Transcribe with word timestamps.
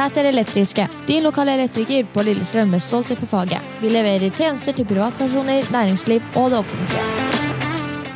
Sæter 0.00 0.24
Elektriske, 0.30 0.86
din 1.04 1.26
lokale 1.26 1.52
elektriker 1.58 2.06
på 2.14 2.22
Lillestrøm 2.24 2.70
med 2.72 2.80
stolthet 2.80 3.18
for 3.20 3.28
faget. 3.28 3.60
Vi 3.82 3.90
leverer 3.92 4.30
tjenester 4.32 4.72
til 4.72 4.86
privatpersoner, 4.88 5.66
næringsliv 5.74 6.22
og 6.40 6.46
det 6.50 6.58
offentlige. 6.58 7.02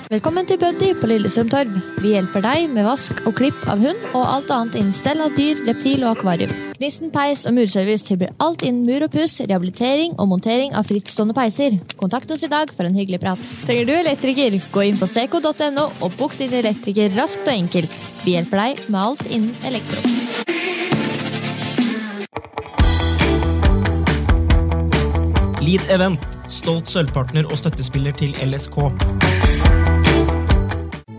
Velkommen 0.09 0.47
til 0.49 0.57
Buddy 0.63 0.95
på 1.01 1.11
Lillestrøm 1.11 1.51
Torv. 1.53 1.75
Vi 2.01 2.15
hjelper 2.15 2.41
deg 2.41 2.71
med 2.73 2.89
vask 2.89 3.21
og 3.29 3.37
klipp 3.37 3.67
av 3.69 3.85
hund 3.85 4.01
og 4.15 4.23
alt 4.23 4.55
annet 4.57 4.79
innen 4.81 4.97
stell 4.97 5.21
av 5.21 5.37
dyr, 5.37 5.61
reptil 5.69 6.07
og 6.07 6.15
akvarium. 6.15 6.55
Gnisten 6.79 7.13
peis 7.13 7.45
og 7.45 7.53
murservice 7.59 8.09
tilbyr 8.09 8.33
alt 8.47 8.65
innen 8.65 8.89
mur 8.89 9.05
og 9.05 9.13
puss, 9.13 9.37
rehabilitering 9.45 10.17
og 10.17 10.31
montering 10.33 10.73
av 10.73 10.89
frittstående 10.89 11.37
peiser. 11.37 11.77
Kontakt 12.01 12.33
oss 12.33 12.47
i 12.49 12.53
dag 12.55 12.73
for 12.73 12.89
en 12.89 12.97
hyggelig 12.97 13.21
prat. 13.27 13.53
Trenger 13.67 13.91
du 13.91 13.95
elektriker? 13.99 14.57
Gå 14.73 14.89
inn 14.89 14.97
på 14.97 15.11
seco.no 15.11 15.91
og 16.01 16.17
bok 16.17 16.41
din 16.41 16.57
elektriker 16.65 17.13
raskt 17.21 17.45
og 17.45 17.53
enkelt. 17.59 18.05
Vi 18.25 18.39
hjelper 18.39 18.71
deg 18.71 18.87
med 18.89 19.03
alt 19.05 19.29
innen 19.29 19.53
elektro. 19.69 20.01
Lead 25.65 25.81
Event, 25.89 26.21
stolt 26.53 26.91
sølvpartner 26.93 27.47
og 27.49 27.57
støttespiller 27.57 28.13
til 28.19 28.35
LSK. 28.45 28.75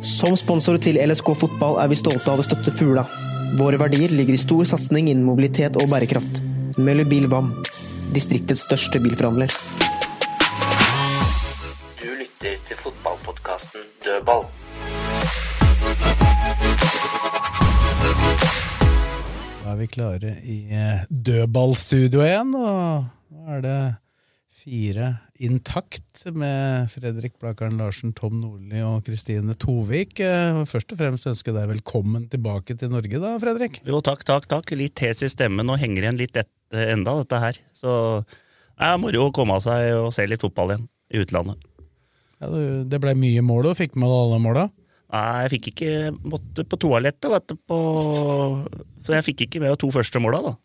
Som 0.05 0.35
sponsor 0.37 0.77
til 0.85 0.99
LSK 1.01 1.31
fotball 1.39 1.79
er 1.81 1.89
vi 1.89 1.97
stolte 1.97 2.29
av 2.29 2.43
å 2.43 2.45
støtte 2.45 2.73
Fugla. 2.75 3.07
Våre 3.57 3.79
verdier 3.81 4.13
ligger 4.13 4.37
i 4.37 4.41
stor 4.43 4.67
satsing 4.69 5.09
innen 5.09 5.25
mobilitet 5.25 5.79
og 5.81 5.89
bærekraft. 5.89 6.43
Møller 6.77 7.09
Bil 7.09 7.25
VAM, 7.31 7.55
distriktets 8.13 8.67
største 8.67 9.01
bilforhandler. 9.01 9.49
Du 12.03 12.07
lytter 12.13 12.61
til 12.69 12.81
fotballpodkasten 12.83 13.89
Dødball. 14.05 14.45
Da 19.65 19.73
er 19.73 19.77
vi 19.81 19.91
klare 19.97 20.39
i 20.45 20.63
eh, 20.69 21.05
dødballstudio 21.09 22.27
igjen, 22.29 22.53
og 22.53 23.07
nå 23.33 23.55
er 23.57 23.69
det 23.71 23.79
fire 24.65 25.11
intakt 25.45 26.23
med 26.33 26.89
Fredrik 26.89 27.35
Blakaren 27.41 27.77
Larsen, 27.77 28.13
Tom 28.17 28.39
Nordli 28.41 28.81
og 28.81 29.03
Kristine 29.05 29.53
Tovik. 29.61 30.17
Eh, 30.23 30.63
Først 30.65 30.93
og 30.95 30.99
fremst 31.01 31.27
ønsker 31.29 31.51
jeg 31.51 31.59
deg 31.59 31.69
velkommen 31.75 32.25
tilbake 32.31 32.77
til 32.79 32.89
Norge, 32.93 33.19
da, 33.21 33.35
Fredrik. 33.41 33.81
Jo, 33.85 34.01
takk, 34.05 34.25
takk, 34.25 34.47
takk. 34.49 34.73
Litt 34.77 35.03
hes 35.05 35.21
i 35.25 35.29
stemmen 35.29 35.69
og 35.69 35.77
henger 35.81 36.07
igjen 36.07 36.19
litt 36.19 36.39
etter 36.41 36.93
enda, 36.95 37.13
dette 37.21 37.41
her. 37.43 37.61
Så 37.77 37.91
det 38.25 38.89
er 38.89 38.97
moro 39.01 39.27
å 39.27 39.35
komme 39.35 39.59
av 39.59 39.63
seg 39.67 39.91
og 39.99 40.09
se 40.15 40.25
litt 40.27 40.41
fotball 40.41 40.73
igjen 40.73 40.89
i 41.13 41.21
utlandet. 41.21 41.61
Ja, 42.41 42.49
det 42.89 42.99
ble 43.03 43.13
mye 43.15 43.45
mål, 43.45 43.69
og 43.69 43.77
fikk 43.79 43.93
med 44.01 44.11
alle 44.11 44.41
måla. 44.43 44.65
Nei, 45.13 45.45
jeg 45.45 45.53
fikk 45.59 45.67
ikke 45.71 45.91
måtte 46.25 46.65
på 46.65 46.79
toalettet, 46.81 47.29
vet 47.31 47.51
du, 47.51 47.55
på 47.69 47.77
Så 49.05 49.13
jeg 49.13 49.27
fikk 49.29 49.45
ikke 49.45 49.61
med 49.61 49.75
de 49.75 49.83
to 49.85 49.91
første 49.93 50.19
måla, 50.19 50.41
da. 50.49 50.55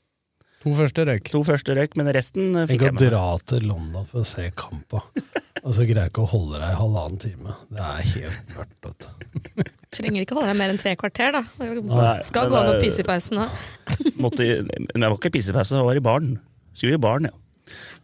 To 0.60 0.72
første 0.76 1.04
røyk. 1.08 1.30
To 1.32 1.40
første 1.46 1.72
røyk, 1.76 1.94
men 1.96 2.10
resten 2.12 2.50
fikk 2.68 2.82
jeg 2.84 2.92
Tenk 2.92 3.00
jeg 3.00 3.08
å 3.08 3.10
dra 3.14 3.22
til 3.48 3.62
London 3.70 4.04
for 4.08 4.20
å 4.20 4.26
se 4.28 4.50
kampa, 4.52 5.00
og 5.64 5.70
så 5.72 5.86
greier 5.88 6.02
jeg 6.04 6.12
ikke 6.12 6.24
å 6.26 6.30
holde 6.34 6.60
deg 6.60 6.74
i 6.74 6.78
halvannen 6.82 7.20
time. 7.22 7.54
Det 7.72 7.86
er 7.86 8.10
helt 8.10 8.52
mørkt. 8.58 8.84
du. 8.84 9.64
Trenger 9.96 10.26
ikke 10.26 10.36
holde 10.36 10.50
deg 10.52 10.58
mer 10.60 10.74
enn 10.74 10.80
tre 10.82 10.92
kvarter, 11.00 11.32
da. 11.38 11.42
Nei, 11.64 12.12
Skal 12.28 12.52
gå 12.52 12.60
an 12.60 12.74
å 12.74 12.80
pisse 12.82 13.00
i 13.00 13.08
pausen 13.08 13.40
òg. 13.46 13.56
Men 14.20 14.36
jeg 14.44 15.08
var 15.08 15.16
ikke 15.16 15.32
i 15.32 15.36
pissepause, 15.38 15.80
jeg 15.80 15.88
var 15.88 15.96
i 16.02 16.04
baren. 16.04 16.36
Skulle 16.76 17.00
i 17.00 17.02
baren, 17.08 17.30
ja. 17.30 17.36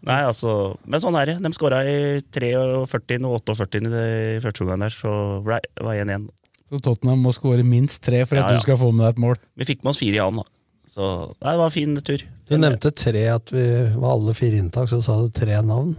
Nei, 0.07 0.21
altså, 0.23 0.77
Men 0.87 1.03
sånn 1.03 1.17
er 1.19 1.33
det. 1.33 1.37
De 1.43 1.51
skåra 1.57 1.83
i 1.85 2.21
43 2.33 2.51
og 2.57 2.89
48 2.89 3.81
i 4.01 4.41
første 4.45 4.65
omgang 4.65 4.85
der, 4.87 4.95
så 4.95 5.13
ble, 5.45 5.61
det 5.77 5.85
var 5.87 5.99
1-1. 5.99 6.29
Så 6.67 6.81
Tottenham 6.83 7.23
må 7.23 7.31
skåre 7.35 7.63
minst 7.67 8.01
tre 8.03 8.25
for 8.27 8.41
at 8.41 8.47
Ja, 8.49 8.53
ja. 8.55 8.59
du 8.59 8.65
skal 8.65 8.79
få 8.81 8.91
med 8.95 9.05
deg 9.07 9.15
et 9.17 9.23
mål. 9.23 9.41
Vi 9.59 9.69
fikk 9.69 9.85
med 9.85 9.93
oss 9.93 10.01
fire 10.03 10.19
i 10.19 10.23
annen, 10.25 10.43
da. 10.43 10.56
Så 10.87 11.07
nei, 11.43 11.53
det 11.53 11.59
var 11.59 11.67
en 11.67 11.75
fin 11.75 11.97
tur. 12.07 12.23
Du 12.47 12.55
nevnte 12.59 12.93
tre, 12.95 13.25
at 13.33 13.51
vi 13.53 13.65
var 13.97 14.15
alle 14.15 14.35
fire 14.39 14.61
inntak, 14.63 14.91
så 14.91 15.01
sa 15.05 15.19
du 15.23 15.33
tre 15.35 15.59
navn. 15.67 15.97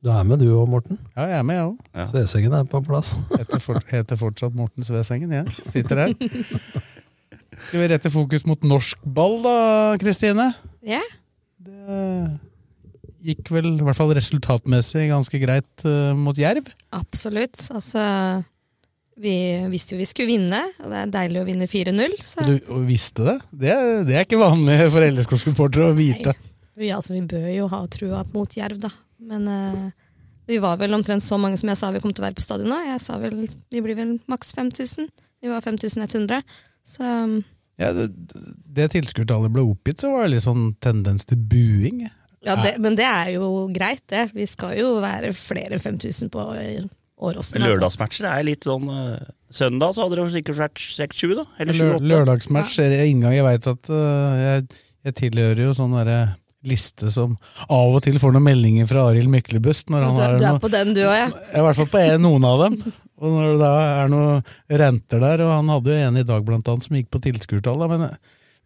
Du 0.00 0.08
er 0.08 0.22
med 0.24 0.40
du 0.40 0.46
òg, 0.48 0.64
Morten? 0.70 0.96
Ja, 1.12 1.26
jeg 1.28 1.38
er 1.40 1.44
med, 1.44 1.58
jeg 1.58 1.66
òg. 1.66 1.80
Ja. 1.92 2.06
Svesengen 2.08 2.54
er 2.56 2.68
på 2.70 2.80
plass. 2.86 3.12
Heter, 3.36 3.60
for, 3.60 3.80
heter 3.90 4.20
fortsatt 4.20 4.54
Morten 4.56 4.86
Svesengen, 4.86 5.34
jeg. 5.34 5.50
Sitter 5.68 6.06
her. 6.06 6.14
Skal 7.66 7.82
vi 7.82 7.88
rette 7.92 8.12
fokus 8.12 8.46
mot 8.48 8.62
norsk 8.64 9.02
ball, 9.04 9.42
da, 9.44 9.56
Kristine? 10.00 10.46
Ja. 10.86 11.02
Det 11.60 11.98
gikk 13.20 13.50
vel, 13.52 13.74
i 13.74 13.84
hvert 13.84 13.98
fall 13.98 14.14
resultatmessig, 14.16 15.10
ganske 15.10 15.40
greit 15.42 15.84
uh, 15.84 16.16
mot 16.16 16.38
Jerv. 16.38 16.70
Absolutt. 16.96 17.60
Altså, 17.74 18.00
vi 19.20 19.34
visste 19.68 19.94
jo 19.94 20.00
vi 20.00 20.08
skulle 20.08 20.32
vinne, 20.32 20.60
og 20.80 20.92
det 20.92 21.00
er 21.00 21.14
deilig 21.14 21.40
å 21.42 21.46
vinne 21.48 21.68
4-0. 21.68 22.14
Og 22.40 22.68
du 22.70 22.86
visste 22.88 23.26
det? 23.26 23.36
Det 23.62 23.72
er, 23.74 23.90
det 24.08 24.16
er 24.16 24.26
ikke 24.26 24.40
vanlig 24.40 24.78
for 24.94 25.04
LSK-supportere 25.04 25.90
å 25.90 25.96
vite. 25.96 26.34
vi, 26.80 26.92
altså, 26.94 27.14
vi 27.16 27.24
bør 27.28 27.48
jo 27.52 27.68
ha 27.72 27.82
trua 27.92 28.22
mot 28.32 28.56
Jerv, 28.56 28.80
da. 28.82 28.92
Men 29.20 29.48
uh, 29.50 29.88
vi 30.48 30.58
var 30.62 30.80
vel 30.80 30.96
omtrent 30.96 31.24
så 31.24 31.38
mange 31.38 31.60
som 31.60 31.70
jeg 31.70 31.78
sa 31.78 31.90
vi 31.94 32.00
kom 32.02 32.14
til 32.14 32.24
å 32.24 32.28
være 32.28 32.38
på 32.38 32.44
stadion 32.44 32.72
nå. 32.72 32.78
Jeg 32.88 33.02
sa 33.04 33.18
vel 33.22 33.42
vi 33.44 33.82
blir 33.84 33.98
vel 33.98 34.14
maks 34.30 34.54
5000. 34.56 35.10
Vi 35.40 35.50
var 35.52 35.64
5100. 35.64 36.40
Så 36.86 37.04
um, 37.04 37.40
Ja, 37.80 37.92
det, 37.96 38.08
det 38.68 38.90
tilskuertallet 38.96 39.52
ble 39.52 39.66
oppgitt, 39.68 40.02
så 40.02 40.14
var 40.14 40.26
det 40.26 40.34
litt 40.34 40.46
sånn 40.46 40.72
tendens 40.82 41.28
til 41.28 41.38
buing. 41.38 42.06
ja, 42.44 42.56
det, 42.64 42.78
Men 42.80 42.96
det 42.98 43.06
er 43.06 43.34
jo 43.36 43.68
greit, 43.72 44.02
det. 44.12 44.30
Vi 44.36 44.48
skal 44.48 44.78
jo 44.80 44.96
være 45.04 45.34
flere 45.36 45.76
enn 45.76 45.84
5000 45.84 46.32
på 46.32 46.48
eh, 46.56 46.88
Åråsen. 47.20 47.60
Altså. 47.60 47.68
lørdagsmatcher 47.68 48.26
er 48.30 48.44
litt 48.48 48.64
sånn 48.68 48.88
eh, 48.88 49.28
Søndag 49.50 49.96
så 49.96 50.04
hadde 50.06 50.16
det 50.20 50.28
sikkert 50.32 50.60
vært 50.60 50.78
6-7, 50.78 51.32
da. 51.34 51.44
Eller 51.58 51.74
7-8. 51.74 52.04
lørdagsmatch 52.06 52.76
er 52.84 52.92
inngang. 53.02 53.34
Jeg 53.34 53.42
veit 53.48 53.66
at 53.66 53.88
øh, 53.90 54.42
jeg, 54.44 54.68
jeg 55.08 55.16
tilhører 55.18 55.62
jo 55.64 55.72
sånn 55.74 55.96
derre 55.98 56.20
liste 56.70 57.08
som 57.10 57.34
av 57.72 57.96
og 57.96 58.02
til 58.04 58.18
får 58.20 58.34
noen 58.36 58.44
meldinger 58.46 58.86
fra 58.86 59.06
Arild 59.10 59.30
Myklebust. 59.32 59.88
Når 59.90 60.06
han 60.06 60.14
Du, 60.18 60.22
er- 60.22 60.38
du 60.38 60.44
er 60.44 60.54
noe, 60.54 60.62
på 60.62 60.70
den, 60.70 60.92
du 60.94 61.00
òg, 61.02 61.16
ja. 61.18 61.28
jeg 61.50 61.62
i 61.62 61.64
hvert 61.66 61.78
fall 61.80 61.90
på 61.90 62.02
en, 62.04 62.20
noen 62.22 62.46
av 62.46 62.62
dem. 62.66 62.76
Og 63.20 63.34
når 63.36 63.48
det 63.52 63.60
da 63.60 63.72
er 64.04 64.12
noen 64.12 64.44
renter 64.80 65.20
der, 65.26 65.42
og 65.44 65.50
han 65.56 65.72
hadde 65.74 65.90
jo 65.96 66.04
en 66.08 66.20
i 66.22 66.26
dag 66.30 66.44
blant 66.46 66.70
annet 66.72 66.86
som 66.86 66.96
gikk 66.96 67.10
på 67.12 67.20
tilskuertall, 67.26 67.82
men 67.90 68.06
øh, 68.06 68.14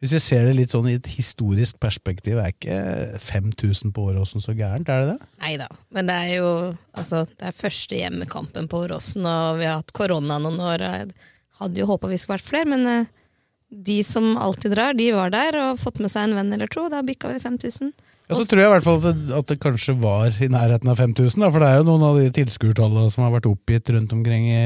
hvis 0.04 0.12
vi 0.18 0.20
ser 0.20 0.42
det 0.44 0.56
litt 0.58 0.72
sånn 0.74 0.90
i 0.90 0.98
et 0.98 1.06
historisk 1.08 1.78
perspektiv, 1.80 2.36
er 2.36 2.52
ikke 2.52 2.76
5000 3.24 3.94
på 3.96 4.02
Åråsen 4.10 4.44
så 4.44 4.52
gærent, 4.52 4.90
er 4.92 5.00
det 5.00 5.14
det? 5.14 5.28
Nei 5.40 5.54
da, 5.62 5.68
men 5.96 6.10
det 6.10 6.16
er 6.26 6.32
jo 6.42 6.50
altså, 6.92 7.22
det 7.30 7.48
er 7.48 7.56
første 7.56 7.96
hjemmekampen 7.96 8.68
på 8.68 8.82
Åråsen, 8.84 9.24
og 9.24 9.62
vi 9.62 9.68
har 9.70 9.80
hatt 9.80 9.94
korona 9.96 10.36
noen 10.44 10.60
år. 10.60 10.84
og 10.84 10.98
Jeg 11.00 11.30
hadde 11.62 11.80
jo 11.80 11.88
håpa 11.88 12.12
vi 12.12 12.20
skulle 12.20 12.36
vært 12.36 12.50
flere, 12.50 12.68
men 12.74 12.84
eh, 12.90 13.12
de 13.88 14.02
som 14.04 14.34
alltid 14.36 14.76
drar, 14.76 14.98
de 14.98 15.08
var 15.16 15.32
der 15.32 15.56
og 15.62 15.80
fått 15.80 16.02
med 16.04 16.12
seg 16.12 16.28
en 16.28 16.36
venn 16.36 16.52
eller 16.52 16.68
to. 16.68 16.84
Da 16.92 17.00
bikka 17.06 17.32
vi 17.32 17.40
5000. 17.40 17.94
Ja, 18.28 18.36
så 18.36 18.44
tror 18.48 18.60
jeg 18.60 18.68
i 18.68 18.72
hvert 18.72 18.84
fall 18.84 19.00
at 19.00 19.04
det, 19.08 19.34
at 19.40 19.50
det 19.50 19.58
kanskje 19.60 19.96
var 20.00 20.36
i 20.40 20.52
nærheten 20.52 20.88
av 20.88 21.00
5000, 21.00 21.42
da, 21.44 21.50
for 21.52 21.64
det 21.64 21.68
er 21.68 21.80
jo 21.80 21.88
noen 21.90 22.06
av 22.08 22.20
de 22.20 22.30
tilskuertallene 22.32 23.12
som 23.12 23.26
har 23.26 23.34
vært 23.34 23.48
oppgitt 23.50 23.92
rundt 23.92 24.14
omkring 24.16 24.46
i 24.48 24.64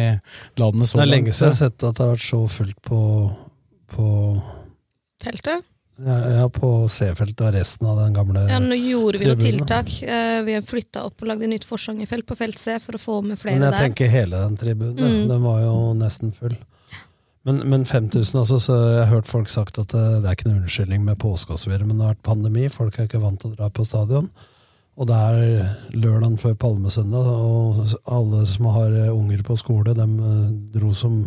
landet 0.61 0.91
så 0.91 1.01
Det 1.01 1.07
er 1.07 1.15
lenge 1.15 1.35
siden 1.35 1.51
jeg 1.51 1.57
har 1.57 1.63
sett 1.63 1.83
at 1.83 1.99
det 1.99 2.05
har 2.05 2.13
vært 2.15 2.27
så 2.29 2.41
fullt 2.55 2.79
på, 2.87 3.01
på, 3.95 4.13
Feltet? 5.23 5.67
ja, 5.99 6.45
på 6.55 6.69
C-feltet 6.87 7.41
og 7.43 7.55
resten 7.57 7.89
av 7.91 7.97
den 7.99 8.15
gamle 8.15 8.45
Ja, 8.47 8.61
nå 8.63 8.77
gjorde 8.79 9.19
vi 9.19 9.27
noen 9.27 9.41
tiltak. 9.43 9.91
Eh, 10.07 10.43
Vi 10.47 10.55
har 10.55 10.63
flytta 10.63 11.03
opp 11.09 11.25
og 11.25 11.27
lagd 11.33 11.43
et 11.43 11.51
nytt 11.51 11.67
Forsangerfelt 11.67 12.27
på 12.29 12.37
felt 12.39 12.61
C 12.63 12.77
for 12.79 12.95
å 12.95 13.01
få 13.03 13.17
med 13.27 13.41
flere 13.41 13.59
der. 13.59 13.65
Men 13.65 13.67
jeg 13.67 13.75
der. 13.75 13.89
tenker 13.89 14.13
hele 14.13 14.43
den 14.45 14.57
tribunen. 14.61 14.95
Mm. 14.95 15.25
Den 15.33 15.43
var 15.43 15.65
jo 15.65 15.73
nesten 15.99 16.31
full. 16.37 16.55
Men, 17.49 17.59
men 17.71 17.85
5000, 17.89 18.39
altså, 18.39 18.61
så 18.61 18.77
jeg 18.77 19.01
har 19.07 19.11
hørt 19.11 19.27
folk 19.31 19.49
sagt 19.51 19.79
at 19.81 19.91
det, 19.95 20.05
det 20.23 20.29
er 20.29 20.37
ikke 20.37 20.51
noe 20.51 20.61
unnskyldning 20.61 21.03
med 21.07 21.19
påske 21.19 21.55
osv., 21.57 21.75
men 21.81 21.97
det 21.97 22.05
har 22.05 22.15
vært 22.15 22.27
pandemi, 22.27 22.69
folk 22.69 22.99
er 22.99 23.09
ikke 23.09 23.23
vant 23.23 23.41
til 23.41 23.55
å 23.55 23.59
dra 23.59 23.71
på 23.73 23.87
stadion. 23.89 24.29
Og 24.99 25.07
det 25.07 25.17
er 25.17 25.75
lørdagen 25.95 26.37
før 26.43 26.57
Palmesøndag, 26.59 27.27
og 27.27 27.95
alle 28.11 28.45
som 28.51 28.71
har 28.75 28.95
eh, 28.95 29.11
unger 29.15 29.43
på 29.47 29.57
skole, 29.59 29.95
de 29.99 30.07
dro 30.75 30.93
som, 30.95 31.21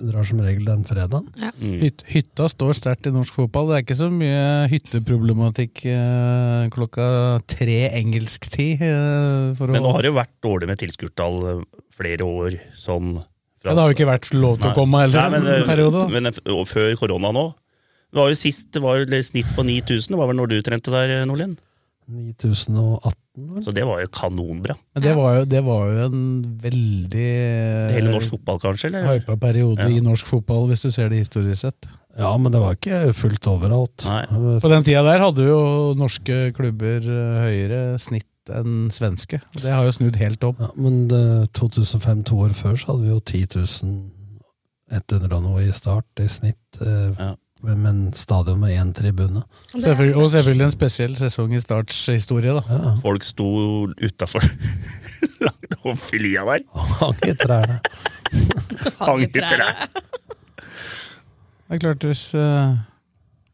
drar 0.00 0.26
som 0.28 0.40
regel 0.42 0.64
den 0.68 0.84
fredagen. 0.88 1.26
Hyt, 1.60 2.04
hytta 2.10 2.48
står 2.50 2.76
sterkt 2.78 3.08
i 3.08 3.12
norsk 3.14 3.34
fotball. 3.36 3.70
Det 3.70 3.76
er 3.78 3.84
ikke 3.86 3.98
så 3.98 4.08
mye 4.12 4.44
hytteproblematikk 4.72 5.84
eh, 5.92 6.68
klokka 6.74 7.06
tre 7.50 7.78
engelsk 7.98 8.48
tid. 8.52 8.82
Eh, 8.86 9.52
for 9.58 9.72
Men 9.74 9.84
nå 9.84 9.92
har 9.96 10.04
det 10.04 10.12
jo 10.12 10.18
vært 10.20 10.34
dårlig 10.44 10.70
med 10.72 10.80
tilskuertall 10.82 11.38
eh, 11.50 11.62
flere 11.96 12.28
år. 12.28 12.58
sånn 12.78 13.18
ja, 13.62 13.74
det 13.76 13.78
har 13.78 13.92
jo 13.92 13.94
ikke 13.94 14.08
vært 14.08 14.30
lov 14.34 14.56
til 14.58 14.72
å 14.72 14.74
komme 14.74 15.02
heller 15.04 15.28
Nei, 15.28 15.38
men, 15.38 15.50
eh, 15.52 15.66
periode. 15.68 16.06
Men 16.10 16.30
eh, 16.32 16.64
før 16.66 16.96
korona 16.98 17.30
nå, 17.34 17.44
Det 18.12 18.18
var 18.20 18.28
jo 18.28 18.36
sist 18.36 18.72
det 18.74 18.82
var 18.82 18.98
jo 18.98 19.22
snitt 19.24 19.48
på 19.56 19.64
9000. 19.64 20.10
Det 20.12 20.18
var 20.18 20.28
vel 20.28 20.36
når 20.36 20.50
du 20.50 20.56
trente 20.66 20.92
der, 20.92 21.22
Nordlien? 21.24 21.54
9018, 22.10 22.98
vel? 23.06 23.21
Så 23.64 23.72
det 23.72 23.84
var 23.88 24.02
jo 24.02 24.08
kanonbra. 24.12 24.74
Det 25.00 25.14
var 25.16 25.38
jo, 25.38 25.44
det 25.48 25.62
var 25.64 25.86
jo 25.88 26.02
en 26.04 26.24
veldig 26.60 27.28
Hele 27.94 28.10
norsk 28.12 28.34
fotball, 28.34 28.58
kanskje? 28.60 28.90
eller? 28.90 29.06
Hypa 29.18 29.36
periode 29.40 29.86
Ja. 29.86 29.88
i 29.88 30.02
norsk 30.04 30.26
fotball, 30.28 30.66
hvis 30.68 30.82
du 30.84 30.90
ser 30.92 31.08
det 31.08 31.22
historisk 31.22 31.60
sett. 31.64 31.88
Ja, 32.18 32.36
men 32.36 32.52
det 32.52 32.60
var 32.60 32.76
ikke 32.76 33.14
fullt 33.16 33.46
overalt. 33.48 34.04
På 34.60 34.68
den 34.68 34.84
tida 34.84 35.00
der 35.06 35.22
hadde 35.24 35.46
jo 35.48 35.94
norske 35.96 36.52
klubber 36.52 37.00
eh, 37.00 37.40
høyere 37.46 37.98
snitt 37.98 38.28
enn 38.52 38.90
svenske. 38.92 39.40
Det 39.62 39.70
har 39.72 39.86
jo 39.86 39.94
snudd 39.96 40.16
helt 40.20 40.44
opp. 40.44 40.60
Ja, 40.60 40.68
men 40.76 41.06
det, 41.08 41.22
2005, 41.56 42.24
to 42.28 42.36
år 42.44 42.52
før, 42.58 42.76
så 42.76 42.92
hadde 42.92 43.06
vi 43.06 43.14
jo 43.14 43.20
10 43.20 44.12
100 44.92 45.32
og 45.38 45.42
noe 45.46 45.62
i 45.64 45.72
start 45.72 46.20
i 46.20 46.26
snitt. 46.28 46.80
Eh, 46.84 47.32
med 47.62 47.86
en 47.86 48.12
stadion 48.12 48.60
med 48.60 48.74
én 48.74 48.92
tribune. 48.94 49.42
Selvfølgelig, 49.72 50.16
og 50.18 50.30
selvfølgelig 50.30 50.64
en 50.66 50.74
spesiell 50.74 51.16
sesong 51.16 51.54
i 51.54 51.60
Starts 51.62 51.98
historie, 52.10 52.54
da. 52.56 52.94
Folk 53.02 53.24
sto 53.26 53.46
utafor 54.02 54.42
langt 55.46 55.76
over 55.84 56.14
i 56.16 56.22
lia 56.22 56.44
der. 56.48 56.64
Hang 56.98 57.20
i 57.28 57.34
trærne. 57.38 57.78
Hang 59.06 59.22
i 59.22 59.30
trærne. 59.30 59.68
Det 61.72 61.78
er 61.78 61.84
klart, 61.86 62.04
hvis 62.04 62.24
uh, 62.36 62.74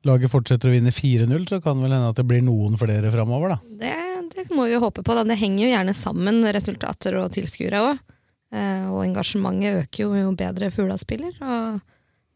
laget 0.09 0.33
fortsetter 0.33 0.71
å 0.71 0.75
vinne 0.75 0.95
4-0, 0.95 1.45
så 1.51 1.61
kan 1.63 1.79
det 1.79 1.87
vel 1.87 1.95
hende 1.99 2.09
at 2.11 2.19
det 2.19 2.27
blir 2.27 2.43
noen 2.43 2.79
flere 2.81 3.13
framover, 3.15 3.55
da. 3.55 3.77
Det, 3.85 3.93
det 4.35 4.49
må 4.51 4.67
vi 4.67 4.75
jo 4.75 4.83
håpe 4.83 5.05
på. 5.05 5.15
Da. 5.15 5.27
Det 5.29 5.39
henger 5.39 5.67
jo 5.67 5.75
gjerne 5.75 5.95
sammen, 5.95 6.41
resultater 6.57 7.21
og 7.21 7.31
tilskuere 7.37 7.85
òg. 7.93 8.01
Uh, 8.49 8.89
og 8.95 9.05
engasjementet 9.05 9.85
øker 9.85 10.07
jo 10.07 10.17
jo 10.17 10.33
bedre 10.33 10.73
Fugla 10.73 10.97
spiller. 10.99 11.37
Og 11.45 11.79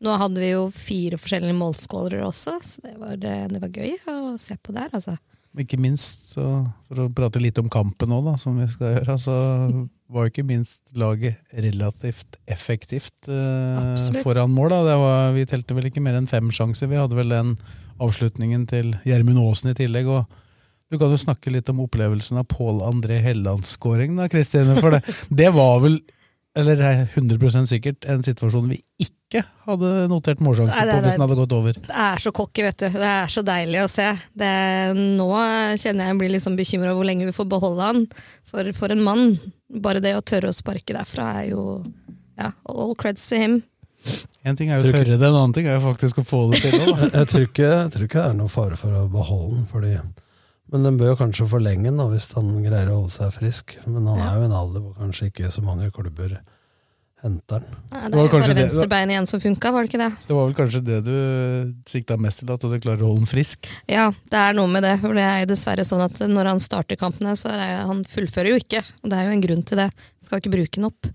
nå 0.02 0.14
hadde 0.20 0.42
vi 0.42 0.52
jo 0.52 0.66
fire 0.74 1.18
forskjellige 1.20 1.58
målskålere 1.58 2.24
også, 2.26 2.56
så 2.66 2.86
det 2.86 2.96
var, 3.00 3.18
det 3.20 3.60
var 3.62 3.76
gøy 3.76 3.94
å 4.10 4.16
se 4.40 4.56
på 4.58 4.74
der, 4.74 4.90
altså. 4.92 5.16
Ikke 5.60 5.76
minst, 5.76 6.30
så, 6.32 6.62
for 6.88 7.04
å 7.04 7.10
prate 7.12 7.40
litt 7.42 7.58
om 7.60 7.68
kampen 7.72 8.08
nå, 8.08 8.22
som 8.40 8.56
vi 8.56 8.66
skal 8.72 8.94
gjøre, 8.96 9.16
så 9.20 9.34
var 10.12 10.26
jo 10.26 10.32
ikke 10.32 10.46
minst 10.48 10.94
laget 10.96 11.40
relativt 11.52 12.38
effektivt 12.50 13.28
eh, 13.28 14.20
foran 14.24 14.52
mål. 14.52 14.72
Var, 14.88 15.32
vi 15.36 15.44
telte 15.48 15.76
vel 15.76 15.90
ikke 15.90 16.02
mer 16.04 16.16
enn 16.16 16.28
fem 16.28 16.48
sjanser. 16.52 16.88
Vi 16.88 17.00
hadde 17.00 17.18
vel 17.18 17.32
den 17.32 17.54
avslutningen 18.02 18.64
til 18.70 18.94
Gjermund 19.08 19.42
Aasen 19.44 19.72
i 19.72 19.76
tillegg. 19.76 20.08
og 20.08 20.40
du 20.92 20.98
kan 21.00 21.12
jo 21.12 21.20
snakke 21.20 21.52
litt 21.54 21.70
om 21.72 21.80
opplevelsen 21.86 22.40
av 22.42 22.48
Pål 22.52 22.82
André 22.84 23.16
Hellands 23.24 23.78
skåring, 23.78 24.12
da, 24.18 24.26
Kristine. 24.32 24.76
For 24.76 24.92
det, 24.92 25.00
det 25.40 25.48
var 25.56 25.80
vel, 25.80 25.96
eller 26.58 26.82
er 26.84 27.02
100% 27.16 27.70
sikkert, 27.70 28.04
en 28.12 28.22
situasjon 28.24 28.68
vi 28.68 28.78
ikke 29.00 29.40
hadde 29.64 29.90
notert 30.12 30.42
målsjansen 30.44 30.76
Nei, 30.76 30.84
det 30.90 30.98
på 30.98 31.06
hvis 31.06 31.16
den 31.16 31.24
hadde 31.24 31.38
gått 31.38 31.54
over. 31.56 31.78
Det 31.86 32.02
er 32.04 32.20
så 32.20 32.32
cocky, 32.36 32.64
vet 32.66 32.82
du. 32.82 32.88
Det 32.98 33.08
er 33.08 33.32
så 33.32 33.44
deilig 33.46 33.80
å 33.80 33.88
se. 33.88 34.08
Det, 34.36 34.52
nå 34.98 35.30
kjenner 35.80 36.04
jeg 36.04 36.12
jeg 36.12 36.20
blir 36.20 36.34
liksom 36.34 36.58
bekymra 36.58 36.90
over 36.92 37.00
hvor 37.00 37.08
lenge 37.08 37.28
vi 37.30 37.34
får 37.36 37.48
beholde 37.54 37.88
han. 37.88 38.04
For, 38.52 38.68
for 38.76 38.92
en 38.92 39.04
mann. 39.06 39.36
Bare 39.82 40.02
det 40.04 40.12
å 40.18 40.24
tørre 40.24 40.52
å 40.52 40.56
sparke 40.56 40.92
derfra 40.92 41.30
er 41.40 41.54
jo 41.54 41.64
ja, 42.36 42.52
all 42.68 42.92
creds 43.00 43.24
to 43.30 43.40
him. 43.40 43.62
En 44.42 44.58
ting 44.58 44.68
er 44.68 44.82
jo 44.82 44.90
å 44.90 44.92
tørre 44.92 45.16
det, 45.16 45.22
en 45.22 45.38
annen 45.38 45.54
ting 45.56 45.68
er 45.70 45.78
jo 45.78 45.86
faktisk 45.86 46.20
å 46.20 46.26
få 46.26 46.42
det 46.52 46.60
til. 46.64 46.76
Jeg, 47.16 47.28
tror 47.30 47.46
ikke, 47.46 47.68
jeg 47.70 47.90
tror 47.94 48.06
ikke 48.08 48.18
det 48.18 48.28
er 48.32 48.38
noen 48.42 48.52
fare 48.52 48.76
for 48.76 48.98
å 48.98 49.06
beholde 49.10 49.60
den, 49.60 49.66
fordi 49.70 49.94
men 50.72 50.86
den 50.86 50.96
bør 51.00 51.12
jo 51.12 51.18
kanskje 51.20 51.46
forlenge 51.50 51.90
den 51.90 52.00
da, 52.00 52.08
hvis 52.08 52.30
han 52.36 52.48
greier 52.64 52.90
å 52.90 53.02
holde 53.02 53.12
seg 53.12 53.34
frisk. 53.34 53.76
Men 53.86 54.08
han 54.08 54.22
er 54.24 54.38
jo 54.38 54.46
i 54.46 54.48
en 54.48 54.56
alder 54.56 54.84
hvor 54.84 54.96
kanskje 54.98 55.28
ikke 55.30 55.50
så 55.52 55.64
mange 55.64 55.90
klubber 55.94 56.38
henter 57.22 57.62
den. 57.62 57.74
Nei, 57.92 58.00
Det 58.02 58.10
det 58.10 58.18
var 58.18 58.24
er 58.24 58.32
bare 58.32 58.54
venstrebeinet 58.58 59.14
igjen 59.14 59.28
som 59.30 59.42
funka, 59.42 59.70
var 59.72 59.84
det 59.84 59.90
ikke 59.92 60.00
det? 60.02 60.08
Det 60.26 60.36
var 60.36 60.48
vel 60.48 60.56
kanskje 60.58 60.80
det 60.88 60.96
du 61.06 61.12
sikta 61.92 62.16
mest 62.18 62.42
til, 62.42 62.50
at 62.50 62.64
du 62.64 62.78
klarer 62.82 63.04
å 63.04 63.12
holde 63.12 63.22
den 63.22 63.30
frisk? 63.30 63.68
Ja, 63.90 64.08
det 64.32 64.40
er 64.40 64.56
noe 64.58 64.70
med 64.72 64.82
det. 64.86 64.96
For 65.04 65.14
det 65.14 65.26
er 65.26 65.44
jo 65.44 65.50
dessverre 65.52 65.84
sånn 65.86 66.02
at 66.02 66.18
når 66.26 66.50
han 66.54 66.62
starter 66.62 66.98
kampene, 66.98 67.36
så 67.38 67.52
er 67.54 67.84
han 67.86 68.02
fullfører 68.08 68.54
jo 68.54 68.62
ikke. 68.64 68.82
Og 69.04 69.12
det 69.12 69.20
er 69.20 69.28
jo 69.28 69.36
en 69.36 69.44
grunn 69.44 69.62
til 69.68 69.84
det. 69.84 69.88
Skal 70.24 70.42
ikke 70.42 70.54
bruke 70.56 70.80
den 70.80 70.88
opp. 70.90 71.12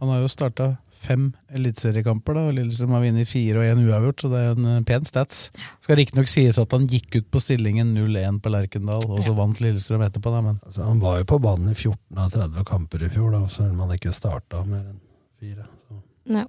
Han 0.00 0.14
har 0.14 0.22
jo 0.24 0.30
starta 0.32 0.70
fem 1.02 1.24
eliteseriekamper, 1.54 2.36
da, 2.38 2.44
Lillestrøm 2.54 2.94
har 2.94 3.02
vunnet 3.04 3.28
fire 3.30 3.58
og 3.62 3.66
én 3.66 3.82
uavgjort, 3.88 4.22
så 4.22 4.30
det 4.32 4.40
er 4.42 4.52
en 4.56 4.68
eh, 4.76 4.80
pen 4.88 5.06
stats. 5.08 5.40
Skal 5.82 5.98
riktignok 5.98 6.30
sies 6.30 6.58
at 6.62 6.74
han 6.76 6.86
gikk 6.90 7.18
ut 7.20 7.28
på 7.34 7.42
stillingen 7.42 7.90
0-1 7.96 8.38
på 8.44 8.52
Lerkendal, 8.54 9.04
og 9.10 9.22
så 9.26 9.34
vant 9.38 9.60
Lillestrøm 9.64 10.04
etterpå, 10.06 10.32
da, 10.34 10.42
men 10.46 10.60
Altså, 10.62 10.84
han 10.86 11.02
var 11.02 11.18
jo 11.20 11.28
på 11.34 11.40
banen 11.42 11.72
i 11.72 11.76
14 11.76 12.22
av 12.22 12.30
30 12.36 12.66
kamper 12.70 13.06
i 13.06 13.10
fjor, 13.12 13.32
da, 13.34 13.42
selv 13.50 13.74
om 13.74 13.84
han 13.86 13.96
ikke 13.98 14.14
starta 14.14 14.62
mer 14.68 14.84
enn 14.86 15.00
fire. 15.42 15.66
Så. 15.82 15.98
Ja. 16.38 16.46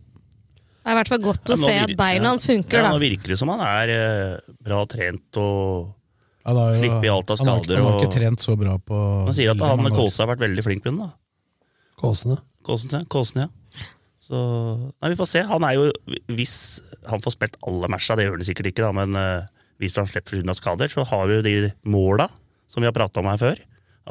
Det 0.84 0.92
er 0.92 0.96
i 0.98 1.00
hvert 1.00 1.12
fall 1.14 1.22
godt 1.24 1.50
å 1.54 1.56
Ja, 1.56 1.60
se 1.64 1.76
at 1.86 1.98
beina 1.98 2.32
hans 2.34 2.46
funker, 2.46 2.78
ja, 2.78 2.86
da. 2.86 2.94
Nå 2.94 3.02
virker 3.02 3.34
det 3.34 3.40
som 3.40 3.52
han 3.54 3.62
er 3.64 3.92
eh, 3.98 4.54
bra 4.68 4.82
trent 4.92 5.40
og 5.40 5.94
ja, 6.44 6.52
har 6.52 6.74
jo, 6.76 6.80
slipper 6.82 7.10
alt 7.14 7.30
av 7.32 7.40
han 7.40 7.48
har, 7.54 7.62
skader. 7.64 7.78
han 7.80 7.88
har 7.88 8.02
ikke 8.04 8.16
trent 8.18 8.44
så 8.44 8.56
bra 8.60 8.74
på 8.84 8.98
Han 9.30 9.36
sier 9.38 9.54
at 9.54 9.62
han. 9.64 9.86
Kolstad 9.96 10.26
har 10.26 10.34
vært 10.34 10.44
veldig 10.44 10.66
flink 10.66 10.84
med 10.84 10.92
den. 10.92 11.06
da. 11.06 11.14
Kåsene. 12.04 12.36
Kåsen, 12.68 12.98
ja. 12.98 13.00
Kåsen, 13.08 13.46
ja. 13.46 13.48
Så, 14.24 14.40
nei, 15.02 15.12
vi 15.12 15.20
får 15.20 15.30
se. 15.30 15.44
Han 15.50 15.66
er 15.68 15.76
jo, 15.76 15.90
Hvis 16.32 16.56
han 17.10 17.24
får 17.24 17.36
spilt 17.36 17.60
alle 17.68 17.90
matcha, 17.92 18.16
det 18.16 18.28
gjør 18.28 18.40
han 18.40 18.48
sikkert 18.48 18.72
ikke, 18.72 18.86
da, 18.86 18.94
men 18.96 19.20
uh, 19.20 19.68
hvis 19.84 20.00
han 20.00 20.08
slipper 20.08 20.40
unna 20.40 20.56
skader, 20.56 20.92
så 20.92 21.04
har 21.10 21.28
vi 21.28 21.38
jo 21.40 21.46
de 21.46 21.56
måla 21.92 22.30
som 22.72 22.84
vi 22.84 22.88
har 22.88 22.96
prata 22.96 23.20
om 23.20 23.28
her 23.28 23.42
før. 23.42 23.60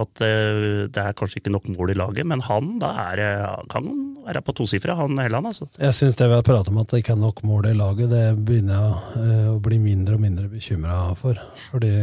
At 0.02 0.22
uh, 0.24 0.88
det 0.92 1.00
er 1.00 1.16
kanskje 1.16 1.40
ikke 1.40 1.52
nok 1.52 1.70
mål 1.72 1.94
i 1.94 1.98
laget, 1.98 2.28
men 2.28 2.44
han 2.44 2.74
da 2.82 2.92
er, 3.08 3.22
eh, 3.24 3.64
kan 3.72 3.88
være 4.26 4.40
på 4.44 4.54
tosifra, 4.60 4.96
han 5.00 5.16
Helland. 5.20 5.48
altså. 5.48 5.68
Jeg 5.80 5.96
syns 5.96 6.16
det 6.20 6.28
vi 6.28 6.38
har 6.38 6.46
pratet 6.46 6.72
om 6.72 6.80
at 6.80 6.92
det 6.92 7.02
ikke 7.02 7.16
er 7.16 7.24
nok 7.24 7.42
mål 7.48 7.70
i 7.72 7.76
laget, 7.76 8.12
det 8.12 8.24
begynner 8.44 8.78
jeg 8.78 9.24
uh, 9.24 9.50
å 9.56 9.60
bli 9.64 9.80
mindre 9.80 10.16
og 10.16 10.24
mindre 10.24 10.48
bekymra 10.52 11.00
for. 11.20 11.40
Fordi, 11.72 11.94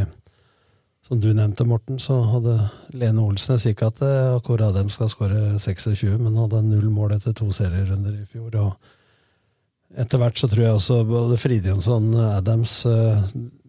som 1.09 1.19
du 1.19 1.31
nevnte, 1.33 1.65
Morten, 1.65 1.97
så 1.97 2.19
hadde 2.29 2.53
Lene 2.94 3.23
Olsen 3.25 3.56
Jeg 3.56 3.63
sier 3.63 3.73
ikke 3.73 3.89
at 3.89 4.01
eh, 4.06 4.35
akkurat 4.35 4.75
dem 4.75 4.91
skal 4.94 5.09
skåre 5.09 5.57
26, 5.57 6.19
men 6.21 6.38
hadde 6.38 6.61
null 6.67 6.91
mål 6.94 7.15
etter 7.15 7.33
to 7.33 7.50
serierunder 7.56 8.13
i 8.13 8.27
fjor. 8.29 8.53
og 8.61 9.97
etter 9.97 10.21
hvert 10.21 10.38
så 10.38 10.45
tror 10.45 10.61
jeg 10.61 10.77
også 10.77 11.00
både 11.09 11.39
Fridjonsson, 11.41 12.11
Adams 12.35 12.73
eh, 12.85 13.23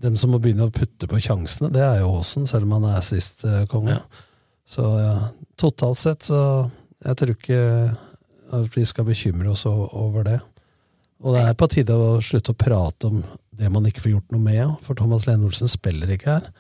Dem 0.05 0.19
som 0.21 0.35
må 0.35 0.41
begynne 0.43 0.69
å 0.69 0.75
putte 0.75 1.09
på 1.09 1.21
sjansene, 1.21 1.73
det 1.73 1.81
er 1.81 2.03
jo 2.03 2.13
Aasen, 2.19 2.45
selv 2.49 2.69
om 2.69 2.77
han 2.77 2.91
er 2.91 3.01
assist-konge. 3.01 3.97
Så 4.69 4.85
ja, 5.01 5.17
totalt 5.61 5.99
sett 5.99 6.29
så 6.29 6.43
Jeg 7.01 7.17
tror 7.17 7.35
ikke 7.35 7.65
at 8.61 8.77
vi 8.77 8.85
skal 8.85 9.07
bekymre 9.09 9.53
oss 9.55 9.65
over 9.67 10.27
det. 10.29 10.39
Og 11.25 11.37
det 11.37 11.45
er 11.47 11.57
på 11.57 11.69
tide 11.73 11.97
å 11.97 12.19
slutte 12.25 12.53
å 12.53 12.59
prate 12.59 13.09
om 13.09 13.23
det 13.57 13.69
man 13.73 13.87
ikke 13.89 14.03
får 14.05 14.13
gjort 14.13 14.35
noe 14.35 14.45
med. 14.45 14.75
For 14.85 14.99
Thomas 14.99 15.25
Lene 15.29 15.49
Olsen 15.49 15.71
spiller 15.71 16.11
ikke 16.13 16.35
her. 16.37 16.51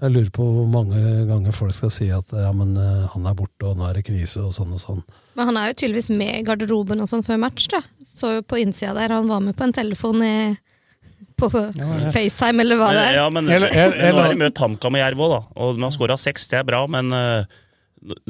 Jeg 0.00 0.12
lurer 0.14 0.30
på 0.32 0.44
hvor 0.48 0.68
mange 0.72 1.00
ganger 1.28 1.52
folk 1.52 1.74
skal 1.76 1.90
si 1.92 2.06
at 2.14 2.30
ja, 2.32 2.50
men 2.56 2.70
eh, 2.80 3.02
han 3.12 3.26
er 3.28 3.34
borte, 3.36 3.66
og 3.68 3.76
nå 3.76 3.84
er 3.90 3.98
det 3.98 4.06
krise, 4.06 4.40
og 4.46 4.54
sånn 4.56 4.72
og 4.72 4.80
sånn. 4.80 5.02
Men 5.36 5.50
han 5.50 5.58
er 5.60 5.70
jo 5.70 5.76
tydeligvis 5.82 6.08
med 6.14 6.38
i 6.38 6.44
garderoben 6.46 7.02
og 7.04 7.10
sånn 7.10 7.24
før 7.26 7.40
match, 7.42 7.66
da. 7.72 7.82
Så 8.08 8.30
jo 8.38 8.42
på 8.48 8.60
innsida 8.62 8.94
der, 8.96 9.12
han 9.18 9.28
var 9.28 9.42
med 9.44 9.56
på 9.58 9.66
en 9.68 9.74
telefon 9.76 10.22
i, 10.24 10.34
på 11.40 11.50
FaceTime, 11.52 12.64
eller 12.64 12.80
hva 12.80 12.88
det 12.96 13.02
er. 13.10 13.18
Ja, 13.20 13.26
men, 13.32 13.48
Eller- 13.48 13.72
eller- 13.76 13.96
men 14.00 14.14
nå 14.16 14.22
har 14.24 14.32
de 14.34 14.40
møtt 14.46 14.62
HamKam 14.64 14.96
og 14.96 15.02
Jerv 15.04 15.20
òg, 15.26 15.34
da. 15.36 15.40
Og 15.60 15.76
de 15.76 15.84
har 15.84 15.92
skåra 15.98 16.16
seks, 16.20 16.48
det 16.48 16.58
er 16.62 16.66
bra, 16.72 16.80
men 16.88 17.12
eh, 17.12 17.44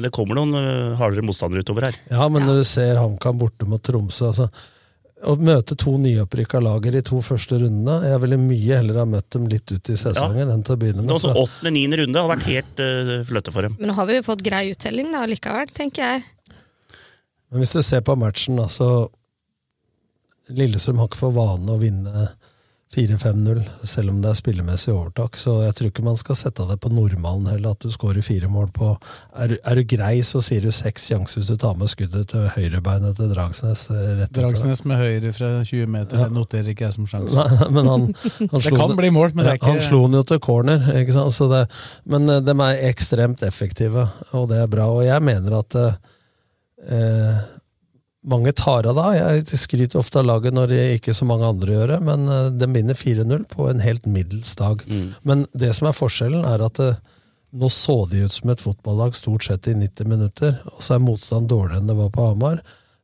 det 0.03 0.11
kommer 0.11 0.35
noen 0.41 0.55
eh, 0.59 0.97
hardere 0.99 1.23
motstandere 1.23 1.63
utover 1.63 1.87
her. 1.87 1.95
Ja, 2.11 2.27
men 2.27 2.43
når 2.47 2.61
du 2.61 2.67
ser 2.67 2.99
HamKam 2.99 3.39
borte 3.39 3.67
mot 3.67 3.83
Tromsø 3.87 4.27
altså, 4.33 4.49
Å 5.21 5.35
møte 5.37 5.75
to 5.77 5.93
nyopprykka 6.01 6.59
lager 6.63 6.95
i 6.97 7.01
to 7.05 7.19
første 7.21 7.59
rundene 7.61 8.09
Jeg 8.09 8.21
ville 8.23 8.39
mye 8.41 8.77
heller 8.79 9.01
ha 9.03 9.05
møtt 9.05 9.27
dem 9.35 9.45
litt 9.51 9.69
ut 9.69 9.91
i 9.93 9.97
sesongen 9.99 10.49
enn 10.49 10.63
til 10.65 10.73
å 10.73 10.81
begynne 10.81 11.03
med. 11.03 11.13
var 11.13 11.21
så 11.21 11.33
Så, 11.35 11.43
Åttende-niende 11.45 11.99
runde 12.01 12.23
har 12.23 12.31
vært 12.31 12.47
helt 12.49 12.81
uh, 12.81 13.11
fløte 13.29 13.53
for 13.53 13.67
dem. 13.67 13.75
Men 13.77 13.91
nå 13.91 13.97
har 13.99 14.09
vi 14.09 14.17
jo 14.17 14.25
fått 14.25 14.41
grei 14.45 14.63
uttelling 14.73 15.11
da, 15.13 15.23
likevel, 15.29 15.69
tenker 15.77 16.07
jeg. 16.07 16.23
men 17.51 17.61
hvis 17.61 17.75
du 17.77 17.81
ser 17.85 18.01
på 18.07 18.15
matchen, 18.17 18.57
da, 18.57 18.65
så 18.71 18.89
Lillestrøm 20.51 20.99
har 20.99 21.07
ikke 21.11 21.21
for 21.21 21.35
vane 21.35 21.69
å 21.69 21.79
vinne 21.79 22.25
4-5-0, 22.91 23.61
selv 23.87 24.11
om 24.11 24.17
det 24.19 24.33
er 24.33 24.35
spillemessig 24.35 24.91
overtak. 24.91 25.37
Så 25.39 25.53
jeg 25.63 25.75
tror 25.77 25.87
ikke 25.87 26.03
man 26.03 26.17
skal 26.19 26.35
sette 26.35 26.65
det 26.67 26.75
på 26.83 26.89
normalen 26.91 27.47
heller, 27.47 27.71
at 27.71 27.85
du 27.85 27.91
skårer 27.93 28.23
fire 28.25 28.49
mål 28.51 28.67
på 28.75 28.89
Er, 29.31 29.53
er 29.63 29.79
du 29.79 29.83
grei, 29.87 30.17
så 30.27 30.41
sier 30.43 30.65
du 30.65 30.73
seks 30.75 31.05
sjanser 31.07 31.39
hvis 31.39 31.51
du 31.53 31.55
tar 31.61 31.77
med 31.79 31.87
skuddet 31.91 32.27
til 32.33 32.49
høyrebeinet 32.51 33.15
til 33.15 33.31
Dragsnes. 33.31 33.85
eh, 33.95 34.09
rett. 34.19 34.33
Dragsnes 34.35 34.83
med 34.83 34.99
høyre 34.99 35.31
fra 35.37 35.53
20 35.63 35.87
meter, 35.87 36.25
det 36.25 36.35
noterer 36.35 36.73
ikke 36.73 36.89
jeg 36.89 36.97
som 36.97 37.07
sjanse. 37.07 37.37
Nei, 37.39 37.47
han, 37.79 38.11
han 38.51 38.65
Det 38.67 38.75
kan 38.75 38.95
bli 38.99 39.13
mål, 39.15 39.31
men 39.35 39.45
det 39.45 39.53
er 39.55 39.61
ikke 39.61 39.71
Han 39.71 39.81
slo 39.87 40.03
den 40.09 40.19
jo 40.19 40.25
til 40.27 40.43
corner, 40.43 40.91
ikke 40.99 41.15
sant? 41.15 41.37
Så 41.37 41.47
det, 41.51 41.63
men 42.11 42.27
eh, 42.27 42.43
de 42.43 42.57
er 42.67 42.83
ekstremt 42.91 43.47
effektive, 43.47 44.09
og 44.35 44.49
det 44.51 44.59
er 44.65 44.71
bra. 44.71 44.91
Og 44.91 45.05
jeg 45.07 45.23
mener 45.23 45.61
at 45.63 45.79
eh, 45.79 47.39
mange 48.21 48.51
tar 48.53 48.85
av 48.89 48.97
da. 48.97 49.07
Jeg 49.15 49.59
skryter 49.59 50.01
ofte 50.01 50.21
av 50.21 50.27
laget 50.29 50.53
når 50.53 50.73
det 50.73 50.81
ikke 50.97 51.15
så 51.17 51.25
mange 51.29 51.47
andre 51.47 51.73
gjør 51.73 51.95
det, 51.95 52.01
men 52.05 52.27
eh, 52.29 52.49
de 52.53 52.69
vinner 52.75 52.97
4-0 52.97 53.47
på 53.49 53.69
en 53.71 53.81
helt 53.83 54.05
middels 54.05 54.53
dag. 54.59 54.83
Men 55.27 55.47
det 55.57 55.73
som 55.77 55.89
er 55.89 55.97
forskjellen, 55.97 56.45
er 56.45 56.65
at 56.67 56.77
det, 56.81 56.91
nå 57.51 57.67
så 57.73 57.97
de 58.07 58.25
ut 58.25 58.35
som 58.35 58.53
et 58.53 58.61
fotballag 58.63 59.17
stort 59.17 59.47
sett 59.47 59.67
i 59.67 59.75
90 59.75 60.07
minutter, 60.07 60.61
og 60.71 60.79
så 60.83 60.95
er 60.95 61.03
motstand 61.03 61.49
dårligere 61.51 61.81
enn 61.81 61.89
det 61.89 61.97
var 61.97 62.13
på 62.15 62.29
Hamar. 62.29 62.61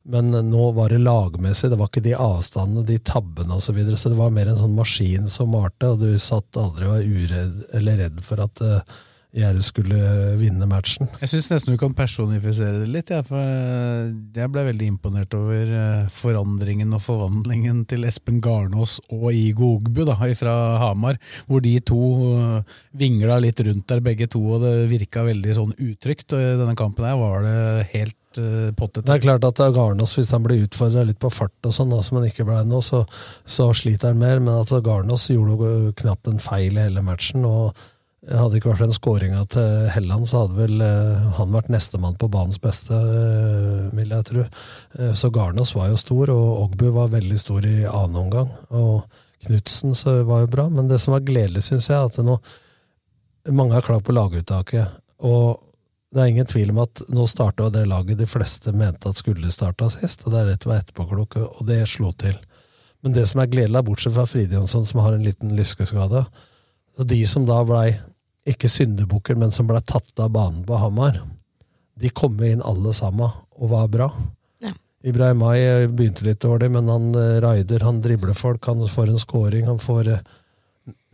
Men 0.07 0.31
nå 0.31 0.69
var 0.71 0.93
det 0.93 1.01
lagmessig, 1.03 1.67
det 1.73 1.79
var 1.81 1.89
ikke 1.89 2.05
de 2.05 2.13
avstandene, 2.15 2.85
de 2.87 2.95
tabbene 3.03 3.57
osv. 3.57 3.65
Så, 3.65 3.75
videre, 3.75 3.99
så 3.99 4.13
det 4.13 4.19
var 4.21 4.31
mer 4.31 4.47
en 4.47 4.61
sånn 4.61 4.77
maskin 4.77 5.27
som 5.27 5.51
malte, 5.51 5.89
og 5.91 5.99
du 5.99 6.13
satt 6.21 6.55
aldri 6.61 6.87
og 6.87 6.93
var 6.93 7.09
uredd 7.09 7.57
eller 7.75 7.99
redd 8.05 8.21
for 8.23 8.39
at 8.45 8.63
uh, 8.63 9.01
Jerv 9.35 9.59
skulle 9.65 9.97
vinne 10.39 10.63
matchen. 10.69 11.09
Jeg 11.19 11.33
syns 11.33 11.49
nesten 11.51 11.75
du 11.75 11.79
kan 11.81 11.95
personifisere 11.95 12.79
det 12.79 12.91
litt. 12.93 13.11
Ja, 13.11 13.19
for 13.27 13.41
eh, 13.43 14.13
jeg 14.37 14.51
ble 14.53 14.63
veldig 14.69 14.87
imponert 14.93 15.35
over 15.35 15.73
eh, 15.77 16.05
forandringen 16.13 16.95
og 16.95 17.03
forvandlingen 17.03 17.81
til 17.91 18.07
Espen 18.07 18.39
Garnås 18.43 19.01
og 19.11 19.27
Igo 19.35 19.73
Ogbu 19.75 20.05
da, 20.07 20.15
fra 20.39 20.53
Hamar. 20.79 21.19
Hvor 21.49 21.59
de 21.65 21.75
to 21.83 21.99
eh, 22.29 22.77
vingla 23.03 23.41
litt 23.43 23.59
rundt 23.67 23.89
der 23.91 24.05
begge 24.05 24.29
to, 24.31 24.45
og 24.55 24.63
det 24.63 24.71
virka 24.93 25.25
veldig 25.27 25.57
sånn 25.59 25.75
utrygt. 25.75 26.31
Og 26.31 26.39
I 26.39 26.55
denne 26.63 26.77
kampen 26.79 27.09
her 27.09 27.19
var 27.19 27.43
det 27.45 27.59
helt 27.97 28.15
Pottet. 28.77 29.01
Det 29.07 29.15
er 29.15 29.21
klart 29.23 29.45
at 29.47 29.57
Garnås, 29.73 30.11
hvis 30.13 30.29
han 30.35 30.43
blir 30.45 30.67
utfordra 30.67 31.01
litt 31.07 31.17
på 31.17 31.31
fart, 31.33 31.55
og 31.65 31.73
sånn, 31.73 31.95
som 32.05 32.19
han 32.19 32.27
ikke 32.27 32.45
ble 32.45 32.59
nå, 32.69 32.83
så, 32.85 32.99
så 33.49 33.71
sliter 33.73 34.11
han 34.11 34.19
mer. 34.21 34.43
Men 34.43 34.59
at 34.59 34.73
Garnås 34.85 35.25
gjorde 35.33 35.95
knapt 35.97 36.29
en 36.29 36.37
feil 36.43 36.77
i 36.77 36.83
hele 36.83 37.01
matchen. 37.01 37.47
og 37.47 37.73
hadde 38.27 38.51
det 38.51 38.59
ikke 38.59 38.73
vært 38.73 38.83
den 38.83 38.95
skåringa 38.95 39.43
til 39.51 39.85
Helland, 39.93 40.27
så 40.27 40.43
hadde 40.43 40.57
vel 40.57 40.81
eh, 40.83 41.27
han 41.37 41.53
vært 41.55 41.69
nestemann 41.71 42.17
på 42.19 42.27
banens 42.31 42.59
beste, 42.59 42.95
eh, 42.95 43.85
vil 43.95 44.11
jeg 44.11 44.27
tro. 44.27 44.43
Eh, 44.99 45.13
så 45.15 45.29
Garnås 45.31 45.71
var 45.77 45.91
jo 45.93 45.99
stor, 46.01 46.31
og 46.33 46.65
Ogbu 46.65 46.89
var 46.95 47.13
veldig 47.13 47.39
stor 47.39 47.67
i 47.67 47.77
annen 47.87 48.19
omgang. 48.25 48.51
Og 48.75 49.07
Knutsen 49.47 49.93
var 50.27 50.41
jo 50.43 50.49
bra, 50.51 50.65
men 50.73 50.89
det 50.89 50.97
som 50.99 51.13
var 51.13 51.23
gledelig, 51.23 51.67
syns 51.67 51.87
jeg, 51.91 52.09
at 52.09 52.17
nå 52.25 52.39
mange 53.53 53.77
har 53.77 53.85
klart 53.85 54.03
på 54.03 54.15
laguttaket. 54.15 54.97
Og 55.23 55.61
det 56.11 56.23
er 56.23 56.31
ingen 56.33 56.49
tvil 56.49 56.73
om 56.73 56.81
at 56.83 57.03
nå 57.13 57.27
starta 57.29 57.69
det 57.71 57.85
laget 57.87 58.19
de 58.19 58.27
fleste 58.27 58.73
mente 58.75 59.07
at 59.07 59.19
skulle 59.19 59.53
starta 59.53 59.87
sist, 59.93 60.25
og 60.25 60.33
det 60.33 60.41
er 60.41 60.51
rett 60.51 60.67
var 60.67 60.81
etterpåklok, 60.81 61.39
og 61.45 61.63
det 61.69 61.83
slo 61.91 62.11
til. 62.17 62.35
Men 63.05 63.13
det 63.15 63.27
som 63.29 63.39
er 63.39 63.51
gledelig, 63.51 63.85
bortsett 63.87 64.17
fra 64.17 64.25
Fridjonsson, 64.27 64.87
som 64.89 65.03
har 65.05 65.15
en 65.15 65.23
liten 65.23 65.53
lyskeskade, 65.55 66.25
så 66.97 67.05
de 67.05 67.21
som 67.29 67.45
da 67.45 67.61
blei 67.63 67.91
ikke 68.47 68.69
syndebukker, 68.71 69.37
men 69.39 69.53
som 69.53 69.67
ble 69.69 69.81
tatt 69.85 70.19
av 70.23 70.31
banen 70.35 70.63
på 70.67 70.79
Hamar, 70.79 71.21
de 71.97 72.09
kom 72.13 72.37
inn 72.45 72.63
alle 72.65 72.93
sammen 72.93 73.29
og 73.57 73.71
var 73.71 73.87
bra. 73.91 74.09
Ja. 74.63 74.73
Ibrahimai 75.07 75.87
begynte 75.89 76.27
litt 76.27 76.43
dårlig, 76.45 76.69
men 76.73 76.89
han 76.91 77.09
uh, 77.17 77.39
raider, 77.43 77.85
han 77.85 78.01
dribler 78.03 78.37
folk, 78.37 78.65
han 78.69 78.85
får 78.89 79.13
en 79.13 79.21
scoring, 79.21 79.65
han 79.67 79.81
får 79.81 80.11
uh, 80.13 80.21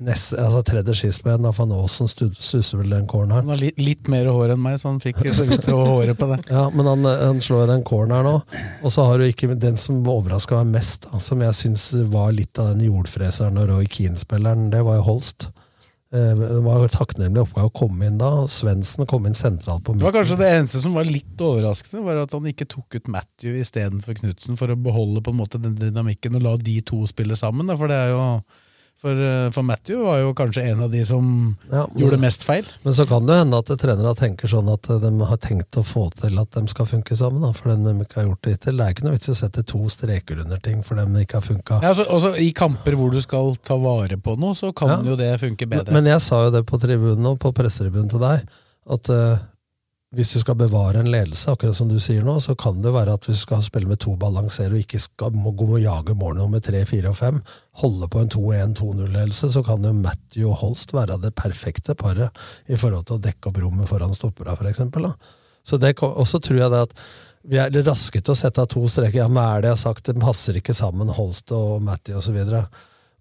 nest, 0.03 0.33
altså 0.37 0.61
tredje 0.67 0.95
sist 0.97 1.23
på 1.23 1.31
en. 1.31 1.47
Van 1.55 1.73
Aasen 1.75 2.09
stusser 2.11 2.81
vel 2.81 2.93
den 2.93 3.07
corneren. 3.07 3.43
Han 3.43 3.53
har 3.53 3.61
litt, 3.61 3.79
litt, 3.79 4.11
mer 4.11 4.27
hår 4.31 4.53
enn 4.55 4.63
meg, 4.63 4.77
så 4.81 4.91
han 4.91 5.01
fikk 5.03 5.23
så 5.33 5.47
vidt 5.47 5.69
håret 5.71 6.19
på 6.19 6.29
det. 6.33 6.39
ja, 6.55 6.67
men 6.75 6.89
han, 6.89 7.07
han 7.07 7.41
slår 7.43 7.69
den 7.71 7.85
corneren 7.87 8.27
nå. 8.27 8.35
Og 8.83 8.93
så 8.93 9.07
har 9.07 9.19
du 9.19 9.27
ikke 9.27 9.53
den 9.55 9.79
som 9.79 10.03
overraska 10.03 10.59
meg 10.61 10.79
mest, 10.81 11.07
da, 11.09 11.21
som 11.23 11.41
jeg 11.45 11.59
syns 11.59 11.89
var 12.13 12.33
litt 12.35 12.59
av 12.61 12.73
den 12.73 12.89
jordfreseren 12.89 13.59
og 13.61 13.71
Roy 13.71 13.89
Keane-spilleren, 13.89 14.69
det 14.73 14.83
var 14.85 14.99
jo 14.99 15.07
Holst. 15.13 15.49
Eh, 16.13 16.33
det 16.37 16.59
var 16.61 16.83
takknemlig 16.93 17.41
oppgave 17.41 17.71
å 17.71 17.73
komme 17.73 18.05
inn 18.05 18.19
da. 18.21 18.43
Svendsen 18.51 19.07
kom 19.09 19.25
inn 19.25 19.37
sentralt 19.37 19.81
på 19.81 19.95
midten. 19.95 20.03
Det 20.03 20.09
var 20.11 20.17
kanskje 20.19 20.37
det 20.43 20.49
eneste 20.59 20.81
som 20.83 20.93
var 20.93 21.09
litt 21.09 21.41
overraskende, 21.41 22.03
var 22.05 22.21
at 22.21 22.35
han 22.37 22.49
ikke 22.51 22.69
tok 22.69 22.99
ut 22.99 23.09
Matthew 23.15 23.57
istedenfor 23.63 24.19
Knutsen, 24.19 24.59
for 24.59 24.69
å 24.69 24.77
beholde 24.77 25.23
på 25.25 25.33
en 25.33 25.39
måte 25.41 25.61
den 25.61 25.73
dynamikken 25.79 26.37
og 26.37 26.45
la 26.45 26.53
de 26.61 26.77
to 26.85 27.01
spille 27.09 27.37
sammen. 27.39 27.71
For 27.79 27.89
det 27.89 27.97
er 27.97 28.13
jo 28.13 28.27
for, 29.03 29.11
eh, 29.11 29.51
for, 29.51 29.65
Matthew 29.67 30.03
var 30.05 30.17
jo 30.21 30.29
kanskje 30.33 30.61
en 30.71 30.79
av 30.85 30.91
de 30.91 31.01
som 31.05 31.25
ja, 31.71 31.81
gjorde 31.99 32.19
mest 32.23 32.45
feil. 32.47 32.69
Men 32.85 32.93
så 32.95 33.03
kan 33.09 33.25
det 33.27 33.35
hende 33.35 33.59
at 33.59 33.71
trenere 33.81 34.13
tenker 34.15 34.47
sånn 34.47 34.69
at 34.71 34.87
de 35.03 35.11
har 35.27 35.39
tenkt 35.43 35.75
å 35.75 35.83
få 35.83 36.05
til 36.21 36.39
at 36.39 36.55
de 36.55 36.63
skal 36.71 36.87
funke 36.87 37.17
sammen. 37.19 37.43
Da, 37.43 37.51
for 37.57 37.73
de 37.73 37.95
ikke 38.05 38.21
har 38.21 38.29
gjort 38.29 38.47
det 38.47 38.53
hittil. 38.55 38.79
Det 38.79 38.85
er 38.85 38.95
ikke 38.95 39.07
noe 39.09 39.17
vits 39.17 39.27
i 39.27 39.33
å 39.33 39.37
sette 39.41 39.65
to 39.67 39.81
streker 39.91 40.39
under 40.45 40.61
ting 40.63 40.79
for 40.87 41.01
dem 41.01 41.17
ikke 41.19 41.41
har 41.41 41.43
funka. 41.43 41.81
Ja, 41.83 41.91
altså, 41.91 42.07
også, 42.07 42.31
I 42.39 42.53
kamper 42.55 42.95
hvor 42.95 43.11
du 43.11 43.19
skal 43.23 43.57
ta 43.59 43.75
vare 43.81 44.15
på 44.15 44.37
noe, 44.39 44.55
så 44.55 44.71
kan 44.71 44.95
ja. 44.95 45.01
jo 45.11 45.19
det 45.19 45.33
funke 45.43 45.67
bedre. 45.67 45.91
Men, 45.91 45.99
men, 45.99 46.13
jeg 46.15 46.23
sa 46.23 46.45
jo 46.45 46.55
det 46.55 46.63
på 46.69 46.79
tribunen 46.79 47.27
og 47.33 47.41
på 47.43 47.51
pressetribunen 47.59 48.07
til 48.13 48.23
deg, 48.23 48.47
at 48.95 49.11
uh, 49.11 49.43
hvis 50.13 50.33
du 50.35 50.39
skal 50.43 50.57
bevare 50.59 51.01
en 51.01 51.09
ledelse, 51.09 51.49
akkurat 51.49 51.77
som 51.77 51.89
du 51.89 51.95
sier 52.01 52.21
nå, 52.25 52.35
så 52.43 52.53
kan 52.59 52.83
det 52.83 52.91
være 52.93 53.15
at 53.17 53.25
hvis 53.25 53.41
du 53.41 53.45
skal 53.47 53.63
spille 53.65 53.89
med 53.89 54.01
to 54.03 54.13
balanserer 54.19 54.75
og 54.75 54.83
ikke 54.83 55.01
skal 55.01 55.33
må 55.33 55.53
og 55.63 55.79
jage 55.81 56.13
mål 56.17 56.37
nummer 56.37 56.61
tre, 56.61 56.83
fire 56.85 57.09
og 57.09 57.17
fem, 57.17 57.39
holde 57.81 58.09
på 58.13 58.21
en 58.21 58.29
2-1-2-0-ledelse, 58.29 59.49
så 59.55 59.63
kan 59.65 59.85
jo 59.85 59.93
Matthew 59.97 60.51
og 60.51 60.59
Holst 60.61 60.93
være 60.93 61.17
det 61.23 61.33
perfekte 61.33 61.95
paret 61.97 62.29
i 62.69 62.77
forhold 62.77 63.07
til 63.09 63.17
å 63.17 63.23
dekke 63.25 63.49
opp 63.49 63.57
rommet 63.63 63.89
foran 63.89 64.13
stoppera, 64.13 64.53
for 64.59 64.69
eksempel. 64.69 65.09
Så 65.65 65.79
og 65.81 66.27
så 66.27 66.39
tror 66.43 66.59
jeg 66.59 66.69
det 66.69 66.85
at 66.89 66.97
vi 67.43 67.57
er 67.59 67.83
raske 67.83 68.21
til 68.21 68.31
å 68.31 68.37
sette 68.37 68.61
av 68.61 68.69
to 68.71 68.85
streker. 68.87 69.23
Ja, 69.23 69.27
hva 69.27 69.49
er 69.55 69.63
det 69.63 69.71
jeg 69.71 69.79
har 69.79 69.81
sagt? 69.81 70.05
Det 70.05 70.21
passer 70.21 70.59
ikke 70.59 70.75
sammen, 70.77 71.09
Holst 71.09 71.51
og 71.51 71.81
Matthew 71.83 72.21
osv 72.21 72.37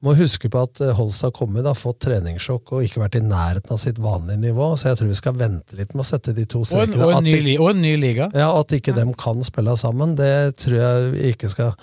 må 0.02 0.14
huske 0.18 0.50
på 0.50 0.64
at 0.66 0.82
eh, 0.82 0.92
Holst 0.98 1.22
har 1.26 1.32
kommet, 1.34 1.66
har 1.66 1.78
fått 1.78 2.00
treningssjokk 2.06 2.74
og 2.74 2.86
ikke 2.86 3.04
vært 3.04 3.18
i 3.20 3.22
nærheten 3.24 3.74
av 3.74 3.80
sitt 3.80 4.00
vanlige 4.02 4.40
nivå. 4.42 4.72
Så 4.76 4.90
jeg 4.90 5.00
tror 5.00 5.10
vi 5.12 5.18
skal 5.18 5.38
vente 5.38 5.78
litt 5.78 5.94
med 5.94 6.04
å 6.04 6.08
sette 6.08 6.34
de 6.36 6.46
to 6.50 6.64
strekene. 6.66 6.98
Og, 6.98 7.14
og, 7.14 7.18
og, 7.22 7.50
og, 7.62 7.66
en 7.70 7.82
ny 7.84 7.96
liga. 8.00 8.28
Ja, 8.34 8.50
At 8.58 8.74
ikke 8.74 8.94
ja. 8.94 9.00
dem 9.02 9.12
kan 9.18 9.44
spille 9.46 9.76
sammen, 9.78 10.16
det 10.18 10.32
tror 10.62 10.78
jeg 10.80 11.10
vi 11.14 11.34
ikke 11.34 11.52
skal 11.52 11.74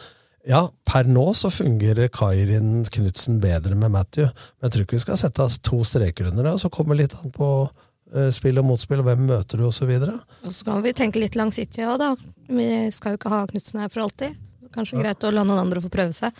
Ja, 0.50 0.66
per 0.88 1.08
nå 1.08 1.26
så 1.36 1.52
fungerer 1.52 2.12
Kairin 2.16 2.86
Knutsen 2.92 3.40
bedre 3.44 3.76
med 3.78 3.92
Matthew, 3.94 4.30
men 4.32 4.68
jeg 4.68 4.76
tror 4.76 4.86
ikke 4.86 4.98
vi 4.98 5.04
skal 5.04 5.20
sette 5.20 5.46
oss 5.46 5.60
to 5.64 5.82
streker 5.88 6.32
under 6.32 6.48
det. 6.48 6.56
Og 6.58 6.64
så 6.64 6.72
kommer 6.74 7.00
litt 7.00 7.16
an 7.20 7.32
på 7.36 7.50
uh, 7.68 8.30
spill 8.36 8.60
og 8.60 8.68
motspill, 8.72 9.04
hvem 9.06 9.28
møter 9.30 9.60
du, 9.60 9.68
osv. 9.68 9.92
Og, 10.00 10.38
og 10.44 10.56
så 10.56 10.68
kan 10.68 10.84
vi 10.84 10.96
tenke 10.98 11.22
litt 11.22 11.40
langsiktig 11.40 11.88
òg, 11.88 12.00
da. 12.02 12.14
Vi 12.50 12.70
skal 12.96 13.14
jo 13.14 13.20
ikke 13.20 13.34
ha 13.36 13.44
Knutsen 13.52 13.84
her 13.84 13.92
for 13.94 14.08
alltid. 14.08 14.40
Kanskje 14.74 14.98
ja. 14.98 15.04
greit 15.04 15.28
å 15.28 15.36
la 15.36 15.44
noen 15.48 15.68
andre 15.68 15.84
få 15.84 15.92
prøve 15.94 16.16
seg. 16.16 16.36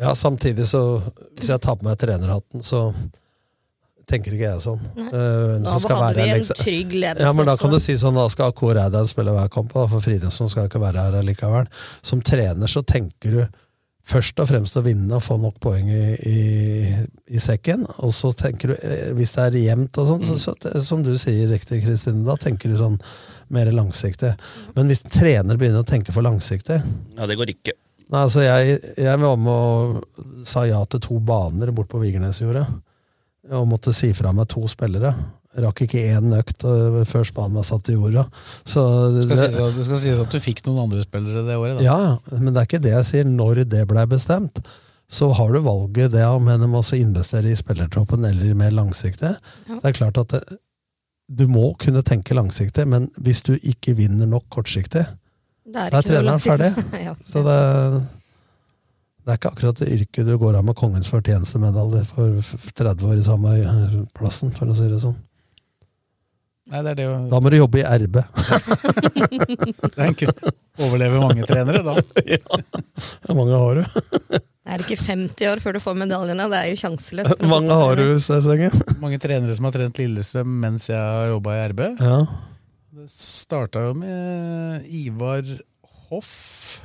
Ja, 0.00 0.14
samtidig 0.16 0.66
så 0.70 1.02
Hvis 1.36 1.50
jeg 1.52 1.60
tar 1.60 1.76
på 1.76 1.84
meg 1.84 1.98
trenerhatten, 2.00 2.64
så 2.64 2.90
tenker 4.08 4.34
ikke 4.34 4.48
jeg 4.50 4.62
sånn. 4.64 4.80
Uh, 4.98 5.58
da 5.62 5.76
hadde 5.78 6.12
vi 6.18 6.24
en 6.26 6.40
liksom. 6.40 6.58
trygg 6.58 6.94
ledelse 6.96 7.26
Ja, 7.26 7.32
men 7.36 7.46
Da 7.48 7.54
kan 7.56 7.72
du 7.72 7.78
si 7.80 7.94
sånn, 8.00 8.18
da 8.18 8.26
skal 8.32 8.50
AK 8.50 8.62
Reidar 8.76 9.06
spille 9.08 9.32
hver 9.32 9.50
kamp, 9.52 9.70
da, 9.72 9.86
for 9.88 10.04
Fridtjofsson 10.04 10.50
skal 10.52 10.66
ikke 10.68 10.82
være 10.82 11.06
her 11.06 11.26
likevel. 11.26 11.68
Som 12.04 12.20
trener 12.26 12.68
så 12.68 12.82
tenker 12.84 13.36
du 13.36 13.44
først 14.02 14.40
og 14.42 14.48
fremst 14.50 14.76
å 14.76 14.82
vinne 14.82 15.14
og 15.14 15.22
få 15.22 15.36
nok 15.40 15.60
poeng 15.62 15.86
i, 15.86 16.06
i, 16.26 16.40
i 17.30 17.42
sekken. 17.42 17.86
Og 18.02 18.10
så 18.16 18.32
tenker 18.36 18.72
du, 18.72 18.76
eh, 18.82 19.12
hvis 19.16 19.36
det 19.36 19.44
er 19.44 19.60
jevnt 19.62 20.00
og 20.02 20.08
sånn, 20.10 20.26
så, 20.26 20.56
så, 20.58 20.74
som 20.84 21.04
du 21.06 21.14
sier 21.20 21.46
riktig, 21.52 21.84
Kristine, 21.84 22.24
da 22.26 22.36
tenker 22.40 22.72
du 22.72 22.80
sånn 22.80 22.98
mer 23.52 23.70
langsiktig. 23.74 24.34
Men 24.74 24.90
hvis 24.90 25.04
trener 25.06 25.60
begynner 25.60 25.86
å 25.86 25.88
tenke 25.88 26.14
for 26.14 26.24
langsiktig 26.26 26.80
Ja, 26.82 27.28
det 27.28 27.38
går 27.38 27.54
ikke. 27.54 27.76
Nei, 28.12 28.22
altså 28.26 28.42
jeg, 28.44 28.78
jeg 29.00 29.20
var 29.22 29.38
med 29.40 29.52
og 29.52 30.48
sa 30.48 30.66
ja 30.68 30.82
til 30.84 31.00
to 31.00 31.18
baner 31.24 31.72
bort 31.72 31.88
på 31.92 32.00
Vigernesjordet. 32.02 32.66
Og 33.56 33.70
måtte 33.70 33.94
si 33.96 34.12
fra 34.14 34.34
meg 34.36 34.50
to 34.52 34.66
spillere. 34.70 35.14
Rakk 35.62 35.82
ikke 35.84 36.02
én 36.14 36.32
økt 36.36 36.64
øh, 36.68 37.02
før 37.08 37.26
spanen 37.28 37.56
var 37.58 37.66
satt 37.68 37.90
i 37.92 37.96
jorda. 37.96 38.24
Så 38.68 38.84
det 39.16 39.26
skal, 39.26 39.40
sies 39.40 39.56
at, 39.60 39.74
det 39.76 39.86
skal 39.88 40.00
sies 40.00 40.22
at 40.22 40.32
du 40.32 40.38
fikk 40.40 40.62
noen 40.68 40.86
andre 40.86 41.02
spillere 41.04 41.44
det 41.48 41.58
året? 41.58 41.80
Da. 41.80 41.84
Ja, 41.84 42.38
men 42.38 42.52
det 42.52 42.62
er 42.62 42.68
ikke 42.68 42.82
det 42.84 42.94
jeg 42.94 43.08
sier. 43.08 43.28
Når 43.28 43.64
det 43.72 43.82
blei 43.90 44.04
bestemt, 44.08 44.60
så 45.12 45.28
har 45.36 45.52
du 45.52 45.60
valget 45.64 46.14
det 46.14 46.24
om 46.24 46.48
en 46.48 46.68
må 46.72 46.84
investere 46.96 47.52
i 47.52 47.58
spillertroppen 47.58 48.24
eller 48.28 48.56
mer 48.56 48.72
langsiktig. 48.76 49.34
Ja. 49.68 49.80
Det 49.80 49.90
er 49.90 49.98
klart 49.98 50.20
at 50.20 50.36
det, 50.36 50.60
du 51.32 51.46
må 51.48 51.72
kunne 51.80 52.04
tenke 52.04 52.36
langsiktig, 52.36 52.84
men 52.88 53.08
hvis 53.20 53.40
du 53.46 53.54
ikke 53.56 53.96
vinner 53.96 54.28
nok 54.28 54.48
kortsiktig, 54.52 55.04
da 55.72 55.88
er, 55.88 55.94
er 55.98 56.06
treneren 56.06 56.42
ferdig. 56.42 56.70
ja, 57.06 57.16
så 57.26 57.42
det, 57.46 57.58
det, 59.24 59.32
er 59.32 59.40
ikke 59.40 59.52
akkurat 59.54 59.82
det 59.82 59.90
yrket 59.96 60.28
du 60.28 60.36
går 60.40 60.60
av 60.60 60.68
med 60.68 60.78
kongens 60.78 61.10
fortjenestemedalje 61.12 62.04
for 62.12 62.54
30 62.82 63.10
år 63.10 63.20
i 63.20 63.26
samme 63.26 63.58
plassen, 64.16 64.54
for 64.56 64.70
å 64.70 64.78
si 64.78 64.88
det 64.92 65.02
sånn. 65.02 65.18
Nei, 66.72 66.80
det 66.86 66.92
det 67.00 67.04
jo... 67.04 67.14
Da 67.28 67.40
må 67.42 67.50
du 67.52 67.56
jobbe 67.58 67.82
i 67.82 67.84
RB. 67.84 68.16
Overleve 70.82 71.18
mange 71.20 71.44
trenere, 71.48 71.82
da. 71.84 71.94
ja. 72.32 72.38
mange 73.34 73.58
har 73.60 73.80
du. 73.80 73.82
det 73.82 74.76
er 74.76 74.84
ikke 74.84 75.02
50 75.02 75.50
år 75.50 75.60
før 75.64 75.76
du 75.76 75.80
får 75.84 75.98
medaljene. 76.04 76.46
Det 76.48 76.60
er 76.60 76.70
jo 76.70 76.78
sjanseløst. 76.80 77.44
Mange 77.50 77.76
har 77.82 77.92
du, 77.98 78.14
Sesenge. 78.22 78.70
mange 79.02 79.18
trenere 79.20 79.54
som 79.58 79.68
har 79.68 79.76
trent 79.76 80.00
Lillestrøm 80.00 80.50
mens 80.62 80.88
jeg 80.88 81.02
har 81.02 81.34
jobba 81.34 81.58
i 81.58 81.60
RB. 81.74 81.80
Ja. 82.00 82.16
Det 83.02 83.08
starta 83.10 83.80
jo 83.82 83.94
med 83.98 84.84
Ivar 84.86 85.42
Hoff. 86.06 86.82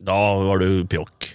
Da 0.00 0.14
var 0.40 0.62
du 0.62 0.86
pjokk. 0.88 1.26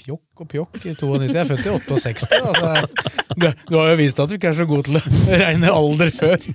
Pjokk 0.00 0.40
og 0.40 0.48
pjokk 0.48 0.78
i 0.80 0.94
92. 0.94 1.26
Jeg 1.26 1.42
er 1.42 1.50
født 1.50 1.66
i 1.66 1.74
68. 1.76 2.24
Altså, 2.38 2.70
du, 3.34 3.44
du, 3.68 3.74
har 3.76 3.90
jo 3.90 3.98
vist 4.00 4.22
at 4.24 4.32
du 4.32 4.38
ikke 4.38 4.48
er 4.48 4.56
så 4.56 4.64
god 4.70 4.88
til 4.88 4.96
å 4.96 5.02
regne 5.44 5.74
alder 5.74 6.14
før. 6.16 6.46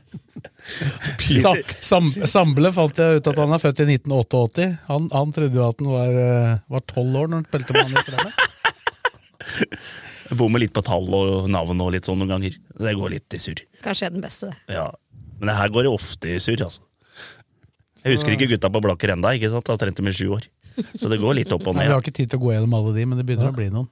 Sam, 1.44 1.62
sam, 1.78 2.10
Samble 2.34 2.74
fant 2.74 3.04
jeg 3.04 3.22
ut 3.22 3.30
at 3.36 3.42
han 3.44 3.54
er 3.54 3.62
født 3.62 3.84
i 3.86 3.88
1988. 4.00 4.68
Han, 4.90 5.12
han 5.14 5.38
trodde 5.38 5.62
jo 5.62 5.68
at 5.68 5.86
han 5.86 5.94
var 6.74 6.88
tolv 6.90 7.22
år 7.22 7.30
når 7.30 7.38
han 7.38 7.50
spilte 7.52 7.78
med 7.78 7.86
han 7.86 7.94
i 7.94 8.06
Strømmen. 8.08 8.34
Bommer 10.42 10.66
litt 10.66 10.74
på 10.74 10.82
tall 10.90 11.06
og 11.06 11.46
navn 11.54 11.86
og 11.86 11.94
litt 11.94 12.10
sånn 12.10 12.18
noen 12.24 12.34
ganger. 12.34 12.58
Det 12.82 12.98
går 12.98 13.14
litt 13.20 13.38
i 13.38 13.46
surr. 13.46 13.62
Kanskje 13.86 14.08
jeg 14.08 14.16
er 14.16 14.18
den 14.18 14.26
beste, 14.26 14.50
det. 14.50 14.80
Ja. 14.80 14.90
Men 15.42 15.50
det 15.50 15.58
her 15.58 15.72
går 15.74 15.88
det 15.88 15.92
ofte 15.92 16.30
i 16.30 16.40
surr, 16.44 16.62
altså. 16.68 16.84
Jeg 18.02 18.16
husker 18.16 18.34
ikke 18.36 18.50
gutta 18.54 18.70
på 18.74 18.82
Blakker 18.82 19.12
sant? 19.14 19.66
Da 19.66 19.78
trente 19.78 20.06
i 20.06 20.14
sju 20.14 20.30
år. 20.38 20.46
Så 20.96 21.10
det 21.12 21.18
går 21.22 21.36
litt 21.42 21.52
opp 21.54 21.66
og 21.68 21.76
Nei, 21.76 21.84
ned. 21.84 21.90
vi 21.90 21.96
har 21.98 22.06
ikke 22.06 22.14
tid 22.22 22.30
til 22.32 22.40
å 22.40 22.44
gå 22.46 22.54
gjennom 22.54 22.78
alle 22.78 22.94
de, 22.96 23.06
men 23.10 23.20
det 23.20 23.26
begynner 23.28 23.50
å 23.52 23.58
bli 23.58 23.68
noen. 23.74 23.90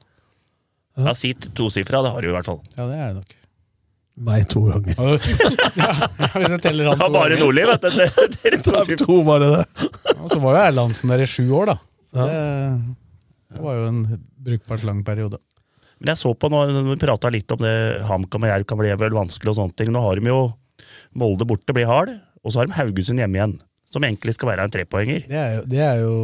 Ja, 1.00 1.13
Si 1.18 1.34
tosifra, 1.34 2.01
det 2.06 2.13
har 2.13 2.24
du 2.24 2.29
i 2.29 2.34
hvert 2.34 2.48
fall. 2.48 2.62
Ja, 2.77 2.86
det 2.86 2.96
er 2.98 3.12
det 3.12 3.20
nok. 3.20 3.36
Meg 4.29 4.48
to 4.51 4.65
ganger. 4.68 4.96
ja, 5.00 6.29
hvis 6.36 6.53
jeg 6.56 6.62
teller 6.63 6.89
han 6.91 7.00
Ja, 7.01 7.10
bare 7.13 7.38
Nordli, 7.39 7.63
vet 7.70 7.86
du. 7.86 7.89
Det, 7.96 8.56
det, 8.60 8.98
to 9.06 9.20
bare 9.24 9.51
det. 9.53 9.91
Ja, 10.10 10.18
så 10.27 10.39
var 10.44 10.58
jo 10.58 10.63
Erlandsen 10.65 11.13
der 11.13 11.24
i 11.24 11.27
sju 11.29 11.46
år, 11.56 11.72
da. 11.72 11.77
Det, 12.20 12.39
det 13.53 13.62
var 13.63 13.77
jo 13.77 13.86
en 13.88 14.01
brukbart 14.50 14.84
lang 14.88 15.06
periode. 15.08 15.39
Men 16.00 16.13
jeg 16.13 16.22
så 16.22 16.34
på 16.36 16.50
nå, 16.51 16.65
når 16.72 16.89
vi 16.94 17.00
prata 17.00 17.32
litt 17.32 17.51
om 17.56 17.63
det 17.63 17.74
HamKam 18.08 18.46
og 18.48 18.51
Jerv 18.51 18.68
kan 18.68 18.79
bli 18.79 18.91
vel 19.00 19.15
vanskelig 19.15 19.53
og 19.53 19.58
sånne 19.58 19.75
ting. 19.79 19.91
Nå 19.96 20.03
har 20.03 20.20
de 20.20 20.32
jo 20.32 20.41
Molde 21.17 21.48
borte, 21.50 21.74
blir 21.75 21.89
hard, 21.89 22.13
og 22.43 22.53
så 22.53 22.62
har 22.62 22.69
de 22.69 22.77
Haugesund 22.77 23.21
hjemme 23.21 23.39
igjen. 23.39 23.57
Som 23.89 24.05
egentlig 24.05 24.36
skal 24.38 24.51
være 24.51 24.67
en 24.67 24.74
trepoenger. 24.74 25.24
Det 25.29 25.38
er 25.39 25.53
jo, 25.57 25.62
det 25.69 25.79
er 25.81 26.01
jo 26.03 26.15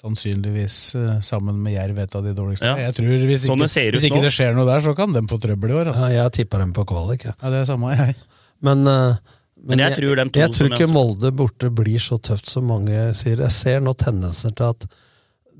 sannsynligvis 0.00 0.76
eh, 0.96 1.18
sammen 1.20 1.58
med 1.60 1.74
Jerv 1.74 1.98
et 2.00 2.14
av 2.16 2.24
de 2.24 2.32
dårligste. 2.36 2.68
Ja. 2.68 2.78
Jeg 2.88 2.96
tror 2.96 3.10
Hvis 3.28 3.44
Sånn 3.44 3.60
ikke, 3.60 3.74
det 3.74 3.98
hvis 3.98 4.06
ikke 4.08 4.22
det 4.24 4.32
skjer 4.32 4.56
noe 4.56 4.68
der, 4.68 4.80
så 4.84 4.94
kan 4.96 5.12
de 5.12 5.22
få 5.28 5.40
trøbbel 5.42 5.74
i 5.74 5.76
år. 5.76 5.92
Altså. 5.92 6.08
Ja, 6.08 6.24
jeg 6.24 6.36
tippa 6.40 6.62
dem 6.62 6.72
på 6.76 6.86
kvalik. 6.88 7.26
Ja. 7.28 7.34
Ja, 7.42 7.52
det 7.52 7.60
er 7.62 7.68
samme 7.68 7.92
jeg. 7.98 8.16
Men, 8.64 8.86
uh, 8.88 9.36
Men 9.68 9.82
jeg 9.84 9.98
tror 9.98 10.22
dem 10.22 10.32
to 10.32 10.40
jeg 10.40 10.56
tror 10.56 10.70
ikke 10.70 10.86
jeg- 10.86 10.94
Molde 10.94 11.32
borte 11.36 11.70
blir 11.74 12.00
så 12.00 12.16
tøft 12.20 12.48
som 12.48 12.66
mange 12.68 13.14
sier. 13.16 13.44
Jeg 13.44 13.52
ser 13.56 13.84
nå 13.84 13.94
tendenser 13.96 14.56
til 14.56 14.72
at 14.72 14.88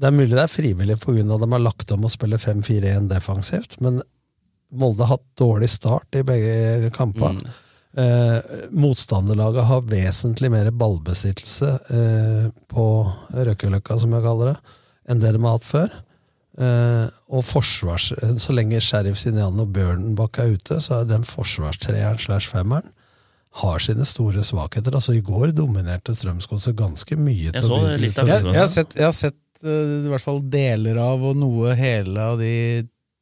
det 0.01 0.09
er 0.09 0.17
mulig 0.17 0.33
det 0.33 0.45
er 0.47 0.53
frivillig 0.53 0.97
pga. 1.03 1.21
at 1.21 1.41
de 1.45 1.51
har 1.53 1.61
lagt 1.61 1.93
om 1.93 2.07
å 2.09 2.11
spille 2.11 2.39
5-4-1 2.41 3.09
defensivt, 3.11 3.81
men 3.81 4.01
Molde 4.73 5.05
har 5.05 5.19
hatt 5.19 5.27
dårlig 5.37 5.69
start 5.69 6.15
i 6.15 6.23
begge 6.23 6.91
kampene. 6.95 7.43
Mm. 7.43 7.59
Eh, 7.99 8.37
motstanderlaget 8.71 9.67
har 9.67 9.89
vesentlig 9.91 10.51
mer 10.53 10.71
ballbesittelse 10.71 11.73
eh, 11.91 12.45
på 12.71 12.85
Røkkeløkka, 13.35 13.99
som 13.99 14.15
jeg 14.15 14.27
kaller 14.27 14.53
det, 14.53 14.77
enn 15.11 15.23
det 15.23 15.35
de 15.35 15.43
har 15.43 15.59
hatt 15.59 15.67
før. 15.67 15.99
Eh, 16.61 17.07
og 17.35 17.45
forsvars, 17.47 18.13
så 18.43 18.55
lenge 18.55 18.83
Sheriff 18.85 19.19
Sinian 19.19 19.59
og 19.63 19.73
Bjørnbakk 19.75 20.39
er 20.43 20.55
ute, 20.55 20.79
så 20.83 21.01
er 21.01 21.11
den 21.11 21.27
forsvarstreeren 21.27 22.23
slash 22.23 22.51
femmeren 22.51 22.91
har 23.59 23.83
sine 23.83 24.05
store 24.07 24.45
svakheter. 24.47 24.95
Altså 24.95 25.17
I 25.17 25.23
går 25.27 25.55
dominerte 25.59 26.15
Strømsgodset 26.15 26.77
ganske 26.79 27.17
mye. 27.19 27.51
Jeg 27.51 27.65
så 27.67 27.81
litt 27.99 28.19
av 28.23 28.31
Jeg, 28.31 28.45
jeg 28.47 28.61
har 28.61 28.71
sett, 28.71 28.95
jeg 28.95 29.09
har 29.09 29.17
sett 29.17 29.65
uh, 29.65 30.05
i 30.07 30.13
hvert 30.13 30.23
fall 30.23 30.39
deler 30.53 31.01
av 31.03 31.25
og 31.33 31.39
noe 31.39 31.75
hele 31.79 32.29
av 32.31 32.39
de 32.39 32.53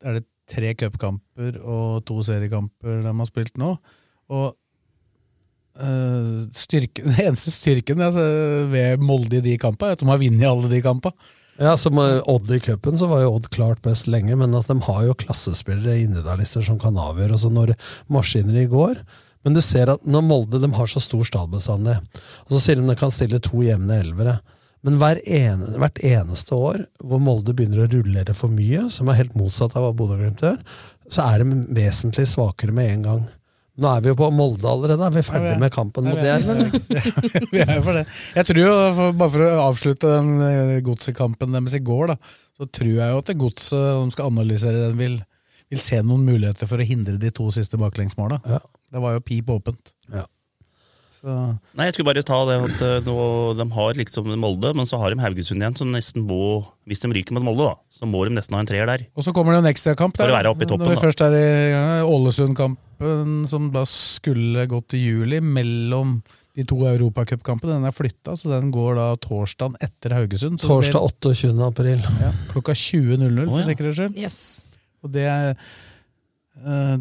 Er 0.05 0.19
det 0.19 0.27
tre 0.49 0.75
cupkamper 0.77 1.57
og 1.61 2.05
to 2.09 2.21
seriekamper 2.25 3.03
de 3.05 3.15
har 3.21 3.29
spilt 3.29 3.57
nå? 3.61 3.75
Og 4.28 4.52
øh, 5.80 6.47
styrken, 6.56 7.08
den 7.11 7.26
eneste 7.26 7.52
styrken 7.54 8.02
altså, 8.04 8.25
ved 8.73 9.04
Molde 9.04 9.40
i 9.40 9.44
de 9.44 9.58
kampene 9.61 9.92
er 9.92 9.99
at 9.99 10.04
de 10.04 10.11
har 10.11 10.23
vunnet 10.23 10.50
alle 10.50 10.73
de 10.73 10.82
kampene. 10.85 11.35
Ja, 11.58 11.73
som 11.75 11.99
Odd 11.99 12.52
i 12.54 12.61
cupen, 12.62 12.94
så 12.99 13.08
var 13.11 13.25
jo 13.25 13.32
Odd 13.35 13.49
klart 13.50 13.80
best 13.82 14.06
lenge, 14.06 14.37
men 14.38 14.52
at 14.54 14.68
de 14.70 14.76
har 14.87 15.00
jo 15.08 15.16
klassespillere, 15.18 15.97
individualister, 16.04 16.62
som 16.62 16.78
kan 16.78 16.94
avgjøre. 17.02 17.35
Og 17.35 17.40
så 17.42 17.50
når 17.50 17.73
maskiner 18.06 18.61
i 18.62 18.68
går 18.70 19.02
Men 19.47 19.54
du 19.54 19.61
ser 19.62 19.90
at 19.90 20.02
når 20.06 20.23
Molde 20.26 20.58
de 20.61 20.68
har 20.75 20.88
så 20.90 21.00
stor 21.00 21.23
stall 21.25 21.47
bestandig, 21.49 21.94
og 22.44 22.50
så 22.52 22.58
sier 22.61 22.76
de 22.76 22.88
de 22.88 22.97
kan 22.99 23.12
stille 23.14 23.38
to 23.40 23.62
jevne 23.62 24.00
elvere. 24.02 24.40
Men 24.82 24.99
ene, 24.99 25.78
hvert 25.78 25.99
eneste 26.04 26.54
år 26.54 26.82
hvor 27.02 27.23
Molde 27.23 27.54
begynner 27.54 27.87
å 27.87 27.90
rullere 27.90 28.35
for 28.35 28.50
mye, 28.50 28.88
som 28.90 29.08
er 29.08 29.20
helt 29.20 29.37
motsatt 29.38 29.76
av 29.78 29.87
hva 29.87 29.94
Bodø-Glimt 29.97 30.42
gjør, 30.42 30.58
så 31.08 31.25
er 31.30 31.42
de 31.42 31.62
vesentlig 31.75 32.26
svakere 32.28 32.75
med 32.75 32.90
en 32.92 33.06
gang. 33.06 33.23
Nå 33.78 33.90
er 33.92 34.02
vi 34.02 34.11
jo 34.11 34.16
på 34.18 34.28
Molde 34.35 34.66
allerede, 34.66 35.06
er 35.06 35.14
vi 35.14 35.23
ferdig 35.23 35.52
med 35.62 35.70
kampen 35.75 36.08
mot 36.11 36.18
Jerv? 36.18 36.49
eller? 36.50 36.73
Vi 37.52 37.61
er 37.62 37.75
jo 37.78 37.82
for 37.87 37.94
det. 37.94 38.04
Jeg 38.35 38.49
tror 38.49 38.61
jo, 38.64 38.73
Bare 39.20 39.32
for 39.37 39.44
å 39.47 39.50
avslutte 39.68 40.11
den 40.16 40.32
eh, 40.42 40.73
godsekampen 40.87 41.54
deres 41.54 41.76
i 41.78 41.82
går, 41.87 42.11
da, 42.11 42.16
så 42.58 42.66
tror 42.66 42.90
jeg 42.90 43.12
jo 43.12 43.20
at 43.23 43.30
det 43.30 43.38
godset, 43.38 43.78
de 43.78 44.16
skal 44.16 44.32
analysere 44.32 44.88
den, 44.88 44.99
vil, 44.99 45.14
vil 45.70 45.82
se 45.82 46.00
noen 46.02 46.26
muligheter 46.26 46.66
for 46.70 46.82
å 46.82 46.88
hindre 46.88 47.14
de 47.23 47.30
to 47.35 47.47
siste 47.54 47.78
baklengsmåla. 47.78 48.40
Ja. 48.50 48.58
Det 48.88 49.04
var 49.04 49.14
jo 49.14 49.23
pip 49.30 49.54
åpent. 49.54 49.94
Ja. 51.19 51.35
Så, 51.59 51.78
Nei, 51.78 51.89
jeg 51.89 51.97
skulle 51.97 52.09
bare 52.11 52.25
ta 52.26 52.39
det 52.47 52.57
at 52.63 52.83
eh, 52.87 52.99
nå, 53.07 53.19
de 53.59 53.67
har 53.75 53.99
liksom 53.99 54.31
Molde, 54.39 54.73
men 54.76 54.89
så 54.89 55.00
har 55.02 55.15
de 55.15 55.23
Haugesund 55.23 55.63
igjen, 55.63 55.76
som 55.78 55.93
nesten 55.95 56.26
må 56.28 56.63
Hvis 56.89 57.02
de 57.02 57.11
ryker 57.11 57.35
mot 57.37 57.47
Molde, 57.49 57.71
da, 57.73 57.76
så 57.91 58.09
må 58.09 58.25
de 58.28 58.37
nesten 58.37 58.57
ha 58.57 58.63
en 58.63 58.71
treer 58.71 58.89
der. 58.91 59.07
og 59.15 59.26
så 59.26 59.35
kommer 59.37 59.57
det 59.57 59.65
en 59.65 59.71
ekstrakamp 59.73 60.19
For 60.19 60.31
å 60.31 60.37
være 60.39 60.52
oppe 60.52 60.67
i 60.67 60.71
toppen, 60.71 60.87
Når 60.87 60.95
vi 60.95 61.00
da. 61.00 61.04
først 61.07 61.25
er 61.26 61.39
i 61.39 61.47
ja, 61.75 61.87
Ålesund-kampen, 62.07 63.33
som 63.50 63.71
da 63.75 63.87
skulle 63.89 64.69
gått 64.71 64.95
i 64.99 65.02
juli, 65.02 65.43
mellom 65.43 66.21
de 66.59 66.65
to 66.67 66.78
europacupkampene. 66.91 67.76
Den 67.76 67.87
er 67.87 67.95
flytta, 67.95 68.35
så 68.39 68.50
den 68.50 68.73
går 68.75 68.97
da 68.99 69.11
torsdagen 69.23 69.76
etter 69.85 70.17
Haugesund. 70.17 70.59
Så 70.59 70.73
Torsdag 70.73 71.04
28. 71.23 71.52
april. 71.63 72.02
Ja, 72.19 72.33
klokka 72.50 72.75
20.00, 72.75 73.45
for 73.45 73.52
oh, 73.52 73.61
ja. 73.61 73.67
sikkerhets 73.69 74.00
skyld. 74.00 74.19
Yes. 74.19 74.41
Og 75.07 75.13
det 75.15 75.28
er, 75.31 75.52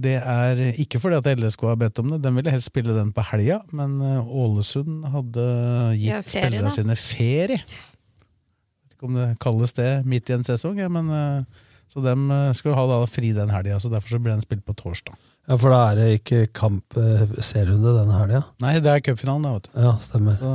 det 0.03 0.15
er 0.21 0.59
ikke 0.77 0.99
fordi 1.01 1.17
at 1.17 1.27
LSK 1.39 1.63
har 1.69 1.77
bedt 1.81 1.99
om 2.03 2.11
det, 2.13 2.21
den 2.23 2.35
ville 2.37 2.51
helst 2.53 2.69
spille 2.71 2.93
den 2.97 3.09
på 3.15 3.23
helga, 3.31 3.61
men 3.75 3.95
eh, 4.05 4.27
Ålesund 4.43 5.05
hadde 5.13 5.45
gitt 5.97 6.11
Ja, 6.11 6.19
ferie, 6.21 6.49
spillerne 6.49 6.69
da. 6.69 6.75
sine 6.75 6.95
ferie. 6.99 7.61
Vet 7.63 8.97
ikke 8.97 9.09
om 9.09 9.17
det 9.17 9.29
kalles 9.43 9.73
det 9.77 9.89
midt 10.05 10.29
i 10.29 10.35
en 10.37 10.45
sesong, 10.47 10.77
ja, 10.81 10.89
men 10.89 11.09
eh, 11.09 11.65
så 11.87 12.03
dem 12.03 12.27
eh, 12.33 12.51
skal 12.57 12.75
ha 12.77 12.85
da 12.89 12.99
fri 13.09 13.31
den 13.37 13.49
helga, 13.53 13.79
så 13.81 13.89
derfor 13.93 14.13
så 14.15 14.19
blir 14.21 14.35
den 14.35 14.43
spilt 14.45 14.65
på 14.67 14.75
torsdag. 14.77 15.15
Ja, 15.47 15.55
For 15.55 15.71
da 15.71 15.81
er 15.93 15.95
det 16.01 16.07
ikke 16.19 16.41
kamp 16.51 16.97
eh, 16.99 17.21
serierunde 17.39 17.93
denne 18.01 18.17
helga? 18.19 18.41
Nei, 18.63 18.73
det 18.83 18.91
er 18.91 19.03
cupfinalen, 19.05 19.45
da, 19.47 19.53
vet 19.55 19.69
du. 19.69 19.77
Ja, 19.85 19.93
stemmer. 20.03 20.35
Så, 20.41 20.53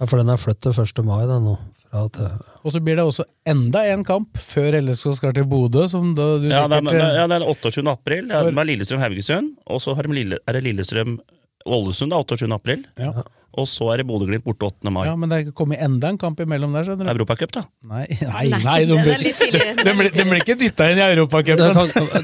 Ja, 0.00 0.06
For 0.08 0.20
den 0.22 0.30
er 0.32 0.38
flyttet 0.40 0.78
1. 0.80 1.02
mai, 1.04 1.24
den 1.28 1.48
nå. 1.50 1.56
Til, 1.90 2.26
og 2.62 2.70
så 2.70 2.78
blir 2.86 3.00
det 3.00 3.02
også 3.02 3.24
enda 3.50 3.80
en 3.90 4.04
kamp 4.06 4.38
før 4.38 4.76
LSK 4.78 5.08
skal 5.16 5.34
til 5.34 5.48
Bodø, 5.50 5.88
som 5.90 6.12
da 6.14 6.36
du 6.38 6.46
Ja, 6.46 6.68
det 6.70 6.78
er, 6.78 6.86
sikkert 6.86 7.02
eh, 7.02 7.16
ja, 7.18 7.26
det 7.26 7.40
er 7.40 7.46
28. 7.50 7.82
april. 7.90 8.28
Det 8.30 8.36
er, 8.38 8.46
det 8.46 8.62
er 8.62 8.68
Lillestrøm-Haugesund. 8.68 9.50
Og 9.66 9.82
så 9.82 9.96
har 9.98 10.06
de 10.06 10.14
Lille, 10.14 10.38
er 10.46 10.58
det 10.58 10.62
Lillestrøm-Ålesund 10.68 12.14
28. 12.14 12.46
april. 12.54 12.86
Ja. 13.00 13.10
Og 13.58 13.66
så 13.66 13.88
er 13.90 13.98
det 13.98 14.04
Bodø-Glimt 14.06 14.44
borte 14.46 14.68
8. 14.68 14.92
mai. 14.94 15.02
Ja, 15.08 15.16
men 15.18 15.32
det 15.32 15.40
er 15.40 15.48
kommet 15.58 15.80
enda 15.82 16.12
en 16.12 16.18
kamp 16.22 16.38
imellom 16.38 16.70
der, 16.76 16.86
skjønner 16.86 17.08
du. 17.08 17.10
Europacup, 17.16 17.50
da. 17.56 17.64
Nei, 17.90 18.04
nei, 18.20 18.44
Nei, 18.52 18.76
de 18.86 18.94
er 18.94 19.08
blir, 19.08 19.26
er 19.26 19.82
de 19.88 19.96
blir, 19.98 20.12
de 20.14 20.26
blir 20.28 20.44
ikke 20.44 20.56
dytta 20.60 20.86
inn 20.92 21.00
i 21.00 21.02
det 21.02 21.08
Europacupen. 21.16 21.74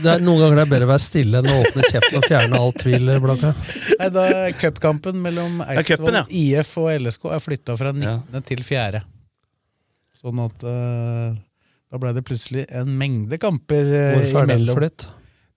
det 0.05 0.13
er, 0.13 0.23
noen 0.23 0.45
ganger 0.45 0.61
det 0.61 0.65
er 0.69 0.71
bedre 0.77 0.87
å 0.87 0.93
være 0.93 1.03
stille 1.09 1.43
enn 1.43 1.51
å 1.51 1.59
åpne 1.65 1.91
kjeften 1.91 2.21
og 2.23 2.31
fjerne 2.31 2.63
all 2.63 2.73
tvil. 2.79 3.13
Blanka. 3.27 3.51
Nei, 3.99 4.09
da 4.15 4.29
Cupkampen 4.63 5.19
mellom 5.27 5.59
er 5.67 5.83
cupen, 5.83 5.83
Eidsvoll 5.83 6.21
ja. 6.21 6.25
IF 6.63 6.73
og 6.79 6.89
LSK 6.95 7.29
er 7.35 7.45
flytta 7.51 7.79
fra 7.83 7.95
19. 7.99 8.47
til 8.47 8.63
4. 8.71 9.03
Sånn 10.17 10.41
at 10.41 10.65
uh, 10.65 11.37
da 11.93 12.01
ble 12.01 12.13
det 12.17 12.25
plutselig 12.27 12.65
en 12.75 12.91
mengde 12.99 13.39
kamper 13.41 13.87
eh, 13.95 14.15
Hvorfor 14.17 14.43
er 14.43 14.53
den 14.55 14.67
flytt? 14.75 15.09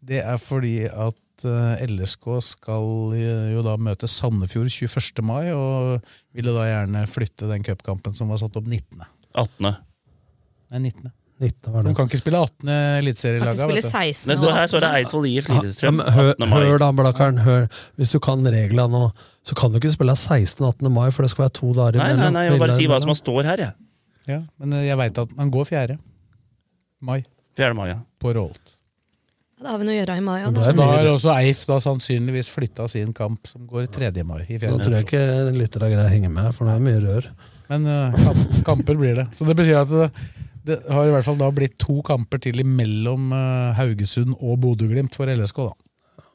Det 0.09 0.19
er 0.21 0.39
fordi 0.39 0.73
at 0.87 1.45
uh, 1.47 1.79
LSK 1.83 2.27
skal 2.45 3.15
eh, 3.17 3.47
jo 3.55 3.63
da 3.65 3.75
møte 3.81 4.07
Sandefjord 4.07 4.69
21. 4.71 5.23
mai, 5.25 5.49
og 5.55 6.03
ville 6.35 6.53
da 6.55 6.67
gjerne 6.69 7.05
flytte 7.09 7.49
den 7.49 7.65
cupkampen 7.65 8.15
som 8.15 8.31
var 8.31 8.41
satt 8.43 8.59
opp 8.59 8.67
19. 8.67 9.01
18. 9.33 9.71
Nei, 10.69 10.83
19. 10.91 11.09
19 11.39 11.73
var 11.73 11.83
De 11.83 11.89
det. 11.89 11.95
kan 11.95 12.09
ikke 12.11 12.19
spille 12.19 12.39
18. 12.43 12.55
Kan 12.59 12.69
ikke 12.69 13.01
eliteserielaga. 13.01 13.57
spille 13.57 13.79
vet 13.79 13.89
du. 13.89 13.91
16 13.95 14.31
Det 14.31 14.39
står 14.41 14.57
her 14.59 14.71
står 14.71 14.83
det 14.83 14.93
Eidsvoll 14.99 15.27
IF 15.29 15.45
Lillestrøm 15.49 16.01
hør, 16.19 16.31
hør 16.51 16.81
da, 16.83 16.89
Blakkaren. 16.99 17.43
Hør. 17.45 17.69
Hvis 17.95 18.11
du 18.11 18.19
kan 18.23 18.43
reglene 18.43 18.91
nå, 18.91 19.05
så 19.47 19.55
kan 19.57 19.71
du 19.71 19.79
ikke 19.79 19.93
spille 19.95 20.15
16. 20.19 20.65
18. 20.67 20.91
mai, 20.91 21.07
for 21.15 21.23
det 21.23 21.31
skal 21.31 21.47
være 21.47 21.55
to 21.61 21.71
dager 21.77 22.03
Nei, 22.03 22.11
nei, 22.19 22.33
nei, 22.35 22.49
jeg 22.49 22.57
vil 22.57 22.67
bare 22.67 22.75
si 22.75 22.89
hva 22.91 22.99
som 23.05 23.15
står 23.15 23.53
her, 23.53 23.69
jeg. 23.69 23.77
Ja, 23.79 23.88
men 24.27 24.73
eh, 24.73 24.87
jeg 24.89 24.99
veit 24.99 25.21
at 25.21 25.37
han 25.37 25.53
går 25.53 25.69
4. 25.69 25.95
mai 27.05 27.21
4. 27.57 27.73
mai, 27.75 27.89
ja. 27.91 28.01
på 28.19 28.33
Rolt. 28.35 28.75
Da 29.59 29.73
har 29.73 29.81
vi 29.81 29.87
noe 29.89 29.95
å 29.95 29.97
gjøre 29.97 30.15
i 30.15 30.23
mai. 30.23 30.37
Ja, 30.39 30.51
da. 30.55 30.85
har 30.87 31.07
også 31.11 31.31
Eif 31.35 31.65
da 31.67 31.79
sannsynligvis 31.83 32.47
flytta 32.53 32.85
sin 32.87 33.11
kamp, 33.15 33.47
som 33.49 33.65
går 33.67 33.89
3. 33.91 34.11
mai. 34.23 34.45
i 34.47 34.59
Nå 34.63 34.77
tror 34.79 34.95
jeg 34.95 35.07
ikke 35.07 35.23
litt 35.55 35.75
greier 35.75 36.03
å 36.05 36.11
henge 36.11 36.29
med, 36.31 36.53
for 36.55 36.69
det 36.69 36.77
er 36.77 36.85
mye 36.85 37.01
rør. 37.03 37.27
Men 37.71 37.89
eh, 37.91 38.21
kamp, 38.23 38.45
kamper 38.69 38.99
blir 39.01 39.19
det. 39.19 39.27
Så 39.35 39.47
det 39.49 39.57
betyr 39.59 39.81
at 39.81 39.91
det, 39.91 40.07
det 40.69 40.79
har 40.87 41.09
i 41.09 41.11
hvert 41.11 41.27
fall 41.27 41.39
da 41.41 41.51
blitt 41.55 41.75
to 41.81 41.99
kamper 42.07 42.39
til 42.45 42.63
imellom 42.63 43.33
eh, 43.35 43.75
Haugesund 43.81 44.37
og 44.39 44.61
Bodø-Glimt 44.63 45.17
for 45.17 45.31
LSK. 45.31 45.65
da. 45.67 46.25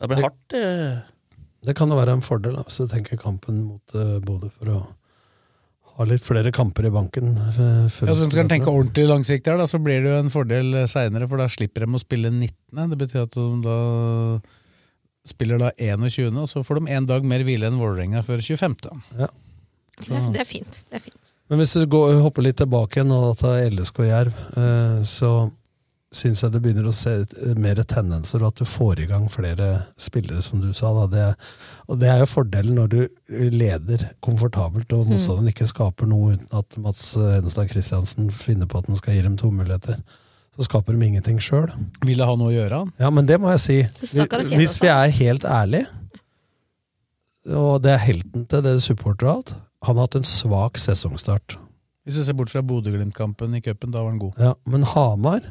Det 0.00 0.10
blir 0.10 0.24
hardt. 0.24 0.56
eh. 0.56 1.02
Det 1.64 1.76
kan 1.76 1.88
jo 1.92 1.96
være 1.96 2.16
en 2.18 2.24
fordel, 2.24 2.56
da, 2.58 2.64
hvis 2.66 2.80
du 2.82 2.90
tenker 2.90 3.20
kampen 3.20 3.62
mot 3.64 3.94
uh, 3.96 4.18
Bodø, 4.24 4.50
for 4.52 4.68
å 4.68 4.80
ha 5.96 6.04
litt 6.08 6.22
flere 6.26 6.50
kamper 6.54 6.88
i 6.88 6.90
banken. 6.90 7.36
eh, 7.38 7.52
Ja, 7.54 7.88
så 7.88 8.06
Hvis 8.08 8.32
du 8.32 8.36
kan 8.40 8.48
tenke 8.50 8.72
ordentlig 8.72 9.06
langsiktig, 9.08 9.46
her, 9.52 9.58
da, 9.62 9.66
så 9.70 9.78
blir 9.82 10.02
det 10.02 10.10
jo 10.10 10.18
en 10.24 10.30
fordel 10.34 10.74
seinere, 10.90 11.28
for 11.30 11.38
da 11.38 11.46
slipper 11.48 11.84
de 11.86 11.94
å 11.94 12.02
spille 12.02 12.30
19. 12.32 12.90
Det 12.90 12.98
betyr 12.98 13.22
at 13.28 13.30
de 13.38 13.46
da 13.62 13.78
spiller 15.24 15.58
da 15.62 15.70
21., 15.78 16.36
og 16.42 16.48
så 16.50 16.64
får 16.66 16.80
de 16.82 16.92
en 16.92 17.06
dag 17.08 17.24
mer 17.24 17.44
hvile 17.46 17.70
enn 17.70 17.78
Vålerenga 17.80 18.22
før 18.26 18.42
25. 18.44 18.74
Ja. 19.18 19.28
Det 19.94 20.10
er, 20.10 20.24
det 20.34 20.40
er 20.42 20.48
fint. 20.48 20.80
Det 20.90 20.98
er 20.98 21.04
fint. 21.04 21.30
Men 21.48 21.60
hvis 21.60 21.72
du 21.78 21.84
går, 21.86 22.16
hopper 22.24 22.42
litt 22.42 22.58
tilbake 22.58 22.98
igjen 22.98 23.12
og 23.14 23.36
tar 23.38 23.60
LSK 23.70 24.00
Jerv, 24.08 24.34
eh, 24.58 25.02
så 25.06 25.30
syns 26.14 26.44
jeg 26.44 26.54
det 26.54 26.60
begynner 26.62 26.86
å 26.88 26.94
se 26.94 27.12
mer 27.58 27.80
tendenser, 27.90 28.42
og 28.42 28.52
at 28.52 28.60
du 28.62 28.68
får 28.68 29.02
i 29.02 29.08
gang 29.10 29.26
flere 29.32 29.68
spillere, 30.00 30.42
som 30.44 30.60
du 30.62 30.70
sa. 30.76 30.92
Da. 30.94 31.06
Det, 31.10 31.24
og 31.90 31.98
det 32.00 32.10
er 32.12 32.22
jo 32.22 32.30
fordelen 32.30 32.78
når 32.78 32.92
du 32.92 33.00
leder 33.52 34.06
komfortabelt, 34.24 34.92
og 34.94 35.10
motstanderen 35.10 35.50
ikke 35.50 35.68
skaper 35.70 36.10
noe 36.10 36.36
uten 36.36 36.60
at 36.60 36.78
Mats 36.80 37.08
Hedenstad 37.18 37.72
Christiansen 37.72 38.30
finner 38.34 38.70
på 38.70 38.78
at 38.80 38.90
han 38.90 39.00
skal 39.00 39.18
gi 39.18 39.24
dem 39.26 39.36
to 39.40 39.50
muligheter. 39.54 39.98
Så 40.54 40.68
skaper 40.68 40.94
de 40.94 41.02
ingenting 41.02 41.40
sjøl. 41.42 41.66
Vil 42.06 42.20
det 42.22 42.28
ha 42.28 42.38
noe 42.38 42.52
å 42.52 42.54
gjøre, 42.54 42.84
han? 42.84 42.94
Ja, 43.02 43.10
men 43.10 43.26
det 43.26 43.40
må 43.42 43.50
jeg 43.56 43.62
si. 43.64 43.78
Hvis 44.54 44.78
vi 44.78 44.90
er 44.92 45.14
helt 45.18 45.46
ærlige, 45.50 45.90
og 47.50 47.82
det 47.84 47.90
er 47.96 48.06
helten 48.06 48.46
til 48.48 48.62
det 48.64 48.78
supporter 48.80 49.26
og 49.26 49.32
alt, 49.34 49.50
han 49.84 49.98
har 49.98 50.06
hatt 50.06 50.14
en 50.16 50.24
svak 50.24 50.78
sesongstart. 50.80 51.58
Hvis 52.06 52.16
du 52.20 52.22
ser 52.24 52.36
bort 52.38 52.52
fra 52.52 52.62
Bodø-Glimt-kampen 52.64 53.56
i 53.58 53.60
cupen, 53.64 53.90
da 53.92 54.00
var 54.04 54.14
han 54.14 54.22
god. 54.22 54.38
Ja, 54.40 54.54
men 54.70 54.86
Hamar 54.94 55.50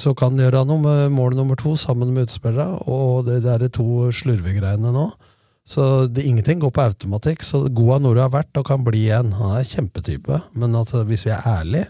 så 0.00 0.14
kan 0.18 0.34
han 0.34 0.46
gjøre 0.46 0.64
noe 0.68 0.82
med 0.82 1.14
mål 1.14 1.36
nummer 1.38 1.58
to 1.60 1.74
sammen 1.78 2.12
med 2.14 2.28
utspillere, 2.28 2.82
og 2.90 3.28
det 3.28 3.42
der 3.44 3.66
er 3.66 3.72
to 3.72 4.10
slurvegreiene 4.14 4.92
nå. 4.94 5.06
Så 5.64 6.06
det, 6.12 6.26
ingenting 6.28 6.60
går 6.60 6.74
på 6.76 6.82
automatikk. 6.84 7.44
Så 7.44 7.62
god 7.72 8.04
Nore 8.04 8.26
har 8.26 8.32
vært 8.34 8.58
og 8.60 8.66
kan 8.68 8.84
bli 8.84 9.06
igjen. 9.06 9.32
Han 9.38 9.54
er 9.56 9.64
kjempetype, 9.64 10.42
men 10.60 10.76
at, 10.76 10.92
hvis 11.08 11.24
vi 11.24 11.32
er 11.32 11.46
ærlige 11.48 11.88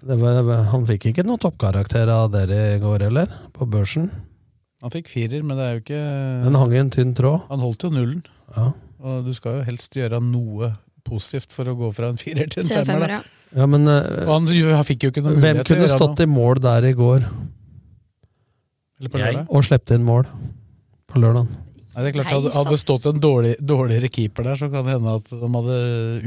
var, 0.00 0.46
Han 0.72 0.86
fikk 0.88 1.10
ikke 1.10 1.26
noen 1.28 1.42
toppkarakter 1.42 2.08
av 2.08 2.30
dere 2.32 2.60
i 2.76 2.78
går 2.80 3.04
heller, 3.08 3.28
på 3.52 3.68
børsen. 3.68 4.08
Han 4.80 4.92
fikk 4.94 5.10
firer, 5.12 5.42
men 5.44 5.58
det 5.58 5.64
er 5.66 5.74
jo 5.74 5.82
ikke 5.82 6.04
Den 6.46 6.56
hang 6.56 6.72
i 6.72 6.80
en 6.80 6.92
tynn 6.94 7.12
tråd. 7.16 7.42
Han 7.50 7.60
holdt 7.60 7.84
jo 7.84 7.90
nullen. 7.92 8.22
Ja. 8.56 8.70
Og 9.00 9.26
du 9.28 9.34
skal 9.36 9.58
jo 9.58 9.66
helst 9.68 9.96
gjøre 9.96 10.22
noe 10.24 10.72
positivt 11.04 11.52
for 11.52 11.68
å 11.68 11.76
gå 11.76 11.92
fra 11.92 12.08
en 12.12 12.20
firer 12.20 12.48
til 12.48 12.64
en 12.64 12.72
femmer. 12.72 12.88
femmer, 12.88 13.14
da. 13.18 13.39
Ja, 13.56 13.66
men 13.66 13.86
eh, 13.90 14.26
Og 14.28 14.34
han, 14.36 14.46
han 14.76 14.84
fikk 14.86 15.02
jo 15.06 15.10
ikke 15.10 15.24
noe 15.24 15.34
hvem 15.42 15.58
kunne 15.60 15.66
til 15.66 15.76
å 15.76 15.80
gjøre 15.84 15.96
stått 15.96 16.20
noe. 16.20 16.26
i 16.28 16.30
mål 16.30 16.60
der 16.62 16.84
i 16.86 16.92
går 16.94 17.24
Eller 19.00 19.10
på 19.10 19.18
Jeg. 19.18 19.34
lørdag. 19.34 19.46
og 19.50 19.64
sluppet 19.66 19.94
inn 19.96 20.04
mål 20.06 20.28
på 21.10 21.22
lørdag? 21.24 21.48
Nei, 21.90 22.02
det 22.04 22.10
er 22.12 22.14
klart, 22.20 22.30
hadde, 22.30 22.50
hadde 22.54 22.70
det 22.76 22.78
stått 22.84 23.06
en 23.10 23.18
dårlig, 23.20 23.56
dårligere 23.66 24.08
keeper 24.14 24.46
der, 24.46 24.54
så 24.60 24.68
kan 24.70 24.84
det 24.86 24.92
hende 24.94 25.16
at 25.18 25.26
de 25.32 25.48
hadde 25.56 25.78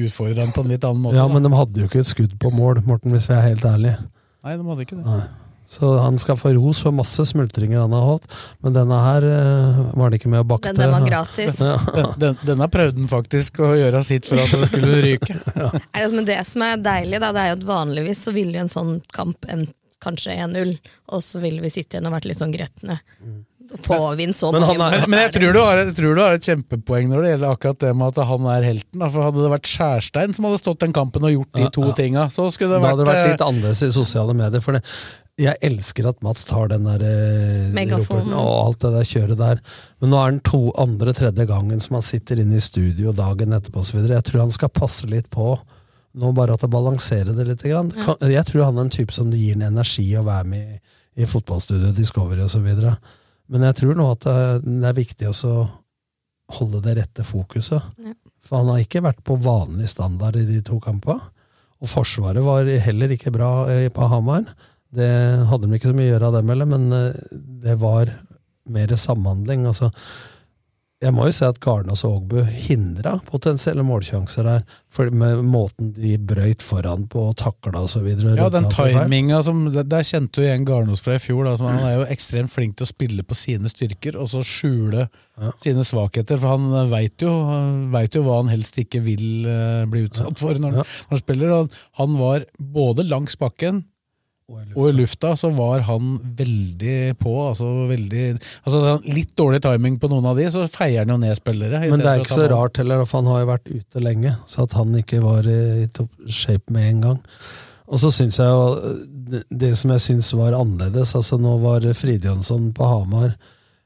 utfordret 0.04 0.42
ham 0.44 0.52
på 0.52 0.66
en 0.66 0.74
litt 0.74 0.84
annen 0.84 1.06
måte. 1.06 1.16
Ja, 1.16 1.24
da. 1.24 1.34
men 1.34 1.46
de 1.48 1.52
hadde 1.56 1.80
jo 1.80 1.88
ikke 1.88 2.02
et 2.04 2.10
skudd 2.10 2.34
på 2.42 2.52
mål, 2.52 2.82
Morten, 2.86 3.14
hvis 3.16 3.30
vi 3.32 3.38
er 3.38 3.46
helt 3.48 3.64
ærlige. 3.70 3.96
Nei, 4.44 4.58
de 4.60 4.68
hadde 4.68 4.84
ikke 4.84 4.98
det. 5.00 5.06
Nei. 5.08 5.22
Så 5.66 5.90
han 5.98 6.18
skal 6.22 6.38
få 6.38 6.52
ros 6.58 6.82
for 6.84 6.94
masse 6.96 7.24
smultringer 7.30 7.80
han 7.80 7.94
har 7.96 8.04
holdt, 8.06 8.26
men 8.66 8.76
denne 8.76 8.98
her 9.00 9.26
eh, 9.26 9.84
var 9.94 10.10
han 10.10 10.18
ikke 10.18 10.32
med 10.34 10.44
å 10.44 10.48
bakte. 10.48 10.74
Den 10.74 10.84
der 10.84 10.92
var 10.94 11.08
gratis. 11.08 11.62
Ja. 11.64 11.78
Den, 11.96 12.10
den, 12.22 12.42
denne 12.46 12.68
prøvde 12.72 13.00
han 13.00 13.12
faktisk 13.12 13.62
å 13.64 13.72
gjøre 13.80 14.04
sitt 14.06 14.28
for 14.30 14.44
at 14.44 14.52
det 14.54 14.70
skulle 14.70 15.00
ryke. 15.06 15.38
Nei, 15.56 16.02
altså, 16.04 16.14
men 16.18 16.28
det 16.28 16.42
som 16.50 16.68
er 16.68 16.84
deilig, 16.84 17.22
da, 17.24 17.32
det 17.36 17.46
er 17.46 17.54
jo 17.54 17.62
at 17.62 17.66
vanligvis 17.72 18.28
så 18.28 18.36
ville 18.36 18.60
jo 18.60 18.66
en 18.66 18.76
sånn 18.76 19.00
kamp 19.16 19.50
endt 19.50 19.74
kanskje 20.04 20.36
1-0, 20.36 20.76
og 21.16 21.24
så 21.24 21.40
ville 21.40 21.64
vi 21.64 21.72
sitte 21.72 21.96
igjen 21.96 22.10
og 22.10 22.18
vært 22.18 22.28
litt 22.28 22.42
sånn 22.42 22.52
gretne. 22.52 23.00
Får 23.82 24.16
vi 24.16 24.28
inn 24.28 24.34
så 24.34 24.52
Men 24.52 24.62
mange 24.62 24.90
er- 24.92 25.08
Men, 25.08 25.20
jeg 25.20 25.34
tror, 25.34 25.54
du 25.54 25.60
har, 25.60 25.78
jeg 25.78 25.96
tror 25.96 26.16
du 26.16 26.22
har 26.22 26.34
et 26.34 26.46
kjempepoeng 26.46 27.08
når 27.10 27.24
det 27.24 27.30
gjelder 27.32 27.54
akkurat 27.56 27.80
det 27.80 27.94
med 27.96 28.08
at 28.08 28.28
han 28.28 28.46
er 28.54 28.62
helten. 28.68 29.00
Da. 29.00 29.10
For 29.10 29.24
Hadde 29.24 29.42
det 29.42 29.52
vært 29.54 29.72
Skjærstein 29.72 30.36
som 30.36 30.46
hadde 30.46 30.60
stått 30.62 30.84
den 30.84 30.94
kampen 30.94 31.24
og 31.24 31.32
gjort 31.32 31.54
de 31.58 31.70
to 31.72 31.88
ja. 31.88 31.94
tinga, 31.98 32.28
så 32.30 32.52
skulle 32.52 32.76
det 32.76 32.84
vært 32.84 32.84
Da 32.84 32.92
hadde 32.92 33.06
det 33.06 33.14
vært 33.14 33.24
eh, 33.24 33.32
litt 33.32 33.46
annerledes 33.48 33.84
i 33.88 33.92
sosiale 33.96 34.36
medier. 34.38 34.62
For 34.62 34.78
det, 34.78 34.84
jeg 35.42 35.58
elsker 35.66 36.06
at 36.12 36.20
Mats 36.22 36.44
tar 36.46 36.70
den 36.70 36.86
der 36.86 37.02
eh, 37.08 37.70
Megafonen. 37.74 38.36
og 38.38 38.52
alt 38.68 38.84
det 38.84 38.92
der 38.94 39.08
kjøret 39.10 39.40
der. 39.40 39.62
Men 40.02 40.14
nå 40.14 40.20
er 40.20 40.34
den 40.34 40.44
to 40.46 40.62
andre, 40.78 41.14
tredje 41.18 41.48
gangen 41.50 41.82
som 41.82 41.98
han 41.98 42.06
sitter 42.06 42.42
inne 42.44 42.60
i 42.60 42.64
studio 42.64 43.16
dagen 43.18 43.56
etterpå 43.58 43.82
osv. 43.82 44.04
Jeg 44.06 44.28
tror 44.28 44.44
han 44.46 44.54
skal 44.54 44.70
passe 44.74 45.10
litt 45.10 45.32
på 45.34 45.56
nå, 46.14 46.30
bare 46.38 46.54
at 46.54 46.62
det 46.62 46.70
balanserer 46.70 47.34
det 47.34 47.48
litt. 47.48 47.64
Grann. 47.66 47.90
Ja. 47.98 48.14
Jeg 48.30 48.46
tror 48.52 48.68
han 48.68 48.78
er 48.78 48.86
en 48.86 48.94
type 48.94 49.16
som 49.16 49.32
det 49.34 49.42
gir 49.42 49.58
en 49.58 49.66
energi 49.72 50.06
å 50.20 50.26
være 50.28 50.50
med 50.52 50.76
i, 50.76 50.82
i 51.24 51.30
fotballstudio, 51.30 51.90
Discovery 51.98 52.44
osv. 52.46 52.68
Men 53.50 53.66
jeg 53.70 53.80
tror 53.80 53.98
nå 53.98 54.12
at 54.14 54.28
det, 54.28 54.36
det 54.68 54.92
er 54.92 55.00
viktig 55.00 55.32
også 55.32 55.54
å 55.56 55.64
holde 56.60 56.84
det 56.86 57.00
rette 57.00 57.26
fokuset. 57.26 57.82
Ja. 58.06 58.14
For 58.46 58.62
han 58.62 58.70
har 58.70 58.84
ikke 58.84 59.02
vært 59.02 59.24
på 59.26 59.40
vanlig 59.42 59.90
standard 59.90 60.38
i 60.38 60.46
de 60.46 60.60
to 60.62 60.78
kampene. 60.84 61.32
Og 61.84 61.90
Forsvaret 61.90 62.46
var 62.46 62.70
heller 62.86 63.12
ikke 63.12 63.34
bra 63.34 63.66
eh, 63.72 63.90
på 63.92 64.06
Hamar. 64.12 64.46
Det 64.94 65.10
hadde 65.50 65.70
de 65.70 65.80
ikke 65.80 65.90
så 65.94 65.98
mye 65.98 66.10
å 66.12 66.14
gjøre 66.16 66.30
av 66.30 66.38
dem 66.40 66.54
heller, 66.54 66.70
men 66.76 66.92
eh, 66.94 67.40
det 67.66 67.80
var 67.82 68.12
mer 68.74 68.94
samhandling. 69.00 69.66
Altså, 69.70 69.90
jeg 71.04 71.12
må 71.12 71.26
jo 71.28 71.34
si 71.36 71.44
at 71.44 71.58
Garnås 71.60 72.06
og 72.08 72.14
Ågbu 72.22 72.46
hindra 72.48 73.18
potensielle 73.28 73.84
målsjanser 73.84 74.46
der, 74.48 74.62
for 74.94 75.10
med 75.12 75.42
måten 75.44 75.90
de 75.98 76.14
brøyt 76.30 76.64
foran 76.64 77.04
på 77.12 77.26
og 77.32 77.36
takla 77.42 77.82
osv. 77.84 78.06
Ja, 78.38 78.48
den 78.54 78.70
timinga 78.72 79.42
som 79.44 79.66
Der 79.74 80.06
kjente 80.08 80.40
du 80.40 80.46
igjen 80.46 80.64
Garnås 80.70 81.04
fra 81.04 81.18
i 81.18 81.20
fjor. 81.20 81.44
Da, 81.50 81.58
som 81.60 81.68
han 81.74 81.84
er 81.84 81.98
jo 81.98 82.08
ekstremt 82.14 82.54
flink 82.54 82.78
til 82.80 82.88
å 82.88 82.92
spille 82.94 83.26
på 83.28 83.36
sine 83.36 83.68
styrker, 83.74 84.16
og 84.16 84.30
så 84.32 84.46
skjule 84.48 85.10
sine 85.60 85.84
svakheter. 85.84 86.40
For 86.40 86.54
han 86.56 86.70
veit 86.94 87.26
jo, 87.26 87.34
vet 87.98 88.16
jo 88.16 88.24
hva 88.30 88.40
han 88.40 88.54
helst 88.54 88.80
ikke 88.80 89.04
vil 89.04 89.50
eh, 89.50 89.84
bli 89.92 90.06
utsatt 90.08 90.40
for 90.40 90.56
når, 90.56 90.80
Ja. 90.86 90.88
når 91.10 91.18
han 91.18 91.26
spiller. 91.26 91.58
Og 91.58 91.82
han 92.00 92.16
var 92.22 92.48
både 92.80 93.10
langs 93.10 93.36
bakken 93.42 93.84
og 94.76 94.90
i 94.90 94.94
lufta 94.96 95.34
så 95.40 95.50
var 95.56 95.86
han 95.88 96.14
veldig 96.38 97.18
på. 97.20 97.34
altså 97.50 97.68
veldig, 97.90 98.26
altså 98.64 98.96
Litt 99.08 99.34
dårlig 99.40 99.62
timing 99.66 100.00
på 100.02 100.10
noen 100.12 100.30
av 100.32 100.40
de, 100.40 100.48
så 100.54 100.66
feier 100.72 101.04
han 101.04 101.14
jo 101.14 101.20
ned 101.22 101.36
spillere. 101.40 101.82
Men 101.90 102.04
det 102.04 102.12
er 102.12 102.24
ikke 102.24 102.40
så 102.42 102.50
rart 102.52 102.80
heller, 102.82 103.04
for 103.10 103.22
han 103.22 103.32
har 103.34 103.44
jo 103.44 103.52
vært 103.52 103.74
ute 103.74 104.04
lenge, 104.04 104.36
så 104.50 104.68
at 104.68 104.78
han 104.80 104.96
ikke 105.00 105.22
var 105.24 105.50
i 105.50 105.88
top 105.94 106.12
shape 106.28 106.74
med 106.74 106.90
en 106.90 107.06
gang. 107.08 107.22
Og 107.94 108.00
så 108.00 108.10
syns 108.16 108.40
jeg 108.40 108.48
jo 108.48 109.44
det- 109.50 109.78
som 109.78 109.92
jeg 109.92 110.02
syns 110.02 110.34
var 110.34 110.56
annerledes 110.58 111.16
altså 111.16 111.40
Nå 111.40 111.58
var 111.62 111.82
Fridjonsson 111.82 112.72
på 112.74 112.88
Hamar 112.88 113.36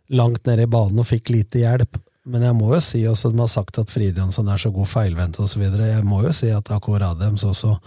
langt 0.09 0.45
nede 0.45 0.63
i 0.63 0.71
banen 0.71 0.99
og 0.99 1.05
fikk 1.05 1.29
lite 1.29 1.59
hjelp. 1.59 1.99
Men 2.27 2.43
jeg 2.43 2.55
må 2.55 2.73
jo 2.73 2.79
si 2.83 3.03
også 3.07 3.31
de 3.31 3.39
har 3.39 3.47
sagt 3.47 3.79
at 3.79 3.91
Fridjonsson 3.91 4.49
er 4.51 4.59
så 4.59 4.71
god 4.73 4.87
feilvendt 4.87 5.39
osv. 5.39 5.63
Jeg 5.63 6.03
må 6.03 6.23
jo 6.23 6.33
si 6.35 6.49
at 6.51 6.71
Akor 6.71 7.03
Adams 7.03 7.43
også 7.43 7.77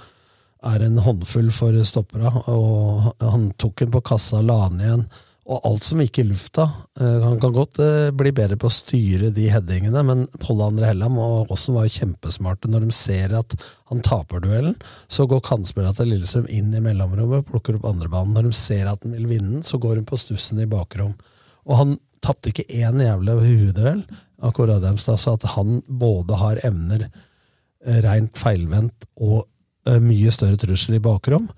er 0.66 0.84
en 0.84 1.00
håndfull 1.00 1.50
for 1.54 1.76
stoppera, 1.88 2.30
og 2.52 3.10
han 3.22 3.50
tok 3.60 3.84
den 3.84 3.92
på 3.94 4.02
kassa 4.12 4.40
og 4.40 4.48
la 4.50 4.60
den 4.68 4.84
igjen. 4.84 5.04
Og 5.50 5.64
alt 5.66 5.82
som 5.82 5.98
gikk 5.98 6.20
i 6.20 6.24
lufta. 6.28 6.62
eh, 7.00 7.20
Han 7.24 7.40
kan 7.42 7.52
godt 7.52 7.80
eh, 7.82 8.10
bli 8.14 8.30
bedre 8.30 8.58
på 8.60 8.68
å 8.68 8.74
styre 8.74 9.32
de 9.34 9.48
headingene, 9.50 10.02
men 10.06 10.26
Pål 10.38 10.60
André 10.68 10.92
Hellam 10.92 11.18
og 11.18 11.50
Aasen 11.50 11.74
var 11.74 11.88
jo 11.88 11.94
kjempesmarte. 11.96 12.70
Når 12.70 12.86
de 12.86 12.94
ser 12.94 13.34
at 13.34 13.56
han 13.90 14.04
taper 14.06 14.44
duellen, 14.44 14.76
så 15.08 15.26
går 15.26 15.42
kantspillerne 15.48 15.96
til 15.96 16.12
Lillestrøm 16.12 16.46
inn 16.46 16.70
i 16.76 16.84
mellomrommet, 16.84 17.48
plukker 17.48 17.80
opp 17.80 17.88
andrebanen. 17.90 18.36
Når 18.36 18.50
de 18.50 18.60
ser 18.60 18.86
at 18.92 19.02
han 19.02 19.16
vil 19.16 19.26
vinne 19.32 19.64
så 19.66 19.80
går 19.82 19.98
hun 19.98 20.06
på 20.06 20.20
stussen 20.20 20.60
i 20.62 20.70
bakrom. 20.70 21.16
Og 21.66 21.80
han 21.80 21.98
tapte 22.22 22.52
ikke 22.52 22.68
én 22.68 23.00
jævla 23.02 23.40
hueduell, 23.40 24.04
av 24.40 24.54
Kåre 24.56 24.78
Adamstad, 24.78 25.18
så 25.20 25.34
at 25.36 25.44
han 25.56 25.82
både 25.84 26.36
har 26.40 26.60
evner 26.64 27.08
eh, 27.10 27.98
rent 28.06 28.38
feilvendt 28.40 29.08
og 29.20 29.48
mye 30.00 30.32
større 30.34 30.58
trussel 30.60 30.98
i 30.98 31.02
bakrom. 31.02 31.48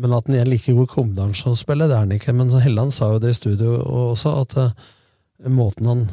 Men 0.00 0.14
at 0.16 0.28
han 0.28 0.38
er 0.40 0.48
like 0.48 0.72
god 0.72 0.88
i 0.88 0.94
kombinasjonsspillet, 0.94 1.90
det 1.90 1.96
er 1.96 2.06
han 2.06 2.16
ikke. 2.16 2.34
Men 2.36 2.52
Helland 2.62 2.94
sa 2.96 3.12
jo 3.12 3.20
det 3.22 3.34
i 3.34 3.38
studio 3.38 3.76
også, 3.84 4.34
at 4.44 4.56
uh, 4.60 4.90
måten 5.50 5.88
han 5.90 6.04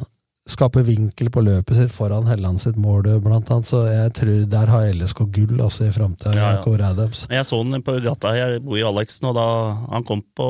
skaper 0.48 0.84
vinkel 0.86 1.28
på 1.32 1.42
løpet 1.44 1.76
sitt 1.76 1.92
foran 1.92 2.28
Helland 2.28 2.62
sitt 2.62 2.78
mål, 2.80 3.04
blant 3.24 3.50
annet, 3.52 3.68
så 3.68 3.82
jeg 3.84 4.12
tror 4.16 4.46
der 4.48 4.70
har 4.72 4.86
LSK 4.94 5.26
gull 5.34 5.60
altså 5.60 5.88
i 5.88 5.92
framtida. 5.92 6.32
Ja, 6.32 6.52
ja. 6.56 7.08
Jeg 7.36 7.48
så 7.48 7.58
han 7.60 7.84
på 7.84 7.98
gata, 8.04 8.32
jeg 8.36 8.62
bor 8.64 8.80
i 8.80 8.86
Aleksen, 8.88 9.28
og 9.28 9.36
da 9.36 9.48
han 9.92 10.06
kom 10.08 10.24
på 10.36 10.48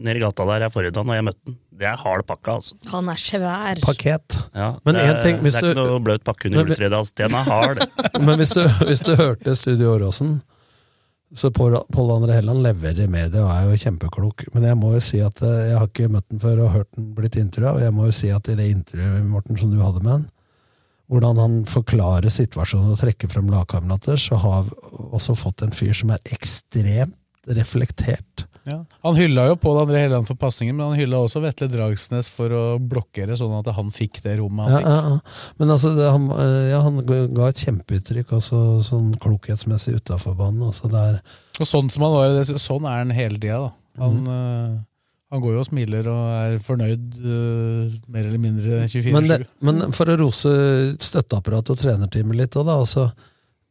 ned 0.00 0.16
i 0.16 0.22
gata 0.22 0.48
der 0.48 0.64
jeg 0.64 0.72
forrige 0.72 0.96
dag, 0.96 1.04
og 1.04 1.18
jeg 1.18 1.28
møtte 1.28 1.44
han. 1.52 1.58
Det 1.80 1.88
er 1.88 1.96
hard 1.96 2.26
pakke, 2.28 2.58
altså. 2.58 2.74
Han 2.92 3.08
er 3.08 3.16
svær. 3.20 3.78
Pakket. 3.80 4.36
Ja, 4.52 4.74
Men 4.84 4.98
det, 4.98 5.04
en 5.08 5.20
ting, 5.24 5.38
hvis 5.40 5.54
det 5.56 5.62
er 5.62 5.74
du- 5.74 5.80
ikke 5.80 5.90
noe 5.94 6.02
bløt 6.04 6.24
pakke 6.28 6.50
under 6.50 6.66
juletreet, 6.66 6.92
altså. 6.98 7.14
Den 7.22 7.36
er 7.38 7.46
hard. 7.48 7.80
Men 8.26 8.36
hvis 8.42 8.52
du, 8.52 8.60
hvis 8.84 9.00
du 9.06 9.14
hørte 9.16 9.54
Studio 9.56 9.94
Åråsen, 9.94 10.34
så 11.32 11.48
Pål 11.54 11.78
André 11.94 12.34
Helland 12.40 12.60
leverer 12.66 13.04
i 13.04 13.06
media 13.06 13.44
og 13.46 13.52
er 13.54 13.68
jo 13.70 13.78
kjempeklok. 13.84 14.44
Men 14.52 14.64
jeg 14.66 14.76
må 14.80 14.90
jo 14.96 15.00
si 15.06 15.20
at 15.22 15.40
eh, 15.46 15.68
jeg 15.70 15.78
har 15.78 15.86
ikke 15.88 16.08
møtt 16.10 16.26
den 16.28 16.40
før 16.42 16.64
og 16.66 16.72
hørt 16.74 16.90
den 16.98 17.12
blitt 17.14 17.38
intervjua, 17.38 17.76
og 17.78 17.84
jeg 17.86 17.94
må 17.94 18.08
jo 18.08 18.14
si 18.18 18.32
at 18.34 18.50
i 18.50 18.56
det 18.58 18.66
intervjuet 18.74 19.28
Morten, 19.30 19.56
som 19.60 19.70
du 19.70 19.78
hadde 19.80 20.02
med 20.02 20.12
han, 20.16 20.24
hvordan 21.10 21.38
han 21.42 21.54
forklarer 21.70 22.30
situasjonen 22.34 22.92
og 22.92 23.00
trekker 23.00 23.30
frem 23.30 23.48
lagkamerater, 23.50 24.18
så 24.20 24.36
har 24.42 24.66
vi 24.68 24.74
også 25.16 25.34
fått 25.38 25.62
en 25.66 25.72
fyr 25.74 25.94
som 25.96 26.12
er 26.14 26.20
ekstremt 26.34 27.16
reflektert. 27.48 28.46
Ja. 28.68 28.76
Han 29.02 29.16
hylla 29.16 29.46
jo 29.48 29.54
Pål 29.56 29.78
André 29.86 30.02
Helland 30.02 30.26
for 30.28 30.36
pasningen, 30.36 30.76
men 30.76 30.90
han 30.90 30.98
hylla 31.00 31.22
også 31.24 31.40
Vetle 31.40 31.68
Dragsnes 31.72 32.28
for 32.34 32.52
å 32.52 32.64
blokkere, 32.78 33.36
sånn 33.40 33.54
at 33.56 33.70
han 33.74 33.88
fikk 33.94 34.20
det 34.26 34.36
rommet 34.40 34.68
han 34.68 34.74
Ja, 34.74 34.80
fikk. 34.80 34.90
ja. 34.90 35.54
Men 35.62 35.72
altså, 35.76 35.94
det, 35.96 36.10
han, 36.12 36.28
eh, 36.36 36.68
ja, 36.74 36.82
han 36.84 37.00
ga 37.06 37.48
et 37.48 37.62
kjempeuttrykk, 37.64 38.34
også 38.36 38.60
sånn 38.90 39.14
klokhetsmessig 39.22 39.96
utafor 40.02 40.36
banen. 40.36 40.68
Altså, 40.68 40.90
Og 41.58 41.66
sånn 41.66 41.90
som 41.90 42.02
han 42.04 42.12
var, 42.12 42.28
det- 42.36 42.60
sånn 42.60 42.84
er 42.84 42.98
han 43.04 43.10
hele 43.16 43.38
tida. 43.38 43.58
da. 43.58 43.72
Han, 44.04 44.20
mm. 44.24 44.28
eh, 44.28 44.78
han 45.30 45.40
går 45.40 45.52
jo 45.54 45.58
og 45.60 45.66
smiler 45.66 46.06
og 46.10 46.22
er 46.36 46.58
fornøyd 46.58 47.18
eh, 47.22 47.98
mer 48.08 48.24
eller 48.26 48.38
mindre 48.38 48.84
24-7. 48.84 49.12
Men, 49.14 49.46
men 49.80 49.92
for 49.92 50.04
å 50.10 50.18
rose 50.18 50.52
støtteapparatet 51.00 51.70
og 51.70 51.78
trenerteamet 51.78 52.36
litt 52.36 52.56
òg, 52.60 52.66
da. 52.66 52.76
Altså, 52.82 53.10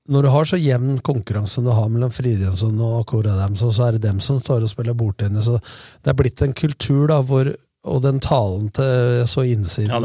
når 0.09 0.25
du 0.25 0.29
har 0.33 0.49
så 0.49 0.57
jevn 0.57 0.99
konkurranse 1.05 1.59
som 1.59 1.67
du 1.67 1.71
har 1.75 1.89
mellom 1.91 2.11
Fridtjonsson 2.13 2.79
og 2.81 3.05
Kåre 3.09 3.35
Adamson, 3.35 3.73
så 3.75 3.87
er 3.87 3.97
det 3.97 4.07
dem 4.07 4.21
som 4.23 4.39
står 4.41 4.65
og 4.65 4.71
spiller 4.71 4.97
bordtennis. 4.97 5.49
Det 5.49 6.11
er 6.11 6.17
blitt 6.17 6.41
en 6.45 6.55
kultur 6.57 7.07
da, 7.11 7.21
hvor 7.21 7.51
og 7.87 8.01
den 8.03 8.19
talen 8.19 8.67
til 8.75 8.83
Jeg 9.21 9.27
så 9.31 9.45
innsiden 9.47 9.93
Ja, 9.93 9.99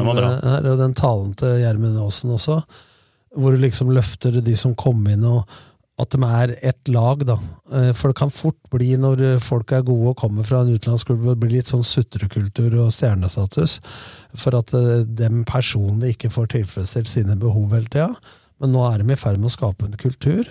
her, 0.45 0.67
og 0.71 0.79
den 0.79 0.95
talen 0.95 1.33
til 1.35 1.57
Gjermund 1.59 1.99
Aasen 1.99 2.31
også, 2.31 2.61
hvor 3.35 3.51
du 3.51 3.59
liksom 3.59 3.91
løfter 3.91 4.39
de 4.41 4.55
som 4.57 4.77
kom 4.79 5.03
inn, 5.11 5.25
og 5.27 5.43
at 5.99 6.11
de 6.11 6.27
er 6.27 6.55
ett 6.67 6.89
lag, 6.91 7.23
da. 7.27 7.37
Eh, 7.73 7.93
For 7.95 8.11
det 8.11 8.19
kan 8.19 8.31
fort 8.31 8.59
bli, 8.71 8.97
når 8.99 9.39
folk 9.43 9.73
er 9.73 9.83
gode 9.87 10.11
og 10.11 10.17
kommer 10.19 10.47
fra 10.47 10.63
en 10.63 10.73
utenlandsk 10.75 11.07
klubb, 11.07 11.27
det 11.29 11.37
blir 11.43 11.57
litt 11.57 11.71
sånn 11.71 11.87
sutrekultur 11.87 12.75
og 12.83 12.91
stjernestatus, 12.95 13.81
for 14.35 14.59
at 14.59 14.75
eh, 14.75 15.05
dem 15.07 15.45
personlig 15.47 16.15
ikke 16.15 16.33
får 16.35 16.51
tilfredsstilt 16.57 17.11
sine 17.11 17.39
behov 17.39 17.75
hele 17.77 17.91
tida. 17.91 18.11
Men 18.63 18.75
nå 18.75 18.85
er 18.87 19.03
de 19.03 19.13
i 19.15 19.19
ferd 19.19 19.41
med 19.41 19.51
å 19.51 19.55
skape 19.55 19.89
en 19.89 19.99
kultur. 19.99 20.49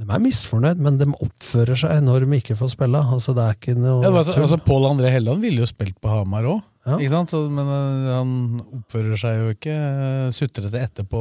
De 0.00 0.06
er 0.06 0.22
misfornøyd, 0.22 0.78
men 0.80 0.98
de 1.00 1.08
oppfører 1.10 1.78
seg 1.78 2.04
når 2.06 2.24
de 2.24 2.38
ikke 2.38 2.56
får 2.56 2.74
spille. 2.76 3.00
Altså, 3.16 3.34
det 3.36 3.46
er 3.46 3.56
ikke 3.58 3.74
noe 3.76 4.04
Ja, 4.04 4.12
altså, 4.12 4.36
altså 4.38 4.60
Pål 4.64 4.86
André 4.92 5.10
Helland 5.12 5.42
ville 5.44 5.64
jo 5.64 5.68
spilt 5.68 5.98
på 6.00 6.12
Hamar 6.12 6.46
òg, 6.48 6.62
men 6.88 7.66
uh, 7.68 8.06
han 8.14 8.30
oppfører 8.78 9.18
seg 9.20 9.36
jo 9.36 9.50
ikke 9.52 9.74
uh, 9.74 10.30
sutrete 10.34 10.80
etterpå. 10.80 11.20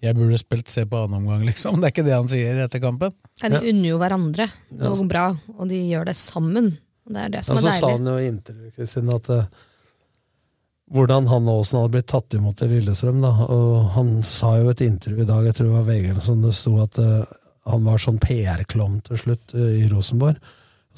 'Jeg 0.00 0.16
burde 0.16 0.38
spilt, 0.40 0.68
se 0.72 0.86
på 0.88 0.96
annen 0.96 1.18
omgang', 1.20 1.46
liksom. 1.50 1.80
Det 1.80 1.88
er 1.88 1.94
ikke 1.94 2.06
det 2.06 2.16
han 2.16 2.28
sier 2.30 2.60
etter 2.64 2.82
kampen. 2.82 3.14
Ja, 3.42 3.52
de 3.52 3.62
unner 3.62 3.88
jo 3.88 3.98
hverandre 4.00 4.46
noe 4.76 5.08
bra, 5.08 5.26
og 5.56 5.68
de 5.70 5.80
gjør 5.90 6.08
det 6.10 6.16
sammen. 6.20 6.72
Det 7.10 7.24
er 7.26 7.34
det 7.34 7.42
som 7.46 7.58
er 7.58 7.64
deilig. 7.66 7.74
så 7.80 7.84
sa 7.84 7.92
han 7.96 8.08
jo 8.08 8.16
i 8.20 8.28
intervjuet 8.30 8.76
Kristin, 8.76 9.10
at 9.12 9.30
eh, 9.34 9.48
hvordan 10.90 11.28
han 11.30 11.48
og 11.48 11.60
Aasen 11.60 11.78
hadde 11.80 11.94
blitt 11.94 12.08
tatt 12.10 12.34
imot 12.34 12.62
i 12.64 12.70
Lillestrøm. 12.70 13.20
Da. 13.22 13.30
Og 13.46 13.90
han 13.96 14.14
sa 14.26 14.56
jo 14.58 14.72
et 14.72 14.82
intervju 14.84 15.22
i 15.24 15.28
dag, 15.28 15.44
jeg 15.46 15.58
tror 15.58 15.68
det 15.68 15.76
var 15.76 15.88
VG, 15.88 16.08
som 16.24 16.40
det 16.42 16.54
sto 16.58 16.74
at 16.82 16.98
uh, 16.98 17.20
han 17.70 17.84
var 17.86 18.02
sånn 18.02 18.18
PR-klovn 18.22 18.98
til 19.06 19.20
slutt 19.24 19.54
uh, 19.54 19.68
i 19.78 19.86
Rosenborg. 19.92 20.40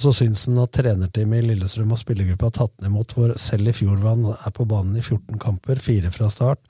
Så 0.01 0.15
syns 0.17 0.47
han 0.49 0.63
at 0.63 0.73
trenerteamet 0.75 1.43
i 1.43 1.51
Lillestrøm 1.51 1.93
og 1.93 2.01
spillergruppa 2.01 2.49
har 2.49 2.57
tatt 2.63 2.73
han 2.81 2.89
imot, 2.89 3.13
hvor 3.17 3.35
selv 3.41 3.69
i 3.69 3.77
fjor 3.77 4.01
var 4.01 4.17
han 4.17 4.33
er 4.33 4.55
på 4.57 4.67
banen 4.69 4.97
i 4.97 5.05
14 5.05 5.37
kamper, 5.43 5.83
fire 5.85 6.13
fra 6.15 6.31
start. 6.33 6.63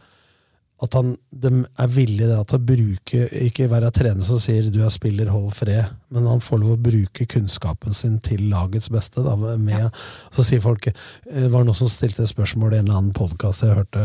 At 0.83 0.97
han 0.99 1.13
de 1.31 1.51
er 1.63 1.91
villig 1.95 2.27
da, 2.27 2.41
til 2.47 2.59
å 2.59 2.67
bruke, 2.67 3.27
ikke 3.47 3.69
være 3.71 3.93
trener 3.95 4.25
som 4.27 4.41
sier 4.43 4.67
'du 4.71 4.81
er 4.83 4.91
spiller, 4.91 5.31
hold 5.31 5.53
fred', 5.55 5.93
men 6.11 6.27
han 6.27 6.43
får 6.43 6.59
lov 6.59 6.73
å 6.75 6.83
bruke 6.91 7.27
kunnskapen 7.27 7.95
sin 7.95 8.19
til 8.19 8.49
lagets 8.51 8.91
beste. 8.91 9.23
Da, 9.23 9.37
med, 9.37 9.91
Så 10.33 10.43
sier 10.43 10.61
folk 10.61 10.87
eh, 10.87 10.95
Det 11.31 11.51
var 11.53 11.65
noen 11.65 11.79
som 11.79 11.89
stilte 11.89 12.23
et 12.23 12.35
spørsmål 12.35 12.75
i 12.75 12.79
en 12.79 12.87
eller 12.87 12.99
annen 12.99 13.17
podkast 13.17 13.63
jeg 13.63 13.75
hørte, 13.75 14.03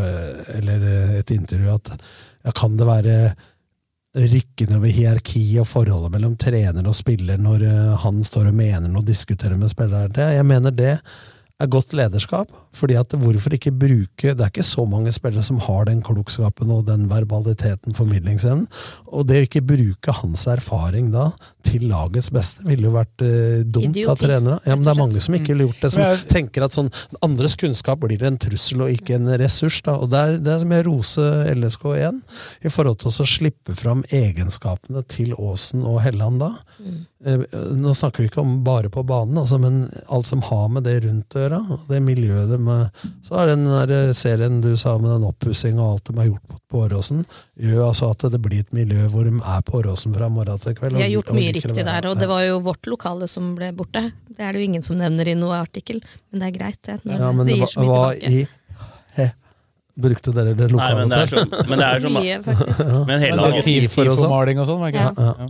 eller 0.53 0.87
eh, 0.87 1.19
et 1.19 1.31
intervju, 1.31 1.73
at 1.73 1.95
ja, 2.45 2.51
kan 2.51 2.77
det 2.77 2.87
være 2.87 3.17
rykkende 4.17 4.77
over 4.79 4.93
hierarki 4.93 5.41
og 5.61 5.67
forholdet 5.69 6.13
mellom 6.13 6.35
trener 6.39 6.85
og 6.87 6.95
spiller 6.97 7.37
når 7.41 7.65
eh, 7.67 7.95
han 8.03 8.21
står 8.23 8.51
og 8.51 8.57
mener 8.57 8.87
noe 8.89 9.03
og 9.03 9.09
diskuterer 9.09 9.57
med 9.59 9.71
spilleren? 9.73 10.13
Det, 10.13 10.29
jeg 10.37 10.45
mener 10.47 10.73
det 10.73 10.95
er 11.59 11.69
godt 11.73 11.93
lederskap. 11.97 12.51
fordi 12.77 12.93
at 12.93 13.13
hvorfor 13.17 13.53
ikke 13.55 13.71
bruke 13.71 14.33
Det 14.35 14.41
er 14.41 14.51
ikke 14.51 14.63
så 14.63 14.85
mange 14.85 15.11
spillere 15.11 15.43
som 15.43 15.59
har 15.59 15.85
den 15.85 16.01
klokskapen 16.05 16.69
og 16.71 16.85
den 16.87 17.09
verbaliteten, 17.09 17.95
formidlingsevnen. 17.95 18.67
Og 19.07 19.27
det 19.27 19.37
å 19.37 19.47
ikke 19.47 19.65
bruke 19.65 20.13
hans 20.13 20.45
erfaring 20.47 21.11
da 21.11 21.31
til 21.67 21.83
lagets 21.91 22.29
beste 22.33 22.63
ville 22.67 22.87
jo 22.87 22.93
vært 22.95 23.23
eh, 23.27 23.61
dumt 23.67 23.91
Idioti, 23.91 24.05
av 24.13 24.21
trenere. 24.21 24.59
Ja, 24.65 24.75
men 24.77 24.85
det 24.87 24.93
er 24.93 24.99
mange 25.01 25.21
som 25.23 25.35
ikke 25.37 25.51
ville 25.53 25.67
gjort 25.67 25.83
det, 25.83 25.91
som 25.93 26.03
jeg- 26.05 26.23
tenker 26.37 26.65
at 26.67 26.75
sånn 26.77 26.91
andres 27.25 27.57
kunnskap 27.59 27.99
blir 28.05 28.23
en 28.27 28.39
trussel 28.41 28.85
og 28.87 28.93
ikke 28.95 29.17
en 29.19 29.27
ressurs. 29.41 29.81
da, 29.85 29.97
og 29.99 30.09
Det 30.13 30.23
er, 30.23 30.37
det 30.47 30.53
er 30.55 30.63
som 30.63 30.75
jeg 30.77 30.87
roser 30.87 31.51
LSK 31.57 31.85
igjen, 31.97 32.21
i 32.63 32.71
forhold 32.73 32.99
til 33.03 33.11
å 33.11 33.27
slippe 33.27 33.75
fram 33.77 34.01
egenskapene 34.13 35.03
til 35.11 35.35
Aasen 35.37 35.83
og 35.87 36.01
Helland 36.05 36.39
da. 36.45 36.51
Eh, 37.25 37.41
Nå 37.77 37.91
snakker 37.97 38.21
vi 38.23 38.29
ikke 38.29 38.43
om 38.43 38.59
bare 38.65 38.91
på 38.93 39.01
banen, 39.07 39.37
altså, 39.41 39.57
men 39.59 39.79
alt 40.13 40.27
som 40.29 40.43
har 40.45 40.67
med 40.69 40.85
det 40.85 40.99
rundt 41.07 41.33
å 41.35 41.41
gjøre. 41.43 41.59
Det 41.89 42.01
miljøet 42.05 42.51
de 42.53 42.59
eh, 42.75 43.07
Så 43.27 43.39
er 43.41 43.51
den 43.55 43.65
der 43.65 44.13
serien 44.17 44.61
du 44.63 44.71
sa 44.77 44.95
med 45.01 45.09
den 45.15 45.25
oppussinga 45.27 45.81
og 45.81 45.97
alt 45.97 46.11
de 46.11 46.17
har 46.21 46.29
gjort 46.29 46.45
på, 46.47 46.59
på 46.71 46.83
Åråsen, 46.85 47.23
gjør 47.57 47.87
altså 47.89 48.11
at 48.13 48.25
det 48.31 48.39
blir 48.43 48.61
et 48.61 48.73
miljø 48.75 49.07
hvor 49.11 49.25
de 49.27 49.33
er 49.39 49.61
på 49.65 49.79
Åråsen 49.81 50.13
fra 50.15 50.29
morgen 50.29 50.61
til 50.61 50.75
kveld. 50.77 50.97
De 50.97 51.03
har 51.05 51.11
gjort 51.15 51.33
mye 51.35 51.53
riktig 51.57 51.85
der, 51.85 52.05
og 52.09 52.17
det 52.19 52.27
var 52.29 52.41
jo 52.45 52.59
vårt 52.65 52.85
lokale 52.89 53.27
som 53.27 53.55
ble 53.57 53.71
borte. 53.73 54.11
Det 54.29 54.39
er 54.45 54.53
det 54.53 54.61
jo 54.61 54.67
ingen 54.69 54.83
som 54.85 54.95
nevner 54.97 55.27
i 55.27 55.33
noe 55.35 55.57
artikkel, 55.61 56.01
men 56.31 56.39
det 56.41 56.47
er 56.49 56.57
greit. 56.59 56.79
Det, 56.85 56.99
når 57.05 57.19
Ja, 57.19 57.31
men 57.31 57.45
det 57.47 57.53
det 57.53 57.59
gir 57.59 57.71
så 57.73 57.79
mye 57.81 57.87
var 57.87 58.13
tilbake. 58.13 58.31
i 58.31 58.47
He. 59.17 59.27
Brukte 59.97 60.31
dere 60.33 60.53
det 60.53 60.67
Nei, 60.67 60.73
lokale 60.77 60.95
men 60.99 61.09
det 61.09 61.17
er 61.17 61.27
som- 61.27 61.49
men 61.69 61.79
det 61.79 61.87
er 61.87 61.99
som- 61.99 62.13
Mye, 62.13 62.43
faktisk. 62.43 63.07
Men 63.07 63.19
hele 63.19 63.37
laget- 63.37 63.63
TIFO 63.65 64.01
og 64.11 64.17
sånn. 64.17 64.29
Maling 64.29 64.59
og 64.59 64.67
sånn, 64.67 64.79
var 64.79 64.91
ikke 64.91 65.15
det? 65.15 65.25
Ja. 65.25 65.47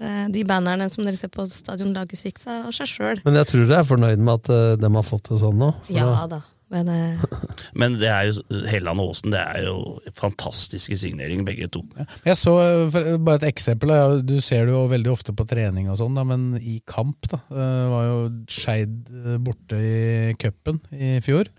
Eh, 0.00 0.28
De 0.30 0.44
bannerne 0.44 0.88
som 0.88 1.04
dere 1.04 1.16
ser 1.16 1.28
på 1.28 1.44
stadion, 1.50 1.92
lages 1.92 2.22
ikke 2.24 2.46
av 2.66 2.70
seg 2.72 2.86
sjøl. 2.86 3.20
Men 3.24 3.34
jeg 3.34 3.46
tror 3.48 3.66
dere 3.66 3.80
er 3.80 3.88
fornøyd 3.88 4.18
med 4.18 4.34
at 4.34 4.50
eh, 4.50 4.76
de 4.76 4.88
har 4.94 5.02
fått 5.02 5.24
det 5.28 5.38
sånn 5.40 5.58
nå? 5.58 5.74
for 5.82 5.92
Ja 5.92 6.04
da- 6.04 6.26
da. 6.28 6.40
Men 6.72 6.88
eh, 6.92 7.22
Men 7.80 7.96
det 8.00 8.08
er 8.12 8.28
jo 8.28 8.64
Helland 8.68 9.00
og 9.00 9.12
Aasen, 9.12 9.32
det 9.32 9.40
er 9.40 9.64
jo 9.68 9.78
fantastiske 10.18 10.98
signeringer, 11.00 11.46
begge 11.46 11.68
to. 11.72 11.82
Jeg 12.26 12.36
så, 12.36 12.54
for, 12.92 13.14
Bare 13.24 13.40
et 13.42 13.48
eksempel. 13.52 13.94
Du 14.26 14.36
ser 14.44 14.68
det 14.68 14.74
jo 14.74 14.84
veldig 14.90 15.12
ofte 15.12 15.34
på 15.36 15.46
trening, 15.48 15.88
og 15.92 15.98
sånn, 16.00 16.18
da, 16.18 16.26
men 16.28 16.50
i 16.60 16.78
kamp 16.88 17.30
da, 17.32 17.40
eh, 17.52 17.88
var 17.94 18.06
jo 18.08 18.20
Skeid 18.52 19.00
eh, 19.24 19.40
borte 19.42 19.80
i 19.80 20.36
cupen 20.40 20.82
i 20.92 21.16
fjor. 21.24 21.50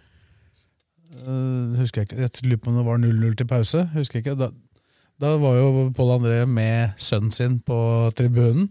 Eh, 1.19 1.77
husker 1.79 2.03
Jeg 2.03 2.11
ikke, 2.11 2.23
jeg 2.23 2.47
lurer 2.47 2.63
på 2.63 2.71
om 2.71 2.79
det 2.79 2.87
var 2.87 3.03
0-0 3.03 3.37
til 3.39 3.49
pause. 3.49 3.85
husker 3.95 4.19
jeg 4.19 4.27
ikke. 4.27 4.39
Da, 4.39 4.51
da 5.19 5.35
var 5.41 5.57
jo 5.57 5.89
Pål 5.95 6.17
André 6.19 6.41
med 6.47 6.95
sønnen 7.01 7.33
sin 7.35 7.59
på 7.65 7.79
tribunen. 8.15 8.69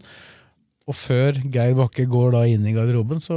Og 0.89 0.97
før 0.97 1.37
Geir 1.53 1.75
Bakke 1.77 2.07
går 2.09 2.31
da 2.33 2.39
inn 2.49 2.63
i 2.65 2.73
garderoben, 2.73 3.19
så 3.21 3.35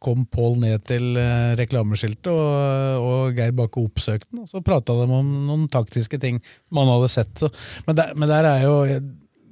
kom 0.00 0.22
Pål 0.32 0.56
ned 0.62 0.86
til 0.88 1.18
eh, 1.20 1.52
reklameskiltet, 1.60 2.30
og, 2.32 3.04
og 3.04 3.36
Geir 3.36 3.52
Bakke 3.56 3.82
oppsøkte 3.82 4.30
den. 4.30 4.46
Og 4.46 4.48
så 4.48 4.64
prata 4.64 4.96
de 4.96 5.04
om 5.04 5.34
noen 5.50 5.66
taktiske 5.72 6.20
ting 6.22 6.40
man 6.72 6.88
hadde 6.88 7.12
sett. 7.12 7.34
Så. 7.36 7.52
Men, 7.84 7.98
der, 8.00 8.16
men 8.16 8.32
der 8.32 8.48
er 8.48 8.64
jo 8.64 8.78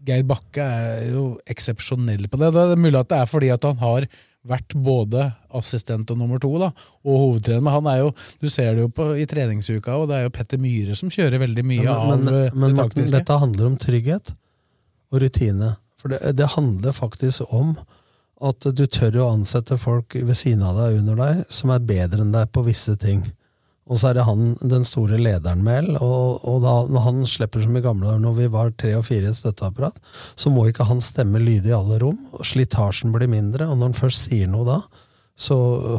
Geir 0.03 0.25
Bakke 0.27 0.65
er 0.65 1.09
jo 1.13 1.27
eksepsjonell 1.53 2.27
på 2.33 2.41
det. 2.41 2.53
Det 2.57 2.65
er 2.73 2.81
mulig 2.81 2.99
at 2.99 3.13
det 3.13 3.21
er 3.21 3.29
fordi 3.31 3.53
at 3.55 3.69
han 3.69 3.79
har 3.83 4.09
vært 4.49 4.75
både 4.75 5.29
assistent 5.55 6.11
og 6.11 6.19
nummer 6.19 6.41
to, 6.43 6.51
da, 6.59 6.73
og 7.05 7.21
hovedtrener. 7.27 7.63
Men 7.63 7.77
han 7.77 7.91
er 7.93 8.01
jo, 8.01 8.09
du 8.43 8.49
ser 8.51 8.73
det 8.75 8.87
jo 8.87 8.91
på, 8.95 9.13
i 9.21 9.29
treningsuka, 9.31 9.95
og 10.01 10.09
det 10.11 10.19
er 10.19 10.27
jo 10.27 10.33
Petter 10.35 10.59
Myhre 10.63 10.97
som 10.99 11.13
kjører 11.13 11.45
veldig 11.45 11.65
mye 11.69 11.85
Ja, 11.85 12.01
men, 12.09 12.25
av 12.25 12.27
men, 12.27 12.41
eh, 12.41 12.57
men 12.57 12.75
det 12.75 12.81
taktiske. 12.81 13.05
Men 13.05 13.21
dette 13.21 13.39
handler 13.45 13.71
om 13.71 13.79
trygghet 13.85 14.35
og 15.13 15.23
rutine. 15.23 15.75
For 16.03 16.11
det, 16.11 16.35
det 16.39 16.55
handler 16.57 16.97
faktisk 16.97 17.47
om 17.55 17.77
at 18.43 18.67
du 18.75 18.83
tør 18.91 19.21
å 19.23 19.29
ansette 19.37 19.79
folk 19.79 20.17
ved 20.19 20.35
siden 20.35 20.65
av 20.67 20.81
deg 20.81 20.99
under 20.99 21.21
deg 21.21 21.45
som 21.53 21.71
er 21.71 21.85
bedre 21.87 22.25
enn 22.25 22.35
deg 22.35 22.51
på 22.51 22.65
visse 22.67 22.97
ting. 22.99 23.23
Og 23.91 23.99
så 23.99 24.09
er 24.09 24.19
det 24.19 24.27
han 24.27 24.53
den 24.59 24.85
store 24.87 25.19
lederen 25.19 25.63
med 25.67 25.89
L, 25.91 25.97
og, 26.03 26.43
og 26.49 26.61
da, 26.65 26.75
når 26.91 27.07
han 27.07 27.23
slipper 27.29 27.65
som 27.65 27.77
i 27.77 27.83
gamle 27.85 28.07
dager, 28.09 28.23
når 28.23 28.37
vi 28.37 28.51
var 28.55 28.75
tre 28.79 28.93
og 28.99 29.07
fire 29.09 29.27
i 29.27 29.33
et 29.33 29.39
støtteapparat, 29.39 29.99
så 30.39 30.53
må 30.55 30.69
ikke 30.69 30.87
han 30.89 31.03
stemme 31.03 31.43
lydig 31.43 31.73
i 31.73 31.77
alle 31.77 31.99
rom. 32.03 32.21
og 32.35 32.47
Slitasjen 32.47 33.15
blir 33.15 33.31
mindre, 33.31 33.67
og 33.69 33.79
når 33.79 33.91
han 33.91 33.99
først 33.99 34.29
sier 34.29 34.51
noe 34.51 34.69
da, 34.69 34.79
så 35.43 35.57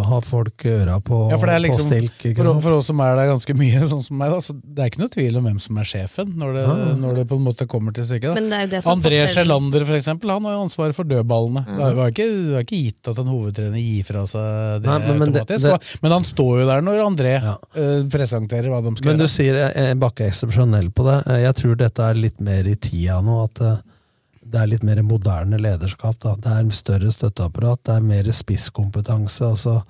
har 0.08 0.22
folk 0.26 0.64
øra 0.72 0.96
på, 1.04 1.18
Ja, 1.34 1.38
for 1.38 1.50
det 1.52 1.56
er 1.58 1.60
på 1.62 1.66
liksom, 1.68 1.90
stilk. 1.92 2.16
Ikke 2.32 2.38
for, 2.40 2.50
sant? 2.54 2.64
for 2.64 2.78
oss 2.80 2.88
som 2.90 3.02
er 3.04 3.16
der 3.20 3.30
ganske 3.34 3.56
mye, 3.60 3.82
sånn 3.92 4.04
som 4.08 4.18
meg, 4.22 4.32
da, 4.32 4.40
så 4.46 4.56
det 4.56 4.80
er 4.86 4.92
ikke 4.92 5.02
noe 5.04 5.12
tvil 5.14 5.38
om 5.42 5.48
hvem 5.50 5.60
som 5.64 5.78
er 5.84 5.90
sjefen, 5.90 6.32
når 6.40 6.54
det, 6.58 6.64
Ja. 6.64 6.94
når 7.04 7.20
det 7.20 7.26
på 7.30 7.38
en 7.40 7.46
måte 7.50 7.68
kommer 7.68 7.94
til 7.96 8.08
stykket. 8.08 8.40
Men 8.40 8.80
André. 8.94 9.20
Sjelander, 9.34 9.86
for 9.86 10.00
eksempel, 10.00 10.32
han 10.34 10.48
har 10.48 10.56
jo 10.58 10.64
ansvaret 10.66 10.96
for 10.98 11.04
dødballene. 11.10 11.66
Mm. 11.68 11.78
Det 11.84 11.92
var 12.00 12.14
ikke, 12.16 12.28
det 12.32 12.54
var 12.58 12.66
ikke 12.68 12.82
gitt 12.88 13.12
at 13.14 13.22
en 13.24 13.32
hovedtrener 13.34 13.84
gir 13.84 14.04
fra 14.08 14.24
seg 14.30 14.82
det 14.84 14.90
Nei, 14.90 14.98
men- 15.08 15.20
men 15.20 15.34
automatisk. 15.34 15.64
det- 15.70 16.00
men 16.04 16.12
han 16.18 16.24
står 16.24 16.54
jo 16.62 16.68
der 16.72 16.82
når 16.82 17.04
André 17.04 17.34
eh, 17.44 18.04
presenterer 18.10 18.70
hva 18.72 18.82
de 18.84 18.96
skal 18.96 19.10
Men 19.12 19.18
du 19.20 19.28
sier 19.28 19.54
jeg, 19.60 19.74
jeg 19.76 20.00
bakker 20.00 20.28
eksepsjonell 20.32 20.90
på 20.94 21.04
det. 21.10 21.18
Eh, 21.28 21.42
Jeg 21.44 21.56
tror 21.60 21.76
dette 21.76 22.00
er 22.00 22.14
litt 22.16 22.40
mer 22.40 22.64
i 22.64 22.76
tida 22.76 23.20
nå. 23.22 23.44
At 23.44 23.62
eh, 23.62 23.78
det 24.54 24.62
er 24.62 24.70
litt 24.70 24.84
mer 24.86 25.02
moderne 25.06 25.58
lederskap. 25.58 26.20
Da. 26.22 26.36
Det 26.38 26.52
er 26.54 26.74
større 26.78 27.12
støtteapparat, 27.14 27.82
det 27.90 27.96
er 27.98 28.10
mer 28.14 28.30
spisskompetanse. 28.32 29.46
altså 29.50 29.82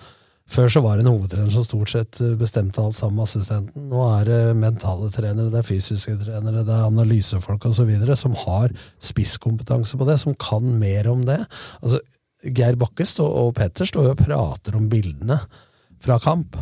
før 0.54 0.68
så 0.70 0.82
var 0.84 0.98
det 0.98 1.06
en 1.06 1.14
hovedtrener 1.14 1.52
som 1.54 1.64
stort 1.66 1.92
sett 1.94 2.20
eh, 2.22 2.34
bestemte 2.38 2.82
alt 2.82 2.98
sammen 2.98 3.22
med 3.22 3.30
assistenten. 3.30 3.86
Nå 3.90 4.02
er 4.20 4.28
det 4.28 4.40
mentale 4.60 5.08
trenere, 5.14 5.52
det 5.54 5.62
er 5.62 5.68
fysiske 5.68 6.18
trenere, 6.20 6.66
det 6.68 6.76
er 6.76 6.90
analysefolk 6.90 7.70
osv. 7.70 7.94
som 8.20 8.36
har 8.44 8.74
spisskompetanse 9.00 9.98
på 9.98 10.10
det, 10.10 10.20
som 10.22 10.36
kan 10.36 10.68
mer 10.82 11.08
om 11.12 11.24
det. 11.28 11.40
Altså, 11.82 12.02
Geir 12.44 12.76
Bakke 12.76 13.08
og 13.24 13.54
Petter 13.56 13.88
står 13.88 14.10
jo 14.10 14.14
og 14.18 14.20
prater 14.20 14.76
om 14.76 14.90
bildene 14.92 15.40
fra 16.04 16.20
kamp. 16.20 16.60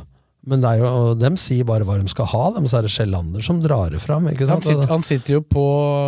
Men 0.48 0.62
det 0.64 0.70
er 0.72 0.78
jo, 0.82 0.88
og 0.90 1.20
dem 1.22 1.36
sier 1.38 1.64
bare 1.70 1.86
hva 1.86 2.00
de 2.02 2.08
skal 2.10 2.26
ha, 2.32 2.44
dem, 2.56 2.66
så 2.66 2.80
er 2.80 2.88
det 2.88 2.92
Sjællander 2.96 3.44
som 3.46 3.60
drar 3.62 3.92
det 3.94 4.00
fram. 4.02 4.26
Ikke 4.32 4.48
Han 4.50 4.64
sitter, 4.66 4.88
han 4.90 5.04
sitter 5.06 5.36
jo 5.36 5.42
på 5.46 5.66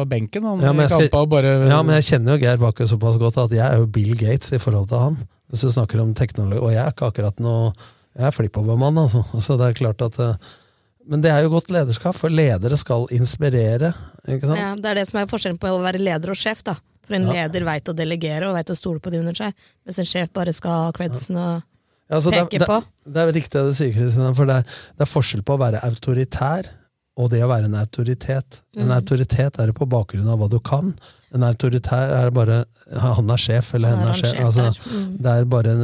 benken 0.09 0.43
han, 0.47 0.59
Ja, 0.63 0.71
men 0.73 0.85
i 0.85 0.89
skal- 0.89 1.05
kampa 1.07 1.21
og 1.21 1.29
bare 1.29 1.51
ja, 1.69 1.81
men 1.85 1.95
jeg 2.01 2.07
kjenner 2.09 2.33
jo 2.33 2.41
Geir 2.41 2.57
Bakke 2.57 2.87
såpass 2.89 3.19
godt 3.21 3.37
at 3.43 3.51
jeg 3.51 3.61
er 3.67 3.77
jo 3.77 3.85
Bill 3.85 4.15
Gates 4.17 4.51
i 4.51 4.57
forhold 4.57 4.89
til 4.89 4.97
han. 4.97 5.17
Hvis 5.51 5.61
du 5.61 5.69
snakker 5.69 6.01
om 6.01 6.13
teknologi, 6.17 6.57
Og 6.63 6.71
jeg 6.71 6.81
er 6.81 6.91
ikke 6.91 7.11
akkurat 7.13 7.39
noe 7.39 7.73
Jeg 8.17 8.25
er 8.27 8.31
flippovermann, 8.31 8.97
altså. 8.97 9.23
Så 9.41 9.57
det 9.57 9.67
er 9.69 9.73
klart 9.73 10.01
at 10.01 10.17
eh, 10.19 10.35
Men 11.07 11.21
det 11.21 11.29
er 11.31 11.43
jo 11.43 11.49
godt 11.49 11.69
lederskap, 11.69 12.15
for 12.15 12.29
ledere 12.29 12.77
skal 12.77 13.05
inspirere. 13.11 13.93
ikke 14.27 14.47
sant? 14.47 14.57
Ja, 14.57 14.73
det 14.75 14.85
er 14.85 14.95
det 14.95 15.07
som 15.09 15.19
er 15.19 15.25
forskjellen 15.27 15.59
på 15.59 15.67
å 15.67 15.81
være 15.83 15.99
leder 15.99 16.29
og 16.31 16.35
sjef. 16.39 16.63
da. 16.63 16.75
For 17.05 17.13
en 17.15 17.23
Ja. 17.27 17.45
leder 17.47 17.65
veit 17.65 17.83
å 17.85 17.93
delegere 17.93 18.47
og 18.47 18.55
veit 18.55 18.69
å 18.71 18.75
stole 18.75 18.99
på 18.99 19.11
de 19.11 19.19
under 19.19 19.33
seg, 19.33 19.53
mens 19.85 19.99
en 19.99 20.05
sjef 20.05 20.31
bare 20.33 20.53
skal 20.53 20.71
ha 20.71 20.91
credsen 20.91 21.35
og 21.35 21.61
Ja, 21.61 21.61
altså, 22.11 22.31
det, 22.31 22.43
peke 22.49 22.59
det, 22.63 22.67
på. 22.67 22.79
det 23.13 23.21
er 23.23 23.33
riktig 23.33 23.57
det 23.59 23.65
du 23.69 23.73
sier, 23.77 23.93
Kristina, 23.95 24.33
for 24.37 24.45
det 24.49 24.55
er, 24.61 24.63
det 24.97 25.05
er 25.07 25.11
forskjell 25.13 25.43
på 25.47 25.55
å 25.55 25.61
være 25.63 25.83
autoritær 25.87 26.71
og 27.21 27.27
det 27.29 27.43
å 27.45 27.47
være 27.51 27.67
en 27.69 27.75
autoritet. 27.77 28.63
En 28.75 28.87
Mm. 28.89 28.95
autoritet 28.95 29.59
er 29.61 29.67
det 29.69 29.75
på 29.77 29.85
bakgrunn 29.85 30.27
av 30.33 30.39
hva 30.41 30.47
du 30.49 30.57
kan. 30.59 30.95
En 31.33 31.43
autoritær 31.45 32.09
er 32.09 32.31
bare 32.33 32.63
Han 32.99 33.29
er 33.29 33.37
sjef, 33.37 33.73
eller 33.75 33.89
er 33.93 33.95
henne 33.95 34.09
er 34.09 34.17
sjef. 34.17 34.33
sjef 34.33 34.45
Altså. 34.45 34.65
Mm. 34.91 35.17
Det 35.21 35.31
er 35.31 35.45
bare 35.45 35.71
en, 35.71 35.83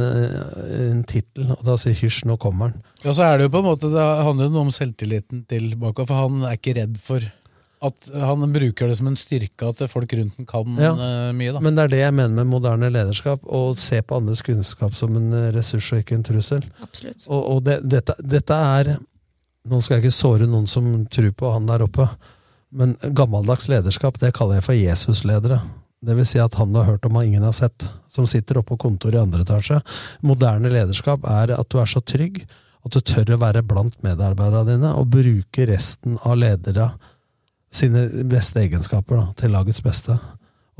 en 0.90 1.04
tittel, 1.04 1.52
og 1.54 1.62
da 1.64 1.76
sier 1.80 1.94
hysj, 1.94 2.24
nå 2.28 2.36
kommer 2.42 2.68
han. 2.70 2.82
Ja, 3.04 3.14
så 3.14 3.22
er 3.28 3.38
det 3.38 3.46
jo 3.46 3.52
på 3.54 3.62
en 3.62 3.68
måte, 3.70 3.90
det 3.94 4.04
handler 4.26 4.44
jo 4.50 4.52
noe 4.56 4.66
om 4.66 4.70
selvtilliten 4.74 5.46
til 5.48 5.70
Baka, 5.80 6.04
for 6.06 6.14
han 6.26 6.42
er 6.50 6.58
ikke 6.58 6.74
redd 6.76 6.98
for 7.02 7.24
at 7.82 8.10
Han 8.12 8.42
bruker 8.52 8.88
det 8.90 8.96
som 8.98 9.06
en 9.08 9.16
styrke 9.16 9.68
at 9.70 9.78
folk 9.88 10.12
rundt 10.12 10.36
den 10.36 10.46
kan 10.46 10.76
Ja. 10.76 10.90
eh, 10.92 11.32
mye. 11.32 11.52
da. 11.52 11.60
Men 11.64 11.74
det 11.74 11.84
er 11.84 11.88
det 11.94 12.00
jeg 12.02 12.14
mener 12.14 12.34
med 12.44 12.46
moderne 12.52 12.90
lederskap, 12.92 13.40
å 13.44 13.74
se 13.78 14.02
på 14.02 14.16
andres 14.20 14.42
kunnskap 14.44 14.94
som 14.94 15.16
en 15.16 15.32
eh, 15.32 15.50
ressurs 15.52 15.92
og 15.92 16.02
ikke 16.02 16.18
en 16.18 16.22
trussel. 16.26 16.62
Absolutt. 16.82 17.24
Og, 17.28 17.40
og 17.56 17.62
det, 17.64 17.78
dette, 17.88 18.14
dette 18.20 18.52
er 18.54 18.98
Nå 19.68 19.76
skal 19.84 19.98
jeg 19.98 20.06
ikke 20.06 20.16
såre 20.16 20.46
noen 20.48 20.66
som 20.66 20.86
tror 21.12 21.32
på 21.36 21.50
han 21.52 21.66
der 21.68 21.82
oppe, 21.84 22.06
men 22.72 22.94
gammeldags 23.12 23.66
lederskap 23.68 24.16
det 24.18 24.30
kaller 24.32 24.56
jeg 24.56 24.64
for 24.64 24.72
Jesusledere. 24.78 25.58
Det 26.00 26.16
vil 26.16 26.24
si 26.24 26.38
at 26.40 26.54
han 26.56 26.72
du 26.72 26.78
har 26.80 26.86
hørt 26.94 27.04
om 27.04 27.18
han 27.18 27.26
ingen 27.28 27.42
har 27.44 27.52
sett, 27.52 27.84
som 28.08 28.24
sitter 28.26 28.56
oppe 28.62 28.72
på 28.72 28.78
kontoret 28.88 29.18
i 29.18 29.20
andre 29.20 29.42
etasje. 29.44 29.82
Moderne 30.24 30.72
lederskap 30.72 31.26
er 31.28 31.52
at 31.58 31.68
du 31.68 31.76
er 31.78 31.84
så 31.92 32.00
trygg 32.00 32.40
at 32.86 32.96
du 32.96 33.00
tør 33.04 33.34
å 33.36 33.40
være 33.42 33.60
blant 33.68 33.98
medarbeiderne 34.02 34.64
dine 34.78 34.94
og 34.96 35.10
bruke 35.12 35.66
resten 35.68 36.16
av 36.24 36.38
ledere 36.40 36.86
sine 37.70 38.06
beste 38.28 38.64
egenskaper 38.64 39.20
da, 39.20 39.26
til 39.38 39.54
lagets 39.54 39.82
beste. 39.84 40.18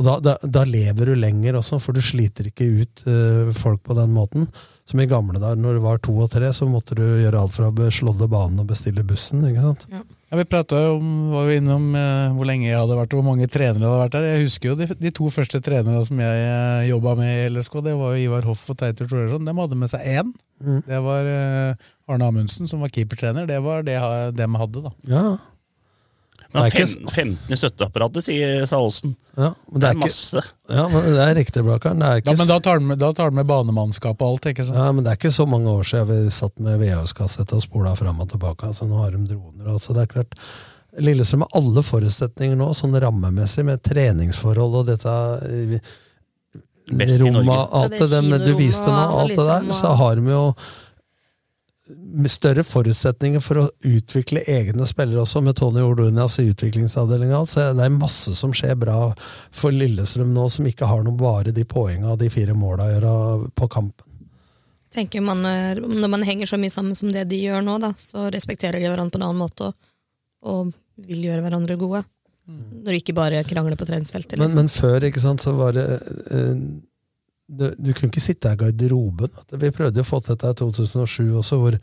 Og 0.01 0.07
da, 0.07 0.15
da, 0.25 0.35
da 0.41 0.63
lever 0.65 1.11
du 1.11 1.19
lenger 1.19 1.59
også, 1.59 1.77
for 1.83 1.93
du 1.93 2.01
sliter 2.01 2.47
ikke 2.49 2.65
ut 2.81 3.03
uh, 3.05 3.51
folk 3.53 3.83
på 3.85 3.97
den 3.99 4.15
måten. 4.17 4.47
Som 4.89 5.03
i 5.03 5.07
gamle 5.07 5.37
dager, 5.37 5.61
når 5.61 5.77
du 5.77 5.83
var 5.85 6.01
to 6.03 6.15
og 6.25 6.31
tre, 6.33 6.49
så 6.57 6.65
måtte 6.67 6.97
du 6.99 7.05
gjøre 7.05 7.43
alt 7.43 7.53
fra 7.53 7.69
å 7.69 7.91
slådde 7.93 8.31
banen 8.33 8.63
og 8.63 8.71
bestille 8.73 9.05
bussen. 9.07 9.45
ikke 9.47 9.67
sant? 9.67 9.85
Ja, 9.93 10.01
Vi 10.41 10.47
prata 10.49 10.81
jo 10.87 10.97
om, 10.97 11.13
var 11.35 11.51
jo 11.51 11.59
innom 11.61 11.91
uh, 11.93 12.33
hvor 12.39 12.49
lenge 12.49 12.71
jeg 12.71 12.81
hadde 12.81 12.97
vært 12.97 13.13
og 13.13 13.21
hvor 13.21 13.29
mange 13.29 13.51
trenere 13.53 13.83
det 13.83 13.91
hadde 13.91 14.01
vært 14.07 14.17
der. 14.17 14.31
Jeg 14.31 14.49
husker 14.49 14.73
jo 14.73 14.79
de, 14.81 14.89
de 15.05 15.15
to 15.21 15.29
første 15.37 15.61
trenerne 15.69 16.03
som 16.09 16.25
jeg 16.25 16.49
uh, 16.49 16.89
jobba 16.89 17.15
med 17.21 17.35
i 17.35 17.47
LSK. 17.53 17.79
Det 17.91 17.97
var 18.01 18.17
jo 18.17 18.25
Ivar 18.25 18.49
Hoff 18.49 18.65
og 18.73 18.81
Teitur 18.81 19.05
Thoresson. 19.05 19.45
De 19.45 19.57
hadde 19.61 19.81
med 19.85 19.93
seg 19.93 20.11
én. 20.17 20.33
Mm. 20.65 20.81
Det 20.89 21.05
var 21.05 21.29
uh, 21.29 21.89
Arne 22.09 22.33
Amundsen 22.33 22.73
som 22.73 22.81
var 22.81 22.97
keepertrener. 22.97 23.45
Det 23.53 23.61
var 23.69 23.85
det 23.85 24.01
de 24.41 24.53
hadde, 24.65 24.89
da. 24.89 24.97
Ja. 25.13 25.27
Men 26.53 26.65
Det 26.67 26.73
fem, 26.73 27.09
15 27.15 27.53
i 27.55 27.57
støtteapparatet, 27.61 28.25
sier 28.27 28.65
sa. 28.67 28.81
Ja, 29.37 29.51
det, 29.55 29.81
det 29.81 29.89
er 29.89 29.95
ikke- 29.95 30.03
masse. 30.03 30.43
Ja, 30.69 30.89
men 30.89 31.05
det 31.15 31.23
er 31.29 31.35
riktig, 31.39 31.63
Blakkaren. 31.65 32.01
Ja, 32.27 32.35
men 32.35 32.49
da 32.51 32.59
tar 32.59 32.79
han 32.81 32.87
med, 32.89 32.99
han 33.31 33.37
banemannskap 33.47 34.21
og 34.23 34.33
alt, 34.35 34.47
ikke 34.51 34.65
sant? 34.67 34.77
Ja, 34.79 34.91
men 34.93 35.05
det 35.07 35.13
er 35.13 35.17
ikke 35.21 35.33
så 35.37 35.47
mange 35.47 35.71
år 35.71 35.87
siden 35.87 36.11
vi 36.11 36.31
satt 36.35 36.59
med 36.59 36.81
VHS-kassett 36.83 37.53
og 37.55 37.63
spola 37.63 37.95
fram 37.95 38.19
og 38.21 38.29
tilbake. 38.33 38.67
Altså, 38.67 38.89
nå 38.91 38.99
har 39.05 39.11
de 39.15 39.23
droner. 39.31 39.71
Altså, 39.71 39.95
det 39.95 40.03
er 40.09 40.13
klart, 40.17 40.35
Lillestrøm 40.99 41.45
har 41.47 41.55
alle 41.55 41.83
forutsetninger 41.87 42.57
nå, 42.59 42.73
sånn 42.75 42.99
rammemessig, 42.99 43.63
med 43.65 43.83
treningsforhold 43.87 44.75
og 44.83 44.87
dette 44.91 45.15
eh, 45.47 45.79
Best 46.91 47.21
i 47.21 47.31
Norge. 47.31 47.47
rommet, 47.47 47.69
alt 47.73 47.93
Ja, 47.95 47.99
det 47.99 48.11
det 48.11 48.23
dem 48.31 48.43
du 48.43 48.55
viste 48.59 48.87
nå, 48.91 49.03
alt 49.21 49.31
det 49.37 49.45
der, 49.47 49.61
liksom, 49.69 49.79
så 49.87 49.95
har 50.01 50.17
de 50.19 50.33
jo 50.33 50.55
større 52.31 52.65
forutsetninger 52.67 53.43
for 53.45 53.63
å 53.63 53.65
utvikle 53.87 54.43
egne 54.51 54.87
spillere 54.89 55.23
også, 55.23 55.43
med 55.45 55.57
Tony 55.59 55.83
Ordunias 55.85 56.39
i 56.43 56.49
utviklingsavdelinga. 56.51 57.39
Altså, 57.39 57.71
det 57.77 57.87
er 57.87 57.95
masse 57.95 58.35
som 58.39 58.53
skjer 58.57 58.77
bra 58.81 58.99
for 59.51 59.75
Lillestrøm 59.75 60.33
nå, 60.35 60.49
som 60.53 60.69
ikke 60.69 60.89
har 60.91 61.03
noe 61.07 61.19
bare 61.19 61.55
de 61.57 61.65
poengene 61.69 62.15
og 62.15 62.21
de 62.23 62.31
fire 62.33 62.55
måla 62.57 62.87
å 62.89 62.95
gjøre 62.95 63.15
på 63.55 63.69
kampen. 63.71 64.07
tenker 64.95 65.21
man, 65.23 65.43
Når 65.43 66.09
man 66.09 66.23
henger 66.27 66.47
så 66.47 66.59
mye 66.59 66.71
sammen 66.71 66.95
som 66.99 67.13
det 67.13 67.29
de 67.31 67.39
gjør 67.45 67.63
nå, 67.63 67.79
da, 67.79 67.93
så 67.97 68.31
respekterer 68.31 68.81
de 68.81 68.89
hverandre 68.91 69.15
på 69.15 69.21
en 69.23 69.29
annen 69.29 69.45
måte 69.45 69.71
og, 69.71 69.75
og 70.43 70.73
vil 71.07 71.29
gjøre 71.29 71.45
hverandre 71.47 71.77
gode. 71.79 72.05
Når 72.51 72.91
de 72.91 72.99
ikke 72.99 73.15
bare 73.15 73.45
krangler 73.47 73.79
på 73.79 73.87
treningsfeltet. 73.87 74.35
Men, 74.39 74.49
Liksom. 74.49 74.59
men 74.59 74.69
før, 74.73 75.05
ikke 75.07 75.23
sant, 75.23 75.43
så 75.45 75.53
var 75.55 75.77
det 75.77 75.85
eh, 76.35 76.57
det, 77.51 77.75
Du 77.79 77.91
kunne 77.93 78.13
ikke 78.13 78.23
sitte 78.23 78.53
i 78.53 78.61
garderoben. 78.61 79.43
Vi 79.51 79.75
prøvde 79.75 80.05
å 80.05 80.07
få 80.07 80.23
til 80.23 80.39
dette 80.39 80.55
i 80.55 80.61
2007 80.61 81.41
også, 81.43 81.59
hvor 81.61 81.79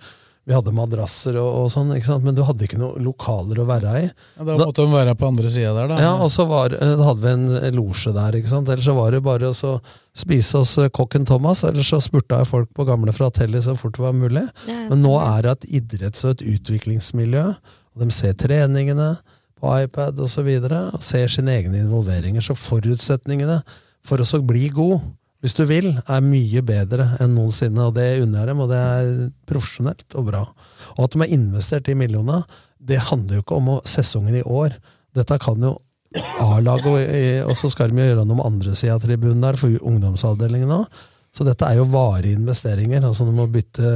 vi 0.48 0.56
hadde 0.56 0.72
madrasser 0.72 1.36
og, 1.42 1.48
og 1.60 1.66
sånn, 1.74 1.90
ikke 1.98 2.08
sant? 2.08 2.24
men 2.24 2.36
du 2.36 2.40
hadde 2.48 2.64
ikke 2.64 2.78
noen 2.80 3.04
lokaler 3.04 3.60
å 3.60 3.66
være 3.68 3.96
i. 4.00 4.04
Ja, 4.38 4.46
da 4.48 4.56
måtte 4.62 4.86
de 4.86 4.94
være 4.94 5.16
på 5.20 5.28
andre 5.28 5.50
sida 5.52 5.74
der, 5.76 5.90
da. 5.92 5.98
Ja, 6.00 6.14
og 6.24 6.32
så 6.32 6.46
var, 6.48 6.72
eh, 6.72 6.94
da 6.96 7.10
hadde 7.10 7.26
vi 7.26 7.34
en 7.34 7.76
losje 7.76 8.14
der, 8.16 8.38
ikke 8.40 8.54
sant? 8.54 8.72
Ellers 8.72 8.88
så 8.88 8.96
var 8.96 9.12
det 9.12 9.20
bare 9.26 9.50
å 9.52 9.74
spise 10.16 10.62
hos 10.62 10.78
eh, 10.80 10.88
kokken 10.96 11.28
Thomas, 11.28 11.66
eller 11.68 11.84
så 11.84 12.00
spurta 12.04 12.40
jeg 12.40 12.48
folk 12.54 12.72
på 12.80 12.86
gamle 12.88 13.12
Fratelli 13.16 13.60
så 13.66 13.76
fort 13.76 13.98
det 14.00 14.06
var 14.06 14.16
mulig. 14.16 14.46
Ja, 14.72 14.86
Men 14.88 15.04
nå 15.04 15.18
er 15.20 15.44
det 15.44 15.58
et 15.58 15.68
idretts- 15.82 16.24
og 16.24 16.38
et 16.38 16.46
utviklingsmiljø, 16.54 17.44
og 17.52 18.06
de 18.06 18.16
ser 18.16 18.40
treningene 18.40 19.18
på 19.60 19.76
iPad 19.84 20.16
osv., 20.16 20.24
og, 20.24 20.32
så 20.32 20.48
videre, 20.48 20.82
og 20.96 21.04
ser 21.04 21.28
sine 21.34 21.60
egne 21.60 21.84
involveringer. 21.84 22.46
Så 22.46 22.56
forutsetningene 22.56 23.60
for 24.08 24.24
oss 24.24 24.32
å 24.38 24.46
bli 24.48 24.70
god, 24.72 25.02
hvis 25.44 25.54
du 25.54 25.64
vil, 25.70 25.92
er 26.02 26.24
mye 26.26 26.62
bedre 26.66 27.12
enn 27.22 27.36
noensinne, 27.38 27.90
og 27.90 27.98
det 27.98 28.24
unner 28.24 28.42
jeg 28.42 28.50
dem, 28.50 28.62
og 28.64 28.72
det 28.72 28.80
er 28.82 29.10
profesjonelt 29.50 30.16
og 30.18 30.30
bra. 30.32 30.46
Og 30.96 31.04
at 31.06 31.14
de 31.14 31.22
har 31.22 31.36
investert 31.36 31.92
i 31.92 31.98
millioner, 31.98 32.48
det 32.78 33.04
handler 33.10 33.38
jo 33.38 33.44
ikke 33.46 33.60
om 33.60 33.70
sesongen 33.86 34.40
i 34.40 34.46
år. 34.46 34.80
Dette 35.18 35.38
kan 35.42 35.62
jo 35.62 35.76
A-laget, 36.42 37.44
og, 37.46 37.54
så 37.60 37.70
skal 37.70 37.92
de 37.92 38.02
gjøre 38.02 38.24
noe 38.26 38.40
med 38.40 38.48
andre 38.48 38.74
sida 38.78 38.96
av 38.96 39.04
tribunen 39.04 39.44
der, 39.44 39.60
for 39.60 39.76
ungdomsavdelingen 39.92 40.74
òg. 40.74 41.02
Så 41.36 41.46
dette 41.46 41.68
er 41.68 41.78
jo 41.78 41.90
varige 41.92 42.40
investeringer. 42.40 43.04
altså 43.06 43.28
Du 43.28 43.34
må 43.36 43.46
bytte 43.52 43.92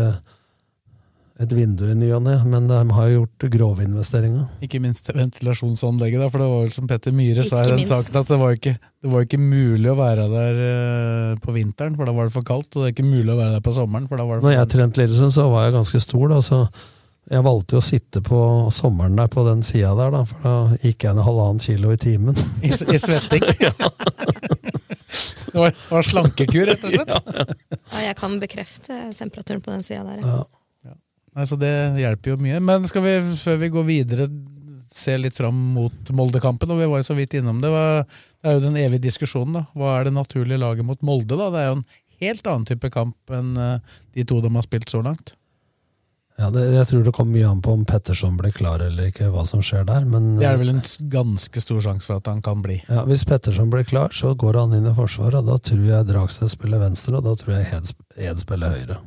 et 1.42 1.54
vindu 1.56 1.88
i 1.90 1.96
ny 1.98 2.12
og 2.14 2.22
ne, 2.26 2.36
men 2.46 2.68
de 2.70 2.80
har 2.96 3.10
gjort 3.10 3.46
grove 3.54 3.86
investeringer. 3.86 4.46
Ikke 4.66 4.82
minst 4.84 5.10
ventilasjonsanlegget, 5.10 6.22
da, 6.22 6.30
for 6.30 6.44
det 6.44 6.50
var 6.52 6.64
vel 6.66 6.74
som 6.76 6.90
Petter 6.90 7.16
Myhre 7.18 7.46
sa 7.48 7.64
i 7.64 7.72
den 7.72 7.84
saken, 7.90 8.20
at 8.22 8.30
det 8.30 8.40
var 8.42 8.58
ikke, 8.58 8.76
det 8.78 9.14
var 9.14 9.26
ikke 9.26 9.42
mulig 9.42 9.92
å 9.92 9.98
være 9.98 10.28
der 10.32 10.62
eh, 10.68 11.36
på 11.42 11.56
vinteren, 11.56 11.98
for 11.98 12.10
da 12.10 12.16
var 12.16 12.30
det 12.30 12.36
for 12.36 12.48
kaldt, 12.48 12.70
og 12.76 12.84
det 12.84 12.92
er 12.92 12.96
ikke 12.96 13.10
mulig 13.10 13.34
å 13.34 13.40
være 13.40 13.58
der 13.58 13.66
på 13.66 13.76
sommeren, 13.76 14.08
for 14.12 14.22
da 14.22 14.28
var 14.30 14.40
det 14.40 14.48
Når 14.48 14.58
jeg 14.58 14.72
trente 14.76 15.02
Lillesund, 15.02 15.34
så 15.34 15.48
var 15.50 15.68
jeg 15.68 15.78
ganske 15.80 16.04
stor, 16.06 16.28
da, 16.36 16.42
så 16.46 16.62
jeg 17.32 17.46
valgte 17.46 17.78
jo 17.78 17.82
å 17.82 17.86
sitte 17.86 18.22
på 18.26 18.40
sommeren 18.76 19.18
der 19.18 19.30
på 19.32 19.46
den 19.48 19.66
sida 19.66 19.96
der, 19.98 20.14
da, 20.14 20.24
for 20.30 20.46
da 20.46 20.84
gikk 20.84 21.08
jeg 21.08 21.18
ned 21.18 21.26
halvannen 21.26 21.64
kilo 21.64 21.94
i 21.94 22.02
timen. 22.02 22.38
I, 22.62 22.70
i 22.70 23.02
svetting. 23.02 23.50
det, 25.52 25.60
var, 25.60 25.76
var 25.90 26.06
slankekur, 26.06 26.66
rett 26.70 26.84
og 26.86 26.96
slett. 26.96 27.56
Ja, 27.92 28.02
jeg 28.08 28.18
kan 28.20 28.38
bekrefte 28.42 29.00
temperaturen 29.18 29.64
på 29.64 29.74
den 29.74 29.86
sida 29.88 30.04
der. 30.08 30.26
ja. 30.26 30.42
Nei, 31.36 31.46
så 31.48 31.56
det 31.60 31.72
hjelper 32.02 32.34
jo 32.34 32.40
mye. 32.44 32.60
Men 32.60 32.88
skal 32.92 33.06
vi, 33.06 33.14
før 33.40 33.60
vi 33.62 33.70
går 33.72 33.86
videre, 33.88 34.28
se 34.92 35.14
litt 35.16 35.38
fram 35.38 35.56
mot 35.78 36.10
Molde-kampen? 36.12 36.72
Og 36.74 36.82
vi 36.82 36.90
var 36.92 37.00
jo 37.00 37.08
så 37.08 37.16
vidt 37.16 37.38
innom 37.40 37.62
det. 37.64 37.72
Det 37.72 38.50
er 38.52 38.58
jo 38.58 38.64
den 38.66 38.80
evige 38.82 39.06
diskusjonen. 39.08 39.62
da. 39.62 39.66
Hva 39.78 39.94
er 40.00 40.10
det 40.10 40.16
naturlige 40.18 40.60
laget 40.60 40.88
mot 40.88 41.00
Molde? 41.08 41.38
da? 41.40 41.48
Det 41.54 41.62
er 41.62 41.70
jo 41.70 41.78
en 41.80 41.86
helt 42.22 42.50
annen 42.52 42.68
type 42.68 42.90
kamp 42.94 43.32
enn 43.34 43.54
eh, 43.58 43.78
de 44.14 44.26
to 44.28 44.42
de 44.44 44.52
har 44.54 44.66
spilt 44.68 44.92
så 44.92 45.00
langt. 45.06 45.32
Ja, 46.40 46.48
det, 46.50 46.62
jeg 46.74 46.88
tror 46.90 47.04
det 47.06 47.12
kommer 47.14 47.36
mye 47.38 47.50
an 47.52 47.60
på 47.62 47.74
om 47.76 47.84
Petterson 47.86 48.38
blir 48.40 48.54
klar 48.56 48.82
eller 48.82 49.12
ikke, 49.12 49.28
hva 49.30 49.44
som 49.46 49.62
skjer 49.62 49.84
der. 49.86 50.04
Men 50.10 50.36
Det 50.40 50.48
er 50.50 50.58
vel 50.58 50.72
en 50.74 50.82
ganske 51.14 51.62
stor 51.62 51.82
sjanse 51.86 52.08
for 52.10 52.18
at 52.18 52.28
han 52.32 52.42
kan 52.42 52.64
bli. 52.66 52.80
ja, 52.90 53.04
hvis 53.06 53.24
Petterson 53.30 53.70
blir 53.70 53.86
klar, 53.86 54.10
så 54.16 54.34
går 54.36 54.58
han 54.58 54.74
inn 54.74 54.90
i 54.90 54.96
forsvaret. 54.98 55.38
og 55.44 55.48
Da 55.52 55.58
tror 55.72 55.84
jeg 55.86 56.08
Dragsted 56.10 56.50
spiller 56.52 56.82
venstre, 56.82 57.20
og 57.20 57.28
da 57.30 57.36
tror 57.38 57.56
jeg 57.60 57.70
Hed, 57.72 57.92
Hed 58.18 58.42
spiller 58.42 58.74
høyre. 58.76 58.98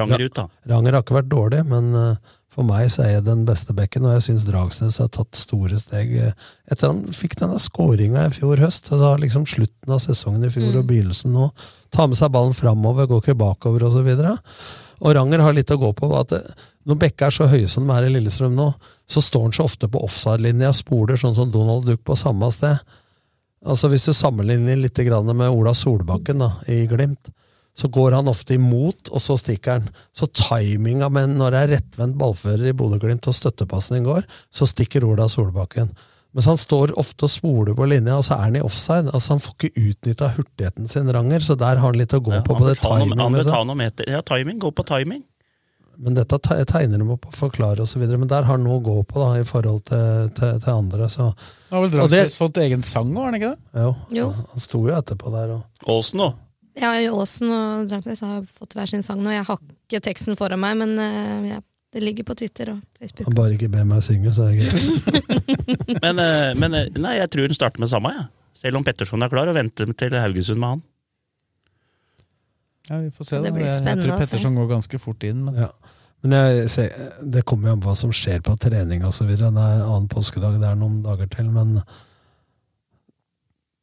Ranger 0.00 0.24
ut, 0.26 0.34
da. 0.38 0.46
Ranger 0.72 0.92
har 0.96 1.02
ikke 1.04 1.18
vært 1.20 1.28
dårlig, 1.32 1.60
men 1.68 1.94
eh, 1.98 2.16
for 2.52 2.66
meg 2.68 2.90
så 2.92 3.04
er 3.06 3.10
jeg 3.14 3.24
den 3.24 3.44
beste 3.48 3.72
bekken, 3.76 4.04
og 4.04 4.12
jeg 4.18 4.24
syns 4.26 4.44
Dragsnes 4.48 4.98
har 5.00 5.08
tatt 5.14 5.38
store 5.38 5.78
steg. 5.80 6.10
eh, 6.20 6.32
Etter 6.70 6.92
han 6.92 7.04
fikk 7.16 7.38
denne 7.40 7.60
skåringa 7.62 8.26
i 8.28 8.34
fjor 8.34 8.60
høst, 8.60 8.90
så 8.92 8.98
har 9.00 9.22
liksom 9.22 9.46
slutten 9.48 9.92
av 9.94 10.02
sesongen 10.04 10.44
i 10.44 10.52
fjor 10.52 10.72
Mm. 10.72 10.78
og 10.82 10.86
begynnelsen 10.90 11.32
nå 11.32 11.50
Ta 11.92 12.06
med 12.08 12.16
seg 12.16 12.30
ballen 12.32 12.54
framover, 12.56 13.04
går 13.06 13.20
ikke 13.20 13.36
bakover 13.36 13.82
osv. 13.84 14.06
Og, 14.08 14.38
og 15.02 15.14
Ranger 15.14 15.42
har 15.44 15.52
litt 15.52 15.68
å 15.70 15.76
gå 15.76 15.90
på. 15.92 16.08
At 16.16 16.30
det, 16.32 16.38
når 16.88 16.96
Bekke 17.02 17.26
er 17.26 17.34
så 17.36 17.44
høye 17.46 17.68
som 17.68 17.84
de 17.86 17.92
er 17.92 18.06
i 18.06 18.12
Lillestrøm 18.14 18.54
nå, 18.56 18.70
så 19.04 19.20
står 19.20 19.42
han 19.42 19.52
så 19.52 19.66
ofte 19.68 19.90
på 19.92 20.00
offside-linja 20.00 20.70
og 20.72 20.78
spoler, 20.78 21.20
sånn 21.20 21.36
som 21.36 21.50
Donald 21.52 21.84
Duck 21.84 22.00
på 22.08 22.16
samme 22.16 22.48
sted. 22.50 22.80
Altså 23.62 23.90
Hvis 23.92 24.08
du 24.08 24.12
sammenligner 24.16 24.80
litt 24.80 24.96
med 25.36 25.50
Ola 25.50 25.74
Solbakken 25.74 26.38
da, 26.38 26.50
i 26.66 26.86
Glimt, 26.86 27.28
så 27.74 27.88
går 27.88 28.12
han 28.18 28.28
ofte 28.28 28.54
imot, 28.58 29.08
og 29.10 29.20
så 29.24 29.36
stikker 29.40 29.78
han. 29.78 29.86
Så 30.12 30.26
timinga 30.36 31.08
med 31.08 31.30
når 31.38 31.50
det 31.54 31.60
er 31.62 31.70
rettvendt 31.78 32.18
ballfører 32.20 32.68
i 32.68 32.74
Bodø-Glimt 32.76 33.26
og 33.30 33.34
støttepassen 33.38 34.04
går, 34.04 34.26
så 34.52 34.68
stikker 34.68 35.04
Ola 35.08 35.24
Solbakken. 35.32 35.90
Mens 36.32 36.46
han 36.48 36.56
står 36.56 36.94
ofte 37.00 37.26
og 37.28 37.30
spoler 37.32 37.74
på 37.76 37.84
linja, 37.88 38.14
og 38.16 38.24
så 38.24 38.36
er 38.38 38.46
han 38.46 38.56
i 38.56 38.60
offside. 38.64 39.10
Altså 39.12 39.34
Han 39.34 39.40
får 39.44 39.56
ikke 39.58 39.82
utnytta 39.90 40.28
hurtigheten 40.36 40.88
sin, 40.88 41.10
Ranger, 41.12 41.40
så 41.44 41.56
der 41.60 41.76
har 41.76 41.86
han 41.90 41.98
litt 42.00 42.12
å 42.16 42.20
gå 42.24 42.32
Ja, 42.32 42.40
på. 42.44 42.56
på 42.56 42.68
det 42.68 42.78
timingen 42.80 43.16
noe- 43.18 43.24
han 43.24 43.32
bør 43.32 43.42
liksom. 43.42 43.52
ta 43.52 43.64
noe 43.68 43.76
meter. 43.76 44.04
Ja, 44.08 44.20
timing. 44.22 44.58
Gå 44.60 44.70
på 44.72 44.84
timing. 44.88 45.24
Men 45.98 46.14
dette 46.16 46.38
te- 46.40 46.64
tegner 46.64 46.98
de 46.98 47.08
opp 47.12 47.26
og 47.28 47.34
forklarer 47.36 47.80
osv. 47.84 48.00
Men 48.08 48.26
der 48.28 48.42
har 48.48 48.56
han 48.56 48.64
noe 48.64 48.80
å 48.80 48.82
gå 48.84 48.94
på 49.06 49.20
da, 49.20 49.40
i 49.40 49.44
forhold 49.44 49.84
til, 49.84 50.30
til, 50.36 50.58
til 50.60 50.72
andre. 50.72 51.08
Så. 51.12 51.34
Har 51.70 51.80
vel 51.84 52.00
Og 52.00 52.08
Dragsnes 52.10 52.36
fått 52.40 52.56
egen 52.64 52.82
sang 52.82 53.12
òg, 53.12 53.16
har 53.20 53.24
han 53.32 53.34
ikke 53.40 53.50
det? 53.52 53.82
Jo, 53.82 53.96
Jo. 54.10 54.30
han 54.32 54.58
sto 54.64 54.80
jo 54.88 54.94
etterpå 54.96 55.30
der. 55.36 55.52
Og. 55.58 55.62
Åsen, 55.86 56.18
da. 56.24 56.30
Ja, 56.78 56.92
Aasen 57.12 57.52
og 57.52 57.90
Drangsnes 57.90 58.22
har 58.24 58.44
fått 58.48 58.76
hver 58.76 58.88
sin 58.88 59.04
sang 59.04 59.20
nå. 59.20 59.32
Jeg 59.34 59.44
har 59.48 59.60
ikke 59.60 60.00
teksten 60.06 60.38
foran 60.38 60.60
meg, 60.62 60.78
men 60.80 60.94
uh, 60.96 61.48
ja, 61.48 61.58
det 61.92 62.00
ligger 62.04 62.24
på 62.28 62.36
Twitter 62.38 62.72
og 62.72 62.78
Facebook. 62.96 63.26
Han 63.28 63.36
bare 63.36 63.56
ikke 63.58 63.68
ber 63.72 63.84
meg 63.88 64.04
synge, 64.04 64.32
så 64.32 64.48
er 64.48 64.54
det 64.54 64.62
greit. 64.62 65.42
Men, 66.04 66.18
uh, 66.18 66.52
men 66.58 66.74
eh, 66.78 66.88
nei, 66.96 67.18
jeg 67.18 67.28
tror 67.34 67.50
hun 67.50 67.58
starter 67.58 67.82
med 67.84 67.92
samme, 67.92 68.14
Ja. 68.16 68.30
Selv 68.62 68.78
om 68.78 68.84
Petterson 68.86 69.24
er 69.24 69.30
klar, 69.32 69.48
og 69.50 69.56
venter 69.56 69.88
til 69.98 70.12
Haugesund 70.14 70.60
med 70.62 70.68
han. 70.68 70.82
Ja, 72.86 72.98
vi 73.02 73.08
får 73.10 73.26
se. 73.26 73.40
Det 73.42 73.50
da. 73.50 73.54
blir 73.56 73.66
Jeg, 73.66 73.80
jeg 73.82 74.04
tror. 74.04 74.20
Petterson 74.20 74.54
går 74.54 74.68
ganske 74.70 75.00
fort 75.02 75.26
inn. 75.26 75.40
Men 75.48 75.56
Ja. 75.64 75.72
Men 76.22 76.36
jeg 76.36 76.70
ser, 76.70 76.92
det 77.34 77.42
kommer 77.44 77.68
jo 77.68 77.74
an 77.74 77.80
på 77.82 77.90
hva 77.90 77.96
som 77.98 78.12
skjer 78.14 78.44
på 78.46 78.54
trening 78.62 79.02
osv. 79.02 79.32
Det 79.34 79.42
er 79.42 79.80
annen 79.82 80.06
påskedag, 80.10 80.60
det 80.62 80.68
er 80.68 80.78
noen 80.78 81.00
dager 81.02 81.26
til. 81.32 81.48
Men 81.50 81.80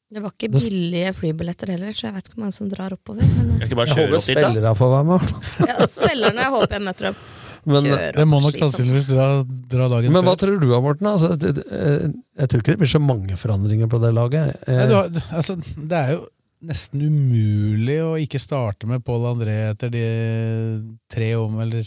Det 0.10 0.22
var 0.24 0.32
ikke 0.34 0.50
billige 0.56 1.12
flybilletter 1.14 1.70
heller, 1.76 1.92
så 1.94 2.08
jeg 2.08 2.16
vet 2.16 2.30
ikke 2.30 2.38
hvor 2.40 2.46
mange 2.48 2.56
som 2.56 2.70
drar 2.72 2.96
oppover. 2.96 3.22
Men 3.36 3.52
Jeg 3.60 3.68
ikke 3.70 3.78
bare 3.78 3.92
jeg 3.92 4.08
håper 4.08 4.24
spillere 4.26 4.72
får 4.80 4.90
være 4.96 5.06
med. 5.10 5.34
ja, 5.70 5.76
spillerne 5.94 6.46
jeg 6.48 6.54
håper 6.56 6.74
jeg 6.80 6.86
møter 6.88 7.10
opp. 7.12 7.20
Men, 7.70 7.86
det 8.16 8.24
må 8.26 8.40
nok 8.42 8.56
sannsynligvis 8.58 9.06
dra, 9.10 9.26
dra 9.70 9.90
dagen 9.92 10.14
men 10.16 10.24
hva 10.26 10.34
tror 10.40 10.56
du 10.62 10.66
da, 10.72 10.80
Morten? 10.82 11.10
Altså, 11.12 11.34
det, 11.38 11.52
det, 11.60 11.66
eh, 11.76 12.06
jeg 12.40 12.50
tror 12.50 12.62
ikke 12.64 12.72
det 12.74 12.80
blir 12.82 12.92
så 12.96 13.02
mange 13.04 13.36
forandringer 13.38 13.90
på 13.92 14.00
det 14.02 14.14
laget. 14.16 14.56
Eh, 14.66 14.78
Nei, 14.80 14.86
du 14.90 14.96
har, 14.96 15.10
du- 15.14 15.20
altså, 15.36 15.58
det 15.76 16.00
er 16.00 16.14
jo 16.16 16.22
nesten 16.72 17.04
umulig 17.06 18.00
å 18.04 18.14
ikke 18.20 18.40
starte 18.42 18.88
med 18.90 19.04
Pål 19.06 19.28
André 19.36 19.58
etter 19.74 19.92
de 19.94 20.06
tre 21.12 21.30
om, 21.40 21.60
eller 21.64 21.84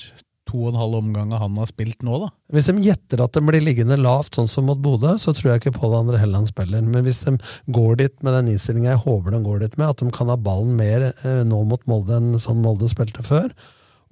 to 0.52 0.60
og 0.60 0.70
en 0.74 0.78
halv 0.78 1.00
omgang 1.00 1.32
han 1.34 1.58
har 1.58 1.68
spilt 1.70 2.04
nå, 2.04 2.20
da. 2.22 2.30
Hvis 2.52 2.68
de 2.68 2.84
gjetter 2.84 3.24
at 3.24 3.34
de 3.34 3.42
blir 3.48 3.64
liggende 3.64 3.96
lavt, 3.98 4.36
sånn 4.36 4.50
som 4.50 4.68
mot 4.68 4.80
Bodø, 4.82 5.16
så 5.18 5.32
tror 5.34 5.54
jeg 5.54 5.62
ikke 5.62 5.74
Pål 5.80 5.98
André 6.02 6.20
Helland 6.20 6.52
spiller. 6.52 6.84
Men 6.84 7.06
hvis 7.06 7.22
de 7.24 7.34
går 7.72 8.02
dit 8.04 8.14
med 8.22 8.36
den 8.36 8.52
innstillinga 8.54 8.92
jeg 8.92 9.04
håper 9.06 9.34
de 9.34 9.42
går 9.46 9.62
dit 9.64 9.78
med, 9.80 9.88
at 9.88 10.02
de 10.02 10.12
kan 10.14 10.30
ha 10.32 10.36
ballen 10.36 10.76
mer 10.78 11.08
eh, 11.12 11.42
nå 11.48 11.62
mot 11.70 11.88
Molde 11.90 12.18
enn 12.20 12.34
sånn 12.42 12.60
Molde 12.62 12.90
spilte 12.92 13.24
før, 13.26 13.48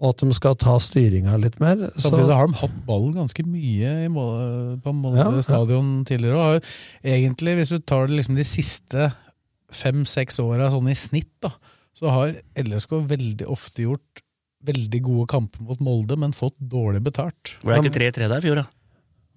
og 0.00 0.14
at 0.14 0.22
de 0.24 0.32
skal 0.32 0.56
ta 0.56 0.78
styringa 0.80 1.34
litt 1.42 1.58
mer 1.60 1.76
så, 1.92 2.06
Samtidig 2.08 2.36
har 2.38 2.48
de 2.48 2.56
hatt 2.62 2.78
ballen 2.86 3.18
ganske 3.18 3.44
mye 3.44 3.90
Molde, 4.14 4.78
på 4.80 4.94
Molde 4.96 5.20
Ja, 5.20 5.28
ja. 5.36 5.44
stadion 5.44 5.98
tidligere. 6.08 6.40
Og 6.40 6.70
egentlig, 7.04 7.58
hvis 7.60 7.74
du 7.74 7.82
tar 7.84 8.08
det 8.08 8.16
liksom 8.16 8.38
de 8.40 8.46
siste 8.48 9.10
fem-seks 9.70 10.40
åra 10.42 10.70
sånn 10.72 10.88
i 10.90 10.96
snitt, 10.98 11.30
da, 11.44 11.52
så 11.96 12.10
har 12.14 12.34
LSK 12.58 12.96
veldig 13.10 13.46
ofte 13.52 13.84
gjort 13.84 14.24
veldig 14.66 15.00
gode 15.06 15.28
kamper 15.30 15.62
mot 15.64 15.80
Molde, 15.80 16.18
men 16.20 16.36
fått 16.36 16.56
dårlig 16.58 17.00
betalt. 17.06 17.56
Var 17.64 17.78
det 17.80 17.88
ikke 17.90 17.98
3-3 18.00 18.28
der 18.28 18.38
i 18.42 18.46
fjor, 18.48 18.60
da? 18.62 18.66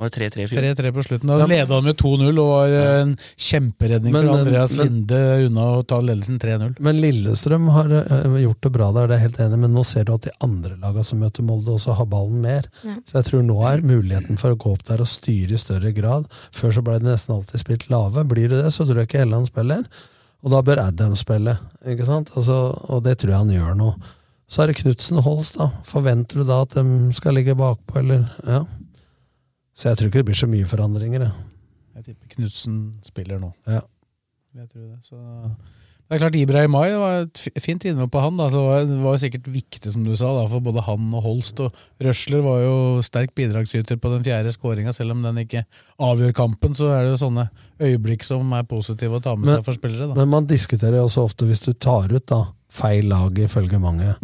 Var 0.01 0.09
det 0.09 0.17
3-3 0.33 0.41
i 0.43 0.47
fjor? 0.49 0.65
3-3 0.65 0.89
på 0.95 1.03
slutten. 1.05 1.29
Da 1.29 1.45
leda 1.47 1.77
de 1.77 1.85
med 1.85 1.95
2-0 2.01 2.39
og 2.41 2.47
var 2.49 2.71
eh, 2.75 3.01
en 3.03 3.11
kjemperedning 3.39 4.11
Men, 4.15 4.25
for 4.25 4.39
Andreas 4.41 4.73
men- 4.75 4.87
Linde 4.89 5.19
unna 5.45 5.67
å 5.77 5.83
ta 5.87 5.99
ledelsen 6.01 6.39
3-0. 6.41 6.73
Men 6.83 6.99
Lillestrøm 6.99 7.67
har 7.75 7.93
eh, 8.01 8.39
gjort 8.41 8.65
det 8.65 8.71
bra 8.73 8.87
der, 8.97 9.07
det 9.07 9.15
er 9.15 9.21
jeg 9.21 9.27
helt 9.29 9.43
enig, 9.45 9.59
men 9.63 9.77
nå 9.77 9.83
ser 9.87 10.09
du 10.09 10.15
at 10.15 10.25
de 10.25 10.33
andre 10.43 10.73
lagene 10.81 11.05
som 11.07 11.21
møter 11.23 11.45
Molde, 11.47 11.75
også 11.77 11.95
har 11.99 12.09
ballen 12.09 12.41
mer. 12.43 12.67
Ja. 12.83 12.95
Så 13.07 13.19
jeg 13.21 13.29
tror 13.29 13.45
nå 13.47 13.59
er 13.69 13.85
muligheten 13.85 14.41
for 14.41 14.55
å 14.55 14.59
gå 14.65 14.73
opp 14.73 14.83
der 14.89 15.05
og 15.05 15.11
styre 15.13 15.55
i 15.55 15.61
større 15.61 15.93
grad. 15.95 16.25
Før 16.51 16.73
så 16.73 16.83
ble 16.83 16.97
det 16.99 17.07
nesten 17.13 17.37
alltid 17.37 17.63
spilt 17.63 17.87
lave. 17.93 18.25
Blir 18.33 18.49
det 18.51 18.63
det, 18.65 18.73
så 18.75 18.89
tror 18.89 19.03
jeg 19.03 19.11
ikke 19.11 19.23
Helland 19.23 19.47
spiller. 19.53 19.85
Og 20.43 20.51
da 20.51 20.59
bør 20.65 20.81
Adam 20.89 21.13
spille, 21.15 21.53
ikke 21.87 22.09
sant? 22.09 22.33
Altså, 22.35 22.57
og 22.91 23.05
det 23.05 23.19
tror 23.21 23.31
jeg 23.37 23.45
han 23.45 23.53
gjør 23.55 23.77
nå. 23.79 23.93
Så 24.53 24.61
er 24.63 24.69
det 24.69 24.77
Knutsen 24.83 25.17
og 25.17 25.25
Holst, 25.25 25.57
da. 25.57 25.71
Forventer 25.89 26.43
du 26.43 26.45
da 26.45 26.59
at 26.67 26.75
de 26.77 26.83
skal 27.17 27.33
ligge 27.39 27.55
bakpå, 27.57 27.97
eller? 28.03 28.27
Ja. 28.45 28.59
Så 29.73 29.89
jeg 29.89 29.97
tror 29.97 30.11
ikke 30.11 30.21
det 30.21 30.27
blir 30.29 30.37
så 30.43 30.49
mye 30.51 30.67
forandringer, 30.69 31.25
jeg. 31.25 31.45
Jeg 31.97 32.03
tipper 32.11 32.35
Knutsen 32.35 32.75
spiller 33.05 33.39
nå. 33.41 33.49
Ja. 33.65 33.79
Jeg 34.53 34.67
tror 34.69 34.83
det. 34.91 34.99
Så 35.07 35.17
det 35.17 36.17
er 36.17 36.21
klart 36.21 36.35
Ibrahim 36.37 36.75
det 36.83 36.97
var 37.01 37.15
et 37.23 37.41
fint 37.63 37.85
innhold 37.89 38.11
på 38.13 38.21
han. 38.21 38.37
Da. 38.37 38.49
Så 38.53 38.59
det 38.61 38.67
var- 38.69 38.85
det 38.91 38.99
var 39.01 39.15
jo 39.17 39.21
sikkert 39.23 39.47
viktig, 39.49 39.91
som 39.91 40.03
du 40.03 40.15
sa, 40.15 40.29
da, 40.37 40.45
for 40.51 40.59
både 40.61 40.83
han 40.85 41.13
og 41.15 41.23
Holst. 41.23 41.59
Og 41.59 41.73
Røsler 41.99 42.43
var 42.43 42.59
jo 42.61 43.01
sterk 43.01 43.33
bidragsyter 43.33 43.97
på 43.97 44.11
den 44.13 44.21
fjerde 44.23 44.51
skåringa. 44.53 44.93
Selv 44.93 45.11
om 45.11 45.23
den 45.23 45.37
ikke 45.47 45.65
avgjør 45.99 46.33
kampen, 46.33 46.75
så 46.75 46.91
er 46.93 47.05
det 47.05 47.17
jo 47.17 47.25
sånne 47.25 47.49
øyeblikk 47.81 48.21
som 48.23 48.53
er 48.53 48.63
positive 48.63 49.17
å 49.17 49.23
ta 49.23 49.35
med 49.35 49.47
Men- 49.47 49.55
seg 49.57 49.65
for 49.65 49.73
spillere. 49.73 50.09
Da. 50.09 50.13
Men 50.13 50.29
man 50.29 50.45
diskuterer 50.45 50.97
jo 51.01 51.05
også 51.07 51.23
ofte 51.25 51.47
hvis 51.47 51.63
du 51.65 51.73
tar 51.73 52.13
ut 52.13 52.25
da 52.27 52.45
feil 52.69 53.05
lag, 53.09 53.33
ifølge 53.33 53.79
mange, 53.81 54.15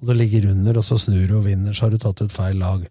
og 0.00 0.10
du 0.10 0.14
ligger 0.16 0.50
under, 0.52 0.78
og 0.78 0.84
så 0.84 0.98
snur 1.00 1.26
du 1.28 1.36
og 1.38 1.44
vinner, 1.48 1.72
så 1.76 1.86
har 1.86 1.94
du 1.94 1.98
tatt 2.02 2.20
ut 2.22 2.32
feil 2.32 2.58
lag. 2.60 2.86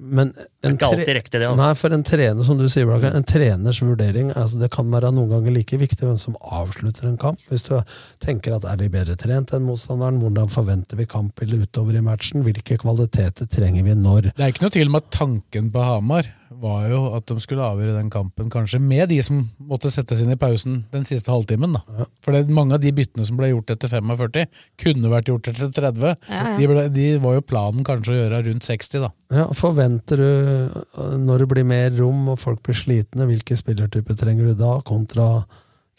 Men 0.00 0.30
en 0.64 0.76
ikke 0.76 0.86
alltid 0.86 1.04
tre- 1.04 1.14
riktig, 1.18 1.38
det, 1.40 1.46
altså. 1.48 1.60
Nei, 1.60 1.72
for 1.76 1.92
en 1.92 2.04
trener, 2.06 2.44
som 2.46 2.56
du 2.56 2.64
sier, 2.72 2.86
Blaker, 2.88 3.12
en 3.18 3.26
treners 3.26 3.82
vurdering 3.84 4.30
altså 4.32 4.60
Det 4.62 4.70
kan 4.72 4.88
være 4.88 5.10
noen 5.12 5.28
ganger 5.28 5.52
like 5.52 5.76
viktig 5.76 6.06
hvem 6.06 6.16
som 6.16 6.38
avslutter 6.40 7.08
en 7.10 7.18
kamp. 7.20 7.42
Hvis 7.50 7.66
du 7.66 7.74
tenker 8.22 8.54
at 8.56 8.64
er 8.70 8.78
vi 8.80 8.88
bedre 8.88 9.18
trent 9.20 9.52
enn 9.52 9.66
motstanderen, 9.66 10.22
hvordan 10.22 10.48
forventer 10.48 10.96
vi 10.96 11.08
kampbildet 11.10 11.66
utover 11.68 11.98
i 11.98 12.04
matchen, 12.06 12.46
hvilke 12.46 12.78
kvaliteter 12.80 13.50
trenger 13.50 13.84
vi 13.84 13.98
når? 13.98 14.30
Det 14.30 14.46
er 14.46 14.54
ikke 14.54 14.64
noe 14.64 14.76
tvil 14.78 14.92
om 14.94 15.00
at 15.02 15.10
tanken 15.18 15.72
på 15.74 15.84
Hamar 15.84 16.30
var 16.50 16.88
jo 16.90 17.00
at 17.14 17.28
de 17.30 17.36
skulle 17.42 17.62
avgjøre 17.62 17.94
den 17.94 18.08
kampen, 18.10 18.48
kanskje 18.50 18.80
med 18.82 19.08
de 19.12 19.20
som 19.22 19.44
måtte 19.70 19.90
settes 19.92 20.22
inn 20.24 20.32
i 20.34 20.38
pausen 20.40 20.80
den 20.90 21.06
siste 21.06 21.30
halvtimen. 21.30 21.76
da. 21.76 22.06
For 22.26 22.34
mange 22.50 22.74
av 22.74 22.82
de 22.82 22.90
byttene 22.94 23.26
som 23.26 23.38
ble 23.38 23.52
gjort 23.52 23.70
etter 23.76 23.92
45, 23.92 24.50
kunne 24.82 25.12
vært 25.12 25.30
gjort 25.30 25.52
etter 25.52 25.70
30. 25.70 26.02
Ja, 26.02 26.16
ja. 26.26 26.56
De, 26.58 26.68
ble, 26.72 26.86
de 26.96 27.06
var 27.22 27.38
jo 27.38 27.46
planen 27.46 27.86
kanskje 27.86 28.16
å 28.16 28.18
gjøre 28.18 28.42
rundt 28.48 28.66
60, 28.66 29.06
da. 29.06 29.12
Ja, 29.30 29.46
Forventer 29.54 30.24
du, 30.24 30.82
når 31.22 31.44
det 31.44 31.50
blir 31.54 31.68
mer 31.70 31.94
rom 32.00 32.32
og 32.34 32.42
folk 32.42 32.64
blir 32.66 32.78
slitne, 32.78 33.28
hvilke 33.30 33.58
spillertyper 33.58 34.18
trenger 34.18 34.50
du 34.50 34.58
da, 34.58 34.74
kontra 34.86 35.30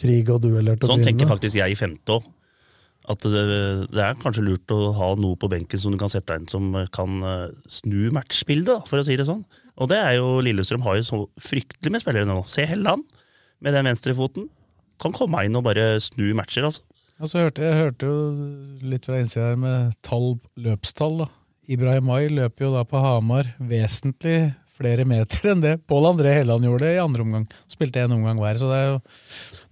krig 0.02 0.30
og 0.34 0.44
dueller 0.44 0.76
til 0.76 0.88
å 0.88 0.92
Sånn 0.92 1.02
begynne 1.02 1.22
tenker 1.24 1.32
faktisk 1.32 1.62
jeg 1.62 1.74
i 1.76 1.80
femte 1.80 2.20
òg. 2.20 2.30
At 3.10 3.24
det, 3.26 3.42
det 3.90 4.02
er 4.04 4.20
kanskje 4.22 4.44
lurt 4.46 4.72
å 4.76 4.92
ha 4.94 5.08
noe 5.18 5.38
på 5.40 5.50
benken 5.50 5.80
som 5.82 5.94
du 5.94 5.98
kan 6.00 6.12
sette 6.12 6.36
inn 6.38 6.46
som 6.52 6.70
kan 6.94 7.18
eh, 7.26 7.48
snu 7.66 8.12
matchbildet, 8.14 8.76
da, 8.76 8.78
for 8.88 9.02
å 9.02 9.06
si 9.08 9.18
det 9.18 9.26
sånn. 9.30 9.42
Og 9.82 9.90
det 9.90 9.98
er 9.98 10.16
jo 10.20 10.38
Lillestrøm 10.46 10.84
har 10.86 11.00
jo 11.00 11.06
så 11.08 11.20
fryktelig 11.42 11.92
med 11.94 12.04
spillere 12.04 12.28
nå. 12.30 12.44
Se 12.50 12.66
Helland 12.70 13.04
med 13.62 13.74
den 13.74 13.88
venstrefoten. 13.90 14.48
Kan 15.02 15.16
komme 15.18 15.42
inn 15.48 15.58
og 15.58 15.66
bare 15.66 15.96
snu 16.04 16.28
matcher, 16.38 16.68
altså. 16.70 16.84
Og 17.22 17.30
så 17.30 17.44
hørte 17.44 17.62
jeg 17.66 17.78
hørte 17.78 18.08
jo 18.10 18.16
litt 18.90 19.06
fra 19.06 19.20
innsida 19.22 19.52
her 19.52 19.60
med 19.62 19.94
tall, 20.06 20.36
løpstall. 20.58 21.20
da. 21.24 21.28
Ibrahim 21.70 22.08
Mai 22.10 22.26
løper 22.34 22.66
jo 22.66 22.72
da 22.74 22.82
på 22.90 23.02
Hamar 23.02 23.52
vesentlig 23.62 24.54
flere 24.72 25.06
meter 25.06 25.52
enn 25.52 25.62
det 25.62 25.76
Pål 25.90 26.08
André 26.10 26.32
Helland 26.40 26.66
gjorde 26.66 26.90
i 26.96 27.02
andre 27.02 27.26
omgang. 27.26 27.46
Spilte 27.70 28.02
én 28.02 28.14
omgang 28.16 28.40
hver, 28.42 28.58
så 28.58 28.70
det 28.72 28.80
er 28.80 28.88
jo 28.90 28.98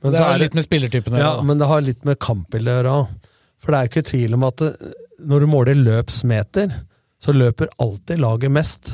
Men 0.04 0.14
det 0.14 0.20
så 0.22 0.28
er 0.28 0.42
litt 0.44 0.58
med 0.58 0.68
spillertypen 0.68 1.18
Ja, 1.18 1.32
da. 1.40 1.46
men 1.50 1.58
det 1.62 1.70
har 1.72 1.82
litt 1.86 2.06
med 2.06 2.20
kampbildet 2.22 2.70
å 2.74 2.78
gjøre 2.78 2.96
òg. 3.00 3.16
For 3.60 3.72
det 3.74 3.80
er 3.80 3.88
jo 3.88 3.92
ikke 3.94 4.10
tvil 4.12 4.38
om 4.38 4.46
at 4.48 4.62
det, 4.62 4.94
når 5.30 5.44
du 5.44 5.50
måler 5.52 5.80
løpsmeter, 5.82 6.76
så 7.20 7.34
løper 7.36 7.74
alltid 7.82 8.22
laget 8.22 8.54
mest 8.56 8.94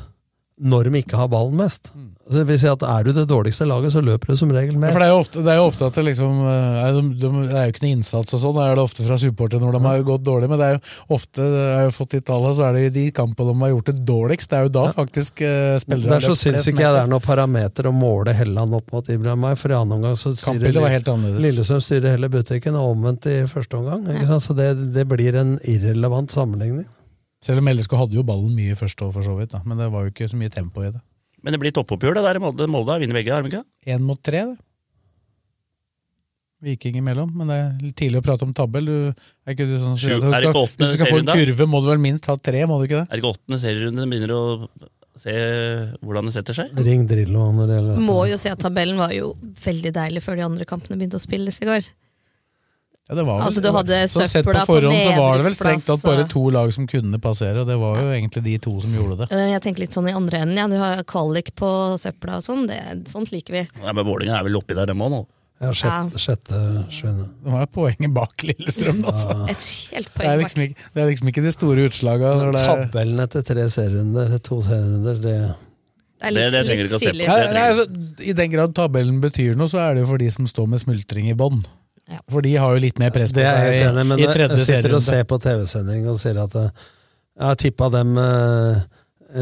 når 0.56 0.88
de 0.88 1.00
ikke 1.02 1.18
har 1.20 1.28
ballen 1.28 1.58
mest. 1.60 1.90
Altså, 2.26 2.38
Det 2.40 2.44
vil 2.48 2.60
si 2.62 2.68
at 2.72 2.84
Er 2.88 3.04
du 3.04 3.12
det 3.12 3.26
dårligste 3.28 3.66
laget, 3.68 3.92
så 3.92 4.02
løper 4.02 4.32
du 4.32 4.38
som 4.40 4.50
regel 4.56 4.74
Ja, 4.74 4.80
mer. 4.80 4.94
for 4.94 5.04
det 5.04 5.08
er, 5.08 5.12
jo 5.12 5.20
ofte, 5.20 5.44
det 5.44 5.52
er 5.52 5.58
jo 5.60 5.66
ofte 5.68 5.86
at 5.86 5.98
det 6.00 6.06
liksom 6.06 6.40
eh, 6.48 6.78
er, 6.80 6.94
de, 6.96 7.02
de, 7.20 7.32
Det 7.50 7.58
er 7.60 7.66
jo 7.66 7.74
ikke 7.74 7.84
noe 7.84 7.96
innsats 7.98 8.34
og 8.38 8.40
sånn, 8.40 8.56
det 8.56 8.64
er 8.64 8.80
det 8.80 8.86
ofte 8.86 9.04
fra 9.04 9.18
supportere 9.20 9.60
når 9.60 9.76
de 9.76 9.82
har 9.84 10.06
gått 10.08 10.24
dårlig, 10.24 10.50
men 10.50 10.62
det 10.62 10.70
er 10.70 10.78
jo 10.78 10.82
ofte 11.18 11.44
Jeg 11.44 11.76
har 11.76 11.86
jo 11.90 11.94
fått 11.98 12.16
de 12.16 12.22
tallene, 12.32 12.56
så 12.56 12.68
er 12.70 12.74
det 12.78 12.86
jo 12.86 12.94
de 12.96 13.06
kampene 13.20 13.52
de 13.52 13.66
har 13.66 13.74
gjort 13.76 13.92
det 13.92 13.98
dårligst. 14.08 14.50
Det 14.50 14.58
er 14.58 14.64
jo 14.70 14.74
da 14.80 14.88
faktisk 14.96 15.46
eh, 15.46 15.76
spillere 15.84 16.16
Der 16.16 16.28
så 16.30 16.40
syns 16.40 16.72
ikke 16.72 16.86
jeg 16.88 16.96
det 16.96 17.04
er 17.04 17.12
noe 17.12 17.24
parameter 17.28 17.92
å 17.92 17.96
måle 17.96 18.36
Helland 18.36 18.80
opp 18.80 18.96
mot 18.96 19.12
Ibrahim 19.12 19.44
May, 19.44 19.60
for 19.60 19.76
i 19.76 19.78
annen 19.78 20.00
omgang 20.00 20.16
så 20.16 20.32
styrer 20.40 20.72
Lillesund 21.44 21.84
styrer 21.84 22.16
hele 22.16 22.32
butikken, 22.32 22.80
og 22.80 22.96
omvendt 22.96 23.28
i 23.28 23.42
første 23.52 23.76
omgang. 23.76 24.08
Ikke 24.16 24.32
sant? 24.32 24.48
Så 24.48 24.56
det, 24.56 24.72
det 24.96 25.04
blir 25.12 25.36
en 25.36 25.58
irrelevant 25.68 26.32
sammenligning. 26.32 26.88
Selv 27.46 27.62
om 27.62 27.70
LSK 27.70 27.94
hadde 28.00 28.18
jo 28.18 28.24
ballen 28.26 28.56
mye 28.58 28.76
først 28.80 29.02
år 29.06 29.12
for 29.14 29.26
så 29.26 29.36
vidt, 29.38 29.52
da. 29.54 29.62
men 29.70 29.78
det 29.78 29.92
var 29.94 30.06
jo 30.08 30.14
ikke 30.14 30.30
så 30.32 30.38
mye 30.40 30.54
tempo 30.54 30.82
i 30.82 30.90
det. 30.90 31.02
Men 31.46 31.54
det 31.54 31.60
blir 31.62 31.74
toppoppgjør, 31.78 32.18
det 32.18 32.24
der 32.26 32.40
i 32.40 32.42
Molde. 32.42 32.66
Molde 32.74 32.96
vinner 33.04 33.20
begge, 33.20 33.34
har 33.36 33.46
de 33.46 33.52
ikke? 33.52 33.66
Én 33.94 34.02
mot 34.02 34.18
tre, 34.26 34.42
det. 34.50 34.56
Viking 36.66 36.96
imellom, 36.98 37.30
men 37.38 37.52
det 37.52 37.56
er 37.60 37.72
litt 37.84 37.98
tidlig 38.00 38.22
å 38.22 38.26
prate 38.26 38.46
om 38.48 38.54
tabell. 38.56 38.88
Du, 38.90 39.26
er 39.46 39.54
ikke 39.54 39.68
du 39.70 39.76
sånn 39.78 39.98
Sju- 40.00 40.16
du 40.16 40.30
er 40.32 40.32
det 40.32 40.40
skal, 40.40 40.48
ikke 40.48 40.64
åttende 40.64 40.88
Hvis 40.88 40.96
du 40.96 40.98
skal 41.04 41.12
få 41.12 41.20
en 41.20 41.30
kurve, 41.30 41.68
må 41.70 41.82
du 41.84 41.90
vel 41.92 42.02
minst 42.02 42.30
ha 42.32 42.36
tre, 42.42 42.64
må 42.66 42.80
du 42.80 42.88
ikke 42.88 43.02
det? 43.02 43.06
Er 43.06 43.12
det 43.14 43.22
ikke 43.22 43.34
åttende 43.36 43.60
serierunde 43.62 44.02
de 44.02 44.08
begynner 44.14 44.34
å 44.34 44.42
se 45.20 45.36
hvordan 46.02 46.32
det 46.32 46.34
setter 46.36 46.58
seg? 46.58 46.80
Ring 46.88 47.06
Drillo 47.12 47.52
når 47.60 47.70
det 47.70 47.78
gjelder. 47.78 48.02
Må 48.08 48.18
jo 48.32 48.40
si 48.42 48.50
at 48.50 48.64
tabellen 48.64 48.98
var 49.00 49.14
jo 49.14 49.30
veldig 49.68 49.94
deilig 50.00 50.24
før 50.26 50.40
de 50.40 50.48
andre 50.48 50.68
kampene 50.72 50.98
begynte 50.98 51.20
å 51.20 51.24
spilles 51.24 51.62
i 51.62 51.70
går. 51.70 51.92
Ja, 53.06 53.14
det 53.20 53.24
var 53.28 53.38
vel, 53.38 53.44
Altså, 53.46 53.62
du 53.62 53.68
hadde 53.70 53.98
så 54.10 54.24
sett 54.26 54.46
på 54.48 54.54
forhånd 54.66 54.98
så 55.04 55.12
var 55.14 55.38
det 55.38 55.46
vel 55.46 55.54
strengt 55.54 55.86
tatt 55.86 56.02
bare 56.02 56.24
to 56.32 56.42
lag 56.50 56.72
som 56.74 56.88
kunne 56.90 57.20
passere, 57.22 57.62
og 57.62 57.68
det 57.70 57.76
var 57.78 58.00
jo 58.02 58.08
egentlig 58.10 58.42
de 58.48 58.56
to 58.66 58.74
som 58.82 58.96
gjorde 58.98 59.18
det. 59.20 59.28
Jeg 59.54 59.62
tenker 59.62 59.84
litt 59.86 59.94
sånn 59.94 60.10
i 60.10 60.16
andre 60.18 60.40
enden. 60.42 60.58
Ja. 60.58 60.66
Du 60.72 60.78
har 60.82 61.04
kvalik 61.06 61.52
på 61.56 61.70
søpla 62.02 62.40
og 62.40 62.46
sånn. 62.48 62.66
Det, 62.72 62.80
sånt 63.12 63.30
liker 63.32 63.60
vi. 63.60 63.64
Ja, 63.84 63.94
men 63.94 64.06
Vålerenga 64.08 64.40
er 64.40 64.48
vel 64.48 64.58
oppi 64.58 64.74
der, 64.74 64.90
dem 64.90 65.04
òg 65.06 65.12
nå. 65.14 65.22
Ja, 65.62 65.70
sjette, 65.72 66.20
sjette 66.20 66.58
sjuende. 66.92 67.30
De 67.46 67.54
har 67.54 67.70
poenget 67.72 68.12
bak 68.12 68.34
Lillestrøm, 68.44 69.06
altså. 69.08 69.38
Et 69.54 69.70
helt 69.94 70.10
Det 70.18 70.26
er, 70.26 70.42
liksom 70.42 70.66
ikke, 70.66 70.90
det 70.98 71.04
er 71.06 71.08
liksom 71.14 71.30
ikke 71.32 71.44
de 71.46 71.54
store 71.56 71.86
utslaga. 71.88 72.34
er- 72.50 72.58
Tabellen 72.90 73.22
etter 73.24 73.46
tre 73.46 73.70
serierunder, 73.70 74.36
to 74.44 74.60
serierunder, 74.66 75.22
det 75.22 75.38
Det 75.56 76.28
er 76.28 76.34
Det- 76.34 76.52
det 76.52 76.66
trenger 76.66 76.88
du 76.90 76.90
ikke 76.90 76.98
å 76.98 77.06
se 77.06 77.12
på. 77.14 77.28
Nei, 77.28 77.54
nei, 77.54 77.70
altså, 77.70 77.86
I 78.26 78.34
den 78.34 78.50
grad 78.52 78.74
tabellen 78.74 79.22
betyr 79.22 79.56
noe, 79.56 79.68
så 79.68 79.80
er 79.80 79.94
det 79.94 80.02
jo 80.04 80.08
for 80.08 80.18
de 80.18 80.30
som 80.32 80.46
står 80.48 80.68
med 80.68 80.80
smultring 80.80 81.30
i 81.30 81.34
bånn. 81.34 81.64
For 82.30 82.46
de 82.46 82.52
har 82.62 82.76
jo 82.76 82.82
litt 82.84 83.00
mer 83.02 83.14
press 83.14 83.34
på 83.34 83.40
Det 83.42 83.48
seg 83.48 83.80
enig 83.80 84.04
i, 84.04 84.10
men 84.12 84.20
i, 84.22 84.28
tredje 84.30 84.52
når 84.52 84.62
jeg 84.62 84.68
sitter 84.68 84.94
og 84.94 85.02
ser 85.02 85.24
på 85.30 85.40
TV-sending 85.42 86.06
og 86.12 86.20
sier 86.22 86.38
at 86.44 86.54
eh, 86.60 86.84
jeg 87.36 87.48
har 87.50 87.58
tippa 87.60 87.88
dem 87.92 88.12
eh, 88.22 88.84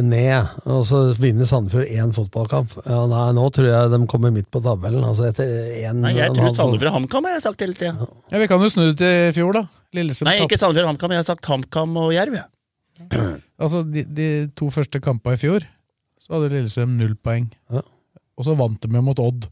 ned, 0.01 0.53
og 0.71 0.85
så 0.87 1.01
vinner 1.19 1.45
Sandefjord 1.45 1.91
én 1.91 2.13
fotballkamp. 2.15 2.71
Ja, 2.87 3.03
nei, 3.11 3.25
nå 3.37 3.43
tror 3.53 3.67
jeg 3.67 3.91
de 3.93 3.99
kommer 4.09 4.31
midt 4.33 4.47
på 4.53 4.61
tabellen. 4.63 5.03
Altså 5.05 5.27
etter 5.27 5.51
en, 5.83 5.99
Nei, 6.05 6.15
jeg 6.17 6.33
tror 6.33 6.55
Sandefjord 6.55 6.89
og 6.89 6.97
HamKam, 6.97 7.27
har 7.29 7.35
jeg 7.35 7.43
sagt 7.45 7.65
hele 7.65 7.77
tida. 7.77 8.07
Ja, 8.31 8.41
Vi 8.41 8.47
kan 8.49 8.63
jo 8.63 8.71
snu 8.73 8.85
det 8.87 8.95
til 9.03 9.27
i 9.27 9.35
fjor, 9.35 9.59
da. 9.59 9.65
Lillesund 9.93 10.29
Nei, 10.31 10.39
ikke 10.47 10.57
Sandefjord 10.57 10.87
og 10.87 10.93
HamKam, 10.95 11.13
jeg 11.13 11.21
har 11.21 11.27
sagt 11.27 11.51
HamKam 11.51 11.99
og 12.05 12.13
Jerv. 12.15 12.39
Altså, 13.63 13.83
de, 13.87 14.01
de 14.11 14.25
to 14.57 14.65
første 14.73 14.99
kampene 14.99 15.37
i 15.37 15.39
fjor, 15.39 15.63
så 16.19 16.33
hadde 16.33 16.49
Lillesund 16.51 16.97
null 16.99 17.13
poeng. 17.23 17.45
Og 17.71 18.47
så 18.47 18.55
vant 18.59 18.81
de 18.81 18.89
jo 18.97 19.03
mot 19.05 19.19
Odd. 19.23 19.45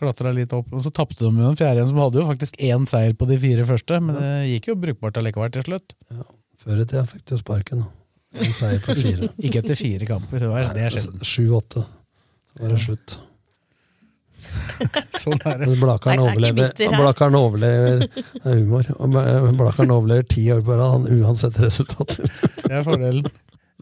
Klatra 0.00 0.32
litt 0.34 0.52
opp. 0.56 0.72
Og 0.74 0.82
så 0.82 0.90
tapte 0.94 1.20
de 1.22 1.28
jo 1.28 1.34
den 1.34 1.58
fjerde 1.58 1.78
igjen, 1.78 1.90
som 1.92 2.00
hadde 2.02 2.18
jo 2.20 2.28
faktisk 2.30 2.56
én 2.62 2.86
seier 2.90 3.14
på 3.18 3.28
de 3.30 3.38
fire 3.42 3.66
første, 3.68 4.00
men 4.02 4.18
det 4.18 4.30
gikk 4.50 4.72
jo 4.72 4.78
brukbart 4.86 5.20
allikevel 5.20 5.52
til 5.54 5.66
slutt. 5.68 5.94
Før 6.64 6.80
i 6.80 6.86
tida 6.88 7.04
fikk 7.10 7.28
du 7.30 7.36
sparken. 7.38 7.84
da. 7.84 7.92
En 8.44 8.56
seier 8.56 8.82
på 8.82 8.96
fire. 8.98 9.30
Ikke 9.38 9.62
etter 9.62 9.78
fire 9.78 10.08
kamper. 10.08 10.42
Det, 10.42 10.50
var, 10.50 10.72
det 10.74 10.88
er 10.88 10.96
sjelden. 10.96 11.22
Sju-åtte. 11.22 11.84
Så 12.50 12.62
var 12.62 12.74
det 12.74 12.80
slutt. 12.82 13.16
Sånn 15.22 15.38
er 15.46 15.62
det. 15.62 15.70
Er 15.70 15.94
ikke 15.94 16.16
overlever. 16.20 16.74
Blakaren 16.98 17.36
overlever 17.38 18.04
Det 18.04 18.24
er 18.42 18.58
humor. 18.58 18.90
Blakaren 19.56 19.94
overlever 19.94 20.26
ti 20.34 20.44
år 20.52 20.62
på 20.66 20.78
rad, 20.78 21.08
uansett 21.14 21.58
resultater. 21.62 22.26
Det 22.60 22.72
er 22.72 22.86
fordelen. 22.86 23.30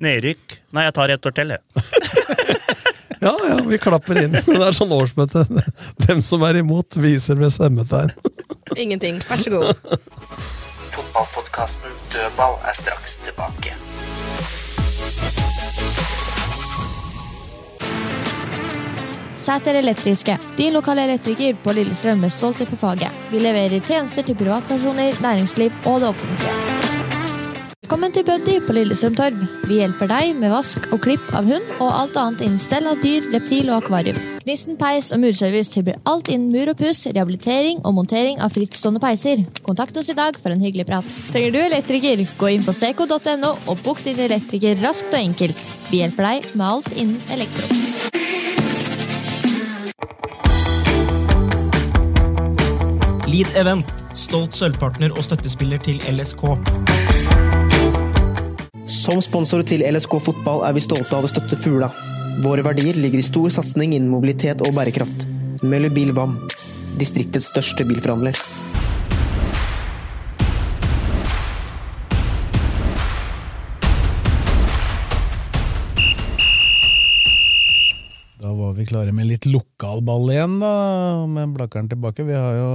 Nedrykk. 0.03 0.59
Nei, 0.75 0.87
jeg 0.89 0.97
tar 0.99 1.15
ett 1.15 1.29
år 1.29 1.37
til, 1.37 1.57
jeg. 1.57 2.59
Ja, 3.23 3.37
ja, 3.49 3.57
vi 3.67 3.79
klapper 3.79 4.19
inn. 4.19 4.33
Det 4.35 4.59
er 4.59 4.75
sånn 4.75 4.91
årsmøte. 4.91 5.45
Dem 6.09 6.23
som 6.27 6.43
er 6.43 6.59
imot, 6.59 6.97
viser 6.99 7.39
ved 7.39 7.55
stemmetegn. 7.55 8.11
Ingenting. 8.75 9.21
Vær 9.29 9.39
så 9.39 9.53
god. 9.53 9.85
Fotballpodkasten 10.93 11.95
Dødball 12.11 12.59
er 12.67 12.79
straks 12.81 13.15
tilbake. 13.23 13.77
Sæter 19.43 19.75
Elektriske, 19.75 20.37
din 20.59 20.75
lokale 20.75 21.03
elektriker 21.07 21.57
på 21.65 21.73
Lillestrøm 21.75 22.21
med 22.23 22.31
stolthet 22.31 22.71
for 22.71 22.79
faget. 22.79 23.11
Vi 23.31 23.43
leverer 23.43 23.83
tjenester 23.83 24.27
til 24.27 24.39
privatpersoner, 24.39 25.19
næringsliv 25.23 25.71
og 25.87 26.01
det 26.03 26.09
offentlige. 26.15 26.92
Velkommen 27.83 28.13
til 28.15 28.23
Buddy 28.23 28.53
på 28.63 28.75
Lillestrøm 28.77 29.17
Torv. 29.19 29.41
Vi 29.67 29.81
hjelper 29.81 30.07
deg 30.07 30.37
med 30.39 30.53
vask 30.53 30.85
og 30.95 31.01
klipp 31.03 31.33
av 31.35 31.49
hund 31.51 31.73
og 31.81 31.89
alt 31.91 32.15
annet 32.21 32.45
innen 32.47 32.61
stell 32.63 32.87
av 32.87 33.01
dyr, 33.03 33.25
reptil 33.33 33.73
og 33.73 33.81
akvarium. 33.81 34.21
Gnisten 34.45 34.77
peis 34.79 35.09
og 35.11 35.19
murservice 35.25 35.75
tilbyr 35.75 35.99
alt 36.07 36.31
innen 36.31 36.55
mur 36.55 36.71
og 36.71 36.79
puss, 36.79 37.01
rehabilitering 37.09 37.81
og 37.83 37.97
montering 37.97 38.39
av 38.39 38.55
frittstående 38.55 39.03
peiser. 39.03 39.43
Kontakt 39.67 39.99
oss 39.99 40.13
i 40.15 40.15
dag 40.15 40.39
for 40.39 40.55
en 40.55 40.63
hyggelig 40.63 40.87
prat. 40.93 41.19
Trenger 41.35 41.57
du 41.57 41.59
elektriker, 41.59 42.23
gå 42.39 42.53
inn 42.55 42.63
på 42.63 42.71
seco.no 42.71 43.51
og 43.67 43.83
bok 43.83 44.05
din 44.07 44.23
elektriker 44.29 44.79
raskt 44.85 45.11
og 45.11 45.19
enkelt. 45.19 45.67
Vi 45.91 46.05
hjelper 46.05 46.31
deg 46.31 46.53
med 46.55 46.67
alt 46.69 46.95
innen 46.95 47.19
elektro. 47.35 47.67
Lead 53.27 53.59
Event, 53.59 53.91
stolt 54.15 54.55
sølvpartner 54.55 55.19
og 55.19 55.27
støttespiller 55.27 55.83
til 55.83 55.99
LSK. 56.15 56.47
Som 58.93 59.23
sponsor 59.25 59.63
til 59.65 59.81
LSK 59.89 60.19
fotball 60.21 60.67
er 60.69 60.75
vi 60.77 60.83
stolte 60.85 61.17
av 61.17 61.25
å 61.25 61.29
støtte 61.31 61.57
Fugla. 61.57 61.89
Våre 62.45 62.61
verdier 62.67 62.99
ligger 63.01 63.23
i 63.23 63.25
stor 63.25 63.49
satsing 63.55 63.95
innen 63.97 64.11
mobilitet 64.13 64.61
og 64.67 64.75
bærekraft. 64.77 65.25
Møller 65.65 65.89
Bil 65.89 66.13
Vam, 66.13 66.35
distriktets 67.01 67.49
største 67.49 67.87
bilforhandler. 67.89 68.37
Da 78.45 78.53
var 78.53 78.77
vi 78.77 78.91
klare 78.93 79.17
med 79.17 79.31
litt 79.33 79.49
lokalball 79.49 80.35
igjen, 80.37 80.61
da, 80.61 80.75
med 81.33 81.57
Blakkaren 81.57 81.89
tilbake. 81.89 82.29
Vi 82.29 82.37
har 82.37 82.61
jo 82.61 82.73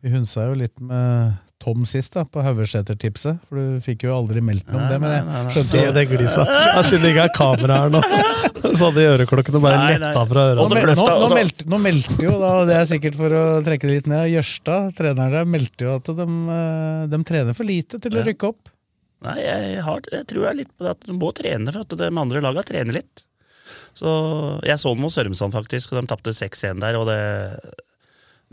Vi 0.00 0.08
hunsa 0.12 0.46
jo 0.48 0.54
litt 0.56 0.78
med 0.80 1.40
Tom 1.60 1.82
sist, 1.84 2.14
da, 2.16 2.22
på 2.24 2.40
Haugeseter-tipset. 2.40 3.42
For 3.48 3.58
du 3.60 3.80
fikk 3.84 4.06
jo 4.06 4.14
aldri 4.16 4.40
meldt 4.44 4.70
noe 4.72 4.80
om 4.80 4.88
det. 4.88 4.96
Men 5.02 5.12
jeg 5.12 5.54
skjønte 5.58 5.82
jo 5.84 5.92
det 5.98 6.04
glisa. 6.08 6.44
Jeg 6.48 6.86
skylder 6.88 7.10
ikke 7.12 7.26
er 7.26 7.34
kamera 7.36 7.76
her 7.82 7.92
nå. 7.92 8.00
Så 8.78 8.88
hadde 8.88 9.04
øreklokkene 9.10 9.60
bare 9.62 9.78
Nei, 9.82 9.92
letta 10.00 10.22
fra 10.30 10.46
Nå, 10.56 10.64
ørene. 10.70 10.94
nå, 10.96 11.06
nå, 11.20 11.28
meldte, 11.36 11.66
nå 11.72 11.78
meldte 11.80 12.16
jo, 12.24 12.34
da, 12.40 12.50
det 12.68 12.76
er 12.78 12.88
sikkert 12.90 13.16
for 13.20 13.36
å 13.36 13.44
trekke 13.66 13.88
det 13.88 13.94
litt 13.98 14.10
ned, 14.10 14.26
Jørstad, 14.34 14.90
treneren 14.98 15.32
der, 15.36 15.48
meldte 15.48 15.86
jo 15.88 15.94
at 16.00 16.10
de, 16.20 16.26
eh, 16.56 17.06
de 17.12 17.20
trener 17.28 17.56
for 17.56 17.68
lite 17.68 18.00
til 18.04 18.16
å 18.20 18.24
rykke 18.26 18.50
opp. 18.52 18.72
Nei, 19.26 19.36
jeg, 19.44 19.80
har, 19.84 20.00
jeg 20.12 20.28
tror 20.32 20.44
jeg 20.46 20.50
er 20.54 20.58
litt 20.62 20.72
på 20.76 20.86
det 20.86 20.92
at 20.96 21.08
du 21.08 21.12
må 21.16 21.32
trene 21.36 21.72
for 21.74 21.84
at 21.84 21.96
de 22.00 22.08
andre 22.24 22.44
laga 22.44 22.64
trener 22.68 23.00
litt. 23.00 23.24
Så 23.96 24.10
Jeg 24.64 24.78
så 24.80 24.94
den 24.94 25.02
mot 25.04 25.12
Sørumsand, 25.12 25.52
faktisk, 25.56 25.92
og 25.92 26.00
de 26.00 26.08
tapte 26.12 26.32
6-1 26.36 26.80
der. 26.84 26.96
Og 27.00 27.08
det, 27.10 27.18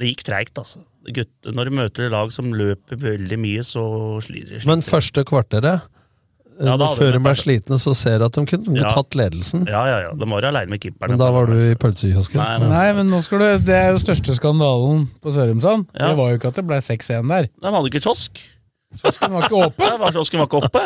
det 0.01 0.09
gikk 0.11 0.25
treigt, 0.27 0.57
altså. 0.59 0.81
Gutt, 1.13 1.29
når 1.55 1.69
du 1.69 1.71
møter 1.77 2.09
lag 2.11 2.31
som 2.35 2.49
løper 2.53 2.97
veldig 2.99 3.37
mye, 3.39 3.61
så 3.63 3.83
sliter 4.25 4.65
Men 4.67 4.81
første 4.83 5.23
kvarteret, 5.27 5.85
Ja, 6.57 6.73
da 6.75 6.87
før 6.97 7.11
de 7.13 7.19
de 7.19 7.21
ble 7.21 7.33
slitne, 7.37 7.77
så 7.77 7.91
ser 7.93 8.17
du 8.17 8.25
at 8.25 8.33
de 8.33 8.41
kunne 8.49 8.79
Ja. 8.79 8.89
tatt 8.91 9.13
ledelsen. 9.13 9.67
Ja, 9.69 9.83
ja, 9.85 9.97
ja. 10.07 10.11
De 10.17 10.25
var 10.25 10.41
alene 10.41 10.71
med 10.73 10.81
keeperen. 10.81 11.11
Men 11.13 11.19
da 11.21 11.29
var 11.31 11.45
du 11.45 11.53
i 11.53 11.75
pølsekiosken. 11.77 12.39
Nei, 12.41 12.57
nei. 12.63 12.67
Nei, 12.71 12.93
men 12.97 13.11
nå 13.13 13.19
skal 13.23 13.39
du, 13.43 13.47
det 13.67 13.75
er 13.77 13.91
jo 13.93 13.99
største 14.01 14.33
skandalen 14.33 15.05
på 15.21 15.31
Sørumsand. 15.35 15.85
Ja. 15.93 16.07
Det 16.09 16.17
var 16.17 16.31
jo 16.33 16.39
ikke 16.39 16.47
at 16.49 16.55
det 16.55 16.65
ble 16.65 16.79
6-1 16.81 17.29
der. 17.29 17.47
De 17.61 17.73
hadde 17.75 17.91
ikke 17.91 18.01
kiosk. 18.07 18.41
Kiosken 18.97 19.31
var 19.37 19.45
ikke 19.45 19.61
åpen. 19.67 19.85
Ja, 20.01 20.09
Kiosken 20.15 20.39
var 20.41 20.47
ikke 20.49 20.63
oppe. 20.65 20.83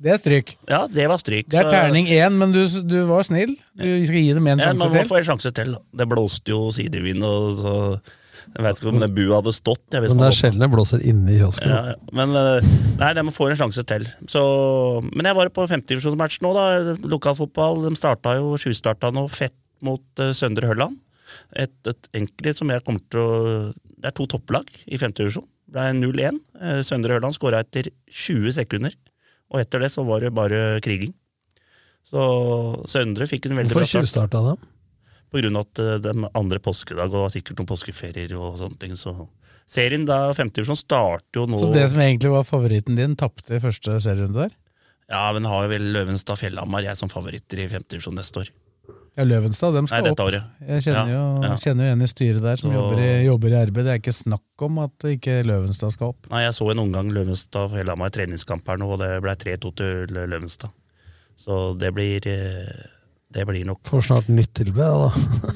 Det 0.00 0.12
er 0.14 0.18
stryk. 0.22 0.54
Ja, 0.70 0.86
det 0.86 1.08
var 1.10 1.18
stryk. 1.18 1.48
Det 1.50 1.58
er 1.58 1.70
terning 1.74 2.06
én, 2.06 2.30
men 2.38 2.52
du, 2.54 2.62
du 2.86 2.98
var 3.10 3.26
snill. 3.26 3.56
Du 3.74 3.88
skal 4.06 4.14
gi 4.22 4.32
dem 4.38 4.46
en 4.46 4.58
Ja, 4.62 4.70
sjanse 4.70 4.78
man 4.86 4.94
Ja, 4.94 5.02
til. 5.02 5.10
få 5.10 5.18
en 5.18 5.24
sjanse 5.32 5.52
til. 5.58 5.74
Det 5.96 6.06
blåste 6.08 6.54
jo 6.54 6.70
sidevind, 6.70 7.24
og 7.26 7.58
så 7.58 7.74
Jeg 8.50 8.64
vet 8.66 8.80
ikke 8.80 8.90
om 8.90 8.98
det 8.98 9.08
buet 9.14 9.32
hadde 9.36 9.52
stått. 9.54 9.84
Men 9.94 10.18
det 10.18 10.26
er 10.26 10.34
sjelden 10.34 10.64
det 10.64 10.68
blåser 10.72 11.04
inne 11.06 11.30
i 11.30 11.38
kiosken. 11.38 11.70
Ja. 11.70 11.94
Men 12.16 12.34
eh, 12.38 12.70
nei, 12.98 13.10
de 13.16 13.24
må 13.26 13.34
få 13.34 13.46
en 13.50 13.58
sjanse 13.60 13.84
til. 13.86 14.08
Så, 14.30 14.42
men 15.06 15.28
jeg 15.28 15.38
var 15.38 15.52
på 15.54 15.66
femtedivisjonsmatch 15.70 16.40
nå, 16.44 16.50
da. 16.56 16.96
Lokalfotball. 17.12 17.84
De 17.86 17.94
starta 17.98 18.34
jo, 18.40 18.56
tjuvstarta 18.60 19.12
nå 19.14 19.28
fett 19.30 19.56
mot 19.86 20.02
uh, 20.22 20.32
Søndre 20.36 20.68
Hølland. 20.70 20.98
Et, 21.54 21.72
et 21.86 22.10
enkelt 22.18 22.58
som 22.58 22.72
jeg 22.74 22.82
kommer 22.84 23.04
til 23.06 23.22
å 23.22 23.30
Det 23.70 24.10
er 24.10 24.16
to 24.16 24.26
topplag 24.34 24.66
i 24.90 24.98
femtedivisjon. 24.98 25.46
Det 25.70 25.76
ble 25.76 25.86
0-1. 26.00 26.42
Eh, 26.58 26.82
Søndre 26.86 27.16
Hølland 27.16 27.36
skåra 27.36 27.62
etter 27.62 27.92
20 28.10 28.58
sekunder. 28.58 28.98
Og 29.54 29.62
etter 29.62 29.82
det 29.84 29.92
så 29.94 30.02
var 30.06 30.24
det 30.24 30.34
bare 30.34 30.80
kriging. 30.82 31.14
Så 32.06 32.20
Søndre 32.90 33.30
fikk 33.30 33.46
en 33.46 33.60
veldig 33.60 33.76
Hvorfor 33.76 34.00
bra 34.00 34.10
start. 34.10 34.26
Hvorfor 34.26 34.26
tjuvstarta 34.26 34.44
dem? 34.48 34.70
Av 35.30 35.60
at 35.60 35.78
eh, 35.78 35.98
de 36.02 36.14
andre 36.34 36.58
påskedag 36.58 37.14
og 37.14 37.30
sikkert 37.30 37.60
noen 37.60 37.68
påskeferier 37.70 38.32
og 38.38 38.56
sånne 38.58 38.78
ting. 38.82 38.96
Så 38.98 39.12
serien 39.70 40.04
da, 40.08 40.32
femtedivisjon 40.34 40.76
starter 40.80 41.38
jo 41.42 41.46
nå 41.46 41.60
Så 41.60 41.72
det 41.72 41.88
som 41.92 42.00
egentlig 42.02 42.32
var 42.32 42.42
favoritten 42.48 42.96
din, 42.98 43.14
tapte 43.16 43.54
i 43.54 43.62
første 43.62 44.00
serierunde 44.02 44.48
der? 44.48 44.56
Ja, 45.10 45.28
men 45.34 45.46
har 45.46 45.64
jo 45.66 45.70
vel 45.72 45.92
Løvenstad 45.94 46.38
Fjellhamar 46.38 46.82
jeg 46.86 46.96
som 46.98 47.08
favoritter 47.10 47.58
i 47.62 47.68
femtedivisjon 47.70 48.14
neste 48.18 48.42
år. 48.44 48.50
Ja, 49.18 49.24
Løvenstad, 49.26 49.74
dem 49.74 49.88
skal 49.90 50.04
Nei, 50.06 50.10
opp. 50.14 50.20
året. 50.22 50.44
Jeg 50.68 50.84
kjenner 50.86 51.08
jo, 51.10 51.22
Ja, 51.42 51.48
ja. 51.50 51.56
kjenner 51.58 51.86
jo 51.88 51.92
en 51.96 52.02
i 52.02 52.06
styret 52.10 52.42
der 52.42 52.56
som 52.56 52.70
Så- 52.70 52.76
jobber, 52.78 53.00
i, 53.02 53.24
jobber 53.26 53.48
i 53.50 53.62
RB. 53.66 53.74
Det 53.82 53.86
er 53.90 53.98
ikke 53.98 54.14
snakk 54.14 54.62
om 54.62 54.78
at 54.78 54.98
ikke 55.10 55.42
Løvenstad 55.46 55.90
skal 55.92 56.08
opp. 56.14 56.30
Nei, 56.30 56.42
Jeg 56.44 56.54
så 56.54 56.70
en 56.70 56.78
omgang 56.78 57.10
Løvenstad 57.10 57.70
Fjellhamar 57.70 58.10
treningskamp 58.10 58.66
her 58.66 58.76
nå, 58.78 58.86
og 58.92 58.98
det 59.02 59.20
ble 59.22 59.34
3-2 59.34 59.74
til 59.74 60.06
Løvenstad. 60.14 60.70
Så 61.36 61.76
det 61.78 61.92
blir 61.94 62.20
eh, 62.26 62.86
Det 63.30 63.44
blir 63.46 63.62
nok 63.68 63.78
Får 63.86 64.00
snart 64.08 64.28
nytt 64.32 64.50
tilbud, 64.58 64.80
da. 64.82 65.10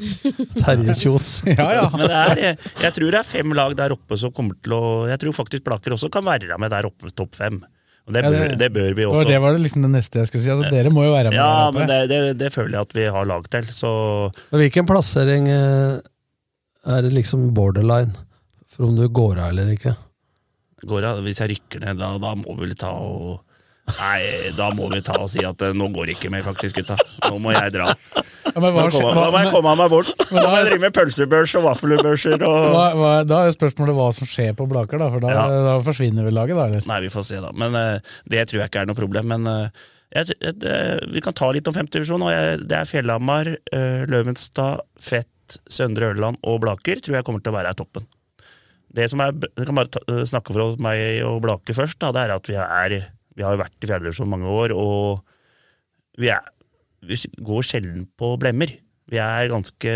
Terje 0.62 0.94
Kjos. 1.00 1.28
Men 1.46 2.04
det 2.04 2.10
er, 2.14 2.40
jeg, 2.44 2.58
jeg 2.84 2.94
tror 2.98 3.10
det 3.16 3.18
er 3.20 3.26
fem 3.26 3.54
lag 3.58 3.74
der 3.78 3.94
oppe 3.96 4.18
som 4.20 4.30
kommer 4.36 4.54
til 4.62 4.76
å 4.76 4.82
Jeg 5.10 5.18
tror 5.24 5.34
faktisk 5.42 5.64
Blaker 5.66 5.96
også 5.96 6.10
kan 6.14 6.26
være 6.28 6.58
med 6.62 6.70
der 6.70 6.86
oppe, 6.86 7.10
topp 7.18 7.34
fem. 7.40 7.58
Og 8.04 8.12
det, 8.14 8.20
Ja, 8.22 8.30
bør, 8.30 8.54
det 8.60 8.68
bør 8.74 8.94
vi 8.94 9.06
Og 9.08 9.14
også. 9.16 9.28
det 9.32 9.38
var 9.42 9.56
det 9.56 9.62
liksom 9.64 9.86
det 9.86 9.90
neste 9.94 10.20
jeg 10.20 10.28
skulle 10.30 10.44
si. 10.44 10.52
Altså, 10.54 10.70
dere 10.70 10.92
må 10.94 11.06
jo 11.06 11.14
være 11.16 11.32
med 11.32 11.38
Ja, 11.40 11.48
der 11.50 11.66
oppe. 11.70 11.78
men 11.80 11.90
det, 11.90 12.00
det, 12.12 12.20
det 12.44 12.50
føler 12.54 12.76
jeg 12.78 12.86
at 12.90 12.94
vi 12.98 13.06
har 13.16 13.26
lag 13.30 13.46
til. 13.56 13.70
Så 13.72 13.90
Hvilken 14.52 14.86
plassering 14.90 15.48
eh, 15.50 15.98
er 16.94 17.06
det 17.06 17.14
liksom 17.16 17.48
borderline 17.56 18.12
for 18.74 18.86
om 18.90 18.94
du 18.98 19.06
går 19.08 19.38
av 19.40 19.50
eller 19.54 19.70
ikke? 19.74 19.96
går 20.84 21.04
av, 21.08 21.20
hvis 21.24 21.38
jeg 21.40 21.48
rykker 21.54 21.80
ned, 21.80 21.96
da, 21.96 22.10
da 22.20 22.34
må 22.36 22.54
vi 22.58 22.66
vel 22.66 22.74
ta 22.76 22.90
og 23.00 23.38
Nei, 23.84 24.50
da 24.56 24.70
må 24.72 24.86
vi 24.88 25.02
ta 25.04 25.18
og 25.20 25.28
si 25.28 25.42
at 25.44 25.60
eh, 25.66 25.74
nå 25.76 25.90
går 25.92 26.08
det 26.08 26.14
ikke 26.16 26.30
mer, 26.32 26.44
faktisk, 26.46 26.78
gutta. 26.80 26.96
Nå 27.28 27.36
må 27.44 27.52
jeg 27.52 27.72
dra. 27.74 27.90
Ja, 28.48 28.54
men 28.56 28.70
hva 28.72 28.86
nå, 28.86 28.92
kom, 28.94 29.04
hva, 29.04 29.12
nå, 29.18 29.24
må 29.34 29.40
jeg 29.42 29.50
komme 29.52 29.74
meg 29.76 29.90
bort. 29.92 30.12
Da 30.30 30.44
må 30.48 30.54
jeg 30.56 30.68
drive 30.70 30.80
med 30.86 30.94
pølsebørs 30.96 31.52
og 31.60 31.66
vaffelbørser 31.66 32.44
og 32.48 32.76
Hva, 32.96 33.10
da 33.28 33.42
er 33.44 33.52
spørsmålet 33.56 33.98
hva 33.98 34.06
som 34.16 34.28
skjer 34.30 34.54
på 34.56 34.66
Blaker, 34.70 35.00
da, 35.02 35.10
for 35.12 35.20
da, 35.24 35.34
Ja. 35.36 35.44
da 35.68 35.74
forsvinner 35.84 36.24
vel 36.24 36.36
laget, 36.38 36.56
da? 36.56 36.64
eller? 36.70 36.86
Nei, 36.88 37.00
vi 37.04 37.12
får 37.12 37.26
se, 37.28 37.42
da. 37.44 37.52
Men 37.60 37.76
uh, 37.76 38.14
det 38.32 38.46
tror 38.48 38.62
jeg 38.62 38.72
ikke 38.72 38.84
er 38.86 38.88
noe 38.88 38.98
problem. 38.98 39.28
Men 39.34 39.48
uh, 39.52 39.84
jeg, 40.16 40.32
jeg, 40.40 40.56
det- 40.64 41.12
vi 41.12 41.24
kan 41.24 41.36
ta 41.36 41.50
litt 41.52 41.68
om 41.68 41.76
femtedivisjon. 41.76 42.24
Det 42.64 42.78
er 42.80 42.88
Fjellhamar, 42.88 43.52
uh, 43.68 44.04
Løvenstad, 44.08 44.80
Fett, 44.96 45.58
Søndre 45.68 46.08
Ørland 46.14 46.40
og 46.48 46.62
Blaker 46.64 47.04
tror 47.04 47.18
jeg 47.18 47.26
kommer 47.28 47.44
til 47.44 47.52
å 47.52 47.58
være 47.58 47.74
toppen. 47.76 48.08
Det 48.94 49.10
som 49.10 49.20
er, 49.20 49.34
jeg 49.58 49.66
kan 49.68 49.76
bare 49.76 49.90
ta, 49.92 50.00
snakke 50.30 50.54
for 50.54 50.78
meg 50.80 51.18
og 51.26 51.42
Blaker 51.44 51.76
først. 51.76 51.98
Da, 52.00 52.14
det 52.14 52.22
er 52.24 52.32
at 52.38 52.48
vi, 52.48 52.56
er, 52.62 52.94
vi 53.34 53.44
har 53.44 53.54
jo 53.56 53.62
vært 53.64 53.76
i 53.82 53.90
fjerdedivisjon 53.90 54.30
mange 54.30 54.50
år, 54.50 54.74
og 54.78 55.20
vi, 56.20 56.30
er, 56.30 56.42
vi 57.02 57.18
går 57.42 57.66
sjelden 57.66 58.08
på 58.18 58.34
blemmer. 58.40 58.72
Vi 59.12 59.18
er 59.20 59.50
ganske 59.52 59.90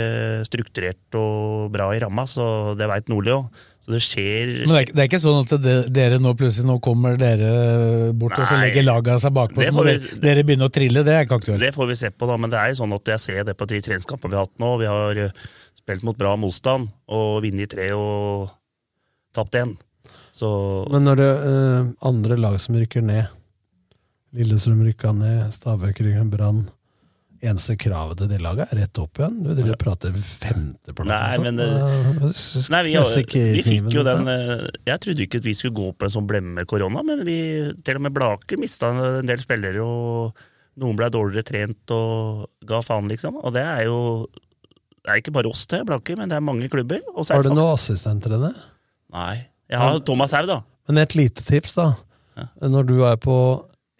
strukturert 0.44 1.16
og 1.16 1.70
bra 1.72 1.86
i 1.96 2.00
ramma, 2.02 2.26
så 2.28 2.74
det 2.76 2.88
veit 2.90 3.08
Nordli 3.08 3.32
òg. 3.32 3.46
Så 3.80 3.94
det 3.94 4.02
skjer 4.04 4.50
Men 4.66 4.74
det 4.74 4.80
er, 4.82 4.90
det 4.92 5.00
er 5.00 5.08
ikke 5.08 5.20
sånn 5.22 5.38
at 5.40 5.54
det, 5.64 5.76
dere 5.96 6.18
nå 6.20 6.34
plutselig 6.36 6.68
nå 6.68 6.74
kommer 6.84 7.16
dere 7.16 8.10
bort 8.12 8.36
og 8.36 8.44
så 8.50 8.58
legger 8.60 8.84
laget 8.84 9.22
seg 9.22 9.32
bakpå, 9.32 9.64
så 9.64 9.84
vi- 9.86 10.20
dere, 10.20 10.44
begynner 10.44 10.68
å 10.68 10.74
trille? 10.74 11.04
Det 11.06 11.14
er 11.14 11.24
ikke 11.24 11.38
aktuelt. 11.40 11.62
Det 11.64 11.72
får 11.72 11.88
vi 11.88 11.96
se 12.02 12.10
på, 12.12 12.28
da, 12.28 12.36
men 12.36 12.52
det 12.52 12.60
er 12.60 12.74
jo 12.74 12.82
sånn 12.82 12.92
at 12.98 13.12
jeg 13.14 13.24
ser 13.24 13.48
det 13.48 13.56
på 13.56 13.70
de 13.70 13.80
treningskampene 13.86 14.34
vi 14.34 14.36
har 14.36 14.44
hatt 14.44 14.60
nå. 14.60 14.74
Vi 14.82 14.90
har 14.92 15.22
eh, 15.24 15.32
spilt 15.80 16.04
mot 16.04 16.18
bra 16.20 16.34
motstand 16.36 16.90
og 17.08 17.40
vunnet 17.46 17.72
tre 17.72 17.88
og 17.96 18.50
tapt 19.32 19.56
én. 19.56 19.72
Så 20.38 20.48
Men 20.92 21.06
når 21.08 21.18
det 21.18 21.28
eh, 21.50 21.92
andre 22.06 22.38
lag 22.38 22.58
som 22.62 22.76
rykker 22.78 23.02
ned 23.02 23.26
Lillestrøm 24.38 24.82
rykka 24.84 25.10
ned, 25.16 25.48
Stabæk 25.54 26.02
rykka 26.04 26.22
ned, 26.22 26.34
Brann 26.34 26.66
Eneste 27.38 27.76
kravet 27.78 28.18
til 28.18 28.26
det 28.32 28.40
laget 28.42 28.72
er 28.72 28.80
rett 28.80 28.98
opp 28.98 29.20
igjen. 29.20 29.36
Du 29.44 29.52
driver 29.52 29.76
og 29.76 29.78
prater 29.78 30.14
femteplass. 30.18 31.06
Nei, 31.06 31.36
og 31.38 31.44
men 31.44 31.60
sånn. 31.60 32.24
eh, 32.26 32.72
Nei, 32.74 32.80
vi, 32.88 32.94
vi 33.54 33.62
fikk 33.62 33.94
jo 33.94 34.02
den 34.06 34.30
eh, 34.32 34.64
Jeg 34.90 35.02
trodde 35.04 35.22
ikke 35.22 35.38
at 35.38 35.46
vi 35.46 35.54
skulle 35.54 35.76
gå 35.78 35.86
på 35.94 36.08
en 36.08 36.14
sånn 36.16 36.26
blemme 36.26 36.56
med 36.56 36.66
korona, 36.70 37.04
men 37.06 37.22
vi, 37.28 37.36
til 37.86 38.00
og 38.00 38.04
med 38.08 38.16
Blake 38.16 38.58
mista 38.58 38.90
en 38.90 39.30
del 39.30 39.38
spillere, 39.38 39.86
og 39.86 40.42
noen 40.82 40.98
ble 40.98 41.10
dårligere 41.14 41.46
trent 41.46 41.94
og 41.94 42.48
ga 42.66 42.82
faen, 42.82 43.06
liksom. 43.10 43.38
Og 43.38 43.54
det 43.54 43.62
er 43.62 43.84
jo 43.86 44.00
Det 44.26 45.14
er 45.14 45.22
ikke 45.22 45.36
bare 45.38 45.52
oss 45.54 45.62
til 45.70 45.86
Blake, 45.86 46.18
men 46.18 46.30
det 46.30 46.40
er 46.40 46.44
mange 46.44 46.66
klubber. 46.74 46.98
Er 47.06 47.30
Har 47.38 47.46
du 47.46 47.52
det 47.52 47.54
noen 47.54 47.76
assistenttrener? 47.78 48.58
Nei. 49.14 49.46
Jeg 49.68 49.80
har 49.82 49.98
Thomas 50.06 50.32
Haug, 50.36 50.46
da. 50.48 50.60
Men 50.88 51.02
et 51.02 51.14
lite 51.18 51.44
tips, 51.44 51.74
da. 51.76 51.90
Når 52.62 52.86
du 52.88 52.94
er 53.04 53.16
på 53.20 53.34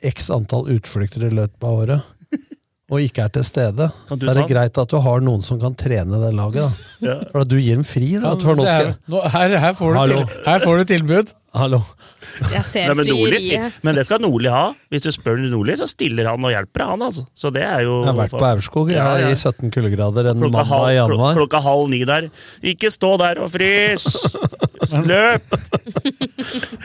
x 0.07 0.31
antall 0.33 0.69
utflukter 0.77 1.27
i 1.27 1.33
løpet 1.35 1.65
av 1.67 1.83
året, 1.83 2.07
og 2.93 3.03
ikke 3.05 3.27
er 3.27 3.33
til 3.35 3.45
stede, 3.45 3.89
så 4.09 4.17
er 4.17 4.39
det 4.39 4.47
greit 4.49 4.79
at 4.81 4.93
du 4.95 4.97
har 5.05 5.25
noen 5.25 5.43
som 5.45 5.59
kan 5.61 5.75
trene 5.77 6.21
det 6.23 6.31
laget. 6.39 6.63
da. 6.65 6.87
Ja. 7.09 7.17
For 7.31 7.45
at 7.45 7.51
du 7.51 7.59
gir 7.61 7.77
dem 7.79 7.85
fri. 7.87 8.15
da. 8.19 8.33
Ja, 8.35 8.95
nå 9.07 9.21
er, 9.23 9.29
her, 9.35 9.53
her, 9.63 9.75
får 9.79 9.95
du 9.95 10.15
til, 10.15 10.25
her 10.49 10.65
får 10.65 10.81
du 10.81 10.89
tilbud. 10.95 11.35
Hallo. 11.57 11.79
Jeg 12.53 12.61
ser 12.69 12.91
Nei, 12.91 12.95
men, 12.99 13.07
Nordli, 13.09 13.39
sti- 13.41 13.83
men 13.87 13.97
det 13.97 14.03
skal 14.05 14.21
Nordli 14.21 14.51
ha. 14.53 14.67
Hvis 14.93 15.07
du 15.07 15.09
spør 15.15 15.39
Nordli, 15.49 15.77
så 15.81 15.87
stiller 15.89 16.29
han 16.29 16.45
og 16.45 16.53
hjelper 16.53 16.83
deg, 16.83 16.91
han. 16.93 17.05
altså. 17.07 17.25
Så 17.35 17.51
det 17.55 17.63
er 17.65 17.87
jo 17.87 17.95
Jeg 18.05 18.11
har 18.11 18.19
vært 18.19 18.35
på 18.37 18.45
Aurskog 18.51 18.91
jeg, 18.93 18.99
Ja, 19.01 19.15
ja. 19.23 19.31
i 19.33 19.39
17 19.39 19.71
kuldegrader 19.73 20.29
en 20.35 20.43
Klokka 20.43 20.59
mandag 20.59 20.69
halv, 20.69 20.89
i 20.91 20.99
klok- 20.99 21.15
januar. 21.15 21.39
klokka 21.41 21.63
halv 21.65 21.89
ni 21.95 22.03
der. 22.05 22.29
Ikke 22.63 22.91
stå 22.93 23.15
der 23.23 23.41
og 23.43 23.51
frys! 23.55 24.07
Løp! 25.09 25.57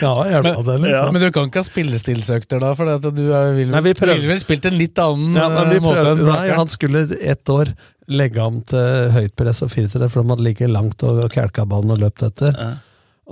Ja, 0.02 0.14
hjelpa 0.32 0.64
det 0.66 0.78
litt. 0.82 0.92
Ja. 0.96 1.04
Men 1.12 1.22
du 1.22 1.28
kan 1.36 1.50
ikke 1.52 1.62
ha 1.62 1.68
spillestilsøkter 1.68 2.64
da, 2.64 2.72
for 2.80 2.90
at 2.96 3.04
du 3.04 3.24
er, 3.36 3.52
vil, 3.60 3.70
Nei, 3.74 3.84
vi 3.86 3.94
ville 4.00 4.32
vel 4.32 4.42
spilt 4.42 4.66
en 4.72 4.80
litt 4.80 4.98
annen 5.04 5.36
Ja, 5.38 5.50
men 5.54 5.70
vi 5.70 5.78
eh, 5.78 5.84
måte 5.84 6.02
prøvde, 6.08 6.24
enn 6.24 6.32
nei, 6.34 6.48
han 6.56 6.72
skulle 6.72 7.04
ett 7.20 7.52
år 7.54 7.76
legge 8.12 8.42
ham 8.44 8.58
til 8.68 9.12
høyt 9.16 9.36
press 9.40 9.62
og 9.64 9.72
firtere, 9.72 10.10
for 10.12 10.24
de 10.26 10.34
hadde 10.34 10.44
ligget 10.48 10.72
langt 10.74 11.04
og 11.08 11.22
kælka 11.32 11.64
ballen 11.70 11.94
og 11.96 12.02
løpt 12.04 12.26
etter. 12.32 12.58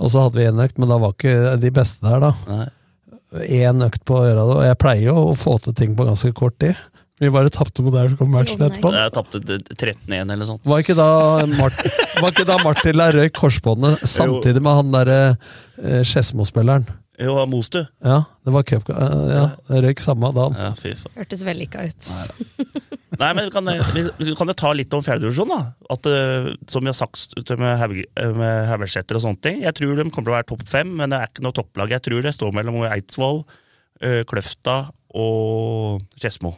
Og 0.02 0.10
så 0.12 0.24
hadde 0.26 0.40
vi 0.40 0.48
én 0.50 0.62
økt, 0.64 0.78
men 0.82 0.90
da 0.90 0.98
var 0.98 1.14
ikke 1.14 1.56
de 1.62 1.70
beste 1.74 2.02
der, 2.02 2.22
da. 2.28 2.64
Én 3.48 3.84
økt 3.86 4.02
på 4.08 4.18
øra, 4.20 4.42
og 4.44 4.64
jeg 4.66 4.78
pleier 4.82 5.06
jo 5.12 5.28
å 5.30 5.36
få 5.38 5.54
til 5.64 5.76
ting 5.78 5.94
på 5.96 6.04
ganske 6.08 6.32
kort 6.36 6.58
tid. 6.60 6.76
Vi 7.22 7.30
bare 7.30 7.52
tapte 7.54 7.84
mot 7.86 7.94
der, 7.94 8.08
som 8.10 8.18
kom 8.18 8.32
matchen 8.34 8.58
etterpå. 8.66 8.90
Jeg 8.96 9.12
tapte 9.14 9.38
13-1 9.44 10.32
eller 10.34 10.48
sånt. 10.48 10.64
Var 10.66 10.82
ikke 10.82 10.96
da, 10.98 11.06
Mart 11.54 11.78
var 12.22 12.32
ikke 12.32 12.48
da 12.48 12.56
Martin 12.64 12.98
la 12.98 13.06
røyk 13.14 13.36
korsbåndet 13.38 14.02
samtidig 14.10 14.62
med 14.64 14.80
han 14.80 14.90
derre 14.96 15.20
eh, 15.30 16.02
Skedsmo-spilleren? 16.02 16.88
Jo, 17.22 17.36
Mostu. 17.46 17.78
Ja, 18.02 18.24
det 18.42 18.54
var 18.56 18.66
cup... 18.66 18.90
eh, 18.90 19.26
ja, 19.30 19.44
røyk 19.84 20.02
samme 20.02 20.32
dagen. 20.34 20.58
Ja. 20.58 20.96
Hørtes 21.20 21.44
vellykka 21.46 21.84
ut. 21.86 22.10
Nei, 22.10 22.61
men 23.36 23.44
vi 23.46 23.52
kan, 23.54 23.68
vi, 23.94 24.02
vi 24.24 24.34
kan 24.38 24.50
jo 24.50 24.54
ta 24.58 24.72
litt 24.74 24.94
om 24.96 25.02
fjerdedivisjon, 25.06 25.50
da. 25.52 25.60
At, 25.94 26.06
eh, 26.10 26.48
som 26.72 26.82
vi 26.82 26.90
har 26.90 26.96
sagt 26.98 27.52
med, 27.60 27.78
Haug- 27.78 28.04
eh, 28.18 28.32
med 28.34 28.66
Haugesæter 28.70 29.18
og 29.18 29.22
sånne 29.26 29.40
ting. 29.46 29.60
Jeg 29.62 29.74
tror 29.78 29.94
de 30.00 30.06
kommer 30.10 30.26
til 30.26 30.32
å 30.32 30.38
være 30.38 30.48
topp 30.50 30.64
fem, 30.72 30.90
men 30.98 31.12
det 31.12 31.20
er 31.20 31.30
ikke 31.30 31.44
noe 31.46 31.52
topplag. 31.56 31.94
Jeg 31.94 32.02
tror 32.08 32.22
det 32.26 32.34
står 32.34 32.52
mellom 32.58 32.80
Eidsvoll, 32.90 33.44
eh, 34.02 34.24
Kløfta 34.24 34.90
og 35.14 36.02
Skedsmo. 36.18 36.56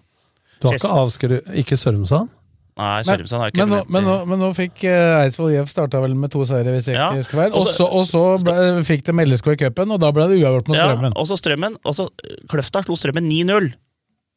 Du 0.62 0.68
har 0.70 0.78
ikke 0.78 0.94
avskrevet 0.96 1.52
Ikke 1.60 1.76
Sørumsand? 1.76 2.30
Nei, 2.78 3.02
Sørumsand 3.06 3.42
har 3.44 3.50
ikke 3.52 3.60
men, 3.66 3.68
nå, 3.70 3.80
men, 3.92 4.06
nå, 4.08 4.14
men 4.26 4.40
nå 4.42 4.48
fikk 4.56 4.82
Eidsvoll 4.88 5.52
IF 5.54 5.68
starta 5.70 6.00
vel 6.02 6.14
med 6.18 6.32
to 6.34 6.42
seire, 6.48 6.72
hvis 6.74 6.88
jeg 6.90 6.96
Ja, 6.96 7.10
ikke 7.12 7.20
husker 7.22 7.38
feil. 7.42 7.52
og 7.54 8.06
så- 8.08 8.42
ble, 8.42 8.54
fikk 8.88 9.04
de 9.06 9.12
LSK 9.26 9.46
i 9.52 9.56
cupen, 9.66 9.92
og 9.94 10.00
da 10.00 10.10
ble 10.10 10.26
det 10.32 10.40
uavgjort 10.42 10.68
mot 10.72 10.76
Ja, 10.78 10.88
Strømmen. 10.90 11.12
og 11.14 11.26
så 11.28 11.36
Strømmen. 11.38 11.76
Og 11.84 11.94
så 11.94 12.08
Kløfta 12.50 12.82
slo 12.84 12.96
Strømmen 12.96 13.28
9-0. 13.28 13.74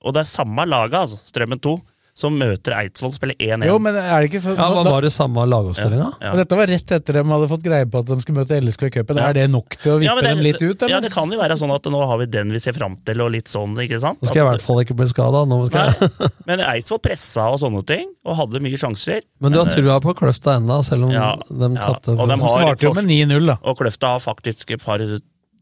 Og 0.06 0.14
det 0.14 0.20
er 0.22 0.30
samme 0.30 0.66
laget, 0.70 0.94
altså, 0.94 1.18
Strømmen 1.26 1.60
2, 1.60 1.82
som 2.18 2.34
møter 2.34 2.74
Eidsvoll, 2.74 3.12
og 3.14 3.18
spiller 3.20 3.36
1-1. 3.38 3.68
Jo, 3.70 3.76
men 3.78 3.94
er 3.94 4.24
det 4.24 4.32
ikke 4.32 4.40
for, 4.42 4.56
Ja, 4.58 4.68
nå- 4.74 4.84
da- 4.88 4.94
Var 4.96 5.06
det 5.06 5.12
samme 5.14 5.44
lagoppstillinga? 5.46 6.08
Ja. 6.20 6.32
Og 6.32 6.38
Dette 6.42 6.58
var 6.58 6.66
rett 6.72 6.94
etter 6.98 7.14
de 7.20 7.24
hadde 7.30 7.50
fått 7.52 7.62
greie 7.68 7.86
på 7.86 8.00
at 8.02 8.08
de 8.10 8.18
skulle 8.24 8.40
møte 8.42 8.58
LSK 8.58 8.88
i 8.88 8.90
cupen. 8.96 9.20
Ja. 9.22 9.28
Er 9.30 9.34
det 9.38 9.44
nok 9.54 9.78
til 9.78 9.92
å 9.94 10.00
vippe 10.02 10.08
Ja, 10.10 10.16
det- 10.16 10.24
dem 10.32 10.40
litt 10.42 10.58
ut, 10.62 10.82
Eller? 10.82 10.96
Ja, 10.96 11.00
det 11.06 11.12
kan 11.14 11.30
jo 11.30 11.38
være 11.38 11.58
sånn 11.62 11.74
at 11.76 11.84
nå 11.94 12.02
har 12.10 12.18
vi 12.18 12.26
den 12.26 12.52
vi 12.52 12.58
ser 12.60 12.74
fram 12.74 12.96
til, 13.06 13.22
og 13.22 13.32
litt 13.32 13.46
sånn, 13.46 13.78
ikke 13.78 14.00
sant? 14.02 14.18
Nå 14.20 14.28
skal 14.32 14.42
jeg 14.42 14.48
i 14.48 14.50
hvert 14.50 14.66
fall 14.66 14.82
ikke 14.82 14.98
bli 14.98 15.06
skada. 15.14 15.46
Men 16.48 16.60
Eidsvoll 16.66 17.00
pressa 17.06 17.52
og 17.54 17.60
sånne 17.62 17.86
ting, 17.86 18.10
og 18.26 18.36
hadde 18.42 18.62
mye 18.66 18.78
sjanser. 18.82 19.22
Men 19.40 19.52
du 19.54 19.60
har 19.60 19.68
eh, 19.70 19.76
trua 19.78 20.00
på 20.02 20.16
Kløfta 20.18 20.58
ennå, 20.58 20.82
selv 20.84 21.06
om 21.06 21.12
Ja, 21.12 21.36
de 21.50 21.70
ja, 21.76 21.82
tapte 21.82 22.18
og 22.18 22.28
de 22.28 22.38
har 22.42 22.58
Svarte 22.58 22.82
jo 22.82 22.94
med 22.98 23.06
9-0, 23.06 23.46
da. 23.46 23.58
Og 23.64 23.78
Kløfta 23.78 24.16
har 24.18 24.20
faktisk 24.26 24.72
et 24.74 24.82
par 24.84 24.98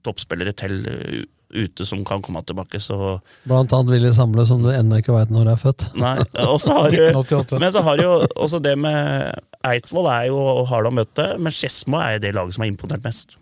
toppspillere 0.05 0.53
til 0.55 0.85
uh, 0.85 1.25
ute 1.55 1.85
som 1.87 2.03
kan 2.07 2.21
komme 2.25 2.41
tilbake, 2.47 2.79
så 2.83 3.17
Blant 3.47 3.73
annet 3.75 3.93
Willy 3.93 4.11
Samle, 4.15 4.45
som 4.49 4.61
du 4.63 4.69
ennå 4.73 4.99
ikke 5.01 5.15
veit 5.15 5.31
når 5.33 5.53
er 5.53 5.61
født. 5.61 5.87
Nei. 5.97 6.17
Og 6.45 6.59
så 6.63 6.75
har 6.75 6.91
du 6.91 6.99
1988. 7.09 7.61
Men 7.63 7.73
så 7.73 7.83
har 7.85 7.97
du 7.99 8.05
jo 8.05 8.13
også 8.35 8.61
det 8.63 8.75
med 8.81 9.41
Eidsvoll 9.65 10.11
er 10.11 10.27
jo 10.29 10.39
harde 10.69 10.91
å 10.91 10.95
møte, 10.99 11.31
men 11.41 11.53
Skedsmo 11.55 11.97
er 12.03 12.19
det 12.21 12.35
laget 12.37 12.57
som 12.57 12.65
har 12.65 12.71
imponert 12.73 13.03
mest. 13.07 13.37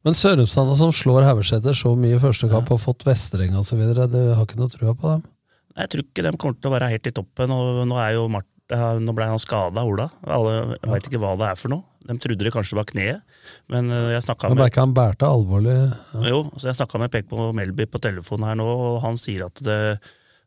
Men 0.00 0.14
Sørumsanda 0.16 0.72
som 0.78 0.88
slår 0.96 1.26
Haugeseter 1.28 1.76
så 1.76 1.90
mye 1.92 2.16
i 2.16 2.20
første 2.22 2.48
kamp 2.48 2.70
og 2.72 2.78
fått 2.80 3.04
Vestereng 3.04 3.52
osv., 3.60 3.82
du 4.08 4.20
har 4.32 4.46
ikke 4.46 4.56
noe 4.56 4.72
trua 4.72 4.94
på 4.96 5.10
dem? 5.10 5.26
Jeg 5.76 5.90
tror 5.92 6.04
ikke 6.06 6.24
de 6.24 6.30
kommer 6.40 6.56
til 6.56 6.70
å 6.70 6.72
være 6.72 6.88
helt 6.94 7.10
i 7.10 7.12
toppen, 7.18 7.52
og 7.52 7.82
nå 7.88 7.98
er 8.00 8.14
jo 8.16 8.22
Mart 8.32 8.48
nå 8.70 9.12
ble 9.12 9.26
han 9.26 9.40
skada, 9.42 9.82
Ola. 9.84 10.06
Alle 10.30 10.78
veit 10.86 11.08
ikke 11.08 11.18
hva 11.20 11.34
det 11.36 11.48
er 11.50 11.58
for 11.58 11.72
noe. 11.74 11.82
De 12.08 12.14
trodde 12.16 12.46
det 12.46 12.52
kanskje 12.54 12.78
var 12.78 12.86
kneet, 12.88 13.20
men 13.68 13.90
uh, 13.92 14.08
jeg 14.14 14.22
snakka 14.24 14.48
Men 14.48 14.56
ble 14.56 14.64
med 14.64 14.72
ikke 14.72 14.84
han 14.86 14.94
bærte 14.96 15.28
alvorlig? 15.28 15.74
Jo, 16.30 16.38
så 16.56 16.70
jeg 16.70 16.78
snakka 16.78 17.00
med 17.02 17.12
Pek 17.12 17.28
på 17.28 17.50
Melby 17.58 17.84
på 17.92 18.00
telefonen 18.00 18.46
her 18.48 18.56
nå, 18.56 18.64
og 18.64 18.96
han 19.04 19.18
sier 19.20 19.44
at 19.50 19.60
det, 19.66 19.76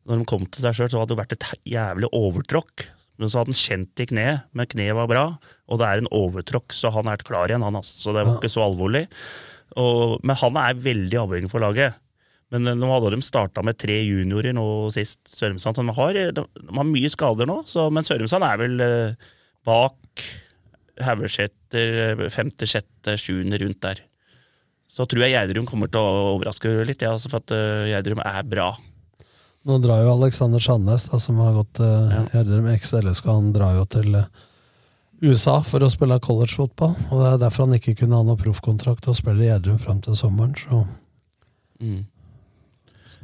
når 0.09 0.23
de 0.23 0.27
kom 0.33 0.47
til 0.49 0.65
seg 0.65 0.73
sjøl, 0.79 0.89
så 0.89 1.03
hadde 1.03 1.13
det 1.13 1.19
vært 1.21 1.35
et 1.37 1.45
jævlig 1.75 2.09
overtråkk. 2.17 2.87
Men 3.21 3.29
så 3.29 3.43
hadde 3.43 3.53
han 3.53 3.59
kjent 3.61 4.01
i 4.01 4.07
kneet, 4.09 4.47
men 4.57 4.69
kneet 4.71 4.97
var 4.97 5.07
bra, 5.11 5.25
og 5.69 5.79
det 5.79 5.85
er 5.91 6.01
en 6.01 6.09
overtråkk, 6.17 6.73
så 6.73 6.89
han 6.95 7.11
er 7.13 7.21
klar 7.21 7.51
igjen, 7.53 7.61
han 7.63 7.77
altså. 7.77 7.99
Så 8.01 8.15
det 8.17 8.23
var 8.25 8.33
Ja. 8.33 8.39
ikke 8.41 8.49
så 8.55 8.63
alvorlig. 8.65 9.03
Og, 9.77 10.17
men 10.25 10.35
han 10.41 10.57
er 10.57 10.81
veldig 10.89 11.19
avhengig 11.21 11.51
for 11.53 11.61
laget. 11.61 11.99
Men 12.53 12.67
eh, 12.69 12.75
nå 12.77 12.89
hadde 12.89 13.13
de 13.15 13.21
starta 13.25 13.61
med 13.65 13.77
tre 13.81 13.99
juniorer 14.05 14.53
nå 14.57 14.65
sist, 14.93 15.21
Sørumsand. 15.29 15.77
Så 15.77 15.85
de 15.85 15.95
har, 16.01 16.19
de 16.41 16.43
har 16.77 16.89
mye 16.89 17.09
skader 17.13 17.49
nå, 17.49 17.61
så, 17.69 17.87
men 17.93 18.05
Sørumsand 18.05 18.45
er 18.49 18.59
vel 18.65 18.83
eh, 18.85 19.29
bak 19.69 20.25
Haugesæter 21.01 22.27
femte, 22.29 22.67
sjette, 22.69 23.15
sjuende 23.17 23.57
rundt 23.61 23.81
der. 23.81 24.03
Så 24.93 25.07
tror 25.09 25.25
jeg 25.25 25.33
Gjerdrum 25.33 25.65
kommer 25.65 25.89
til 25.89 26.03
å 26.05 26.33
overraske 26.35 26.69
litt, 26.85 27.01
ja, 27.01 27.15
altså 27.15 27.31
for 27.31 27.41
at 27.41 27.53
uh, 27.55 27.89
Gjerdrum 27.89 28.21
er 28.21 28.43
bra. 28.45 28.67
Nå 29.65 29.79
drar 29.81 30.03
jo 30.03 30.11
Alexander 30.13 30.61
Sandnes, 30.61 31.07
da, 31.09 31.17
som 31.23 31.39
har 31.41 31.55
gått 31.55 31.79
uh, 31.81 32.27
Gjerdrum 32.35 32.67
XLSK, 32.75 33.07
LSK, 33.07 33.29
han 33.31 33.53
drar 33.55 33.77
jo 33.79 33.85
til 33.95 34.19
eh, 34.19 34.27
USA 35.23 35.61
for 35.65 35.81
å 35.81 35.89
spille 35.89 36.19
collegefotball. 36.21 36.93
Og 37.09 37.23
det 37.23 37.29
er 37.31 37.41
derfor 37.45 37.65
han 37.65 37.77
ikke 37.79 37.95
kunne 38.03 38.19
ha 38.19 38.27
noe 38.27 38.37
proffkontrakt 38.37 39.07
og 39.09 39.17
spille 39.17 39.47
i 39.47 39.49
Gjerdrum 39.49 39.79
fram 39.81 40.03
til 40.03 40.19
sommeren. 40.19 40.53
Så 40.59 40.83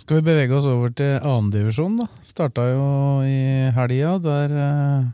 Skal 0.02 0.20
vi 0.20 0.28
bevege 0.32 0.56
oss 0.56 0.68
over 0.70 0.90
til 0.96 1.20
annendivisjon, 1.20 2.00
da? 2.02 2.08
Starta 2.26 2.66
jo 2.72 2.88
i 3.28 3.70
helga. 3.76 4.16
Der 4.24 4.58
eh, 4.64 5.08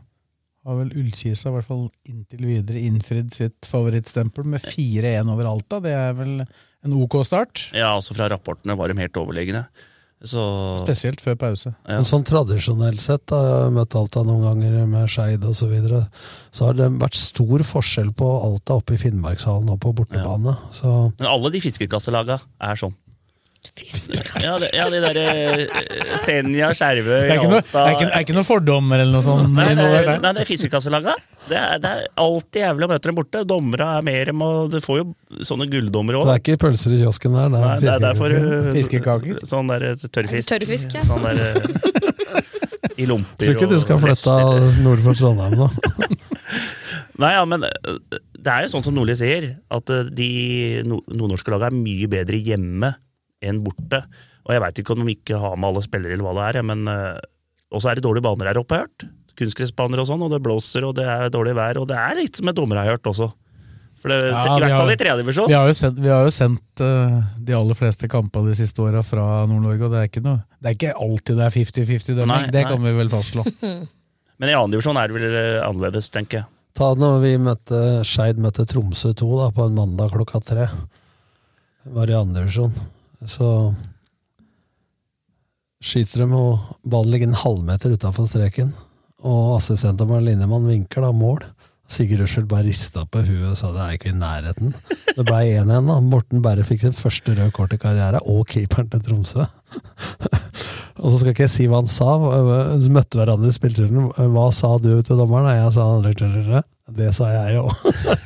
har 0.66 0.78
vel 0.80 0.94
Ullkisa 0.98 1.50
i 1.50 1.56
hvert 1.56 1.68
fall 1.68 1.84
inntil 2.10 2.46
videre 2.48 2.80
innfridd 2.82 3.34
sitt 3.34 3.68
favorittstempel 3.70 4.46
med 4.56 4.64
4-1 4.64 5.30
over 5.32 5.50
Alta. 5.50 5.78
Det 5.84 5.92
er 5.94 6.16
vel 6.18 6.40
en 6.42 6.96
ok 7.02 7.20
start? 7.26 7.68
Ja, 7.76 7.94
altså 7.94 8.16
Fra 8.16 8.30
rapportene 8.32 8.76
var 8.78 8.90
de 8.90 8.98
helt 8.98 9.20
overlegne. 9.20 9.66
Så 10.24 10.40
Spesielt 10.80 11.20
før 11.20 11.36
pause. 11.38 11.74
Ja. 11.84 11.98
Men 11.98 12.06
sånn 12.08 12.24
tradisjonelt 12.26 13.02
sett, 13.04 13.26
da, 13.28 13.40
jeg 13.44 13.56
har 13.66 13.74
møtt 13.76 13.96
Alta 14.00 14.22
noen 14.24 14.46
ganger 14.46 14.86
med 14.88 15.10
Skeid 15.12 15.44
osv., 15.44 15.58
så, 15.60 15.68
videre, 15.70 16.02
så 16.50 16.70
har 16.70 16.78
det 16.78 16.88
vært 16.96 17.18
stor 17.20 17.64
forskjell 17.68 18.14
på 18.16 18.30
Alta 18.48 18.78
oppe 18.80 18.96
i 18.96 19.00
Finnmarkshallen 19.00 19.68
og 19.74 19.80
på 19.84 19.92
bortebane. 19.98 20.56
Så 20.74 20.92
Men 21.18 21.28
alle 21.30 21.52
de 21.54 21.62
fiskekasselaga 21.62 22.40
er 22.40 22.80
sånn. 22.80 22.96
Ja, 24.40 24.54
det, 24.60 24.68
ja, 24.76 24.86
de 24.92 25.00
derre 25.02 25.22
eh, 25.34 25.86
Senja, 26.22 26.68
Skjervøy, 26.76 27.26
er 27.26 27.40
Alta 27.42 27.60
det 27.66 27.80
er 27.82 27.94
ikke, 27.96 28.20
ikke 28.22 28.36
noe 28.36 28.46
fordommer 28.46 29.02
eller 29.02 29.12
noe 29.16 29.24
sånt 29.26 29.50
Nei, 29.56 29.66
det 29.76 29.84
er, 29.84 30.10
nei, 30.22 30.30
det 30.36 30.42
er 30.44 30.48
fiskekasselaga. 30.48 31.14
Det 31.46 31.58
er, 31.58 31.80
det 31.82 31.90
er 31.90 32.06
alltid 32.22 32.60
jævlig 32.62 32.86
å 32.86 32.90
møte 32.90 33.10
dem 33.10 33.18
borte. 33.18 33.42
Dommere 33.48 33.88
er 33.98 34.06
mer 34.06 34.30
enn 34.32 34.44
og 34.46 34.70
du 34.72 34.78
får 34.84 35.00
jo 35.00 35.06
sånne 35.46 35.68
gulldommere 35.70 36.22
Så 36.22 36.28
det 36.30 36.34
er 36.36 36.42
ikke 36.44 36.60
pølser 36.66 36.96
i 36.96 37.00
kiosken 37.02 37.36
der, 37.36 37.50
det 37.52 37.62
Nei, 37.62 37.70
er 37.76 37.84
det 37.84 37.92
er 37.94 38.04
derfor 38.06 38.36
fiskekaker. 38.76 39.40
uh, 39.40 39.48
Sånn 39.50 39.72
der 39.72 39.86
tørrfisk. 40.06 40.50
Tørrfisk, 40.52 40.96
ja. 40.98 41.04
Sånn 41.06 41.26
der 41.26 41.42
I 43.02 43.08
lomper 43.10 43.42
Tror 43.50 43.58
ikke 43.58 43.70
du 43.72 43.78
skal 43.82 44.00
flytte 44.00 44.36
nord 44.84 45.02
for 45.04 45.18
Trondheim 45.18 45.58
nå. 45.60 45.70
Nei, 47.22 47.32
ja, 47.32 47.42
men 47.48 47.64
det 47.64 48.52
er 48.52 48.66
jo 48.66 48.72
sånn 48.76 48.84
som 48.84 48.94
Nordli 48.96 49.16
sier, 49.18 49.50
at 49.72 49.90
de 50.16 50.30
nordnorske 50.86 51.52
lagene 51.52 51.72
er 51.72 51.82
mye 51.82 52.08
bedre 52.12 52.40
hjemme 52.44 52.92
enn 53.44 53.62
borte. 53.64 54.02
Og 54.46 54.54
jeg 54.54 54.62
veit 54.62 54.82
ikke 54.82 54.94
om 54.94 55.04
de 55.04 55.16
ikke 55.16 55.40
har 55.42 55.56
med 55.58 55.70
alle 55.70 55.84
spillere, 55.84 56.16
eller 56.16 56.26
hva 56.26 56.34
det 56.38 56.48
er, 56.48 56.66
men 56.66 56.86
Og 56.86 57.80
også 57.80 57.90
er 57.90 57.98
det 57.98 58.04
dårlige 58.06 58.22
baner 58.22 58.46
her 58.46 58.60
oppe, 58.60 58.76
har 58.76 58.84
jeg 58.84 58.90
hørt. 58.90 59.08
Kunstgressbaner 59.36 60.00
og 60.00 60.06
sånn, 60.08 60.22
og 60.22 60.30
det 60.30 60.38
blåser, 60.44 60.86
og 60.86 60.94
det 60.96 61.04
er 61.04 61.32
dårlig 61.34 61.56
vær, 61.58 61.80
og 61.82 61.88
det 61.90 61.98
er 61.98 62.14
litt 62.16 62.38
som 62.38 62.48
et 62.48 62.56
dommer 62.56 62.78
har 62.78 62.94
hørt 62.94 63.10
også. 63.10 63.26
For 64.00 64.12
det, 64.12 64.18
Ja, 64.30 64.42
I 64.44 64.60
hvert 64.60 64.76
fall 64.76 64.92
i 64.92 64.98
tredjedivisjon. 65.00 65.48
Vi 65.50 65.56
har 65.56 65.68
jo 65.70 65.76
sendt, 65.76 66.00
vi 66.04 66.12
har 66.12 66.26
jo 66.26 66.32
sendt 66.34 66.82
uh, 66.84 67.16
de 67.48 67.54
aller 67.56 67.78
fleste 67.78 68.08
kampene 68.12 68.52
de 68.52 68.56
siste 68.58 68.82
åra 68.84 69.02
fra 69.06 69.46
Nord-Norge, 69.48 69.88
og 69.88 69.94
det 69.94 70.02
er 70.02 70.10
ikke 70.10 70.24
noe 70.24 70.42
Det 70.60 70.70
er 70.70 70.76
ikke 70.76 70.96
alltid 71.06 71.40
det 71.40 71.46
er 71.46 71.54
50-50 71.56 72.18
dømming, 72.20 72.50
det 72.52 72.62
nei. 72.62 72.68
kan 72.70 72.84
vi 72.84 72.92
vel 72.98 73.12
fastslå. 73.12 73.46
Men 74.38 74.52
i 74.52 74.56
annendivisjon 74.56 75.00
er 75.00 75.08
det 75.08 75.16
vel 75.16 75.32
uh, 75.32 75.64
annerledes, 75.66 76.10
tenker 76.12 76.42
jeg. 76.42 76.50
Ta 76.76 76.90
når 76.92 77.22
vi 77.22 77.32
møtte 77.40 77.82
Skeid 78.04 78.40
møtte 78.42 78.66
Tromsø 78.68 79.14
2 79.16 79.30
da, 79.40 79.48
på 79.56 79.64
en 79.64 79.78
mandag 79.78 80.12
klokka 80.12 80.42
tre. 80.44 80.68
Det 81.86 81.94
var 81.96 82.12
i 82.12 82.18
andredivisjon. 82.18 82.74
Så 83.24 83.48
skyter 85.86 86.24
de, 86.24 86.28
og 86.34 86.76
ballen 86.84 87.14
ligger 87.14 87.30
en 87.30 87.40
halvmeter 87.40 87.94
utafor 87.94 88.28
streken. 88.28 88.74
Og 89.26 89.56
assistenten 89.56 90.12
linjemann 90.24 90.68
vinker 90.68 91.04
da 91.04 91.12
mål. 91.14 91.42
Sigurd 91.86 92.24
Russel 92.24 92.46
bare 92.50 92.66
rista 92.66 93.04
på 93.06 93.20
huet 93.22 93.52
og 93.52 93.58
sa 93.58 93.70
det 93.70 93.82
er 93.84 93.94
ikke 93.94 94.10
i 94.10 94.18
nærheten. 94.18 94.72
Det 95.14 95.22
ble 95.22 95.42
1-1. 95.62 95.86
da. 95.86 95.98
Morten 96.02 96.42
Berre 96.42 96.66
fikk 96.66 96.82
sin 96.82 96.96
første 96.96 97.36
røde 97.36 97.52
kort 97.54 97.74
i 97.76 97.78
karriere, 97.78 98.18
og 98.26 98.48
keeperen 98.50 98.90
til 98.90 99.04
Tromsø. 99.06 99.46
og 101.02 101.06
så 101.06 101.20
skal 101.20 101.30
ikke 101.30 101.46
jeg 101.46 101.54
si 101.54 101.68
hva 101.70 101.84
han 101.84 101.90
sa. 101.90 102.16
Vi 102.74 102.90
møtte 102.94 103.20
hverandre 103.20 103.52
i 103.52 103.54
spillerturen. 103.54 104.10
Hva 104.34 104.48
sa 104.54 104.72
du 104.82 104.90
til 105.06 105.22
dommeren? 105.22 105.52
Jeg 105.54 105.76
sa 105.76 106.64
Det 106.96 107.12
sa 107.14 107.30
jeg 107.30 107.62
òg. 107.62 107.70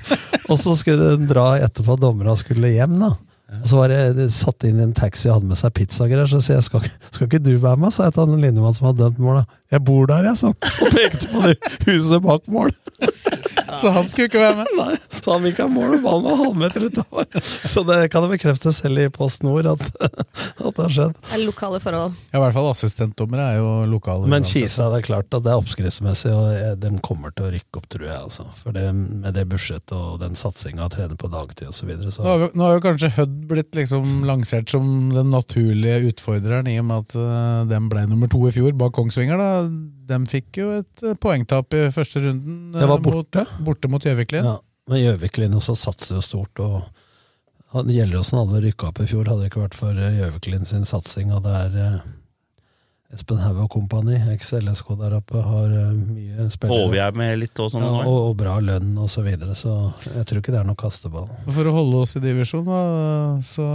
og 0.51 0.57
så 0.57 0.77
skulle 0.81 1.13
hun 1.19 1.29
dra 1.29 1.51
etterpå 1.61 1.99
at 1.99 2.07
dommerne 2.09 2.39
skulle 2.41 2.73
hjem, 2.73 2.97
da. 3.03 3.13
Og 3.59 3.67
så 3.67 3.79
var 3.81 3.91
det, 3.91 4.01
det 4.19 4.29
satt 4.35 4.65
inn 4.69 4.79
i 4.79 4.85
en 4.87 4.97
taxi 4.97 5.29
og 5.29 5.41
hadde 5.41 5.51
med 5.51 5.59
seg 5.59 5.75
pizzagreier. 5.77 6.31
Så 6.31 6.43
sier 6.45 6.61
jeg 6.61 6.69
skal, 6.69 6.87
skal 7.11 7.27
ikke 7.27 7.43
du 7.43 7.53
være 7.59 7.81
med, 7.83 7.95
sa 7.95 8.07
jeg 8.07 8.17
til 8.17 8.27
han 8.27 8.45
linjemann 8.45 8.77
som 8.77 8.91
hadde 8.91 9.03
dømt 9.05 9.23
mål. 9.25 9.43
Jeg 9.71 9.85
bor 9.87 10.09
der, 10.11 10.27
jeg, 10.27 10.39
sa 10.41 10.51
han. 10.51 10.57
Og 10.85 10.95
pekte 10.97 11.29
på 11.31 11.43
det 11.47 11.57
huset 11.87 12.25
bak 12.25 12.49
mål. 12.51 12.73
Så 13.81 13.91
han 13.95 14.09
skulle 14.11 14.27
ikke 14.29 14.41
være 14.43 14.57
med? 14.59 14.71
Nei, 14.77 14.97
så 15.15 15.37
han 15.37 15.45
vinka 15.47 15.67
mål, 15.71 15.95
og 15.97 16.03
ballen 16.05 16.27
var 16.27 16.41
halvmeter 16.41 16.87
utover. 16.89 17.29
Så 17.41 17.85
det 17.87 17.99
kan 18.13 18.27
jeg 18.27 18.33
bekrefte 18.35 18.73
selv 18.75 19.01
i 19.01 19.07
Post 19.15 19.45
Nord 19.47 19.69
at, 19.71 19.85
at 20.03 20.75
det 20.75 20.83
har 20.83 20.95
skjedd. 20.97 21.15
Det 21.23 21.37
er 21.39 21.45
lokale 21.47 21.81
forhold. 21.83 22.17
Ja, 22.33 22.41
I 22.41 22.43
hvert 22.45 22.57
fall 22.59 22.71
assistentdommere 22.73 23.47
er 23.53 23.61
jo 23.61 23.71
lokale. 23.93 24.27
Men. 24.31 24.47
Kisa, 24.51 24.89
det 24.91 25.01
er 25.01 25.07
klart 25.07 25.31
at 25.37 25.47
det 25.47 25.53
er 25.53 25.63
oppskriftsmessig, 25.63 26.33
og 26.35 26.83
de 26.83 26.91
kommer 27.07 27.33
til 27.37 27.47
å 27.47 27.53
rykke 27.55 27.81
opp, 27.81 27.87
tror 27.95 28.07
jeg. 28.09 28.19
Altså. 28.19 28.49
For 28.59 28.75
det, 28.75 28.89
med 28.97 29.39
det 29.39 29.47
budsjettet 29.53 29.95
og 29.95 30.19
den 30.25 30.35
satsinga 30.39 30.91
trene 30.93 31.17
på 31.21 31.31
dagtid 31.31 31.71
osv. 31.71 31.95
Så, 32.11 32.25
Nå 32.25 32.33
har, 32.33 32.45
jo, 32.45 32.51
nå 32.59 32.67
har 32.67 32.77
jo 32.77 32.85
kanskje 32.89 33.13
Hødd 33.21 33.39
blitt 33.51 33.77
liksom 33.79 34.25
lansert 34.27 34.71
som 34.73 35.11
den 35.15 35.31
naturlige 35.33 36.11
utfordreren, 36.11 36.69
i 36.71 36.79
og 36.83 36.89
med 36.91 37.07
at 37.07 37.17
uh, 37.19 37.71
den 37.71 37.89
ble 37.93 38.05
nummer 38.11 38.31
to 38.33 38.43
i 38.49 38.55
fjor, 38.55 38.75
bak 38.81 38.97
Kongsvinger. 38.99 39.39
da. 39.39 39.60
De 40.11 40.19
fikk 40.31 40.61
jo 40.63 40.71
et 40.81 41.03
eh, 41.07 41.15
poengtap 41.21 41.75
i 41.79 41.85
første 41.95 42.23
runden. 42.25 42.75
eh, 42.75 42.81
Det 42.81 42.89
var 42.89 42.99
mot- 43.01 43.13
borte. 43.13 43.47
borte 43.67 43.89
mot 43.93 44.03
Gjøviklin. 44.03 44.45
Ja, 44.45 44.57
men 44.89 45.03
Gjøviklin 45.05 45.55
også 45.59 45.77
satser 45.77 46.17
jo 46.19 46.21
stort. 46.25 46.59
og 46.61 46.83
Gjelleråsen 47.87 48.41
hadde 48.41 48.65
rykka 48.65 48.89
opp 48.89 48.99
i 49.01 49.07
fjor, 49.07 49.29
hadde 49.31 49.45
det 49.45 49.51
ikke 49.53 49.63
vært 49.69 49.75
for 49.79 49.91
eh, 49.95 50.17
Gjøviklin 50.19 50.65
sin 50.67 50.83
satsing. 50.89 51.31
Og 51.37 51.45
det 51.45 51.53
er 51.55 51.77
eh, 51.85 52.01
Espen 53.15 53.39
Haug 53.43 53.57
og 53.65 53.71
kompani, 53.75 54.17
eks-LSK 54.37 54.93
der 55.01 55.17
oppe, 55.17 55.41
har 55.43 55.71
eh, 55.75 55.95
mye 55.99 56.49
spillere. 56.51 56.77
Håver 56.87 56.95
jeg 57.01 57.15
med 57.19 57.39
litt 57.41 57.59
og 57.63 57.71
sånn. 57.73 57.83
ja, 57.83 58.05
og, 58.07 58.19
og 58.31 58.37
bra 58.39 58.59
lønn 58.63 58.93
og 59.03 59.09
så 59.11 59.23
videre, 59.27 59.55
så 59.59 59.93
jeg 60.15 60.27
tror 60.31 60.39
ikke 60.43 60.53
det 60.55 60.61
er 60.61 60.69
noe 60.69 60.79
kasteball. 60.79 61.27
For 61.51 61.67
å 61.67 61.73
holde 61.75 62.03
oss 62.05 62.15
i 62.19 62.23
divisjon, 62.23 62.67
da, 62.71 62.83
så 63.43 63.67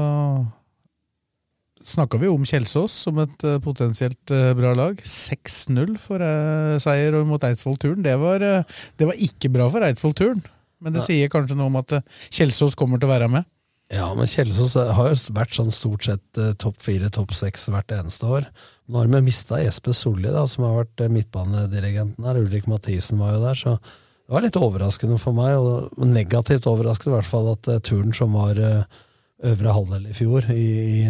snakka 1.86 2.20
vi 2.22 2.30
om 2.32 2.46
Kjelsås 2.48 2.94
som 3.06 3.20
et 3.24 3.44
eh, 3.46 3.60
potensielt 3.64 4.34
eh, 4.34 4.52
bra 4.58 4.74
lag. 4.78 5.00
6-0 5.02 5.96
for 6.02 6.24
eh, 6.26 6.76
seier 6.84 7.18
mot 7.28 7.44
Eidsvoll 7.46 7.78
Turn. 7.82 8.04
Det 8.06 8.16
var, 8.22 8.40
det 8.42 9.10
var 9.10 9.26
ikke 9.28 9.52
bra 9.54 9.68
for 9.72 9.86
Eidsvoll 9.86 10.16
Turn, 10.18 10.42
men 10.82 10.96
det 10.96 11.04
Ja. 11.04 11.10
sier 11.10 11.30
kanskje 11.34 11.58
noe 11.60 11.70
om 11.72 11.78
at 11.82 11.94
Kjelsås 12.34 12.76
kommer 12.80 13.02
til 13.02 13.10
å 13.10 13.14
være 13.16 13.30
med. 13.32 13.46
Ja, 13.94 14.08
men 14.18 14.26
Kjelsås 14.26 14.74
har 14.98 15.12
jo 15.12 15.34
vært 15.38 15.54
sånn 15.54 15.70
stort 15.70 16.08
sett 16.08 16.40
topp 16.58 16.80
fire, 16.82 17.12
topp 17.14 17.36
seks 17.38 17.68
hvert 17.70 17.94
eneste 17.94 18.26
år. 18.26 18.48
Nå 18.90 18.98
har 18.98 19.12
vi 19.12 19.22
mista 19.28 19.60
Jesper 19.62 19.94
Solli, 19.94 20.32
da, 20.34 20.42
som 20.50 20.66
har 20.66 20.80
vært 20.82 21.04
midtbanedirigenten 21.14 22.26
her. 22.26 22.40
Ulrik 22.42 22.66
Mathisen 22.72 23.22
var 23.22 23.36
jo 23.36 23.44
der, 23.46 23.60
så 23.62 23.76
det 23.78 24.34
var 24.34 24.42
litt 24.42 24.58
overraskende 24.58 25.20
for 25.22 25.38
meg, 25.38 25.54
og 25.62 26.02
negativt 26.10 26.66
overraskende 26.66 27.14
i 27.14 27.18
hvert 27.20 27.30
fall, 27.30 27.52
at 27.54 27.70
turen 27.86 28.10
som 28.18 28.34
var 28.34 28.58
eh, 28.58 29.04
øvre 29.44 29.74
halvdel 29.76 30.08
i 30.10 30.14
fjor, 30.16 30.46
i, 30.54 30.66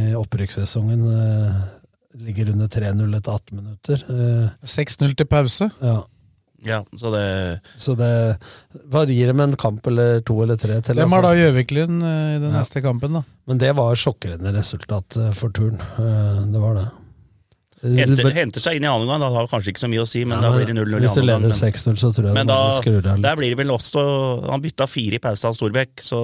i 0.09 0.15
opprykkssesongen, 0.17 1.05
eh, 1.13 1.61
ligger 2.25 2.49
under 2.53 2.67
3-0 2.67 3.15
etter 3.19 3.31
18 3.37 3.55
minutter. 3.61 4.03
Eh, 4.09 4.49
6-0 4.65 5.15
til 5.15 5.25
pause. 5.29 5.69
Ja. 5.81 6.01
Ja, 6.65 6.79
så 6.97 7.11
det 7.13 7.61
Så 7.77 7.93
det 7.95 8.39
Hva 8.89 9.03
med 9.35 9.49
en 9.51 9.55
kamp 9.55 9.85
eller 9.85 10.19
to 10.25 10.41
eller 10.41 10.55
tre 10.57 10.81
til? 10.81 10.95
Hvem 10.97 11.11
har 11.13 11.21
da 11.21 11.33
Gjøviklin 11.37 12.01
eh, 12.01 12.35
i 12.37 12.39
den 12.41 12.51
Ja. 12.53 12.59
neste 12.63 12.81
kampen, 12.81 13.13
da? 13.13 13.21
Men 13.45 13.57
det 13.59 13.75
var 13.75 13.93
sjokkerende 13.93 14.51
resultat 14.55 15.15
eh, 15.17 15.31
for 15.31 15.49
turen. 15.49 15.77
Eh, 15.99 16.45
Det 16.49 16.59
var 16.59 16.73
det. 16.79 16.87
Henter, 17.99 18.31
henter 18.35 18.63
seg 18.63 18.79
inn 18.79 18.85
i 18.87 18.89
annen 18.89 19.09
gang. 19.09 19.21
Da 19.23 19.29
har 19.35 19.49
kanskje 19.51 19.73
ikke 19.73 19.83
så 19.83 19.89
mye 19.91 20.03
å 20.03 20.07
si, 20.09 20.23
men 20.27 20.39
Ja, 20.39 20.49
da 20.49 20.55
blir 20.55 20.69
det 20.69 20.75
0-0 20.77 20.95
i 20.97 21.01
Hvis 21.05 21.17
du 21.17 21.21
annen 21.21 21.29
leder 21.29 21.53
gang. 21.53 21.59
6-0, 21.59 21.99
så 22.01 22.11
tror 22.15 22.29
jeg 22.29 22.37
Men 22.37 22.49
da, 22.49 22.59
der 23.27 23.39
blir 23.39 23.53
det 23.53 23.59
vel 23.59 23.75
også 23.75 24.05
Han 24.49 24.63
bytta 24.63 24.87
fire 24.89 25.19
i 25.19 25.21
pausen 25.23 25.51
av 25.51 25.59
Storbekk, 25.59 25.93
så 26.05 26.19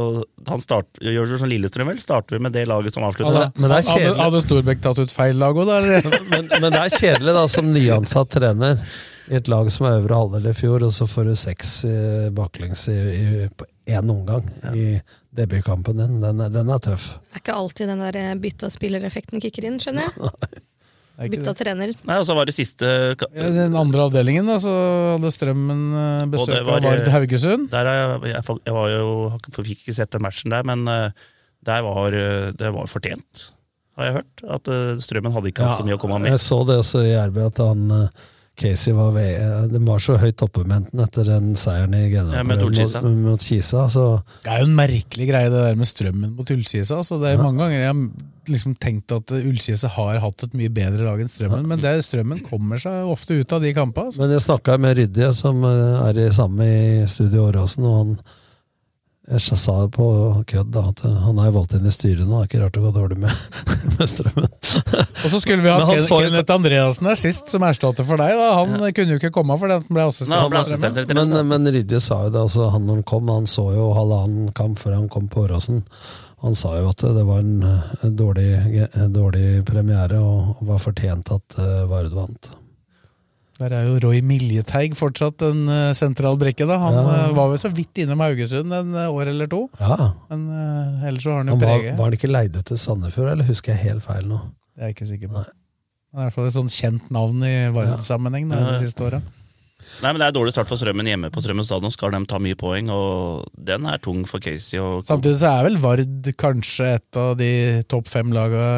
han 0.48 0.64
start, 0.64 1.02
gjør 1.04 1.30
det 1.36 1.40
som 1.44 1.52
Lillestrøm, 1.52 1.92
vel? 1.94 2.02
Starter 2.02 2.38
vi 2.38 2.44
med 2.48 2.56
det 2.58 2.66
laget 2.70 2.98
som 2.98 3.06
avslutter? 3.08 3.38
Hadde, 3.38 3.62
men 3.62 3.74
det 3.74 3.80
er 3.82 3.90
hadde, 3.92 4.18
hadde 4.24 4.44
Storbekk 4.48 4.84
tatt 4.84 5.02
ut 5.04 5.14
feil 5.14 5.40
lag 5.42 5.58
òg, 5.58 5.70
da? 5.70 5.80
Eller? 5.82 6.20
men, 6.34 6.52
men 6.58 6.70
det 6.70 6.84
er 6.84 6.98
kjedelig 6.98 7.38
da, 7.38 7.48
som 7.52 7.72
nyansatt 7.76 8.36
trener 8.36 8.84
i 9.32 9.38
et 9.38 9.48
lag 9.52 9.70
som 9.72 9.88
er 9.88 10.00
øvre 10.02 10.18
halvdel 10.18 10.50
i 10.52 10.56
fjor, 10.56 10.84
og 10.84 10.92
så 10.96 11.08
får 11.08 11.30
du 11.30 11.36
seks 11.40 11.76
eh, 11.88 12.28
baklengs 12.36 12.88
i, 12.92 12.98
i, 12.98 13.46
på 13.48 13.68
én 13.92 14.12
omgang 14.12 14.48
i 14.76 14.98
debutkampen 15.38 16.02
din. 16.02 16.18
Den, 16.24 16.44
den 16.52 16.74
er 16.74 16.82
tøff. 16.84 17.14
Det 17.30 17.40
er 17.40 17.46
ikke 17.46 17.56
alltid 17.62 17.92
den 17.94 18.04
der 18.04 18.20
eh, 18.20 18.34
bytta 18.42 18.72
spillereffekten 18.74 19.44
kicker 19.44 19.70
inn, 19.70 19.80
skjønner 19.84 20.10
jeg. 20.10 20.66
Bytta 21.30 21.54
trener. 21.58 21.94
Nei, 22.08 22.18
og 22.18 22.26
så 22.26 22.36
var 22.38 22.50
det 22.50 22.56
siste 22.56 22.88
Ja, 22.88 23.50
den 23.54 23.78
andre 23.78 24.08
avdelingen, 24.08 24.48
da, 24.50 24.58
så 24.64 24.74
hadde 25.14 25.32
Strømmen 25.36 25.84
eh, 25.94 26.26
besøk 26.34 26.56
var, 26.66 26.80
av 26.80 26.88
Vard 26.88 27.12
Haugesund. 27.14 27.70
Der 27.74 27.90
er 27.92 28.00
jeg, 28.00 28.34
jeg, 28.34 28.58
jeg 28.66 28.76
var 28.78 28.92
jo, 28.94 29.14
fikk 29.60 29.74
ikke 29.76 29.98
sett 29.98 30.14
den 30.16 30.26
matchen 30.26 30.54
der, 30.56 30.66
men 30.68 30.86
eh, 30.90 31.30
der 31.68 31.86
var, 31.86 32.18
eh, 32.18 32.50
det 32.58 32.74
var 32.74 32.90
fortjent, 32.90 33.48
har 34.00 34.10
jeg 34.10 34.18
hørt. 34.22 34.46
At 34.58 34.72
Strømmen 35.06 35.36
hadde 35.36 35.54
ikke 35.54 35.68
hatt 35.68 35.84
så 35.84 35.88
mye 35.88 36.00
å 36.00 36.02
komme 36.02 36.22
med. 36.24 36.34
Jeg 36.34 36.44
så 36.44 36.62
det 36.70 36.80
også 36.82 37.06
i 37.06 37.14
RB, 37.30 37.42
at 37.52 37.62
han 37.62 37.90
Casey 38.62 38.94
var, 38.96 39.12
ved, 39.16 39.30
eh, 39.42 39.68
de 39.74 39.80
var 39.88 40.02
så 40.04 40.16
høyt 40.22 40.42
oppe 40.46 40.64
med 40.68 40.84
enten 40.84 41.02
etter 41.04 41.28
den 41.28 41.52
seieren 41.60 41.96
i 41.98 42.04
Ja, 42.06 42.22
generalprøven 42.22 43.02
mot, 43.04 43.24
mot 43.32 43.46
Kisa. 43.46 43.88
Så 43.92 44.06
Det 44.46 44.52
er 44.54 44.62
jo 44.64 44.70
en 44.70 44.76
merkelig 44.78 45.28
greie, 45.32 45.50
det 45.50 45.64
der 45.66 45.80
med 45.80 45.90
strømmen 45.90 46.36
mot 46.38 46.52
Ullkisa. 46.54 46.98
Altså. 47.02 47.20
Det 47.22 47.32
er 47.32 47.38
Ja. 47.38 47.44
mange 47.44 47.60
ganger 47.64 47.80
jeg 47.80 47.88
har 47.92 48.28
liksom 48.52 48.76
tenkt 48.82 49.12
at 49.16 49.32
Ullkisa 49.38 49.88
har 49.98 50.20
hatt 50.20 50.44
et 50.44 50.54
mye 50.58 50.70
bedre 50.74 51.04
lag 51.06 51.20
enn 51.22 51.30
Strømmen, 51.30 51.68
men 51.68 51.80
det, 51.82 51.96
Strømmen 52.06 52.42
kommer 52.48 52.78
seg 52.82 53.06
ofte 53.10 53.38
ut 53.40 53.54
av 53.54 53.62
de 53.62 53.74
kampene. 53.74 54.06
Altså. 54.10 54.20
Men 54.24 54.32
jeg 54.32 54.46
snakka 54.48 54.78
med 54.82 54.98
Rydje, 54.98 55.34
som 55.38 55.64
eh, 55.64 56.10
er 56.10 56.22
i 56.28 56.30
samme 56.34 56.66
i 56.66 57.06
Studio 57.08 57.50
Åråsen, 57.52 57.86
og 57.86 57.98
han 57.98 58.16
jeg 59.30 59.58
sa 59.62 59.74
det 59.84 59.92
på 59.94 60.06
kødd 60.50 60.72
da, 60.74 60.82
at 60.90 61.04
han 61.06 61.38
er 61.40 61.52
jo 61.52 61.54
valgt 61.60 61.76
inn 61.78 61.86
i 61.86 61.92
styret 61.94 62.26
nå. 62.26 62.40
Det 62.42 62.42
er 62.42 62.48
ikke 62.50 62.62
rart 62.64 62.74
det 62.78 62.82
går 62.88 62.96
dårlig 62.96 63.18
med, 63.22 63.44
med 64.00 64.10
strømmen. 64.10 64.48
Og 64.50 65.28
så 65.30 65.40
skulle 65.44 65.62
vi 65.62 65.70
Men 65.70 65.76
hatt 65.78 65.92
han 65.92 66.00
Ken- 66.00 66.08
så 66.08 66.18
Kenneth 66.26 66.56
Andreassen 66.56 67.10
der 67.12 67.20
sist, 67.22 67.52
som 67.54 67.66
erstatter 67.68 68.08
for 68.08 68.18
deg. 68.20 68.34
Da. 68.40 68.48
Han 68.58 68.74
kunne 68.98 69.14
jo 69.14 69.20
ikke 69.22 69.32
komme 69.36 69.60
fordi 69.62 69.78
han 69.78 69.86
ble 69.88 70.08
assistent. 70.10 70.34
Nei, 70.34 70.50
ble 70.52 70.64
assistent 70.66 70.98
etter 71.04 71.20
Men, 71.22 71.38
men 71.52 71.72
Rydje 71.78 72.02
sa 72.02 72.24
jo 72.26 72.34
det, 72.34 72.42
altså, 72.50 72.72
han 72.74 72.90
når 72.90 73.00
han 73.02 73.06
kom, 73.14 73.30
han 73.30 73.48
så 73.50 73.68
jo 73.78 73.92
halvannen 73.96 74.50
kamp 74.58 74.82
før 74.82 74.98
han 74.98 75.08
kom 75.14 75.30
på 75.32 75.46
Åråsen. 75.46 75.84
Han 76.42 76.58
sa 76.58 76.74
jo 76.80 76.90
at 76.90 77.06
det 77.06 77.24
var 77.28 77.44
en, 77.46 77.62
en, 78.02 78.16
dårlig, 78.18 78.50
en 78.98 79.14
dårlig, 79.14 79.62
premiere, 79.68 80.18
og 80.18 80.64
var 80.66 80.82
fortjent 80.82 81.30
at 81.38 81.60
uh, 81.62 81.84
Vard 81.92 82.10
vant. 82.18 82.50
Der 83.62 83.76
er 83.78 83.88
jo 83.88 83.98
Roy 84.02 84.22
Miljeteig 84.26 84.96
fortsatt 84.98 85.44
en 85.46 85.64
uh, 85.70 85.92
sentral 85.98 86.40
brikke. 86.42 86.66
da. 86.66 86.80
Han 86.82 86.98
ja. 86.98 87.04
uh, 87.30 87.36
var 87.38 87.52
vel 87.54 87.62
så 87.62 87.72
vidt 87.74 88.04
innom 88.04 88.24
Haugesund 88.26 88.74
en 88.74 88.96
år 89.06 89.34
eller 89.34 89.50
to. 89.52 89.64
Ja. 89.80 90.14
Men 90.32 90.48
ellers 91.08 91.26
så 91.28 91.36
har 91.36 91.44
han 91.44 91.54
jo 91.54 91.58
han 91.58 91.64
var, 91.64 91.76
preget. 91.78 91.98
Var 92.00 92.10
han 92.10 92.20
ikke 92.20 92.32
leid 92.32 92.58
ut 92.58 92.68
til 92.72 92.82
Sandefjord, 92.82 93.34
eller 93.36 93.50
husker 93.50 93.76
jeg 93.76 93.86
helt 93.92 94.06
feil 94.08 94.26
nå? 94.30 94.42
Det 94.72 94.82
er 94.82 94.92
jeg 94.92 94.98
ikke 94.98 95.12
sikker 95.14 95.34
på. 95.34 95.44
Nei. 95.44 95.52
Det 96.12 96.20
er 96.20 96.26
i 96.26 96.28
hvert 96.28 96.36
fall 96.36 96.50
et 96.50 96.58
sånn 96.58 96.74
kjent 96.74 97.14
navn 97.16 97.46
i 97.48 97.54
Vard-sammenheng 97.72 98.50
de 98.52 98.80
siste 98.82 99.06
åra. 99.08 99.22
Nei, 100.02 100.12
men 100.12 100.22
Det 100.22 100.28
er 100.28 100.36
dårlig 100.36 100.54
start 100.56 100.70
for 100.70 100.80
Strømmen 100.80 101.08
hjemme 101.10 101.30
på 101.34 101.44
Strømmen 101.44 101.66
stadion. 101.68 101.94
Skal 101.94 102.14
de 102.16 102.22
ta 102.30 102.40
mye 102.42 102.58
poeng, 102.58 102.90
og 102.94 103.46
den 103.70 103.86
er 103.90 104.00
tung 104.02 104.24
for 104.30 104.42
Casey. 104.44 104.80
Og... 104.82 105.06
Samtidig 105.06 105.42
så 105.42 105.52
er 105.52 105.68
vel 105.68 105.80
Vard 105.84 106.32
kanskje 106.42 106.88
et 106.98 107.20
av 107.22 107.36
de 107.40 107.52
topp 107.92 108.10
fem 108.12 108.34
laga 108.34 108.70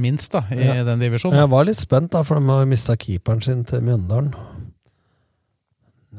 minst 0.00 0.34
da, 0.34 0.42
i 0.52 0.60
ja. 0.60 0.82
den 0.88 1.04
divisjonen. 1.04 1.38
Jeg 1.40 1.52
var 1.54 1.68
litt 1.68 1.80
spent, 1.80 2.12
da, 2.12 2.24
for 2.26 2.40
de 2.40 2.50
har 2.50 2.68
mista 2.68 2.96
keeperen 3.00 3.44
sin 3.44 3.64
til 3.68 3.84
Mjøndalen. 3.86 4.34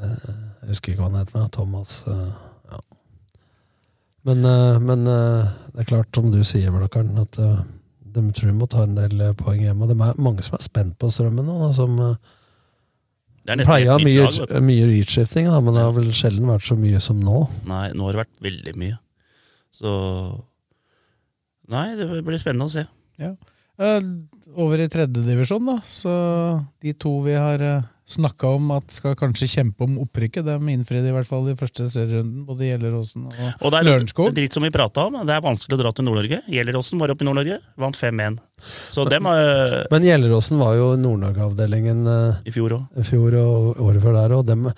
Jeg 0.00 0.70
husker 0.72 0.94
ikke 0.94 1.04
hva 1.04 1.10
han 1.10 1.20
heter. 1.20 1.46
Thomas 1.54 2.00
ja. 2.08 2.80
Men, 4.26 4.42
men, 4.86 5.06
det 5.06 5.84
er 5.84 5.88
klart, 5.92 6.10
som 6.16 6.32
du 6.32 6.40
sier, 6.46 6.72
Blakkaren, 6.74 7.14
at 7.20 7.38
de 8.10 8.26
tror 8.34 8.50
de 8.50 8.58
må 8.58 8.66
ta 8.70 8.82
en 8.88 8.98
del 8.98 9.22
poeng 9.38 9.62
hjemme. 9.62 9.86
Og 9.86 9.92
det 9.92 9.96
er 9.96 10.22
mange 10.24 10.42
som 10.42 10.58
er 10.58 10.66
spent 10.66 10.98
på 10.98 11.12
Strømmen 11.12 11.46
nå. 11.46 11.60
Da, 11.62 11.72
som 11.76 11.94
det 13.48 13.64
pleier 13.64 13.88
å 13.88 13.96
ha 13.96 14.02
mye, 14.04 14.26
mye 14.64 14.88
reachshifting, 14.90 15.48
men 15.48 15.76
det 15.76 15.84
har 15.86 15.94
vel 15.96 16.10
sjelden 16.16 16.50
vært 16.50 16.66
så 16.68 16.76
mye 16.78 17.00
som 17.02 17.20
nå. 17.24 17.44
Nei, 17.70 17.86
nå 17.96 18.06
har 18.06 18.16
det 18.16 18.22
vært 18.24 18.44
veldig 18.44 18.74
mye. 18.80 18.98
Så 19.74 19.92
Nei, 21.70 21.86
det 21.94 22.06
blir 22.26 22.40
spennende 22.42 22.66
å 22.66 22.72
se. 22.72 22.82
Ja. 23.20 23.30
Uh, 23.80 24.02
over 24.58 24.80
i 24.82 24.88
tredjedivisjon, 24.90 25.68
da. 25.70 25.76
Så 25.86 26.12
de 26.82 26.94
to 26.98 27.12
vi 27.22 27.36
har 27.38 27.62
uh, 27.62 27.86
snakka 28.10 28.52
om 28.56 28.70
at 28.74 28.92
skal 28.94 29.16
kanskje 29.18 29.48
kjempe 29.54 29.86
om 29.86 29.98
opprykket. 30.02 30.46
De 30.46 30.72
innfridde 30.74 31.10
i 31.10 31.14
hvert 31.14 31.28
fall 31.28 31.48
i 31.50 31.56
første 31.58 31.86
serierunden, 31.92 32.44
både 32.48 32.68
Gjelleråsen 32.68 33.26
og, 33.30 33.40
og 33.60 33.72
det 33.72 33.80
er 33.80 33.88
Lørenskog. 33.88 34.30
Dritt 34.36 34.56
som 34.56 34.66
vi 34.66 34.72
prata 34.74 35.06
om, 35.08 35.20
det 35.26 35.36
er 35.36 35.44
vanskelig 35.44 35.78
å 35.78 35.82
dra 35.82 35.94
til 35.94 36.08
Nord-Norge. 36.08 36.42
Gjelleråsen 36.50 37.02
var 37.02 37.14
oppe 37.14 37.26
i 37.26 37.30
Nord-Norge, 37.30 37.60
vant 37.80 37.98
5-1. 37.98 38.40
Så 38.92 39.06
dem 39.08 39.28
har 39.30 39.86
Men 39.92 40.06
Gjelleråsen 40.06 40.60
var 40.60 40.76
jo 40.78 40.92
Nord-Norge-avdelingen 41.00 42.06
uh, 42.08 42.40
i 42.44 42.54
fjor 42.54 42.76
òg. 42.76 43.02
Og 43.40 43.84
året 43.86 44.02
før 44.04 44.18
der, 44.18 44.34
og 44.36 44.48
dem 44.48 44.68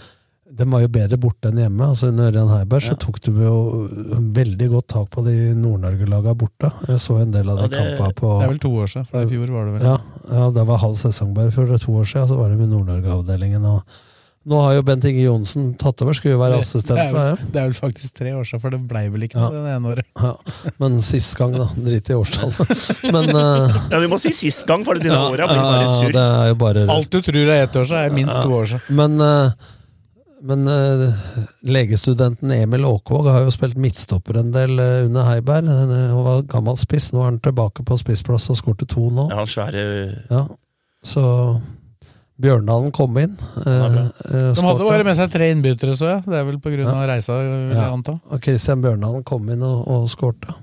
de 0.62 0.70
var 0.70 0.84
jo 0.84 0.90
bedre 0.94 1.18
borte 1.18 1.50
enn 1.50 1.58
hjemme. 1.58 1.88
altså 1.90 2.10
Under 2.12 2.30
Ørjan 2.30 2.52
Heiberg 2.52 2.84
ja. 2.84 2.92
så 2.92 2.98
tok 3.02 3.18
du 3.24 3.30
jo 3.42 3.56
veldig 4.36 4.68
godt 4.76 4.88
tak 4.94 5.10
på 5.10 5.24
de 5.26 5.34
Nord-Norge-laga 5.58 6.36
borte. 6.38 6.70
Jeg 6.86 7.02
så 7.02 7.18
en 7.22 7.34
del 7.34 7.50
av 7.50 7.64
de 7.64 7.66
ja, 7.66 7.74
kampene 7.74 8.14
på 8.20 8.36
Det 8.36 8.46
er 8.46 8.54
vel 8.54 8.62
to 8.62 8.72
år 8.84 8.94
siden, 8.94 9.10
for 9.10 9.26
i 9.26 9.32
fjor 9.32 9.52
var 9.56 9.66
det 9.66 9.74
vel 9.76 9.90
Ja, 9.90 9.98
ja 10.30 10.46
det 10.54 10.64
var 10.70 10.82
halv 10.84 10.96
sesong 11.00 11.34
bare 11.36 11.50
er 11.50 11.82
to 11.82 11.98
år 11.98 12.08
siden 12.08 12.30
så 12.30 12.38
var 12.38 12.54
de 12.54 12.62
i 12.62 12.72
Nord-Norge-avdelingen. 12.76 13.68
og 13.74 14.08
nå 14.42 14.58
har 14.58 14.72
jo 14.74 14.82
Bent 14.82 15.04
Inge 15.06 15.22
Johnsen 15.22 15.68
tatt 15.78 16.00
over, 16.02 16.16
skulle 16.18 16.34
jo 16.34 16.40
være 16.40 16.56
assistent. 16.58 16.96
Det 16.98 17.04
er, 17.04 17.12
vel, 17.14 17.50
det 17.54 17.60
er 17.60 17.68
vel 17.68 17.76
faktisk 17.76 18.16
tre 18.18 18.32
år 18.34 18.46
siden, 18.48 18.62
for 18.64 18.74
det 18.74 18.80
blei 18.90 19.04
vel 19.12 19.26
ikke 19.28 19.38
noe 19.38 19.52
ja. 19.54 19.60
det 19.62 19.74
ene 19.76 19.92
året. 19.92 20.08
Ja. 20.18 20.72
Men 20.82 20.96
sist 21.06 21.36
gang, 21.38 21.54
da. 21.54 21.68
Drit 21.76 22.10
i 22.10 22.16
årstallet. 22.18 22.72
Men 23.14 23.30
uh, 23.30 23.76
Ja, 23.92 24.00
du 24.02 24.08
må 24.10 24.18
si 24.22 24.32
sist 24.34 24.66
gang, 24.66 24.82
for 24.86 24.98
dine 24.98 25.14
ja, 25.14 25.28
åra 25.30 25.46
blir 25.46 25.62
bare 25.62 25.92
sur. 25.94 26.10
Det 26.10 26.24
er 26.24 26.50
jo 26.50 26.58
bare 26.58 26.88
Alt 26.90 27.14
du 27.14 27.20
tror 27.22 27.54
er 27.54 27.68
ett 27.68 27.78
år 27.78 27.86
siden, 27.86 28.02
er 28.02 28.18
minst 28.18 28.34
to 28.34 28.58
år 28.58 28.66
siden. 28.72 28.98
Men 28.98 29.22
uh, 29.22 29.70
men 30.42 30.66
uh, 30.68 31.04
legestudenten 31.66 32.50
Emil 32.54 32.86
Aakvåg 32.88 33.28
har 33.30 33.44
jo 33.46 33.52
spilt 33.54 33.78
midtstopper 33.80 34.40
en 34.40 34.50
del 34.54 34.74
uh, 34.80 35.04
under 35.06 35.28
Heiberg. 35.28 35.68
Han 35.70 36.24
var 36.26 36.42
gammel 36.50 36.80
spiss, 36.80 37.12
nå 37.14 37.22
er 37.22 37.30
han 37.30 37.38
tilbake 37.44 37.86
på 37.86 37.98
spissplass 38.00 38.50
og 38.52 38.58
skårte 38.58 38.88
to 38.90 39.08
nå. 39.14 39.28
Ja, 39.30 39.42
han 39.42 39.50
svære... 39.50 39.84
Ja, 40.32 40.46
Så 41.02 41.22
Bjørndalen 42.42 42.90
kom 42.94 43.16
inn. 43.22 43.36
Uh, 43.62 44.10
De 44.18 44.66
hadde 44.66 44.88
bare 44.88 45.06
med 45.06 45.18
seg 45.18 45.30
tre 45.30 45.52
innbyttere, 45.54 45.94
så 45.98 46.08
jeg. 46.16 46.26
Det 46.26 46.40
er 46.40 46.46
vel 46.48 46.58
av 46.58 46.90
ja. 46.90 46.98
reisa, 47.12 47.38
vil 47.38 47.76
jeg 47.76 47.86
anta. 47.86 48.18
Og 48.32 48.42
Christian 48.42 48.82
Bjørndalen 48.82 49.22
kom 49.28 49.46
inn 49.52 49.62
og, 49.66 49.84
og 49.86 50.08
skårte. 50.10 50.56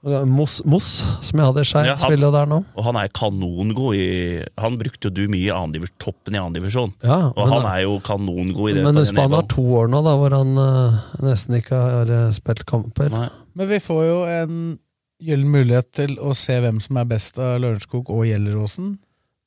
Moss, 0.00 0.62
Moss, 0.64 0.86
som 1.20 1.40
jeg 1.42 1.44
hadde 1.50 1.62
Skeid, 1.68 1.90
ja, 1.90 1.94
spiller 2.00 2.32
der 2.32 2.46
nå. 2.48 2.62
Og 2.72 2.84
han 2.86 2.96
er 2.96 3.10
kanongod 3.12 3.98
i 3.98 4.06
Han 4.56 4.78
brukte 4.80 5.10
jo 5.10 5.12
du 5.12 5.26
mye 5.28 5.52
i 5.52 5.90
toppen 6.00 6.38
i 6.38 6.40
annendivisjon. 6.40 6.94
Ja, 7.04 7.18
og 7.34 7.50
han 7.52 7.66
er 7.68 7.82
jo 7.84 7.98
kanongod 8.04 8.70
i 8.70 8.78
det. 8.78 8.84
Men 8.86 8.96
han 8.96 9.36
har 9.36 9.44
to 9.50 9.64
år 9.82 9.92
nå, 9.92 10.00
da, 10.06 10.14
hvor 10.16 10.38
han 10.38 10.56
uh, 10.56 11.02
nesten 11.20 11.58
ikke 11.60 11.76
har 11.76 12.14
uh, 12.14 12.30
spilt 12.32 12.64
kamper. 12.70 13.12
Nei. 13.12 13.28
Men 13.52 13.68
vi 13.74 13.82
får 13.84 14.02
jo 14.06 14.16
en 14.24 14.56
gyllen 15.20 15.52
mulighet 15.52 15.92
til 15.92 16.16
å 16.16 16.32
se 16.38 16.56
hvem 16.64 16.80
som 16.80 16.96
er 16.96 17.12
best 17.12 17.36
av 17.36 17.60
Lørenskog 17.60 18.08
og 18.08 18.24
Gjelleråsen. 18.24 18.94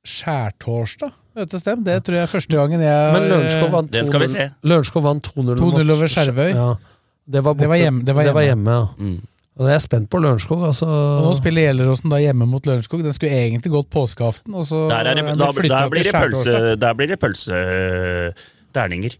Skjærtorsdag, 0.06 1.18
møtes 1.40 1.66
dem. 1.66 1.82
Det 1.88 1.98
tror 2.06 2.20
jeg 2.20 2.28
er 2.28 2.34
første 2.36 2.60
gangen 2.60 2.84
jeg 2.84 3.12
Men 3.16 3.30
Lørenskog 3.32 5.08
vant 5.10 5.34
2-0 5.34 5.94
over 5.98 6.12
Skjervøy. 6.12 6.50
Ja. 6.54 6.74
Det 7.26 7.42
var, 7.42 7.56
det 7.58 7.70
var 7.72 7.80
hjemme. 7.80 8.04
Det 8.06 8.14
var 8.14 8.28
hjemme, 8.28 8.30
det 8.30 8.36
var 8.36 8.52
hjemme 8.52 8.74
ja. 8.76 8.88
Mm. 9.00 9.22
Og 9.54 9.68
det 9.68 9.70
er 9.70 9.76
jeg 9.78 9.84
spent 9.86 10.10
på 10.10 10.22
Lørenskog. 10.24 10.64
Altså. 10.66 10.88
Og 10.88 11.28
nå 11.28 11.34
spiller 11.38 11.68
Gjelleråsen 11.68 12.10
da 12.10 12.22
hjemme 12.24 12.48
mot 12.50 12.66
Lørenskog. 12.66 13.04
Den 13.06 13.14
skulle 13.14 13.38
egentlig 13.38 13.74
gått 13.76 13.92
påskeaften. 13.94 14.56
Og 14.58 14.66
så 14.66 14.88
der, 14.90 15.12
det, 15.12 15.26
da, 15.38 15.52
der, 15.52 15.92
blir 15.94 16.08
det 16.08 16.16
pølse, 16.16 16.56
der 16.82 16.98
blir 16.98 17.12
det 17.14 17.20
pølseterninger. 17.22 19.20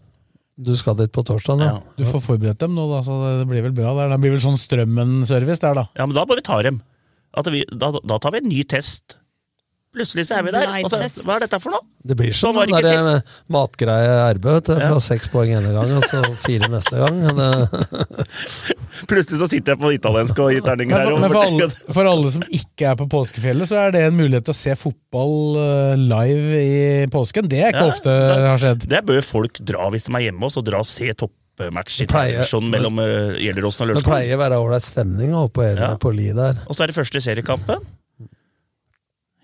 Du 0.54 0.74
skal 0.78 0.94
dit 0.98 1.10
på 1.14 1.22
torsdag, 1.26 1.58
da? 1.58 1.68
Ja. 1.70 1.94
Du 1.98 2.04
får 2.06 2.22
forberedt 2.22 2.60
dem 2.62 2.74
nå, 2.76 2.86
da, 2.92 3.00
så 3.02 3.16
det 3.40 3.46
blir 3.50 3.64
vel 3.64 3.74
bra 3.74 3.94
der. 3.98 4.12
Det 4.12 4.20
blir 4.22 4.34
vel 4.36 4.42
sånn 4.42 4.58
Strømmen-service 4.58 5.62
der, 5.62 5.80
da. 5.80 5.86
Ja, 5.98 6.06
men 6.06 6.14
da 6.18 6.26
må 6.26 6.38
vi 6.38 6.46
ta 6.46 6.60
dem. 6.66 6.82
Vi, 7.50 7.64
da, 7.74 7.90
da, 7.98 8.18
tar 8.22 8.34
vi 8.34 8.42
en 8.42 8.50
ny 8.50 8.60
test. 8.70 9.16
Plutselig 9.94 10.26
så 10.26 10.40
er 10.40 10.46
vi 10.46 10.52
der. 10.54 10.64
Altså, 10.80 11.22
hva 11.22 11.36
er 11.36 11.44
dette 11.44 11.58
for 11.62 11.74
noe? 11.74 11.84
Det 12.04 12.16
blir 12.18 12.34
som 12.34 12.56
sånn 12.58 12.72
den 12.72 12.82
der 12.82 13.20
matgreie 13.54 14.16
RB. 14.34 14.48
Ja. 14.66 14.90
Fra 14.90 14.98
seks 15.02 15.30
poeng 15.30 15.52
ene 15.54 15.70
gang, 15.72 15.92
og 15.94 16.02
så 16.10 16.22
fire 16.42 16.68
neste 16.72 16.98
gang. 16.98 17.20
Plutselig 19.10 19.40
så 19.40 19.48
sitter 19.52 19.76
jeg 19.76 19.82
på 19.84 19.92
italiensk 19.94 20.42
og 20.42 20.50
gir 20.50 20.66
terninger 20.66 20.98
her. 20.98 21.14
Men 21.14 21.30
for 21.30 21.40
alle, 21.44 21.70
for 21.86 22.10
alle, 22.10 22.34
som 22.34 22.44
ikke 22.48 22.90
er 22.90 22.98
på 22.98 23.08
påskefjellet, 23.14 23.70
så 23.70 23.78
er 23.86 23.94
det 23.94 24.04
en 24.08 24.18
mulighet 24.18 24.50
til 24.50 24.56
å 24.56 24.58
se 24.64 24.76
fotball 24.82 25.38
eh, 25.62 25.96
live 26.02 26.60
i 26.66 26.76
påsken. 27.14 27.48
Det 27.50 27.62
er 27.62 27.72
ikke 27.72 27.86
ja, 27.86 27.94
ofte 27.94 28.18
det 28.18 28.44
har 28.50 28.62
skjedd. 28.66 28.90
Det 28.98 29.02
bør 29.14 29.26
folk 29.30 29.64
dra 29.72 29.88
hvis 29.94 30.10
de 30.10 30.18
er 30.18 30.28
hjemme 30.28 30.48
hos 30.48 30.58
og 30.58 30.66
dra 30.66 30.82
og 30.82 30.90
se 30.90 31.14
toppmatch 31.22 32.02
i 32.02 32.10
televisjon 32.10 32.66
mellom 32.66 32.98
Gjelleråsen 33.38 33.86
og 33.86 33.94
Lørenskog. 33.94 34.10
Det 34.10 34.10
pleier 34.10 34.40
å 34.40 34.42
være 34.42 34.62
ålreit 34.66 34.90
stemning 34.90 35.36
oppe 35.38 35.70
på, 35.70 35.74
ja. 35.78 35.94
på 36.02 36.12
Li 36.18 36.32
der. 36.34 36.64
Og 36.66 36.74
så 36.74 36.82
er 36.82 36.90
det 36.90 36.98
første 36.98 37.22
seriekampen. 37.22 37.94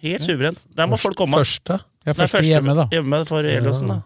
Helt 0.02 0.24
suveren. 0.24 0.56
Der 0.76 0.88
må 0.90 0.98
folk 1.00 1.18
komme. 1.18 1.40
Første? 1.42 1.80
Ja, 2.06 2.14
første, 2.14 2.36
første 2.38 2.48
hjemme, 2.48 2.74
da. 2.78 2.88
Hjemme 2.94 3.24
for 3.28 3.44
Elåsen, 3.44 3.92
da. 3.92 4.00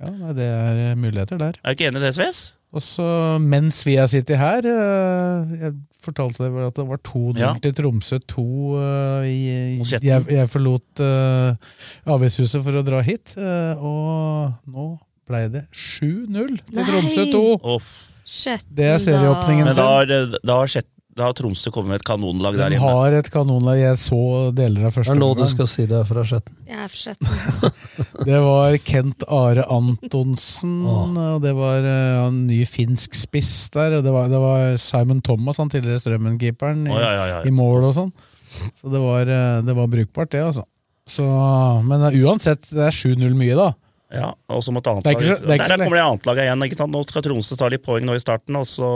Ja, 0.00 0.32
Det 0.32 0.46
er 0.46 0.96
muligheter 0.96 1.38
der. 1.38 1.58
Er 1.60 1.74
du 1.74 1.76
ikke 1.76 1.90
enig 1.90 2.00
i 2.00 2.06
det, 2.06 2.14
Sves? 2.16 2.42
Og 2.70 2.82
så 2.86 3.04
mens 3.42 3.80
vi 3.82 3.96
har 3.98 4.06
sittet 4.06 4.38
her 4.38 4.62
eh, 4.70 5.54
Jeg 5.58 5.72
fortalte 6.04 6.44
deg 6.44 6.58
at 6.68 6.76
det 6.78 6.84
var 6.86 7.00
2-0 7.02 7.40
ja. 7.40 7.50
til 7.64 7.74
Tromsø 7.76 8.20
2 8.30 8.44
uh, 8.44 9.26
jeg, 9.26 10.04
jeg, 10.06 10.46
forlot 10.48 11.02
uh, 11.02 11.58
avgiftshuset 12.08 12.62
for 12.64 12.78
å 12.80 12.84
dra 12.86 13.02
hit, 13.04 13.34
uh, 13.36 13.82
og 13.84 14.70
nå 14.70 14.86
ble 15.28 15.42
det 15.52 15.66
7-0 15.74 16.56
til 16.70 16.88
Tromsø 16.88 17.26
2! 17.34 17.42
Oh. 17.60 17.90
Det 18.70 18.86
er 18.86 18.96
serieåpningen 19.02 19.74
sin. 19.74 19.74
Men 19.74 19.76
da 19.76 19.90
har, 19.90 20.40
da 20.46 20.58
har 20.62 20.70
da 21.18 21.26
har 21.26 21.34
Tromsø 21.34 21.72
kommet 21.74 21.90
med 21.90 21.98
et 21.98 22.06
kanonlag 22.06 22.54
der 22.54 22.70
hjemme. 22.70 22.86
De 22.86 22.94
har 22.94 23.14
et 23.18 23.28
kanonlag. 23.34 23.80
Jeg 23.80 23.98
så 23.98 24.20
deler 24.54 24.86
av 24.86 24.94
første 24.94 25.10
omgang. 25.10 25.20
Det 25.20 25.26
er 25.26 25.40
nå 25.42 25.48
du 25.48 25.52
skal 25.52 25.68
si 25.72 25.86
det 25.90 26.02
fra 26.06 26.22
Skjetten. 26.30 26.58
Jeg 26.70 26.78
er 26.84 26.92
fra 26.92 27.00
Skjetten. 27.00 27.72
det 28.28 28.42
var 28.44 28.76
Kent 28.86 29.26
Are 29.26 29.64
Antonsen, 29.74 30.76
og 30.86 31.42
det 31.42 31.54
var 31.58 31.88
uh, 31.88 32.28
en 32.28 32.44
ny 32.46 32.60
finsk 32.68 33.18
spiss 33.18 33.52
der. 33.74 33.98
Og 33.98 34.06
det 34.06 34.14
var, 34.14 34.30
det 34.30 34.42
var 34.42 34.78
Simon 34.80 35.22
Thomas, 35.26 35.58
han 35.58 35.72
tidligere 35.72 35.98
Strømmen-keeperen, 36.04 36.86
i, 36.86 36.94
oh, 36.94 37.02
ja, 37.02 37.10
ja, 37.16 37.26
ja. 37.34 37.42
i, 37.42 37.52
mål 37.54 37.90
og 37.90 37.96
sånn. 37.98 38.14
Så 38.78 38.94
det 38.94 39.02
var, 39.02 39.26
uh, 39.26 39.58
det 39.66 39.76
var, 39.80 39.90
brukbart, 39.90 40.30
det, 40.36 40.44
altså. 40.46 40.64
Så, 41.10 41.26
men 41.90 42.06
uh, 42.06 42.20
uansett, 42.22 42.70
det 42.70 42.86
er 42.86 42.94
7-0 42.94 43.34
mye, 43.34 43.58
da. 43.58 43.72
Ja, 44.14 44.30
og 44.50 44.62
så 44.66 44.72
måtte 44.74 44.94
annet 44.94 45.10
lag. 45.10 45.20
Der 45.42 45.66
kommer 45.66 45.98
det 45.98 46.06
annet 46.06 46.24
lag 46.26 46.38
igjen. 46.46 46.64
ikke 46.66 46.78
sant? 46.78 46.94
Nå 46.94 47.02
skal 47.06 47.26
Tromsø 47.26 47.58
ta 47.58 47.68
litt 47.70 47.82
poeng 47.82 48.06
nå 48.06 48.14
i 48.14 48.22
starten, 48.22 48.58
og 48.58 48.66
så 48.70 48.88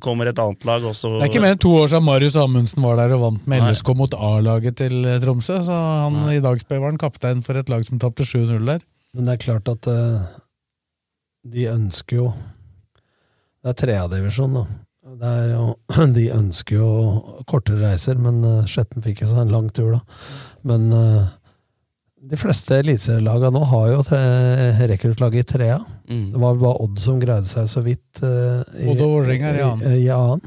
kommer 0.00 0.30
et 0.30 0.38
annet 0.40 0.64
lag 0.64 0.84
også. 0.88 1.10
Det 1.18 1.26
er 1.26 1.32
ikke 1.32 1.42
mer 1.44 1.54
enn 1.54 1.60
to 1.62 1.72
år 1.76 1.90
siden 1.92 2.06
Marius 2.06 2.38
Amundsen 2.40 2.84
var 2.84 2.96
der 3.00 3.12
og 3.16 3.20
vant 3.24 3.50
med 3.50 3.66
LSK 3.68 3.92
mot 3.98 4.16
A-laget 4.16 4.78
til 4.80 5.04
Tromsø. 5.22 5.58
Så 5.66 5.76
han 5.76 6.16
Nei. 6.22 6.38
i 6.38 6.44
dag 6.44 6.62
var 6.70 6.88
han 6.88 7.00
kaptein 7.00 7.44
for 7.44 7.60
et 7.60 7.70
lag 7.72 7.84
som 7.86 8.00
tapte 8.02 8.26
7-0 8.26 8.64
der. 8.64 8.80
Men 9.14 9.28
det 9.28 9.36
er 9.36 9.44
klart 9.44 9.68
at 9.70 9.86
uh, 9.90 10.24
de 11.44 11.68
ønsker 11.70 12.22
jo 12.22 12.32
Det 13.64 13.70
er 13.70 13.78
tredjedivisjon, 13.80 14.58
da. 14.58 14.64
Jo, 15.52 15.68
de 16.16 16.24
ønsker 16.34 16.80
jo 16.80 16.90
kortere 17.48 17.80
reiser, 17.84 18.18
men 18.20 18.42
uh, 18.44 18.66
Skjetten 18.68 19.04
fikk 19.04 19.22
seg 19.24 19.44
en 19.44 19.52
lang 19.52 19.70
tur, 19.72 19.94
da. 19.94 20.20
Men 20.68 20.90
uh, 20.92 21.30
de 22.30 22.38
fleste 22.40 22.80
eliteserielagene 22.80 23.52
nå 23.54 23.62
har 23.70 23.88
jo 23.92 24.02
rekruttlag 24.90 25.36
i 25.36 25.44
trea. 25.46 25.78
Mm. 26.08 26.26
Det 26.32 26.42
var 26.42 26.60
bare 26.60 26.82
Odd 26.84 27.00
som 27.02 27.20
greide 27.22 27.48
seg 27.48 27.68
så 27.70 27.84
vidt 27.84 28.22
uh, 28.24 28.62
i, 28.78 28.88
Odd 28.92 29.02
og 29.04 29.16
Vålerenga 29.18 29.54
i, 29.54 29.64
i, 29.94 30.04
i 30.06 30.12
annen. 30.14 30.44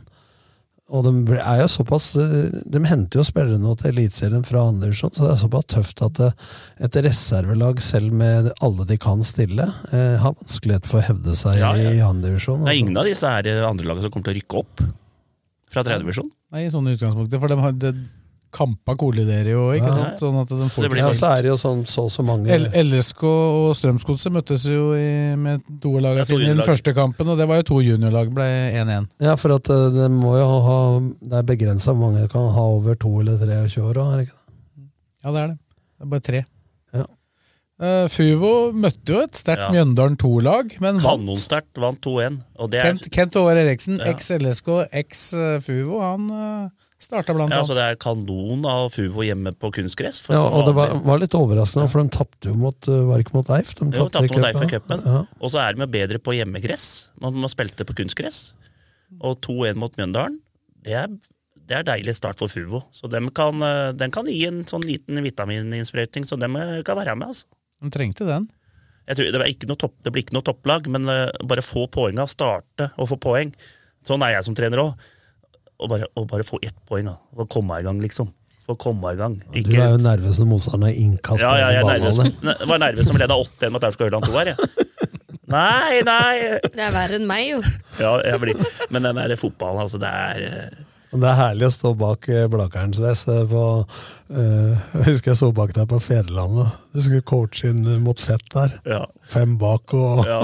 Og 0.88 1.03
de 1.03 1.36
er 1.36 1.57
jo 1.59 1.67
såpass 1.67 2.13
eh, 2.15 2.59
De 2.71 2.80
henter 2.88 3.19
jo 3.19 3.25
spillere 3.28 3.59
nå 3.59 3.73
til 3.80 3.91
Eliteserien 3.91 4.45
fra 4.47 4.63
andre 4.69 4.88
divisjon, 4.88 5.11
så 5.11 5.25
det 5.25 5.34
er 5.34 5.41
såpass 5.41 5.67
tøft 5.73 6.03
at 6.05 6.21
eh, 6.23 6.45
et 6.88 6.99
reservelag, 7.03 7.82
selv 7.84 8.15
med 8.15 8.47
alle 8.63 8.88
de 8.88 8.95
kan 9.01 9.23
stille, 9.28 9.67
eh, 9.91 10.15
har 10.21 10.38
vanskelighet 10.38 10.88
for 10.88 11.01
å 11.01 11.07
hevde 11.09 11.36
seg 11.36 11.59
Ja, 11.59 11.73
ja. 11.75 11.91
i 11.91 12.03
andre 12.05 12.32
divisjon. 12.32 12.63
Det 12.63 12.69
er 12.69 12.78
altså. 12.78 12.86
ingen 12.86 13.01
av 13.01 13.09
disse 13.09 13.34
her 13.34 13.51
andre 13.67 13.89
lagene 13.89 14.07
som 14.07 14.15
kommer 14.15 14.30
til 14.30 14.38
å 14.38 14.39
rykke 14.39 14.63
opp 14.63 14.86
fra 15.73 15.84
tredjedivisjon? 15.84 16.32
Nei, 16.55 16.63
i 16.63 16.71
sånne 16.71 16.95
utgangspunkter. 16.95 17.43
For 17.43 17.51
de 17.51 17.59
har, 17.59 17.75
det, 17.84 17.93
kampa 18.52 18.95
kolliderer 18.98 19.50
jo, 19.52 19.64
ikke 19.76 19.89
Ja. 19.89 19.95
sant? 19.98 20.20
Sånn 20.24 20.38
at 20.41 20.50
de 20.50 20.68
får 20.72 20.82
Det 20.84 20.91
blir 20.91 21.02
Ja, 21.04 21.12
så 21.14 21.32
er 21.38 21.41
det 21.43 21.50
jo 21.52 21.58
sånn 21.60 21.86
så 21.86 22.06
og 22.06 22.12
så 22.12 22.24
mange 22.26 22.48
L 22.50 22.68
LSK 22.74 23.24
og 23.28 23.76
Strømsgodset 23.76 24.32
møttes 24.34 24.66
jo 24.66 24.93
i, 24.95 25.36
med 25.36 25.62
to 25.82 25.91
lag 26.00 26.24
sine 26.26 26.41
i 26.43 26.54
den 26.56 26.64
første 26.66 26.93
kampen, 26.95 27.28
og 27.28 27.38
det 27.38 27.48
var 27.48 27.58
jo 27.62 27.64
to 27.74 27.80
juniorlag, 27.82 28.32
ble 28.34 28.48
1-1. 28.74 29.08
Ja, 29.20 29.36
for 29.36 29.56
at 29.56 29.70
eh, 29.70 29.89
det 29.91 30.10
må 30.12 30.38
jo 30.38 30.48
ha 30.68 30.78
Det 31.22 31.34
er 31.41 31.43
begrensa 31.43 31.93
hvor 31.93 32.12
mange 32.12 32.28
kan 32.30 32.50
ha 32.54 32.62
over 32.78 32.95
to 32.95 33.20
eller 33.20 33.38
23 33.38 33.82
år 33.84 33.93
òg, 34.02 34.14
er 34.14 34.18
det 34.18 34.28
ikke 34.28 34.38
det? 34.38 34.89
Ja, 35.24 35.32
det 35.32 35.41
er 35.43 35.48
det. 35.48 35.58
Det 35.98 36.06
er 36.06 36.10
bare 36.16 36.22
tre. 36.22 36.45
Ja. 36.93 37.06
Eh, 37.80 38.08
Fuvo 38.10 38.72
møtte 38.74 39.06
jo 39.14 39.20
et 39.22 39.34
sterkt 39.38 39.60
Ja. 39.68 39.70
Mjøndalen 39.70 40.16
2-lag, 40.18 40.80
men. 40.82 40.98
Kanonsterkt 41.04 41.78
vant 41.78 42.00
2-1. 42.02 42.39
Er, 42.58 42.84
Kent, 42.84 43.10
Kent 43.12 43.34
Håvard 43.38 43.58
Eriksen, 43.58 44.00
Ja. 44.00 44.06
eks-LSK, 44.14 44.88
eks-Fuvo, 44.91 46.00
han 46.02 46.30
uh, 46.32 46.70
starta 47.02 47.34
blant 47.36 47.54
ja, 47.54 47.60
annet. 47.60 47.70
så 47.70 47.76
det 47.78 47.86
er 47.86 47.98
kanon 48.02 48.66
av 48.68 48.89
Fuvo 48.93 49.24
hjemme 49.26 49.54
på 49.54 49.70
kunstgress. 49.76 50.24
Ja, 50.34 50.41
og 50.41 50.66
det 50.70 50.74
var, 50.78 50.95
var 51.06 51.22
litt 51.22 51.36
overraskende, 51.38 51.86
for 51.93 52.02
de 52.02 52.14
tapte 52.16 52.50
jo 52.50 52.58
mot 52.58 52.89
eh, 52.89 53.04
Var 53.12 53.24
ikke 53.24 53.36
mot 53.38 53.50
Eif? 53.54 53.74
De 53.78 53.88
Jo, 53.93 54.08
tapte 54.10 54.34
mot 54.34 54.48
Eif 54.50 54.62
i 54.66 54.70
cupen. 54.72 55.04
Ja. 55.06 55.24
Og 55.38 55.54
så 55.54 55.62
er 55.62 55.76
de 55.78 55.86
jo 55.86 55.89
bedre 55.93 56.22
på 56.24 56.34
hjemmegress. 56.38 56.88
Man, 57.22 57.38
man 57.43 57.54
spilte 57.54 57.86
på 57.88 57.95
kunstgress. 58.00 58.41
Og 59.22 59.38
2-1 59.45 59.78
mot 59.80 59.93
Mjøndalen. 60.00 60.39
Det 60.88 60.95
er, 60.98 61.12
det 61.70 61.78
er 61.78 61.86
deilig 61.86 62.16
start 62.18 62.41
for 62.41 62.52
Fuvo. 62.52 62.82
Så 62.95 63.10
dem 63.14 63.30
kan, 63.36 63.62
eh, 63.66 63.91
den 63.98 64.14
kan 64.14 64.30
gi 64.32 64.41
en 64.50 64.64
sånn 64.70 64.86
liten 64.88 65.22
vitamininnsprøyting, 65.26 66.26
så 66.26 66.39
dem 66.41 66.58
eh, 66.58 66.80
kan 66.88 66.98
være 66.98 67.14
med. 67.20 67.36
altså. 67.36 67.45
De 67.86 67.93
trengte 67.93 68.26
den. 68.26 68.50
Jeg 69.08 69.20
tror, 69.20 69.30
det, 69.32 69.39
var 69.43 69.52
ikke 69.54 69.70
noe 69.70 69.80
topp, 69.80 69.93
det 70.04 70.12
blir 70.12 70.26
ikke 70.26 70.36
noe 70.36 70.43
topplag, 70.43 70.89
men 70.91 71.06
bare 71.48 71.64
få 71.64 71.86
poeng 71.93 72.18
av 72.20 72.28
starte 72.28 72.89
og 72.98 73.08
få 73.14 73.20
poeng. 73.24 73.54
Sånn 74.04 74.26
er 74.26 74.34
jeg 74.34 74.48
som 74.50 74.58
trener 74.58 74.82
òg. 74.82 75.06
Og 75.78 75.89
bare, 75.91 76.07
og 76.17 76.25
bare 76.32 76.43
få 76.47 76.57
ett 76.65 76.75
poeng, 76.89 77.05
da. 77.05 77.17
Få 77.38 77.45
komme 77.53 77.78
i 77.80 77.86
gang, 77.86 77.99
liksom. 78.01 78.32
Få 78.67 78.75
komme 78.82 79.13
i 79.13 79.19
gang. 79.19 79.36
Du 79.53 79.75
er 79.78 79.93
jo 79.93 79.99
nervøs 80.01 80.39
når 80.41 80.47
motstanderen 80.49 80.89
har 80.89 80.97
innkast 81.03 81.43
Ja, 81.43 81.51
ja, 81.61 81.67
jeg 81.75 81.84
er 81.84 81.91
nervøs, 81.93 82.17
var 82.67 82.82
nervøs 82.82 83.07
som 83.07 83.19
leda 83.21 83.38
8-1 83.39 83.71
mot 83.75 83.86
Aurskog 83.88 84.09
Høland 84.09 84.25
2 84.28 84.34
her, 84.41 84.49
jeg. 84.53 84.88
Nei, 85.47 86.01
nei! 86.03 86.34
Det 86.73 86.82
er 86.84 86.91
verre 86.91 87.15
enn 87.15 87.28
meg, 87.30 87.45
jo. 87.53 87.61
Ja, 88.01 88.17
jeg 88.28 88.41
blir, 88.41 88.59
men 88.91 89.05
den 89.07 89.15
der 89.21 89.38
fotballen, 89.39 89.80
altså, 89.86 89.95
det 90.01 90.09
er 90.11 90.41
eh, 90.43 90.82
Men 91.13 91.21
Det 91.23 91.30
er 91.32 91.38
herlig 91.39 91.69
å 91.69 91.75
stå 91.78 91.93
bak 92.01 92.28
eh, 92.28 92.49
Blakerens 92.51 92.99
Vest. 92.99 93.30
eh, 93.32 93.45
På, 93.47 93.61
jeg 94.28 95.03
husker 95.07 95.32
jeg 95.32 95.38
så 95.39 95.47
bak 95.55 95.71
deg 95.75 95.86
på 95.88 95.97
Fedrelandet. 96.03 96.73
Du 96.91 96.99
skulle 97.03 97.23
coache 97.28 97.69
inn 97.71 97.86
mot 98.03 98.19
fett 98.19 98.43
der. 98.53 98.73
Ja. 98.88 98.99
Fem 99.28 99.53
bak 99.59 99.93
og 99.95 100.21
Ja, 100.28 100.39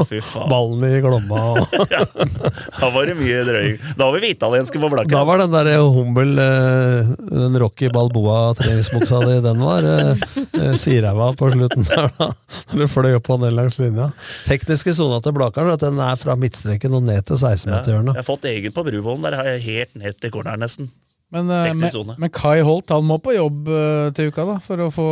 ballen 0.52 0.84
i 0.88 1.02
Glomma. 1.04 1.42
Og, 1.58 1.76
Da 2.80 2.90
var 2.94 3.08
det 3.10 3.16
mye 3.20 3.42
drøy. 3.48 3.68
Da 4.00 4.08
var 4.12 4.24
vi 4.24 4.32
italienske 4.36 4.80
på 4.82 4.90
Blakken. 4.92 5.12
da 5.14 5.24
var 5.28 5.44
den 5.44 5.54
der 5.56 5.70
Hummel, 5.84 6.34
eh, 6.40 7.12
den 7.32 7.60
Rocky 7.64 7.90
Balboa-treningsbuksa 7.94 9.22
di, 9.28 9.38
den 9.46 9.62
var 9.64 9.88
eh, 9.88 10.26
eh, 10.60 10.74
siræva 10.80 11.32
på 11.40 11.52
slutten 11.54 11.88
der, 11.88 12.10
da. 12.20 12.32
Når 12.74 12.84
du 12.86 12.88
fløy 12.92 13.14
opp 13.20 13.28
på 13.28 13.40
den 13.44 13.56
langs 13.58 13.80
linja. 13.84 14.10
Tekniske 14.48 14.96
sona 14.98 15.20
til 15.24 15.36
Blakeren, 15.36 15.72
at 15.76 15.84
den 15.84 16.00
er 16.04 16.16
fra 16.20 16.36
midtstreken 16.40 16.96
og 17.00 17.04
ned 17.08 17.24
til 17.30 17.40
16-meterhjørnet. 17.40 18.16
jeg 18.16 18.24
har 18.24 18.28
fått 18.32 18.48
egen 18.52 18.76
på 18.76 18.84
Bruvollen. 18.88 19.24
Der 19.28 19.40
har 19.40 19.52
jeg 19.56 19.66
helt 19.68 19.96
ned 20.04 20.20
til 20.24 20.32
corneren, 20.36 20.64
nesten. 20.64 20.92
Men, 21.34 21.50
eh, 21.50 21.72
men, 21.74 22.12
men 22.22 22.30
Kai 22.34 22.62
Holt 22.62 22.92
han 22.94 23.06
må 23.10 23.18
på 23.24 23.34
jobb 23.34 23.70
eh, 23.74 24.10
til 24.14 24.30
uka, 24.30 24.46
da, 24.46 24.58
for 24.62 24.84
å 24.86 24.90
få 24.94 25.08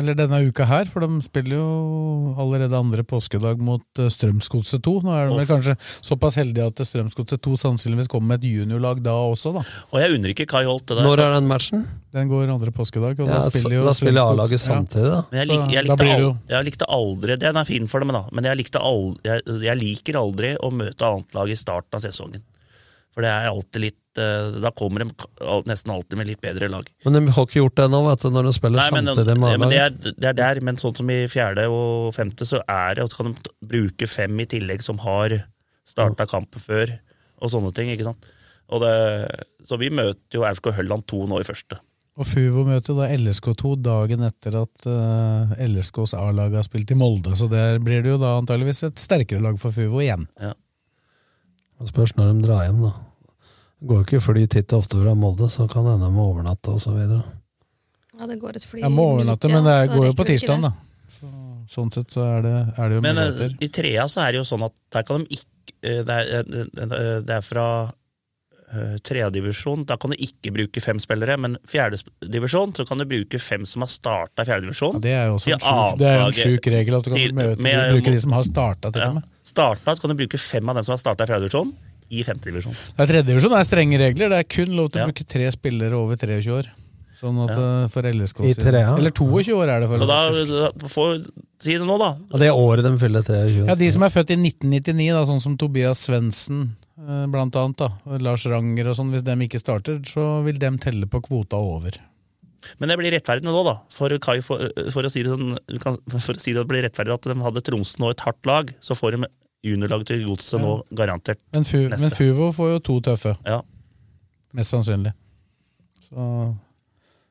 Eller 0.00 0.16
denne 0.18 0.40
uka 0.42 0.66
her, 0.66 0.88
for 0.90 1.04
de 1.04 1.20
spiller 1.22 1.54
jo 1.60 2.34
allerede 2.40 2.74
andre 2.74 3.04
påskedag 3.06 3.60
mot 3.62 3.84
uh, 4.00 4.08
Strømsgodset 4.10 4.82
2. 4.82 4.94
Nå 5.06 5.14
er 5.14 5.30
de 5.30 5.36
oh. 5.36 5.46
kanskje 5.46 5.76
såpass 6.02 6.38
heldige 6.40 6.66
at 6.72 6.82
Strømsgodset 6.88 7.42
2 7.46 7.54
sannsynligvis 7.62 8.10
kommer 8.10 8.34
med 8.34 8.42
et 8.42 8.50
juniorlag 8.50 9.04
da 9.04 9.14
også, 9.30 9.54
da. 9.54 9.64
Og 9.92 10.02
jeg 10.02 10.18
unner 10.18 10.34
ikke 10.34 10.48
Kai 10.50 10.64
Holt 10.66 10.88
det 10.88 10.98
der. 10.98 11.06
Når 11.06 11.24
er 11.24 11.36
den 11.38 11.50
matchen? 11.50 11.86
Den 12.10 12.30
går 12.30 12.50
andre 12.50 12.74
påskedag, 12.74 13.20
og 13.22 13.30
Ja, 13.30 13.38
da 13.38 13.50
spiller 13.52 13.76
jo 13.76 13.86
da 13.86 13.94
spiller 13.94 14.26
A-laget 14.26 14.62
samtidig, 14.62 15.10
da. 15.12 15.22
Men 15.30 15.42
jeg, 15.42 15.50
lik, 15.52 15.60
jeg, 15.60 15.86
da 15.86 15.94
likte 15.94 16.02
blir 16.02 16.14
al, 16.16 16.24
jo- 16.24 16.36
jeg 16.50 16.66
likte 16.66 16.88
aldri 16.90 17.36
Den 17.38 17.60
er 17.60 17.68
fin 17.68 17.86
for 17.90 18.02
dem, 18.02 18.14
da. 18.16 18.24
Men 18.34 18.50
jeg, 18.50 18.64
likte 18.64 18.82
aldri, 18.82 19.20
jeg, 19.30 19.60
jeg 19.68 19.78
liker 19.84 20.18
aldri 20.18 20.56
å 20.58 20.72
møte 20.74 21.06
annet 21.06 21.38
lag 21.38 21.52
i 21.52 21.58
starten 21.58 22.00
av 22.00 22.02
sesongen. 22.02 22.42
For 23.14 23.26
det 23.26 23.30
er 23.30 23.48
alltid 23.50 23.82
litt 23.82 24.20
eh, 24.22 24.58
Da 24.62 24.70
kommer 24.76 25.02
de 25.02 25.08
nesten 25.66 25.92
alltid 25.94 26.18
med 26.20 26.28
litt 26.30 26.42
bedre 26.42 26.68
lag. 26.70 26.86
Men 27.06 27.18
de 27.18 27.22
har 27.34 27.48
ikke 27.48 27.58
gjort 27.58 27.78
det 27.80 27.86
ennå, 27.88 28.02
når 28.06 28.48
de 28.48 28.52
spiller 28.54 28.82
Nei, 28.84 28.88
men, 28.94 29.10
samtidig 29.10 29.36
med 29.42 29.50
det, 29.50 29.56
A-laget. 29.58 30.10
er, 30.10 30.18
det 30.22 30.30
er 30.30 30.40
der, 30.40 30.62
men 30.68 30.80
sånn 30.80 30.96
som 30.98 31.10
i 31.10 31.20
fjerde 31.30 31.66
og 31.74 32.12
femte, 32.16 32.46
så 32.46 32.62
er 32.64 32.98
det, 32.98 33.06
og 33.06 33.12
så 33.12 33.20
kan 33.20 33.32
de 33.34 33.54
bruke 33.72 34.10
fem 34.10 34.42
i 34.44 34.48
tillegg 34.50 34.84
som 34.86 35.02
har 35.02 35.40
starta 35.90 36.28
kampen 36.30 36.62
før, 36.62 36.94
og 37.42 37.50
sånne 37.50 37.74
ting. 37.74 37.90
ikke 37.90 38.06
sant? 38.06 38.30
Og 38.70 38.84
det, 38.84 38.94
så 39.66 39.78
vi 39.80 39.90
møter 39.90 40.38
jo 40.38 40.46
Aurskog 40.46 40.76
Hølland 40.76 41.08
2 41.10 41.24
nå 41.30 41.40
i 41.42 41.46
første. 41.48 41.80
Og 42.20 42.26
Fuvo 42.28 42.64
møter 42.66 42.96
da 42.98 43.06
LSK2 43.14 43.76
dagen 43.80 44.24
etter 44.26 44.56
at 44.60 44.86
uh, 44.86 45.52
LSKs 45.56 46.12
A-lag 46.18 46.54
har 46.58 46.66
spilt 46.66 46.90
i 46.92 46.98
Molde, 46.98 47.32
så 47.38 47.48
der 47.50 47.78
blir 47.82 48.04
det 48.04 48.12
jo 48.12 48.18
da 48.20 48.34
antageligvis 48.38 48.84
et 48.90 49.00
sterkere 49.00 49.42
lag 49.42 49.56
for 49.62 49.74
Fuvo 49.74 50.02
igjen. 50.04 50.26
Det 51.80 51.88
Spørs 51.88 52.12
når 52.18 52.32
de 52.34 52.46
drar 52.46 52.66
hjem, 52.66 52.82
da. 52.84 52.92
Det 53.80 53.88
går 53.88 54.00
jo 54.02 54.04
ikke 54.04 54.20
fly 54.20 54.46
titt 54.52 54.72
og 54.76 54.82
ofte 54.82 54.98
fra 55.00 55.14
Molde, 55.16 55.46
så 55.48 55.64
kan 55.70 55.86
det 55.86 55.94
hende 55.96 56.08
de 56.10 56.12
må 56.18 56.26
overnatte 56.34 56.74
og 56.74 56.80
så 56.82 56.92
videre. 56.92 57.22
Ja, 58.20 58.26
det 58.28 58.36
går 58.42 58.56
et 58.60 58.66
fly 58.68 58.82
Jeg 58.82 58.92
må 58.92 59.06
overnatte, 59.14 59.48
men 59.48 59.64
det 59.64 59.76
går 59.94 60.10
jo 60.10 60.16
på 60.18 60.26
tirsdag, 60.28 60.60
da. 60.66 60.72
Så, 61.16 61.30
sånn 61.72 61.88
sett 61.94 62.12
så 62.12 62.26
er 62.36 62.42
det, 62.44 62.56
er 62.76 62.88
det 62.92 62.98
jo 62.98 63.04
Men 63.06 63.16
muligheter. 63.16 63.54
Men 63.56 63.64
i 63.64 63.70
trea 63.80 64.04
så 64.12 64.20
er 64.26 64.32
det 64.36 64.42
jo 64.42 64.48
sånn 64.50 64.66
at 64.68 64.74
der 64.92 65.06
kan 65.08 65.24
de 65.24 65.38
ikke 65.40 65.72
eh, 65.80 66.02
Det 66.04 66.18
er, 66.20 66.44
eh, 66.44 67.20
det 67.24 67.34
er 67.38 67.40
fra 67.46 67.66
tredjedivisjon. 69.02 69.84
Da 69.88 69.96
kan 69.98 70.12
du 70.12 70.16
ikke 70.22 70.52
bruke 70.54 70.82
fem 70.84 71.00
spillere, 71.02 71.34
men 71.42 71.56
fjerdedivisjon 71.66 72.74
så 72.76 72.84
kan 72.86 73.00
du 73.00 73.06
bruke 73.08 73.40
fem 73.42 73.64
som 73.66 73.82
har 73.82 73.90
starta 73.90 74.44
fjerdedivisjon. 74.46 75.00
Ja, 75.00 75.02
det 75.06 75.14
er 75.16 75.24
jo 75.30 75.38
også 75.40 75.54
en 75.56 75.64
sjuk, 75.64 75.98
det 75.98 76.10
er 76.10 76.20
en 76.26 76.36
sjuk 76.38 76.68
regel 76.76 76.98
at 77.00 77.04
du 77.04 77.10
kan 77.10 77.18
til- 77.18 77.34
møte, 77.34 77.62
med- 77.66 77.92
bruke 77.96 78.12
de 78.14 78.20
som 78.20 78.32
har 78.36 78.42
starta, 78.46 78.92
til 78.92 79.02
Ja. 79.02 79.12
med. 79.12 79.24
Starta, 79.50 79.94
så 79.94 80.04
kan 80.04 80.12
du 80.12 80.18
bruke 80.20 80.38
fem 80.40 80.68
av 80.70 80.78
dem 80.78 80.86
som 80.86 80.94
har 80.94 81.02
starta 81.02 81.26
fjerdedivisjon, 81.28 81.72
i 82.10 82.24
femtedivisjon. 82.26 82.74
Det 82.74 83.04
er 83.04 83.10
Tredjedivisjon 83.12 83.54
er 83.54 83.66
strenge 83.66 83.98
regler. 84.02 84.32
Det 84.32 84.38
er 84.42 84.46
kun 84.50 84.76
lov 84.78 84.90
til 84.90 85.02
å 85.02 85.10
bruke 85.10 85.26
tre 85.30 85.50
spillere 85.54 85.98
over 85.98 86.18
23 86.18 86.54
år. 86.56 86.70
Sånn 87.20 87.36
at 87.44 87.52
Ja. 87.52 87.84
eh, 87.84 87.88
for 87.92 88.02
LSK 88.08 88.40
I 88.48 88.54
tre, 88.56 88.80
ja. 88.80 88.96
Eller 88.96 89.12
22 89.12 89.52
år 89.52 89.68
er 89.68 89.80
det 89.80 89.88
for 89.90 89.98
Så 90.00 90.06
da, 90.08 90.70
da 90.72 90.88
får 90.88 91.30
Si 91.60 91.74
det 91.76 91.84
nå, 91.84 91.98
da. 92.00 92.16
Og 92.32 92.40
det 92.40 92.48
året 92.48 92.82
de 92.82 92.92
fyller 92.96 93.22
23. 93.22 93.66
Ja, 93.68 93.74
De 93.74 93.90
som 93.92 94.02
er 94.02 94.08
født 94.08 94.30
i 94.32 94.38
1999, 94.40 95.12
da, 95.12 95.24
sånn 95.28 95.42
som 95.42 95.58
Tobias 95.60 96.06
Svendsen 96.06 96.70
eh, 96.96 97.26
blant 97.28 97.54
annet, 97.60 97.76
da, 97.76 97.90
Lars 98.24 98.46
Ranger 98.48 98.88
og 98.88 98.96
sånn, 98.96 99.12
hvis 99.12 99.26
de 99.26 99.36
ikke 99.44 99.60
starter, 99.60 100.00
så 100.08 100.42
vil 100.46 100.56
de 100.56 100.70
telle 100.80 101.04
på 101.06 101.20
kvota 101.20 101.60
over. 101.60 102.00
Men 102.80 102.88
det 102.88 102.96
blir 103.00 103.12
rettferdig 103.12 103.44
nå, 103.44 103.60
da. 103.64 103.76
For, 103.92 104.12
Kai, 104.18 104.40
for, 104.44 104.64
for, 104.92 105.04
å 105.04 105.12
si 105.12 105.22
det 105.24 105.34
sånn, 105.34 105.58
for 105.80 106.32
å 106.36 106.40
si 106.40 106.56
det 106.56 106.64
blir 106.68 106.84
rettferdig 106.84 107.12
at 107.12 107.28
de 107.28 107.36
hadde 107.44 107.62
Tromsø 107.64 108.00
nå 108.00 108.10
et 108.14 108.24
hardt 108.24 108.48
lag, 108.48 108.72
så 108.80 108.96
får 108.96 109.16
de 109.18 109.28
juniorlag 109.66 110.06
til 110.08 110.24
Godset 110.28 110.62
nå 110.62 110.74
garantert. 110.96 111.40
Men, 111.52 111.66
Fu, 111.68 111.78
Neste. 111.84 112.00
men 112.06 112.14
Fuvo 112.16 112.50
får 112.56 112.74
jo 112.74 112.80
to 112.88 112.98
tøffe. 113.10 113.36
Ja. 113.46 113.60
Mest 114.56 114.74
sannsynlig. 114.74 115.14
Så 116.08 116.26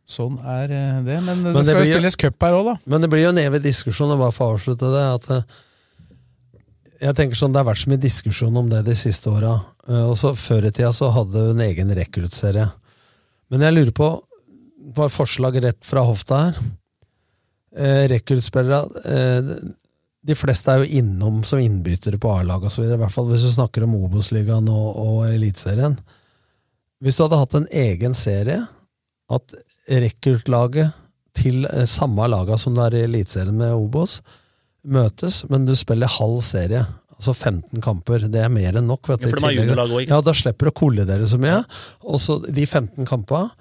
Sånn 0.09 0.39
er 0.41 0.71
eh, 0.73 1.01
det. 1.05 1.19
Men, 1.21 1.43
det 1.45 1.51
Men 1.53 1.59
det 1.59 1.65
skal 1.67 1.83
jo 1.83 1.85
stilles 1.85 2.15
spilles 2.15 2.15
cup 2.17 2.45
her 2.45 2.55
òg, 2.57 2.63
da. 2.71 2.75
Men 2.89 3.03
det 3.03 3.09
blir 3.11 3.27
jo 3.27 3.33
en 3.33 3.41
evig 3.43 3.59
diskusjon, 3.61 4.09
og 4.15 4.23
bare 4.23 4.33
for 4.33 4.47
å 4.47 4.55
avslutte 4.55 4.89
det, 4.89 5.03
at 5.19 5.27
eh, 5.35 5.59
jeg 7.05 7.15
tenker 7.19 7.37
sånn, 7.37 7.53
Det 7.53 7.61
har 7.61 7.67
vært 7.69 7.83
så 7.83 7.91
mye 7.91 8.01
diskusjon 8.01 8.57
om 8.57 8.71
det 8.71 8.81
de 8.87 8.95
siste 8.97 9.29
åra. 9.29 9.53
Eh, 9.85 10.25
Før 10.41 10.65
i 10.65 10.71
tida 10.73 10.89
så 10.95 11.11
hadde 11.13 11.45
hun 11.45 11.53
en 11.59 11.67
egen 11.67 11.93
rekruttserie. 11.95 12.65
Men 13.53 13.67
jeg 13.67 13.77
lurer 13.77 13.95
på 13.95 14.09
Bare 14.95 15.11
forslag 15.13 15.59
rett 15.61 15.83
fra 15.85 16.01
hofta 16.01 16.37
her. 16.47 16.55
Eh, 17.77 18.07
Rekruttspillere 18.09 18.79
eh, 19.05 19.49
De 20.27 20.35
fleste 20.35 20.71
er 20.73 20.83
jo 20.83 20.99
innom 20.99 21.43
som 21.47 21.61
innbyttere 21.63 22.19
på 22.19 22.31
A-lag 22.33 22.65
osv., 22.67 22.83
i 22.83 22.97
hvert 22.99 23.13
fall 23.13 23.29
hvis 23.29 23.45
du 23.47 23.53
snakker 23.53 23.85
om 23.85 23.95
Obos-ligaen 24.01 24.67
og, 24.71 24.87
og 24.99 25.19
Eliteserien. 25.29 25.95
Hvis 26.99 27.15
du 27.15 27.23
hadde 27.23 27.39
hatt 27.39 27.55
en 27.55 27.69
egen 27.71 28.17
serie, 28.17 28.65
at 29.31 29.55
rekruttlaget 29.89 30.91
til 31.39 31.63
eh, 31.69 31.85
samme 31.87 32.27
laga 32.27 32.57
som 32.59 32.75
det 32.75 32.89
er 32.89 32.97
i 32.99 33.05
Eliteserien 33.07 33.55
med 33.55 33.77
Obos, 33.77 34.19
møtes, 34.83 35.43
men 35.51 35.67
du 35.67 35.75
spiller 35.77 36.11
halv 36.19 36.41
serie. 36.43 36.83
Altså 37.19 37.33
15 37.35 37.81
kamper. 37.83 38.27
Det 38.31 38.43
er 38.43 38.51
mer 38.51 38.77
enn 38.79 38.87
nok. 38.87 39.09
vet 39.11 39.25
du, 39.25 39.27
Ja, 39.27 39.83
også, 39.83 40.03
Ja, 40.07 40.21
Da 40.23 40.35
slipper 40.35 40.69
du 40.69 40.71
å 40.71 40.77
kollidere 40.79 41.27
så 41.27 41.39
mye. 41.41 41.63
Og 42.07 42.21
så 42.23 42.39
de 42.45 42.63
15 42.65 43.07
kampene 43.07 43.51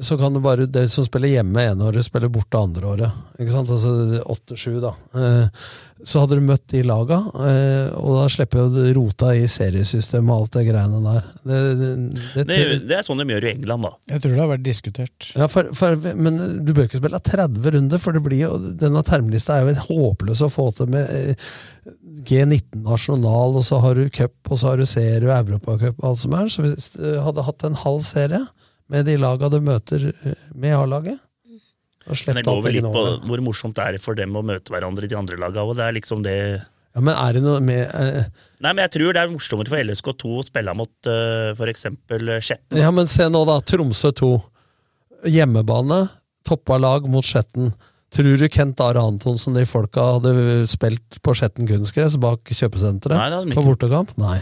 så 0.00 0.18
kan 0.20 0.34
det 0.34 0.40
bare 0.44 0.66
Det 0.66 0.88
som 0.92 1.04
spiller 1.06 1.30
hjemme 1.38 1.62
ene 1.70 1.86
året, 1.88 2.04
spiller 2.04 2.28
borte 2.32 2.58
andre 2.60 2.86
året. 2.90 3.20
Ikke 3.40 3.52
sant? 3.54 3.70
Altså 3.72 4.22
åtte-sju, 4.28 4.78
da. 4.82 4.90
Eh, 5.16 5.66
Så 6.06 6.20
hadde 6.20 6.36
du 6.36 6.42
møtt 6.44 6.66
de 6.68 6.82
laga, 6.84 7.16
eh, 7.40 7.94
og 7.96 8.18
da 8.18 8.26
slipper 8.28 8.60
jo 8.60 8.66
du 8.74 8.82
rota 8.98 9.30
i 9.32 9.46
seriesystemet 9.48 10.28
og 10.28 10.42
alt 10.42 10.58
det 10.58 10.64
greiene 10.66 10.98
der. 11.06 11.30
Det, 11.48 11.60
det, 11.80 12.44
Det, 12.50 12.58
det 12.90 12.98
er 12.98 13.06
sånn 13.06 13.22
de 13.22 13.26
gjør 13.32 13.46
i 13.48 13.52
England, 13.54 13.86
da. 13.88 13.92
Jeg 14.12 14.20
tror 14.22 14.34
det 14.34 14.42
har 14.42 14.50
vært 14.52 14.66
diskutert. 14.66 15.30
Ja, 15.32 15.48
for, 15.48 15.70
for, 15.78 15.96
men 16.14 16.36
du 16.66 16.74
bør 16.76 16.84
ikke 16.90 17.00
spille 17.00 17.22
30 17.30 17.72
runder, 17.78 18.02
for 18.02 18.12
det 18.12 18.22
blir 18.28 18.42
jo, 18.44 18.52
denne 18.84 19.02
termlista 19.08 19.56
er 19.56 19.70
jo 19.72 19.86
håpløs 19.88 20.44
å 20.44 20.50
få 20.52 20.68
til 20.76 20.92
med 20.92 21.08
eh, 21.16 21.48
G19 22.28 22.84
nasjonal, 22.84 23.56
og 23.56 23.64
så 23.64 23.80
har 23.80 23.96
du 23.96 24.10
cup, 24.12 24.36
og 24.50 24.60
så 24.60 24.74
har 24.74 24.80
du 24.82 24.86
serie 24.88 25.24
og 25.24 25.32
europacup 25.40 25.96
og 26.02 26.10
alt 26.12 26.20
som 26.20 26.36
er. 26.36 26.52
Så 26.52 26.64
hvis 26.68 26.92
du 26.92 27.02
hadde 27.24 27.44
hatt 27.48 27.64
en 27.70 27.80
halv 27.86 28.04
serie 28.04 28.44
med 28.92 29.06
de 29.08 29.16
laga 29.18 29.50
du 29.52 29.58
møter 29.64 30.10
eh, 30.12 30.46
med 30.54 30.76
A-laget 30.76 31.18
Men 32.06 32.38
det 32.38 32.46
går 32.46 32.62
vel 32.62 32.78
litt 32.78 32.86
på 32.86 33.04
hvor 33.26 33.42
morsomt 33.44 33.76
det 33.78 33.86
er 33.86 34.02
for 34.02 34.18
dem 34.18 34.36
å 34.38 34.44
møte 34.46 34.72
hverandre 34.74 35.08
i 35.08 35.10
de 35.10 35.18
andre 35.18 35.38
laga. 35.40 35.64
òg. 35.66 35.80
liksom 35.96 36.22
det 36.26 36.36
Ja, 36.94 37.00
men 37.00 37.14
er 37.14 37.34
det 37.36 37.42
noe 37.44 37.60
med 37.60 37.82
eh, 37.82 38.28
Nei, 38.62 38.72
men 38.72 38.84
jeg 38.86 38.94
tror 38.98 39.16
det 39.16 39.24
er 39.24 39.32
morsommere 39.32 39.72
for 39.72 39.82
LSK2 39.82 40.36
å 40.38 40.46
spille 40.46 40.76
mot 40.78 41.10
uh, 41.10 41.50
for 41.58 41.68
eksempel 41.68 42.38
Skjetten. 42.40 42.78
Ja, 42.80 42.92
men 42.94 43.10
se 43.10 43.26
nå, 43.28 43.42
da. 43.48 43.58
Tromsø 43.60 44.14
2. 44.16 44.30
Hjemmebane. 45.34 46.06
Toppa 46.46 46.78
lag 46.80 47.04
mot 47.10 47.26
Skjetten. 47.26 47.74
Tror 48.14 48.38
du 48.38 48.46
Kent 48.48 48.80
Are 48.80 49.02
Antonsen, 49.02 49.56
de 49.58 49.66
folka, 49.68 50.04
hadde 50.16 50.64
spilt 50.70 51.18
på 51.20 51.34
Skjetten 51.36 51.68
kunstgress 51.68 52.16
bak 52.22 52.48
kjøpesenteret 52.54 53.18
Nei, 53.18 53.56
på 53.56 53.64
bortekamp? 53.66 54.14
Nei. 54.20 54.38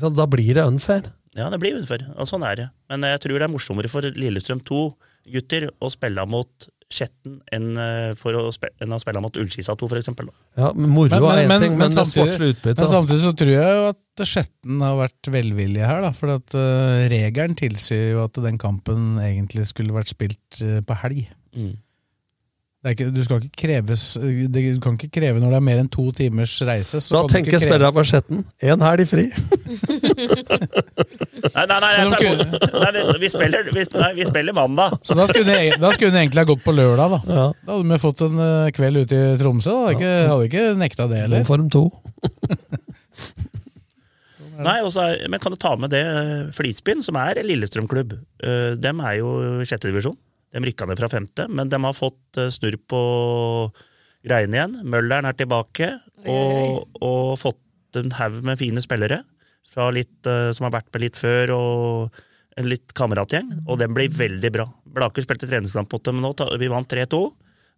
Da 0.00 0.26
blir 0.30 0.56
det 0.56 0.64
unfair. 0.64 1.10
Ja, 1.38 1.46
det 1.52 1.60
blir 1.62 1.78
utenfor. 1.78 2.02
Og 2.18 2.26
sånn 2.26 2.44
er 2.46 2.58
det. 2.58 2.68
Men 2.90 3.06
jeg 3.06 3.22
tror 3.22 3.38
det 3.38 3.46
er 3.46 3.52
morsommere 3.52 3.90
for 3.92 4.02
Lillestrøm 4.02 4.62
2 4.66 4.82
gutter 5.30 5.68
å 5.78 5.90
spille 5.92 6.24
mot 6.26 6.70
Skjetten 6.90 7.36
enn, 7.54 7.68
eh, 7.78 8.12
for 8.18 8.34
å 8.34 8.48
spille, 8.50 8.74
enn 8.82 8.96
å 8.96 8.98
spille 8.98 9.20
mot 9.22 9.36
Ullskisa 9.38 9.76
2, 9.78 9.88
for 9.92 10.00
eksempel. 10.00 10.26
da. 10.26 10.64
Ja, 10.64 10.70
men 10.74 10.90
Moro 10.90 11.06
er 11.30 11.44
én 11.44 11.62
ting, 11.62 11.76
men, 11.78 11.94
men, 11.94 11.94
utbyttet 11.94 12.80
men 12.80 12.90
samtidig 12.90 13.20
så 13.22 13.30
tror 13.38 13.52
jeg 13.52 13.76
jo 13.76 13.84
at 13.92 14.24
Skjetten 14.26 14.82
har 14.82 14.96
vært 14.98 15.30
velvillig 15.30 15.84
her, 15.86 16.02
da. 16.02 16.10
For 16.16 16.34
at 16.34 16.56
uh, 16.58 17.06
regelen 17.12 17.54
tilsier 17.54 18.16
jo 18.16 18.24
at 18.24 18.42
den 18.42 18.58
kampen 18.58 19.20
egentlig 19.22 19.68
skulle 19.70 19.94
vært 19.94 20.10
spilt 20.10 20.58
uh, 20.66 20.80
på 20.82 20.98
helg. 21.04 21.22
Mm. 21.54 21.76
Det 22.80 22.88
er 22.88 22.94
ikke, 22.94 23.06
du, 23.12 23.18
skal 23.26 23.42
ikke 23.44 23.58
kreves, 23.60 24.02
det, 24.48 24.60
du 24.72 24.78
kan 24.80 24.94
ikke 24.96 25.10
kreve 25.12 25.40
når 25.42 25.50
det 25.52 25.56
er 25.58 25.64
mer 25.66 25.80
enn 25.82 25.88
to 25.92 26.06
timers 26.16 26.54
reise. 26.64 26.96
Så 27.04 27.12
Da 27.12 27.28
tenker 27.28 27.60
på 27.92 28.04
Skjetten. 28.08 28.38
Én 28.64 28.80
helg 28.80 29.04
fri. 29.10 29.26
Nei, 31.50 31.64
nei, 31.66 31.76
nei, 31.80 31.90
tar, 32.12 32.40
nei 32.80 32.90
vi, 32.94 33.02
vi, 33.22 33.28
spiller, 33.32 33.68
vi, 33.72 33.82
nei, 33.96 34.08
vi 34.16 34.24
spiller 34.28 34.56
mandag. 34.56 34.96
Så 35.04 35.16
da 35.16 35.24
skulle, 35.28 35.44
hun, 35.48 35.76
da 35.80 35.90
skulle 35.92 36.12
hun 36.12 36.18
egentlig 36.20 36.42
ha 36.42 36.48
gått 36.50 36.64
på 36.64 36.74
lørdag, 36.76 37.14
da. 37.14 37.20
Da 37.64 37.74
hadde 37.74 37.88
vi 37.88 37.98
fått 38.00 38.24
en 38.26 38.42
eh, 38.44 38.72
kveld 38.76 39.02
ute 39.02 39.16
i 39.18 39.38
Tromsø. 39.40 39.76
Da. 39.86 39.94
Ikke, 39.96 40.10
hadde 40.30 40.48
ikke 40.48 40.64
nekta 40.80 41.06
det 41.10 41.22
heller. 41.24 41.44
Form 41.48 41.68
to. 41.72 41.86
Nei, 44.60 44.76
også 44.84 45.06
Men 45.32 45.40
kan 45.40 45.54
du 45.54 45.56
ta 45.60 45.72
med 45.80 45.92
det 45.94 46.04
Flisbyen, 46.56 47.00
som 47.04 47.16
er 47.20 47.40
Lillestrøm-klubb? 47.44 48.18
Eh, 48.44 48.72
dem 48.80 49.00
er 49.04 49.20
jo 49.20 49.30
sjette 49.64 49.88
divisjon. 49.88 50.18
De 50.50 50.62
rykka 50.64 50.86
ned 50.90 50.98
fra 50.98 51.08
femte, 51.12 51.44
men 51.48 51.68
de 51.70 51.78
har 51.84 51.94
fått 51.94 52.38
eh, 52.42 52.48
snurr 52.50 52.78
på 52.90 53.00
greiene 54.26 54.56
igjen. 54.58 54.78
Mølleren 54.90 55.28
er 55.30 55.36
tilbake, 55.38 55.92
og, 56.28 56.88
og 57.00 57.36
fått 57.40 58.00
en 58.00 58.12
haug 58.18 58.40
med 58.46 58.58
fine 58.60 58.82
spillere 58.84 59.22
fra 59.70 59.86
litt, 59.94 60.18
eh, 60.26 60.50
som 60.56 60.66
har 60.66 60.74
vært 60.80 60.90
med 60.94 61.04
litt 61.06 61.20
før, 61.20 61.52
og 61.56 62.18
en 62.58 62.66
litt 62.68 62.92
kameratgjeng. 62.98 63.52
Og 63.70 63.78
den 63.80 63.94
blir 63.96 64.10
veldig 64.12 64.50
bra. 64.56 64.66
Blaker 64.90 65.24
spilte 65.24 65.46
treningskamp 65.48 65.92
mot 65.94 66.04
dem 66.10 66.18
nå, 66.24 66.32
vi 66.60 66.68
vant 66.72 66.90
3-2. 66.90 67.22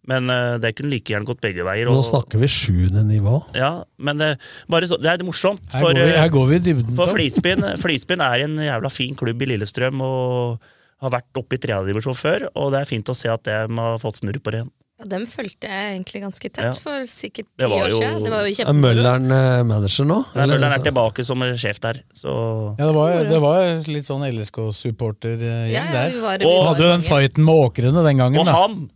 Men 0.09 0.27
eh, 0.33 0.57
det 0.59 0.73
kunne 0.75 0.91
like 0.91 1.13
gjerne 1.13 1.29
gått 1.29 1.39
begge 1.45 1.63
veier. 1.63 1.87
Nå 1.87 2.01
snakker 2.03 2.41
vi 2.41 2.49
sjuende 2.51 3.05
nivå. 3.07 3.37
ja, 3.55 3.69
men 4.03 4.19
det, 4.19 4.33
bare 4.67 4.89
så, 4.89 4.97
det 4.99 5.13
er 5.13 5.23
morsomt. 5.23 5.63
Her 5.71 5.79
For, 5.85 5.93
går 5.95 6.09
vi- 6.09 6.17
her 6.19 6.33
går 6.33 6.49
vi 6.49 6.57
i 6.57 6.63
dybden 6.71 6.97
for. 6.97 7.13
Flisbyen, 7.13 7.63
Flisbyen 7.79 8.25
er 8.25 8.43
en 8.49 8.57
jævla 8.65 8.91
fin 8.91 9.15
klubb 9.15 9.45
i 9.45 9.53
Lillestrøm 9.53 10.01
og 10.03 10.65
har 11.03 11.11
vært 11.13 11.39
oppe 11.41 11.57
i 11.57 11.61
tredjedivisjon 11.63 12.15
før. 12.17 12.47
Og 12.55 12.71
det 12.73 12.79
er 12.83 12.89
fint 12.89 13.11
å 13.11 13.15
se 13.17 13.29
at 13.31 13.43
de 13.47 13.57
har 13.77 13.99
fått 14.01 14.21
snurr 14.23 14.39
på 14.43 14.53
det 14.55 14.61
igjen. 14.63 14.71
Ja, 15.01 15.07
dem 15.09 15.23
fulgte 15.25 15.65
jeg 15.67 15.85
egentlig 15.97 16.19
ganske 16.21 16.49
tett 16.53 16.67
Ja. 16.67 16.71
for 16.77 17.01
sikkert 17.09 17.47
ti 17.57 17.65
år 17.65 17.89
jo- 17.89 17.97
siden. 17.99 18.23
Det 18.23 18.29
var 18.31 18.43
jo 18.45 18.51
Er 18.51 18.57
kjempemoro. 18.59 18.83
Mølleren 18.85 19.31
eh, 19.33 19.63
manager 19.65 20.05
nå? 20.05 20.17
Nei, 20.35 20.43
Eller- 20.43 20.59
Mølleren 20.59 20.75
er 20.79 20.83
tilbake 20.85 21.25
som 21.25 21.39
sjef 21.57 21.79
der. 21.81 21.99
Så 22.15 22.33
Ja, 22.77 22.85
det 22.85 22.95
var, 22.95 23.23
det 23.31 23.41
var 23.41 23.59
litt 23.89 24.05
sånn 24.05 24.23
LSK-supportergjeng 24.29 25.71
Ja, 25.73 25.83
ja, 25.85 25.91
der. 25.91 26.09
vi 26.13 26.21
var- 26.21 26.35
og 26.35 26.39
vi 26.39 26.45
var 26.45 26.67
hadde 26.69 26.83
jo 26.85 26.91
den 26.93 27.01
fighten 27.09 27.43
med 27.43 27.55
åkrene 27.55 28.03
den 28.05 28.17
gangen. 28.17 28.39
Og 28.39 28.45
da. 28.45 28.51
han! 28.53 28.89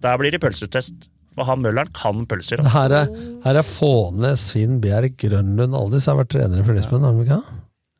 Der 0.00 0.18
blir 0.18 0.30
det 0.32 0.40
pølsetest. 0.40 1.08
For 1.34 1.44
han 1.44 1.60
Mølleren 1.62 1.92
kan 1.92 2.24
pølser. 2.26 2.58
altså. 2.62 2.70
Her 2.70 2.92
er, 2.92 3.06
her 3.44 3.56
er 3.58 3.62
Fånes, 3.66 4.52
Finn 4.52 4.80
Bjerg, 4.80 5.16
Grønlund 5.18 5.74
Alle 5.74 5.90
disse 5.96 6.06
har 6.06 6.16
vært 6.24 6.28
trenere 6.30 6.64
for 6.64 6.72
Lisbon, 6.74 7.02
har 7.02 7.12
de 7.12 7.24
ikke? 7.24 7.44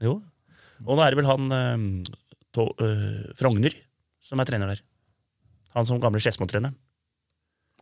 Jo. 0.02 0.22
Og 0.86 0.96
nå 0.96 1.02
er 1.04 1.10
det 1.10 1.18
vel 1.18 1.26
han 1.26 1.52
eh, 1.52 2.04
to, 2.54 2.68
uh, 2.80 3.34
Frogner 3.38 3.74
som 4.24 4.40
er 4.40 4.48
trener 4.48 4.70
der. 4.72 4.82
Han 5.74 5.86
som 5.88 6.00
gamle 6.02 6.22
Skedsmo-treneren. 6.22 6.76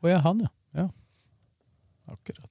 Å 0.02 0.10
ja, 0.10 0.18
han, 0.24 0.40
ja. 0.42 0.50
ja. 0.80 0.88
Akkurat. 2.10 2.48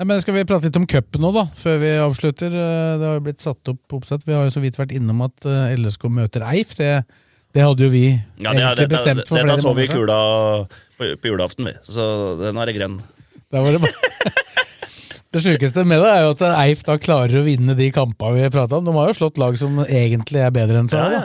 Nei, 0.00 0.06
men 0.08 0.20
Skal 0.22 0.32
vi 0.38 0.46
prate 0.48 0.70
litt 0.70 0.78
om 0.80 0.86
cupen 0.88 1.20
nå, 1.20 1.28
da, 1.36 1.42
før 1.60 1.74
vi 1.82 1.90
avslutter? 2.00 2.54
Eh, 2.56 2.92
Det 2.96 3.04
har 3.04 3.18
jo 3.18 3.24
blitt 3.26 3.42
satt 3.44 3.68
opp 3.68 3.96
oppsett. 3.98 4.24
Vi 4.24 4.32
har 4.32 4.46
jo 4.46 4.54
så 4.54 4.62
vidt 4.62 4.78
vært 4.80 4.94
innom 4.96 5.20
at 5.26 5.44
eh, 5.44 5.74
LSK 5.76 6.06
møter 6.16 6.46
Eif. 6.48 6.72
Det, 6.78 6.88
det 7.52 7.66
hadde 7.66 7.84
jo 7.84 7.90
vi 7.92 8.06
Ja, 8.40 8.54
det, 8.54 8.62
egentlig 8.64 8.88
bestemt 8.94 9.26
for 9.28 9.36
det, 9.36 9.44
flere 9.44 9.58
så 9.60 9.74
vi 9.76 9.84
i 9.84 9.90
måneder 9.90 9.92
siden. 9.92 10.00
kula 10.00 10.20
på, 10.96 11.10
på 11.20 11.32
julaften, 11.34 11.68
vi. 11.68 11.74
Så 11.84 12.06
den 12.40 12.62
er 12.64 12.72
grønn. 12.78 12.96
Da 13.52 13.66
det 13.66 13.92
Det 15.30 15.38
sjukeste 15.44 15.84
med 15.86 16.00
det 16.02 16.08
er 16.10 16.24
jo 16.24 16.32
at 16.32 16.40
Eif 16.64 16.80
da 16.88 16.96
klarer 16.98 17.36
å 17.38 17.44
vinne 17.46 17.76
de 17.78 17.92
kampene 17.94 18.40
vi 18.40 18.48
prata 18.50 18.80
om. 18.80 18.88
De 18.88 18.94
har 18.96 19.12
jo 19.12 19.18
slått 19.20 19.36
lag 19.38 19.54
som 19.60 19.76
egentlig 19.84 20.40
er 20.42 20.50
bedre 20.54 20.80
enn 20.80 20.88
seg. 20.90 21.12
Ja. 21.12 21.20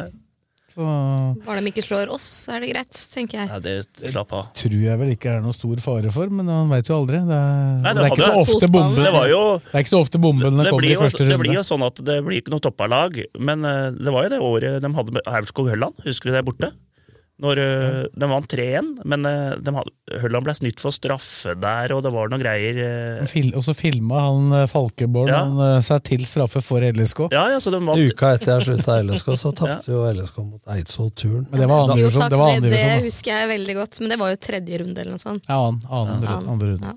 Så 0.75 0.85
Bare 1.45 1.61
de 1.63 1.71
ikke 1.71 1.83
slår 1.85 2.09
oss, 2.11 2.25
så 2.45 2.55
er 2.57 2.65
det 2.65 2.73
greit, 2.73 2.91
tenker 3.13 3.39
jeg. 3.39 3.47
Ja, 3.47 3.59
det 3.63 4.11
Slapp 4.11 4.33
av. 4.35 4.49
tror 4.59 4.81
jeg 4.83 4.99
vel 4.99 5.13
ikke 5.13 5.31
er 5.37 5.43
noe 5.45 5.55
stor 5.55 5.79
fare 5.83 6.11
for, 6.11 6.27
men 6.27 6.49
man 6.49 6.71
veit 6.73 6.89
jo 6.91 6.97
aldri. 6.99 7.21
Det 7.23 7.37
er, 7.37 7.61
Nei, 7.85 7.93
det 7.95 8.03
er 8.03 8.09
ikke 8.11 8.25
så 8.27 8.41
ofte 8.43 8.69
bomben 8.73 8.99
Det 8.99 9.13
var 9.15 9.29
jo 9.31 9.41
Det 9.63 9.71
er 9.71 9.85
ikke 9.85 9.93
så 9.93 10.01
ofte 10.03 10.21
bombene 10.25 10.65
det 10.65 10.73
kommer 10.73 10.83
blir, 10.83 10.91
i 10.91 10.97
jo, 10.97 11.05
første 11.05 11.29
det 11.29 11.39
blir 11.39 11.55
jo 11.55 11.63
sånn 11.63 11.85
at 11.87 12.01
det 12.09 12.17
blir 12.27 12.41
ikke 12.41 12.51
noe 12.51 12.63
toppa 12.67 12.89
lag, 12.91 13.15
men 13.39 13.63
eh, 13.63 13.85
det 13.95 14.11
var 14.17 14.27
jo 14.27 14.33
det 14.35 14.41
året 14.49 14.81
de 14.83 14.91
hadde 14.99 15.15
med 15.15 15.31
Aurskog-Hølland. 15.31 16.03
Husker 16.03 16.29
du 16.31 16.35
det 16.35 16.43
borte? 16.47 16.73
Når 17.43 17.59
eh, 17.59 17.95
De 18.15 18.27
vant 18.31 18.45
3-1, 18.47 18.91
men 19.11 19.25
eh, 19.27 19.55
de 19.59 19.71
hadde, 19.75 19.91
Hølland 20.21 20.45
ble 20.47 20.53
snytt 20.55 20.79
for 20.79 20.95
straffe 20.95 21.51
der, 21.59 21.91
og 21.91 21.99
det 22.05 22.13
var 22.15 22.29
noen 22.31 22.39
greier 22.39 22.77
eh. 22.79 23.25
Fil, 23.27 23.49
og 23.59 23.65
så 23.65 23.73
filma 23.75 24.21
han 24.29 24.53
eh, 24.61 24.63
Falkeborg 24.71 25.33
Ja. 25.33 25.41
han, 25.43 25.59
eh, 25.65 25.81
seg 25.83 26.03
til 26.07 26.23
straffe 26.23 26.61
for 26.63 26.79
LSK. 26.79 27.25
Ja, 27.35 27.49
ja, 27.51 27.59
så 27.59 27.73
de 27.75 27.81
vant. 27.83 27.99
Uka 27.99 28.31
etter 28.37 28.53
jeg 28.55 28.67
slutta 28.69 28.99
i 29.01 29.07
LSK, 29.09 29.33
så 29.43 29.51
tapte 29.59 29.91
jo 29.91 30.05
LSK 30.15 30.37
mot 30.45 30.61
Eidsvoll-turen. 30.77 31.49
Men 31.51 31.59
det 31.65 31.67
var 31.73 31.83
andre 31.83 31.99
Jo 31.99 32.07
divisjon. 32.07 32.29
Det 32.31 32.69
det, 32.69 32.77
det 32.79 33.01
husker 33.09 33.35
jeg 33.35 33.51
veldig 33.51 33.75
godt, 33.81 33.99
men 33.99 34.15
det 34.15 34.19
var 34.23 34.31
jo 34.31 34.39
tredje 34.47 34.79
runde 34.85 35.03
eller 35.03 35.17
noe 35.17 35.25
sånt. 35.25 35.43
Ja, 35.51 35.59
annen, 35.59 35.81
annen, 35.91 36.23
Ja. 36.23 36.37
runde- 36.39 36.51
andre 36.55 36.71
runde. 36.71 36.93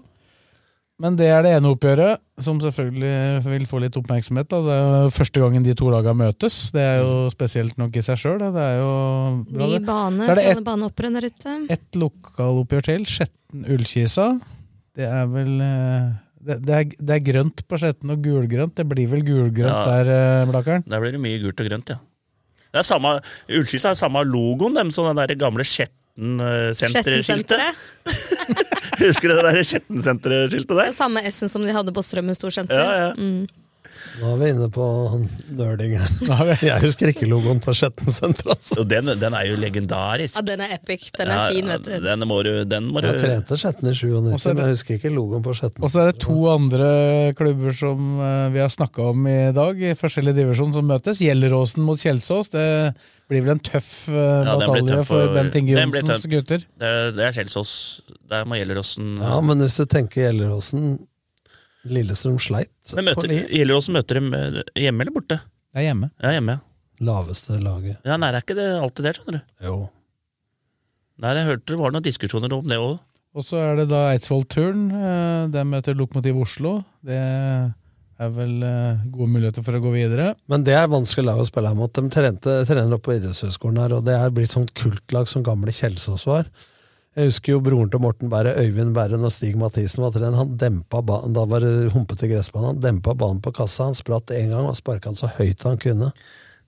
Men 0.98 1.14
det 1.14 1.28
er 1.30 1.44
det 1.46 1.52
ene 1.54 1.68
oppgjøret, 1.70 2.18
som 2.42 2.56
selvfølgelig 2.58 3.44
vil 3.44 3.66
få 3.70 3.78
litt 3.84 3.94
oppmerksomhet. 4.00 4.48
Da. 4.50 4.58
Det 4.66 4.72
er 4.74 5.04
jo 5.04 5.12
første 5.14 5.38
gangen 5.44 5.62
de 5.62 5.70
to 5.78 5.86
lagene 5.94 6.18
møtes. 6.24 6.56
Det 6.74 6.82
er 6.82 6.96
jo 7.04 7.12
spesielt 7.30 7.76
nok 7.78 7.94
i 7.94 8.02
seg 8.02 8.18
sjøl. 8.18 8.40
Det 8.42 8.50
er 8.64 8.80
jo 8.80 8.88
bra, 9.46 9.68
Ny 9.70 9.78
bane, 9.86 10.24
Så 10.26 10.32
er 10.34 10.40
det 10.40 10.46
et, 10.48 10.56
ett 10.56 10.64
banehoppere 10.66 11.12
der 11.14 11.28
ute. 11.30 11.54
Ett 11.76 11.86
lokaloppgjør 12.02 12.82
til. 12.90 13.06
Skjetten 13.06 13.62
Ullkisa. 13.76 14.26
Det 14.98 15.06
er 15.06 15.30
vel 15.30 15.52
eh, 15.62 16.08
det, 16.48 16.56
det, 16.66 16.74
er, 16.80 16.84
det 16.98 17.14
er 17.20 17.24
grønt 17.30 17.62
på 17.70 17.78
Skjetten 17.78 18.10
og 18.16 18.26
gulgrønt. 18.26 18.74
Det 18.78 18.86
blir 18.90 19.06
vel 19.14 19.22
gulgrønt 19.26 19.70
Ja. 19.70 19.86
der, 20.02 20.10
eh, 20.42 20.50
Blakkaren? 20.50 20.82
Der 20.90 20.98
blir 21.04 21.14
det 21.14 21.22
mye 21.22 21.38
gult 21.44 21.62
og 21.62 21.66
grønt, 21.70 21.94
ja. 21.94 21.98
Det 22.74 22.82
er 22.82 22.86
samme, 22.90 23.14
Ullkisa 23.54 23.94
har 23.94 23.98
samme 24.02 24.26
logoen 24.26 24.74
dem 24.76 24.90
som 24.92 25.06
den 25.08 25.14
der 25.22 25.30
gamle 25.38 25.62
Skjetten-senterskiltet. 25.62 27.62
Husker 28.98 29.28
du 29.30 29.34
det 29.38 29.44
der 29.46 29.62
Skjetten-senterskiltet 29.62 30.68
Det 30.68 30.76
der? 30.80 30.90
er 30.90 30.96
samme 30.96 31.22
S-en 31.30 31.48
som 31.52 31.62
de 31.64 31.72
hadde 31.74 31.92
på 31.94 32.02
Strømmen 32.04 32.34
storsenter. 32.36 32.78
Ja, 32.80 33.08
ja. 33.08 33.10
Mm. 33.18 33.46
Nå 34.18 34.32
er 34.34 34.38
vi 34.40 34.48
inne 34.54 34.68
på 34.74 34.84
nerding 35.58 35.92
her. 35.98 36.52
Jeg 36.64 36.82
husker 36.82 37.10
ikke 37.12 37.26
logoen 37.30 37.60
på 37.62 37.74
Skjetten 37.76 38.10
senter. 38.12 38.50
Altså. 38.54 38.84
Den, 38.88 39.10
den 39.20 39.36
er 39.38 39.46
jo 39.50 39.56
legendarisk. 39.60 40.38
Ja, 40.38 40.42
den 40.48 40.62
er 40.64 40.72
epic. 40.78 41.08
Den 41.16 41.30
er 41.30 41.38
Ja, 41.38 41.48
fin, 41.52 41.68
vet 41.70 41.84
du. 41.86 41.96
Den 42.06 42.24
må 42.30 42.40
du, 42.46 42.52
den 42.68 42.88
må 42.92 43.02
du 43.04 43.08
Jeg 43.10 43.20
trente 43.22 43.58
Skjetten 43.60 43.90
i 43.90 43.94
97, 43.94 44.32
Og 44.34 44.40
så 44.42 44.50
er 44.50 44.54
det- 44.54 44.56
men 44.58 44.64
jeg 44.68 44.76
husker 44.78 44.98
ikke 44.98 45.12
logoen 45.14 45.44
på 45.46 45.54
Skjetten. 45.58 45.84
Og 45.86 45.92
så 45.94 46.02
er 46.02 46.10
det 46.12 46.20
to 46.24 46.38
andre 46.52 46.88
klubber 47.38 47.76
som 47.78 48.08
eh, 48.30 48.48
vi 48.54 48.62
har 48.64 48.72
snakka 48.74 49.10
om 49.12 49.28
i 49.30 49.38
dag, 49.56 49.82
i 49.82 49.94
forskjellige 49.98 50.40
divisjon, 50.42 50.72
som 50.74 50.88
møtes. 50.90 51.22
Gjelleråsen 51.22 51.84
mot 51.86 51.98
Kjelsås. 52.02 52.50
Det 52.54 52.66
blir 53.28 53.42
vel 53.44 53.54
en 53.58 53.60
tøff 53.60 54.08
uh, 54.08 54.16
Ja, 54.16 54.54
batalje 54.56 54.88
tøff 54.88 55.10
for 55.12 55.34
Bent 55.36 55.54
Inge 55.60 55.74
den 55.76 55.90
Johnsens 55.92 56.24
gutter. 56.32 56.62
Det, 56.80 56.88
er- 56.88 57.12
det 57.12 57.26
er 57.28 57.36
Kjelsås. 57.36 57.72
Der 58.28 58.44
må 58.48 58.56
Gjelleråsen 58.56 59.18
Ja, 59.20 59.36
men 59.44 59.60
hvis 59.64 59.76
du 59.80 59.84
tenker 59.88 60.24
Gjelleråsen 60.26 60.98
Lillestrøm 61.86 62.38
sleit 62.42 62.94
Men 62.96 63.06
møter, 63.06 63.30
gjelder 63.30 63.70
det 63.70 63.76
også 63.78 63.94
møter 63.94 64.18
dem 64.18 64.32
eh, 64.34 64.58
hjemme 64.82 65.04
eller 65.04 65.14
borte? 65.14 65.38
Det 65.70 65.82
er 65.82 65.86
hjemme. 65.90 66.08
Ja, 66.22 66.32
hjemme. 66.34 66.58
Laveste 67.04 67.58
laget. 67.62 68.00
Ja, 68.08 68.16
nei, 68.18 68.32
det 68.34 68.40
er 68.40 68.46
ikke 68.46 68.56
det 68.58 68.68
alltid 68.82 69.06
det, 69.06 69.12
skjønner 69.18 69.36
du. 69.38 69.52
Jo. 69.68 69.76
Nei, 71.22 71.34
jeg 71.38 71.46
hørte 71.52 71.72
det 71.74 71.78
var 71.80 71.94
noen 71.94 72.06
diskusjoner 72.06 72.54
om 72.56 72.66
det 72.70 72.78
òg. 72.82 72.96
Og 73.38 73.44
så 73.46 73.58
er 73.60 73.76
det 73.78 73.88
da 73.92 74.08
Eidsvoll-turen. 74.14 74.88
Eh, 74.90 75.42
De 75.54 75.62
møter 75.68 75.94
Lokomotiv 75.98 76.40
Oslo. 76.42 76.78
Det 77.06 77.18
er 77.18 78.32
vel 78.34 78.56
eh, 78.66 79.04
gode 79.14 79.30
muligheter 79.36 79.62
for 79.66 79.78
å 79.78 79.82
gå 79.84 79.92
videre. 79.94 80.32
Men 80.50 80.64
det 80.66 80.74
er 80.74 80.90
vanskelig 80.90 81.28
lag 81.28 81.38
å 81.38 81.46
spille 81.46 81.70
her 81.70 81.78
mot. 81.78 81.92
De 81.94 82.10
trente, 82.10 82.56
trener 82.66 82.96
opp 82.96 83.04
på 83.06 83.14
idrettshøyskolen 83.14 83.78
her, 83.84 83.94
og 84.00 84.08
det 84.08 84.16
er 84.18 84.34
blitt 84.34 84.54
sånt 84.54 84.74
kultlag 84.78 85.30
som 85.30 85.44
gamle 85.46 85.74
Kjelsås 85.74 86.26
var. 86.26 86.50
Jeg 87.18 87.32
husker 87.32 87.56
jo 87.56 87.62
broren 87.66 87.88
til 87.90 87.98
Morten 87.98 88.30
Berre, 88.30 88.52
Øyvind 88.62 88.92
Berre, 88.94 89.18
når 89.18 89.32
Stig 89.34 89.56
Mathisen 89.58 90.04
var 90.04 90.12
trener. 90.14 90.38
Han 90.38 90.52
dempa 90.60 91.00
banen, 91.02 91.32
da 91.34 91.42
var 91.50 91.64
det 91.66 91.90
humpete 91.90 92.28
gressbane. 92.30 92.70
Han 92.70 92.82
dempa 92.84 93.16
banen 93.18 93.40
på 93.42 93.50
kassa, 93.56 93.88
han 93.88 93.98
spratt 93.98 94.30
én 94.30 94.52
gang 94.54 94.68
og 94.68 94.76
sparka 94.78 95.10
han 95.10 95.18
så 95.18 95.32
høyt 95.34 95.66
han 95.66 95.80
kunne. 95.82 96.12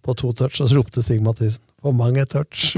På 0.02 0.14
to 0.16 0.32
touch, 0.32 0.58
og 0.64 0.66
så 0.66 0.78
ropte 0.78 1.04
Stig 1.04 1.20
Mathisen 1.22 1.62
'for 1.80 1.92
mange 1.92 2.24
touch'. 2.24 2.72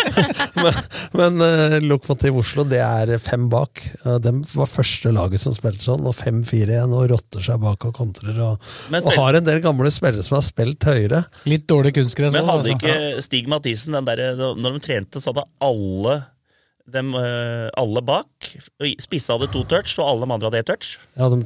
men 0.62 0.74
men 1.14 1.40
uh, 1.40 1.78
Lokomotiv 1.80 2.36
Oslo, 2.42 2.66
det 2.68 2.82
er 2.82 3.16
fem 3.22 3.48
bak. 3.48 3.80
Uh, 4.04 4.18
de 4.18 4.34
var 4.52 4.68
første 4.68 5.14
laget 5.14 5.40
som 5.40 5.54
spilte 5.54 5.86
sånn, 5.86 6.04
og 6.04 6.12
5-4-1 6.18 6.92
og 6.92 7.08
rotter 7.14 7.48
seg 7.48 7.62
bak 7.62 7.86
og 7.86 7.94
kontrer. 7.96 8.36
Og, 8.42 8.60
og 9.00 9.12
har 9.16 9.40
en 9.40 9.46
del 9.46 9.62
gamle 9.64 9.94
spillere 9.94 10.26
som 10.26 10.40
har 10.40 10.44
spilt 10.44 10.84
høyere. 10.84 11.24
Litt 11.46 11.68
dårlig 11.70 11.94
kunstgress. 11.96 12.34
Men 12.34 12.50
hadde 12.50 12.74
altså. 12.74 12.76
ikke 12.76 13.24
Stig 13.24 13.48
Mathisen 13.48 13.96
den 13.96 14.10
der, 14.10 14.26
Når 14.36 14.76
de 14.76 14.88
trente, 14.90 15.22
så 15.22 15.32
hadde 15.32 15.48
alle 15.64 16.24
dem, 16.86 17.08
uh, 17.18 17.66
alle 17.74 18.02
bak 18.06 18.46
Spisse 19.02 19.32
hadde 19.34 19.48
to 19.52 19.64
touch, 19.68 19.96
og 19.98 20.06
alle 20.06 20.26
de 20.26 20.34
andre 20.36 20.50
hadde 20.50 20.60
ett 20.62 20.68
touch. 20.70 20.92
Ja, 21.18 21.28
de, 21.32 21.40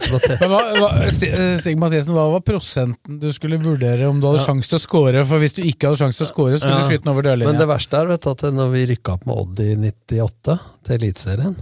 hva, 0.51 0.61
hva, 0.77 0.91
eh, 1.09 1.57
Stig 1.61 1.79
Mathisen, 1.81 2.12
hva 2.17 2.27
var 2.35 2.43
prosenten 2.45 3.21
du 3.23 3.29
skulle 3.33 3.59
vurdere 3.62 4.09
om 4.11 4.21
du 4.21 4.27
hadde 4.29 4.43
Ja. 4.43 4.47
sjanse 4.51 4.69
til 4.69 4.79
å 4.79 4.83
score? 4.85 5.25
For 5.25 5.41
hvis 5.43 5.57
du 5.57 5.62
ikke 5.65 5.89
hadde 5.89 6.03
sjanse 6.03 6.21
til 6.21 6.27
å 6.27 6.33
score, 6.33 6.59
skulle 6.61 6.77
Ja. 6.77 6.83
du 6.85 6.91
skyte 6.93 7.05
den 7.05 7.15
over 7.15 7.37
Men 7.37 7.59
det 7.59 7.69
verste 7.69 7.97
er 8.01 8.07
vet 8.07 8.21
du, 8.21 8.31
at 8.31 8.43
når 8.53 8.73
vi 8.75 8.87
rykka 8.95 9.15
opp 9.17 9.27
med 9.27 9.37
Odd 9.37 9.61
i 9.61 9.75
98 9.77 10.59
til 10.85 10.99
Eliteserien, 10.99 11.57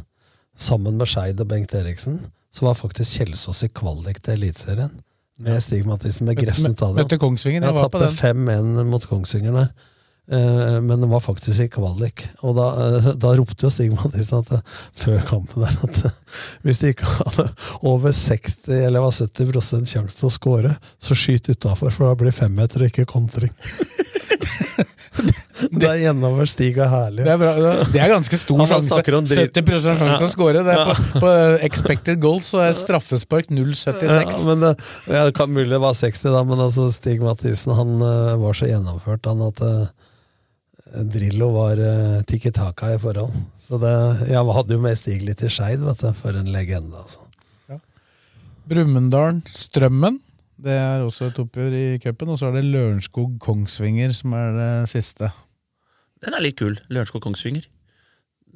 sammen 0.57 0.97
med 0.99 1.07
Skeid 1.07 1.41
og 1.41 1.49
Bengt 1.49 1.75
Eriksen, 1.75 2.19
så 2.53 2.67
var 2.67 2.75
faktisk 2.75 3.21
Kjelsås 3.21 3.63
i 3.63 3.69
kvalik 3.69 4.19
til 4.23 4.35
Eliteserien. 4.35 4.91
Med 5.39 5.63
Stig 5.63 5.85
Mathisen, 5.87 6.27
med 6.27 6.37
Grefsen 6.37 6.75
stadion. 6.75 6.97
møtte 6.99 7.19
Kongsvinger, 7.19 7.63
jeg 7.63 7.71
jeg 7.71 7.75
var 7.79 7.89
på 7.89 8.01
tapte 8.01 8.35
5-1 8.35 8.87
mot 8.91 9.05
Kongsvinger 9.07 9.53
der. 9.55 9.71
Eh, 10.33 10.81
Men 10.81 11.01
det 11.01 11.07
var 11.07 11.21
faktisk 11.21 11.61
i 11.61 11.69
kvalik. 11.73 12.27
Og 12.45 12.57
da, 12.57 12.69
eh, 12.85 13.13
da 13.17 13.33
ropte 13.37 13.65
jo 13.65 13.71
Stig 13.73 13.95
Mathisen 13.95 14.43
at, 14.43 14.53
eh, 14.53 14.61
før 14.93 15.23
kampen 15.25 15.65
der 15.65 15.77
at 15.89 16.13
hvis 16.67 16.83
de 16.83 16.93
ikke 16.93 17.09
hadde 17.09 17.49
over 17.83 18.13
60 18.13 18.69
eller 18.85 19.01
var 19.01 19.15
70 19.17 19.87
sjanse 19.89 20.19
til 20.19 20.29
å 20.29 20.33
score, 20.33 20.77
så 21.01 21.17
skyt 21.17 21.49
utafor, 21.49 21.91
for 21.95 22.11
da 22.11 22.19
blir 22.21 22.37
femmeter 22.37 22.85
og 22.85 22.93
ikke 22.93 23.09
kontring. 23.09 23.55
det 25.73 25.89
er 25.89 26.03
gjennomført 26.05 26.53
Stig 26.53 26.77
og 26.77 26.91
herlig. 26.93 27.25
Det 27.25 27.33
er, 27.33 27.41
bra, 27.41 27.73
det 27.89 28.03
er 28.05 28.13
ganske 28.13 28.41
stor 28.43 28.61
sjanse. 28.69 28.93
snakker 28.93 29.17
om 29.17 29.25
70 29.25 29.81
sjanse 29.81 30.11
til 30.13 30.27
å 30.29 30.31
score. 30.35 30.61
Det 30.67 30.75
er 30.75 30.91
på, 30.91 31.23
på 31.25 31.33
expected 31.65 32.21
goals 32.21 32.53
så 32.53 32.67
er 32.67 32.77
straffespark 32.77 33.49
0,76. 33.49 34.45
Ja, 34.45 34.59
det, 34.61 34.75
det 35.09 35.25
kan 35.41 35.49
mulig 35.57 35.73
det 35.73 35.81
var 35.81 35.97
60, 35.97 36.29
da, 36.37 36.45
men 36.45 36.61
altså 36.69 36.91
Stig 36.93 37.25
Mathisen 37.25 37.73
han 37.81 37.97
var 38.45 38.61
så 38.61 38.69
gjennomført 38.69 39.25
han 39.33 39.41
at 39.49 39.65
Drillo 41.12 41.51
var 41.55 41.81
uh, 41.81 42.20
tikki 42.28 42.52
taka 42.55 42.94
i 42.94 43.01
forhold. 43.01 43.35
Så 43.60 43.81
det, 43.82 43.94
jeg 44.31 44.55
hadde 44.56 44.77
jo 44.77 44.82
med 44.82 44.97
Stig 44.98 45.24
litt 45.27 45.43
i 45.44 45.51
Skeid, 45.52 45.85
for 46.16 46.39
en 46.39 46.52
legende. 46.55 47.02
altså. 47.02 47.24
Brumunddal 48.69 49.43
Strømmen. 49.48 50.19
Det 50.59 50.74
er 50.74 51.05
også 51.05 51.28
et 51.31 51.39
oppgjør 51.40 51.77
i 51.77 51.85
cupen. 52.02 52.32
Og 52.35 52.40
så 52.40 52.48
er 52.48 52.59
det 52.59 52.66
Lørenskog 52.66 53.39
Kongsvinger 53.40 54.12
som 54.16 54.35
er 54.36 54.56
det 54.56 54.73
siste. 54.90 55.31
Den 56.24 56.35
er 56.35 56.43
litt 56.44 56.59
kul. 56.59 56.77
Lørenskog 56.90 57.23
Kongsvinger. 57.24 57.69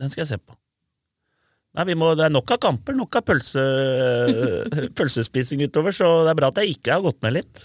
Den 0.00 0.12
skal 0.12 0.24
jeg 0.24 0.32
se 0.34 0.40
på. 0.42 0.56
Nei, 1.72 1.86
vi 1.88 1.96
må, 1.96 2.10
Det 2.18 2.26
er 2.26 2.32
nok 2.34 2.50
av 2.52 2.60
kamper, 2.60 2.96
nok 2.98 3.16
av 3.16 3.24
pølse, 3.24 3.62
pølsespising 4.98 5.62
utover, 5.64 5.94
så 5.96 6.08
det 6.26 6.34
er 6.34 6.40
bra 6.42 6.50
at 6.52 6.60
jeg 6.60 6.74
ikke 6.74 6.98
har 6.98 7.04
gått 7.06 7.22
ned 7.24 7.38
litt. 7.38 7.62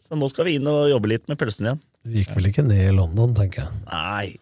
Så 0.00 0.16
nå 0.16 0.30
skal 0.32 0.48
vi 0.48 0.54
inn 0.56 0.70
og 0.70 0.88
jobbe 0.88 1.10
litt 1.12 1.28
med 1.28 1.36
pølsen 1.40 1.68
igjen. 1.68 1.82
Vi 2.04 2.22
gikk 2.22 2.32
vel 2.38 2.48
ikke 2.50 2.64
ned 2.64 2.86
i 2.88 2.94
London, 2.96 3.34
tenker 3.36 3.66
jeg. 3.66 3.80
Nei. 3.90 4.36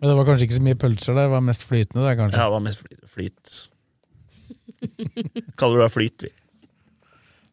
Men 0.00 0.10
det 0.10 0.16
var 0.18 0.26
kanskje 0.28 0.48
ikke 0.48 0.58
så 0.58 0.64
mye 0.66 0.78
pølser 0.80 1.14
der, 1.16 1.28
det 1.28 1.34
var 1.36 1.44
mest 1.46 1.62
flytende 1.68 2.02
der, 2.06 2.16
kanskje. 2.18 2.40
Ja, 2.40 2.48
det 2.48 2.54
var 2.56 2.64
mest 2.64 2.82
flyt. 2.82 3.04
flyt. 3.14 3.52
Kaller 5.60 5.78
du 5.80 5.84
det 5.86 5.92
flyt, 5.94 6.26
vi. 6.26 6.32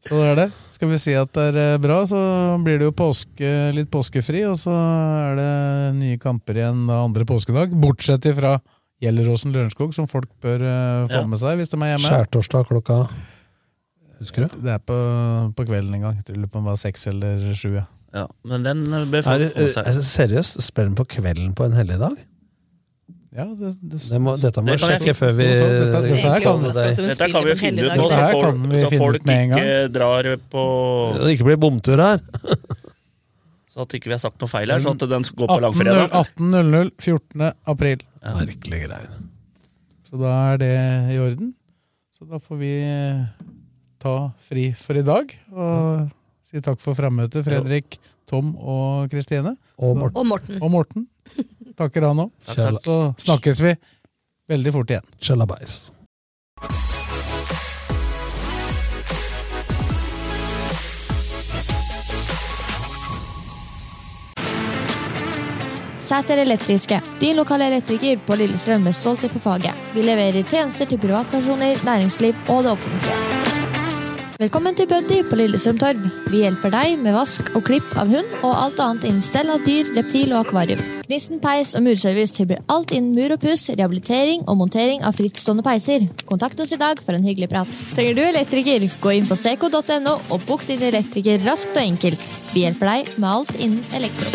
Så 0.01 0.17
det 0.17 0.29
er 0.31 0.37
det. 0.39 0.47
Skal 0.73 0.89
vi 0.89 0.97
si 0.97 1.13
at 1.13 1.29
det 1.37 1.43
er 1.51 1.57
eh, 1.75 1.79
bra, 1.81 1.99
så 2.09 2.17
blir 2.65 2.79
det 2.81 2.87
jo 2.89 2.93
påske, 2.97 3.49
litt 3.77 3.91
påskefri, 3.93 4.41
og 4.49 4.57
så 4.57 4.73
er 4.73 5.35
det 5.37 5.51
nye 5.99 6.17
kamper 6.21 6.57
igjen 6.57 6.87
andre 6.89 7.27
påskedag. 7.29 7.75
Bortsett 7.83 8.25
ifra 8.31 8.55
Gjelleråsen 9.01 9.53
Lørenskog, 9.53 9.93
som 9.97 10.09
folk 10.09 10.29
bør 10.41 10.65
eh, 10.65 11.05
få 11.11 11.21
Ja. 11.21 11.27
med 11.29 11.37
seg 11.41 11.61
hvis 11.61 11.69
de 11.69 11.77
er 11.85 11.93
hjemme. 11.93 12.09
Skjærtorsdag 12.09 12.67
klokka 12.69 13.03
Husker 14.21 14.45
du? 14.45 14.57
Det 14.61 14.73
er 14.75 14.81
på, 14.85 14.97
på 15.57 15.63
kvelden 15.65 15.95
en 15.97 16.03
gang. 16.09 16.17
Jeg 16.21 16.35
lurer 16.37 16.49
på 16.53 16.59
om 16.59 16.65
det 16.67 16.73
var 16.75 16.81
seks 16.81 17.07
eller 17.09 17.47
sju. 17.57 17.71
Ja. 17.79 17.85
Ja, 18.13 18.25
men 18.43 18.63
den 18.65 18.81
bør 19.11 19.21
Er, 19.23 19.45
få 19.53 19.67
seg. 19.71 19.87
er, 19.87 20.01
seriøst? 20.03 20.59
Spiller 20.65 20.89
den 20.91 20.97
på 20.99 21.05
kvelden 21.07 21.53
på 21.55 21.63
en 21.69 21.73
helligdag? 21.77 22.17
Ja, 23.31 23.45
det, 23.55 23.69
det, 23.79 23.99
Det 24.11 24.19
må, 24.19 24.33
dette 24.35 24.59
må 24.59 24.73
Det 24.73 24.81
sjekke 24.83 25.13
før 25.15 25.31
vi 25.37 25.45
Dette- 25.47 26.01
dette 26.03 26.15
her 26.19 26.43
kan-. 26.43 26.65
Dette 26.75 27.29
kan 27.31 27.45
vi 27.47 27.53
finne 27.55 27.85
ut 27.87 27.93
nå, 27.95 28.09
så, 28.11 28.25
folk- 28.33 28.73
så 28.81 28.89
folk 28.99 29.21
ikke 29.23 29.67
drar 29.95 30.27
på 30.51 30.63
Det 31.21 31.29
ikke 31.37 31.47
blir 31.47 31.59
bomtur 31.63 32.03
her. 32.03 32.19
Så 33.71 33.85
at 33.85 33.93
ikke 33.95 34.09
vi 34.11 34.15
har 34.17 34.19
sagt 34.19 34.41
noe 34.43 34.51
feil 34.51 34.67
her, 34.67 34.81
så 34.83 34.91
at 34.91 35.03
den 35.07 35.23
går 35.23 35.47
på 35.47 35.55
langfredag. 35.63 36.09
18.00 36.11 36.89
14. 36.99 37.43
april. 37.71 38.01
Merkelige 38.19 38.89
greier. 38.89 39.13
Så 40.03 40.19
da 40.19 40.31
er 40.51 40.57
det 40.59 40.71
i 41.15 41.19
orden. 41.23 41.53
Så 42.11 42.27
da 42.27 42.35
får 42.43 42.59
vi 42.59 42.71
eh, 42.83 43.21
ta 44.03 44.15
fri 44.43 44.65
for 44.75 44.99
i 44.99 45.05
dag. 45.07 45.31
Og 45.55 46.11
si 46.51 46.61
takk 46.63 46.81
for 46.83 46.97
frammøtet, 46.97 47.45
Fredrik, 47.47 47.97
Tom 48.29 48.53
og 48.59 49.09
Kristine. 49.11 49.55
Og 49.79 49.97
Morten. 49.97 50.19
Og 50.19 50.27
Morten. 50.27 50.59
Og 50.61 50.71
Morten. 50.71 51.07
Takker 51.79 52.09
han 52.09 52.27
òg. 52.27 52.31
Så 52.83 52.99
snakkes 53.23 53.63
vi 53.63 53.75
veldig 54.51 54.75
fort 54.75 54.93
igjen. 54.93 55.09
Kjellabais. 55.23 55.81
Sæter 66.11 66.41
Elektriske, 66.41 66.97
din 67.21 67.37
lokale 67.39 67.69
elektriker 67.71 68.17
på 68.27 68.35
Lillestrøm 68.35 68.83
med 68.83 68.95
stolthet 68.97 69.31
for 69.31 69.39
faget. 69.39 69.77
Vi 69.95 70.03
leverer 70.03 70.43
tjenester 70.43 70.89
til 70.89 70.99
privatpersoner, 70.99 71.79
næringsliv 71.87 72.35
og 72.51 72.65
det 72.65 72.75
offentlige. 72.75 73.40
Velkommen 74.41 74.73
til 74.73 74.87
Buddy 74.89 75.19
på 75.29 75.37
Lillestrøm 75.37 75.77
Torv. 75.77 76.05
Vi 76.31 76.39
hjelper 76.41 76.71
deg 76.73 76.95
med 76.97 77.13
vask 77.13 77.51
og 77.53 77.61
klipp 77.67 77.91
av 77.93 78.09
hund 78.09 78.31
og 78.39 78.49
alt 78.49 78.79
annet 78.81 79.03
innen 79.05 79.21
stell 79.21 79.51
av 79.53 79.61
dyr, 79.67 79.91
reptil 79.93 80.31
og 80.33 80.47
akvarium. 80.47 80.79
Gnisten 81.05 81.37
peis 81.43 81.75
og 81.77 81.83
murservice 81.85 82.33
tilbyr 82.33 82.63
alt 82.73 82.89
innen 82.89 83.13
mur 83.13 83.35
og 83.35 83.43
puss, 83.43 83.67
rehabilitering 83.69 84.47
og 84.49 84.57
montering 84.63 85.05
av 85.05 85.13
frittstående 85.19 85.61
peiser. 85.67 86.07
Kontakt 86.25 86.57
oss 86.63 86.73
i 86.73 86.79
dag 86.81 87.03
for 87.05 87.13
en 87.13 87.27
hyggelig 87.27 87.51
prat. 87.51 87.83
Trenger 87.93 88.17
du 88.17 88.23
elektriker? 88.25 88.87
Gå 89.03 89.13
inn 89.19 89.29
på 89.29 89.37
seco.no 89.37 90.15
og 90.17 90.47
bok 90.49 90.65
din 90.65 90.81
elektriker 90.89 91.45
raskt 91.45 91.77
og 91.77 91.83
enkelt. 91.83 92.33
Vi 92.55 92.65
hjelper 92.65 92.95
deg 92.95 93.13
med 93.21 93.29
alt 93.29 93.53
innen 93.61 93.85
elektro. 93.93 94.25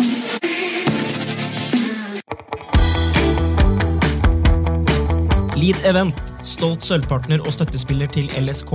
Lead 5.59 5.83
Event, 5.83 6.23
stolt 6.47 6.87
sølvpartner 6.87 7.43
og 7.43 7.51
støttespiller 7.59 8.07
til 8.15 8.31
LSK. 8.39 8.71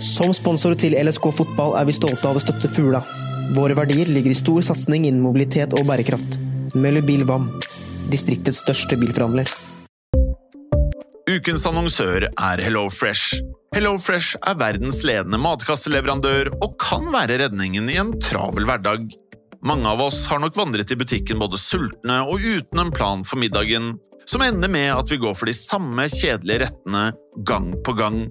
Som 0.00 0.30
sponsor 0.32 0.72
til 0.80 0.94
LSK 0.96 1.26
fotball 1.36 1.74
er 1.76 1.84
vi 1.84 1.92
stolte 1.92 2.24
av 2.24 2.38
å 2.38 2.40
støtte 2.40 2.70
Fugla. 2.72 3.02
Våre 3.52 3.74
verdier 3.76 4.08
ligger 4.08 4.32
i 4.32 4.38
stor 4.38 4.64
satsing 4.64 5.04
innen 5.04 5.20
mobilitet 5.20 5.74
og 5.76 5.84
bærekraft. 5.84 6.38
Møller 6.72 7.04
Vam, 7.28 7.50
distriktets 8.08 8.62
største 8.64 8.96
bilforhandler. 8.96 9.50
Ukens 11.28 11.68
annonsør 11.68 12.30
er 12.30 12.64
HelloFresh. 12.64 13.42
HelloFresh 13.76 14.40
er 14.40 14.56
verdens 14.56 15.04
ledende 15.04 15.38
matkasseleverandør 15.38 16.54
og 16.56 16.78
kan 16.80 17.12
være 17.12 17.36
redningen 17.44 17.92
i 17.92 18.00
en 18.00 18.16
travel 18.24 18.64
hverdag. 18.70 19.04
Mange 19.60 19.84
av 19.84 20.00
oss 20.00 20.24
har 20.32 20.40
nok 20.40 20.56
vandret 20.56 20.94
i 20.94 20.96
butikken 20.96 21.42
både 21.42 21.60
sultne 21.60 22.22
og 22.24 22.40
uten 22.40 22.86
en 22.86 22.94
plan 22.96 23.20
for 23.28 23.36
middagen, 23.42 23.98
som 24.24 24.40
ender 24.40 24.72
med 24.72 24.94
at 24.96 25.12
vi 25.12 25.20
går 25.20 25.36
for 25.36 25.50
de 25.50 25.60
samme 25.60 26.08
kjedelige 26.08 26.64
rettene 26.64 27.10
gang 27.44 27.74
på 27.84 28.00
gang. 28.00 28.30